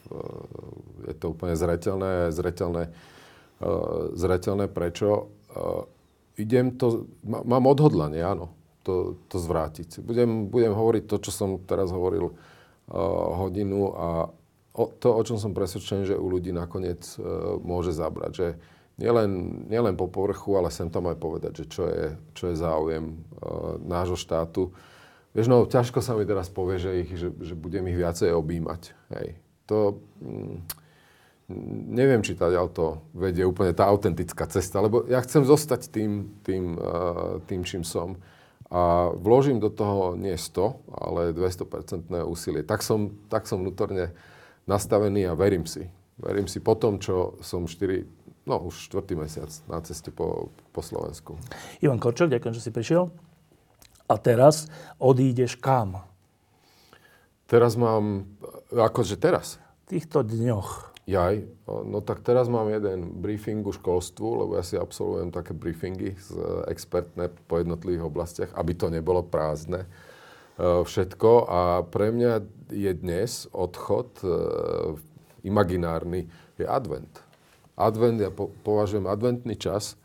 je 1.05 1.13
to 1.17 1.33
úplne 1.33 1.55
zretelné, 1.57 2.33
e, 2.33 3.69
zretelné 4.13 4.65
prečo. 4.69 5.31
Idem 6.35 6.75
to, 6.75 7.07
mám 7.23 7.63
odhodlanie, 7.63 8.19
áno, 8.19 8.51
to, 8.83 9.15
to 9.31 9.39
zvrátiť. 9.39 10.03
Budem, 10.03 10.51
budem 10.51 10.75
hovoriť 10.75 11.03
to, 11.07 11.15
čo 11.23 11.31
som 11.31 11.49
teraz 11.63 11.95
hovoril 11.95 12.35
hodinu 13.39 13.95
a 13.95 14.07
o, 14.75 14.85
to, 14.99 15.15
o 15.15 15.21
čom 15.23 15.39
som 15.39 15.55
presvedčený, 15.55 16.11
že 16.11 16.19
u 16.19 16.27
ľudí 16.27 16.51
nakoniec 16.51 17.07
môže 17.63 17.95
zabrať. 17.95 18.31
Že 18.35 18.47
nielen, 18.95 19.63
nielen 19.71 19.95
po 19.99 20.07
povrchu, 20.07 20.55
ale 20.59 20.71
sem 20.71 20.91
tam 20.91 21.07
aj 21.11 21.17
povedať, 21.19 21.51
že 21.63 21.65
čo 21.71 21.83
je, 21.87 22.15
čo 22.35 22.51
je 22.51 22.55
záujem 22.55 23.11
uh, 23.11 23.79
nášho 23.79 24.19
štátu. 24.19 24.71
Vieš, 25.35 25.51
no, 25.51 25.67
ťažko 25.67 25.99
sa 25.99 26.15
mi 26.15 26.23
teraz 26.23 26.47
povie, 26.47 26.79
že, 26.79 26.91
ich, 27.03 27.11
že, 27.15 27.29
že 27.43 27.53
budem 27.59 27.87
ich 27.91 27.99
viacej 27.99 28.31
objímať. 28.31 28.95
Hej 29.11 29.45
to... 29.65 30.01
Mm, 30.21 30.61
neviem, 31.93 32.25
či 32.25 32.33
tá 32.33 32.49
to 32.73 33.05
vedie 33.13 33.45
úplne 33.45 33.69
tá 33.69 33.85
autentická 33.85 34.49
cesta, 34.49 34.81
lebo 34.81 35.05
ja 35.05 35.21
chcem 35.21 35.45
zostať 35.45 35.93
tým, 35.93 36.41
tým, 36.41 36.73
uh, 36.73 37.37
tým 37.45 37.61
čím 37.61 37.85
som. 37.85 38.17
A 38.73 39.13
vložím 39.13 39.61
do 39.61 39.69
toho 39.69 40.17
nie 40.17 40.33
100, 40.33 40.57
ale 40.89 41.37
200% 41.37 42.09
úsilie. 42.25 42.65
Tak 42.65 42.81
som, 42.81 43.13
tak 43.29 43.45
som 43.45 43.61
vnútorne 43.61 44.17
nastavený 44.65 45.29
a 45.29 45.37
verím 45.37 45.69
si. 45.69 45.85
Verím 46.17 46.49
si 46.49 46.57
po 46.57 46.73
tom, 46.73 46.97
čo 46.97 47.37
som 47.45 47.69
4, 47.69 48.01
no 48.45 48.61
už 48.61 48.93
4. 48.93 49.17
mesiac 49.17 49.49
na 49.65 49.81
ceste 49.81 50.13
po, 50.13 50.53
po 50.69 50.81
Slovensku. 50.85 51.37
Ivan 51.81 51.97
Korčok, 51.97 52.29
ďakujem, 52.29 52.53
že 52.53 52.63
si 52.63 52.71
prišiel. 52.71 53.09
A 54.05 54.15
teraz 54.21 54.69
odídeš 55.01 55.57
kam? 55.57 56.05
Teraz 57.49 57.73
mám, 57.77 58.29
akože 58.69 59.17
teraz? 59.17 59.57
V 59.85 59.97
týchto 59.97 60.21
dňoch. 60.25 60.93
Jaj, 61.05 61.45
no 61.69 62.01
tak 62.01 62.25
teraz 62.25 62.49
mám 62.49 62.65
jeden 62.65 63.21
briefing 63.21 63.61
u 63.61 63.69
školstvu, 63.69 64.41
lebo 64.41 64.51
ja 64.57 64.65
si 64.65 64.73
absolvujem 64.73 65.29
také 65.29 65.53
briefingy 65.53 66.17
z 66.17 66.33
expertné 66.65 67.29
po 67.45 67.61
jednotlivých 67.61 68.09
oblastiach, 68.09 68.51
aby 68.57 68.73
to 68.73 68.89
nebolo 68.89 69.21
prázdne 69.21 69.85
e, 69.85 69.87
všetko. 70.57 71.29
A 71.45 71.85
pre 71.85 72.09
mňa 72.09 72.41
je 72.73 72.91
dnes 72.97 73.45
odchod 73.53 74.17
e, 74.25 74.29
imaginárny, 75.45 76.25
je 76.57 76.65
advent. 76.65 77.24
Advent, 77.75 78.23
ja 78.23 78.31
považujem 78.63 79.03
adventný 79.03 79.59
čas, 79.59 79.99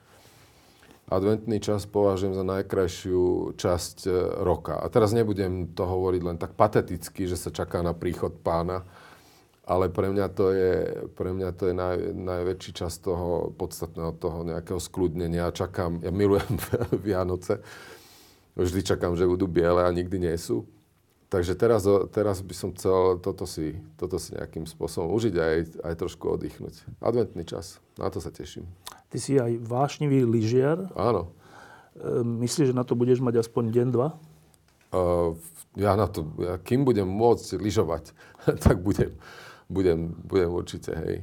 adventný 1.07 1.63
čas 1.63 1.87
považujem 1.87 2.35
za 2.35 2.43
najkrajšiu 2.43 3.55
časť 3.55 3.97
e, 4.07 4.11
roka. 4.43 4.79
A 4.79 4.87
teraz 4.91 5.11
nebudem 5.15 5.71
to 5.75 5.87
hovoriť 5.87 6.23
len 6.23 6.39
tak 6.39 6.59
pateticky, 6.59 7.31
že 7.31 7.39
sa 7.39 7.55
čaká 7.55 7.83
na 7.83 7.95
príchod 7.95 8.35
pána, 8.43 8.83
ale 9.67 9.87
pre 9.87 10.11
mňa 10.11 10.27
to 10.35 10.51
je, 10.51 10.75
pre 11.15 11.31
mňa 11.31 11.51
to 11.55 11.71
je 11.71 11.75
naj, 11.75 11.99
najväčší 12.15 12.73
čas 12.75 12.99
toho 12.99 13.55
podstatného 13.55 14.19
toho 14.19 14.43
nejakého 14.43 14.83
skľudnenia. 14.83 15.55
Čakám, 15.55 16.03
ja 16.03 16.11
milujem 16.11 16.59
Vianoce, 17.07 17.63
vždy 18.59 18.83
čakám, 18.83 19.15
že 19.15 19.31
budú 19.31 19.47
biele 19.47 19.87
a 19.87 19.95
nikdy 19.95 20.31
nie 20.31 20.35
sú. 20.35 20.67
Takže 21.31 21.55
teraz, 21.55 21.86
teraz 22.11 22.43
by 22.43 22.55
som 22.59 22.74
chcel 22.74 23.23
toto 23.23 23.47
si, 23.47 23.78
toto 23.94 24.19
si 24.19 24.35
nejakým 24.35 24.66
spôsobom 24.66 25.15
užiť 25.15 25.35
a 25.39 25.43
aj, 25.47 25.61
aj 25.86 25.94
trošku 25.94 26.27
oddychnúť. 26.27 26.98
Adventný 26.98 27.47
čas, 27.47 27.78
na 27.94 28.11
to 28.11 28.19
sa 28.19 28.35
teším. 28.35 28.66
Ty 29.07 29.19
si 29.23 29.39
aj 29.39 29.62
vášnivý 29.62 30.27
lyžiar. 30.27 30.90
Áno. 30.98 31.31
E, 31.94 32.27
myslíš, 32.27 32.74
že 32.74 32.78
na 32.78 32.82
to 32.82 32.98
budeš 32.98 33.23
mať 33.23 33.47
aspoň 33.47 33.65
deň, 33.70 33.89
dva? 33.94 34.19
Uh, 34.90 35.39
ja 35.78 35.94
na 35.94 36.11
to, 36.11 36.27
ja, 36.43 36.59
kým 36.59 36.82
budem 36.82 37.07
môcť 37.07 37.62
lyžovať, 37.62 38.11
tak 38.66 38.82
budem 38.82 39.15
budem, 39.70 40.11
budem 40.27 40.51
určite, 40.51 40.90
hej. 41.07 41.16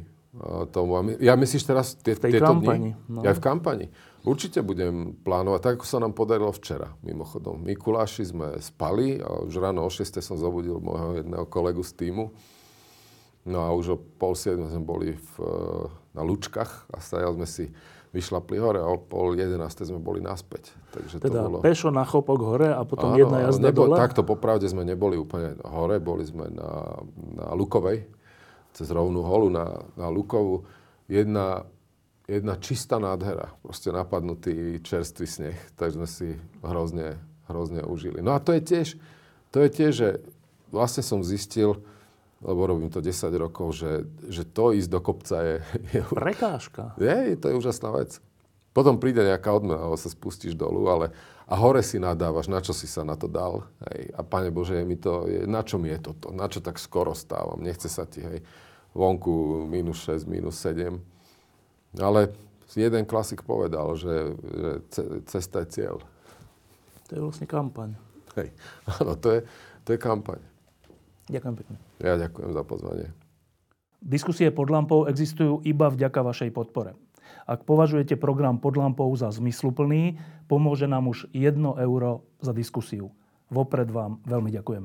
Tomu. 0.71 1.17
Ja 1.17 1.33
myslíš 1.33 1.63
teraz 1.65 1.97
tie, 1.97 2.13
v 2.13 2.21
tej 2.21 2.31
tieto 2.37 2.53
kampani, 2.53 2.93
dni? 2.93 3.09
No. 3.09 3.25
Ja 3.25 3.33
v 3.33 3.41
kampani. 3.41 3.85
Určite 4.25 4.65
budem 4.65 5.13
plánovať, 5.21 5.59
tak 5.61 5.73
ako 5.81 5.85
sa 5.85 5.97
nám 6.01 6.17
podarilo 6.17 6.49
včera, 6.49 6.93
mimochodom. 7.05 7.61
Mikuláši 7.63 8.27
sme 8.27 8.57
spali 8.57 9.21
a 9.21 9.45
už 9.45 9.61
ráno 9.61 9.85
o 9.85 9.89
6 9.91 10.19
som 10.19 10.35
zobudil 10.35 10.81
môjho 10.81 11.21
jedného 11.21 11.45
kolegu 11.47 11.85
z 11.85 11.93
týmu. 11.95 12.33
No 13.47 13.63
a 13.63 13.71
už 13.71 13.85
o 13.95 13.97
pol 13.97 14.35
7 14.35 14.59
sme 14.67 14.83
boli 14.83 15.15
v, 15.15 15.31
na 16.11 16.25
Lučkách 16.25 16.91
a 16.91 16.99
stajali 16.99 17.35
sme 17.39 17.47
si 17.47 17.65
vyšlapli 18.11 18.57
hore 18.59 18.79
a 18.81 18.87
o 18.87 18.99
pol 18.99 19.35
jedenáste 19.35 19.83
sme 19.83 19.99
boli 19.99 20.23
naspäť. 20.23 20.73
Takže 20.91 21.21
Teda 21.21 21.45
to 21.45 21.49
bolo... 21.53 21.57
pešo 21.63 21.93
na 21.93 22.03
chopok 22.07 22.39
hore 22.43 22.73
a 22.73 22.81
potom 22.83 23.13
Áno, 23.13 23.19
jedna 23.19 23.47
jazda 23.47 23.69
nebol, 23.69 23.91
dole? 23.91 23.95
Takto 23.99 24.25
popravde 24.25 24.67
sme 24.67 24.87
neboli 24.87 25.19
úplne 25.19 25.59
hore, 25.63 25.99
boli 25.99 26.23
sme 26.23 26.47
na, 26.51 27.03
na 27.37 27.47
Lukovej, 27.55 28.07
cez 28.73 28.87
rovnú 28.89 29.21
holu 29.21 29.53
na, 29.53 29.85
na 29.99 30.07
Lukovu. 30.07 30.65
Jedna, 31.07 31.67
jedna 32.27 32.59
čistá 32.59 32.99
nádhera, 32.99 33.55
proste 33.63 33.89
napadnutý 33.89 34.83
čerstvý 34.83 35.25
sneh, 35.25 35.57
tak 35.79 35.95
sme 35.95 36.03
si 36.03 36.35
hrozne, 36.59 37.15
hrozne 37.47 37.87
užili. 37.87 38.19
No 38.19 38.35
a 38.35 38.43
to 38.43 38.51
je 38.51 38.61
tiež, 38.61 38.87
to 39.55 39.63
je 39.63 39.69
tiež, 39.71 39.91
že 39.95 40.09
vlastne 40.69 41.01
som 41.01 41.23
zistil, 41.23 41.79
lebo 42.43 42.67
robím 42.67 42.91
to 42.91 43.01
10 43.01 43.31
rokov, 43.39 43.79
že, 43.79 44.05
že 44.27 44.43
to 44.45 44.75
ísť 44.75 44.89
do 44.91 44.99
kopca 44.99 45.35
je, 45.41 45.55
je, 45.95 46.01
Prekážka. 46.11 46.93
je, 46.99 47.39
to 47.39 47.49
je 47.49 47.55
úžasná 47.55 47.89
vec. 47.95 48.19
Potom 48.75 49.01
príde 49.01 49.25
nejaká 49.25 49.49
odmena, 49.57 49.81
alebo 49.81 49.97
sa 49.97 50.11
spustíš 50.11 50.53
dolu, 50.53 50.85
ale 50.85 51.09
a 51.49 51.55
hore 51.57 51.81
si 51.81 51.97
nadávaš, 51.97 52.45
na 52.51 52.61
čo 52.61 52.75
si 52.77 52.85
sa 52.85 53.01
na 53.01 53.17
to 53.17 53.25
dal. 53.25 53.65
Hej. 53.89 54.13
A 54.13 54.21
Pane 54.21 54.53
Bože, 54.53 54.77
je 54.77 54.85
mi 54.85 54.99
to, 54.99 55.25
je, 55.25 55.49
na 55.49 55.65
čo 55.65 55.81
mi 55.81 55.89
je 55.89 55.97
toto? 55.97 56.29
Na 56.29 56.45
čo 56.45 56.61
tak 56.61 56.77
skoro 56.77 57.17
stávam? 57.17 57.57
Nechce 57.57 57.89
sa 57.89 58.05
ti, 58.05 58.21
hej, 58.21 58.45
vonku 58.93 59.65
minus 59.65 60.05
6, 60.05 60.29
minus 60.29 60.61
7. 60.61 61.16
Ale 61.95 62.35
jeden 62.75 63.07
klasik 63.07 63.47
povedal, 63.47 63.95
že, 63.95 64.35
že 64.37 64.69
ce- 64.91 65.11
cesta 65.25 65.63
je 65.63 65.67
cieľ. 65.71 65.95
To 67.07 67.11
je 67.15 67.21
vlastne 67.23 67.47
kampaň. 67.47 67.95
Hej. 68.35 68.51
Áno, 68.99 69.15
to 69.15 69.39
je, 69.39 69.39
to 69.87 69.95
je 69.95 69.99
kampaň. 69.99 70.39
Ďakujem 71.27 71.55
pekne. 71.59 71.75
Ja 71.99 72.15
ďakujem 72.15 72.51
za 72.51 72.63
pozvanie. 72.63 73.07
Diskusie 73.97 74.53
pod 74.53 74.69
lampou 74.69 75.09
existujú 75.09 75.65
iba 75.65 75.89
vďaka 75.89 76.21
vašej 76.21 76.53
podpore. 76.53 76.93
Ak 77.47 77.63
považujete 77.63 78.19
program 78.19 78.59
pod 78.59 78.77
lampou 78.77 79.09
za 79.15 79.31
zmysluplný, 79.31 80.19
pomôže 80.51 80.85
nám 80.85 81.09
už 81.11 81.31
1 81.31 81.57
euro 81.81 82.27
za 82.43 82.51
diskusiu. 82.51 83.11
Vopred 83.47 83.87
vám 83.87 84.19
veľmi 84.27 84.51
ďakujem. 84.51 84.83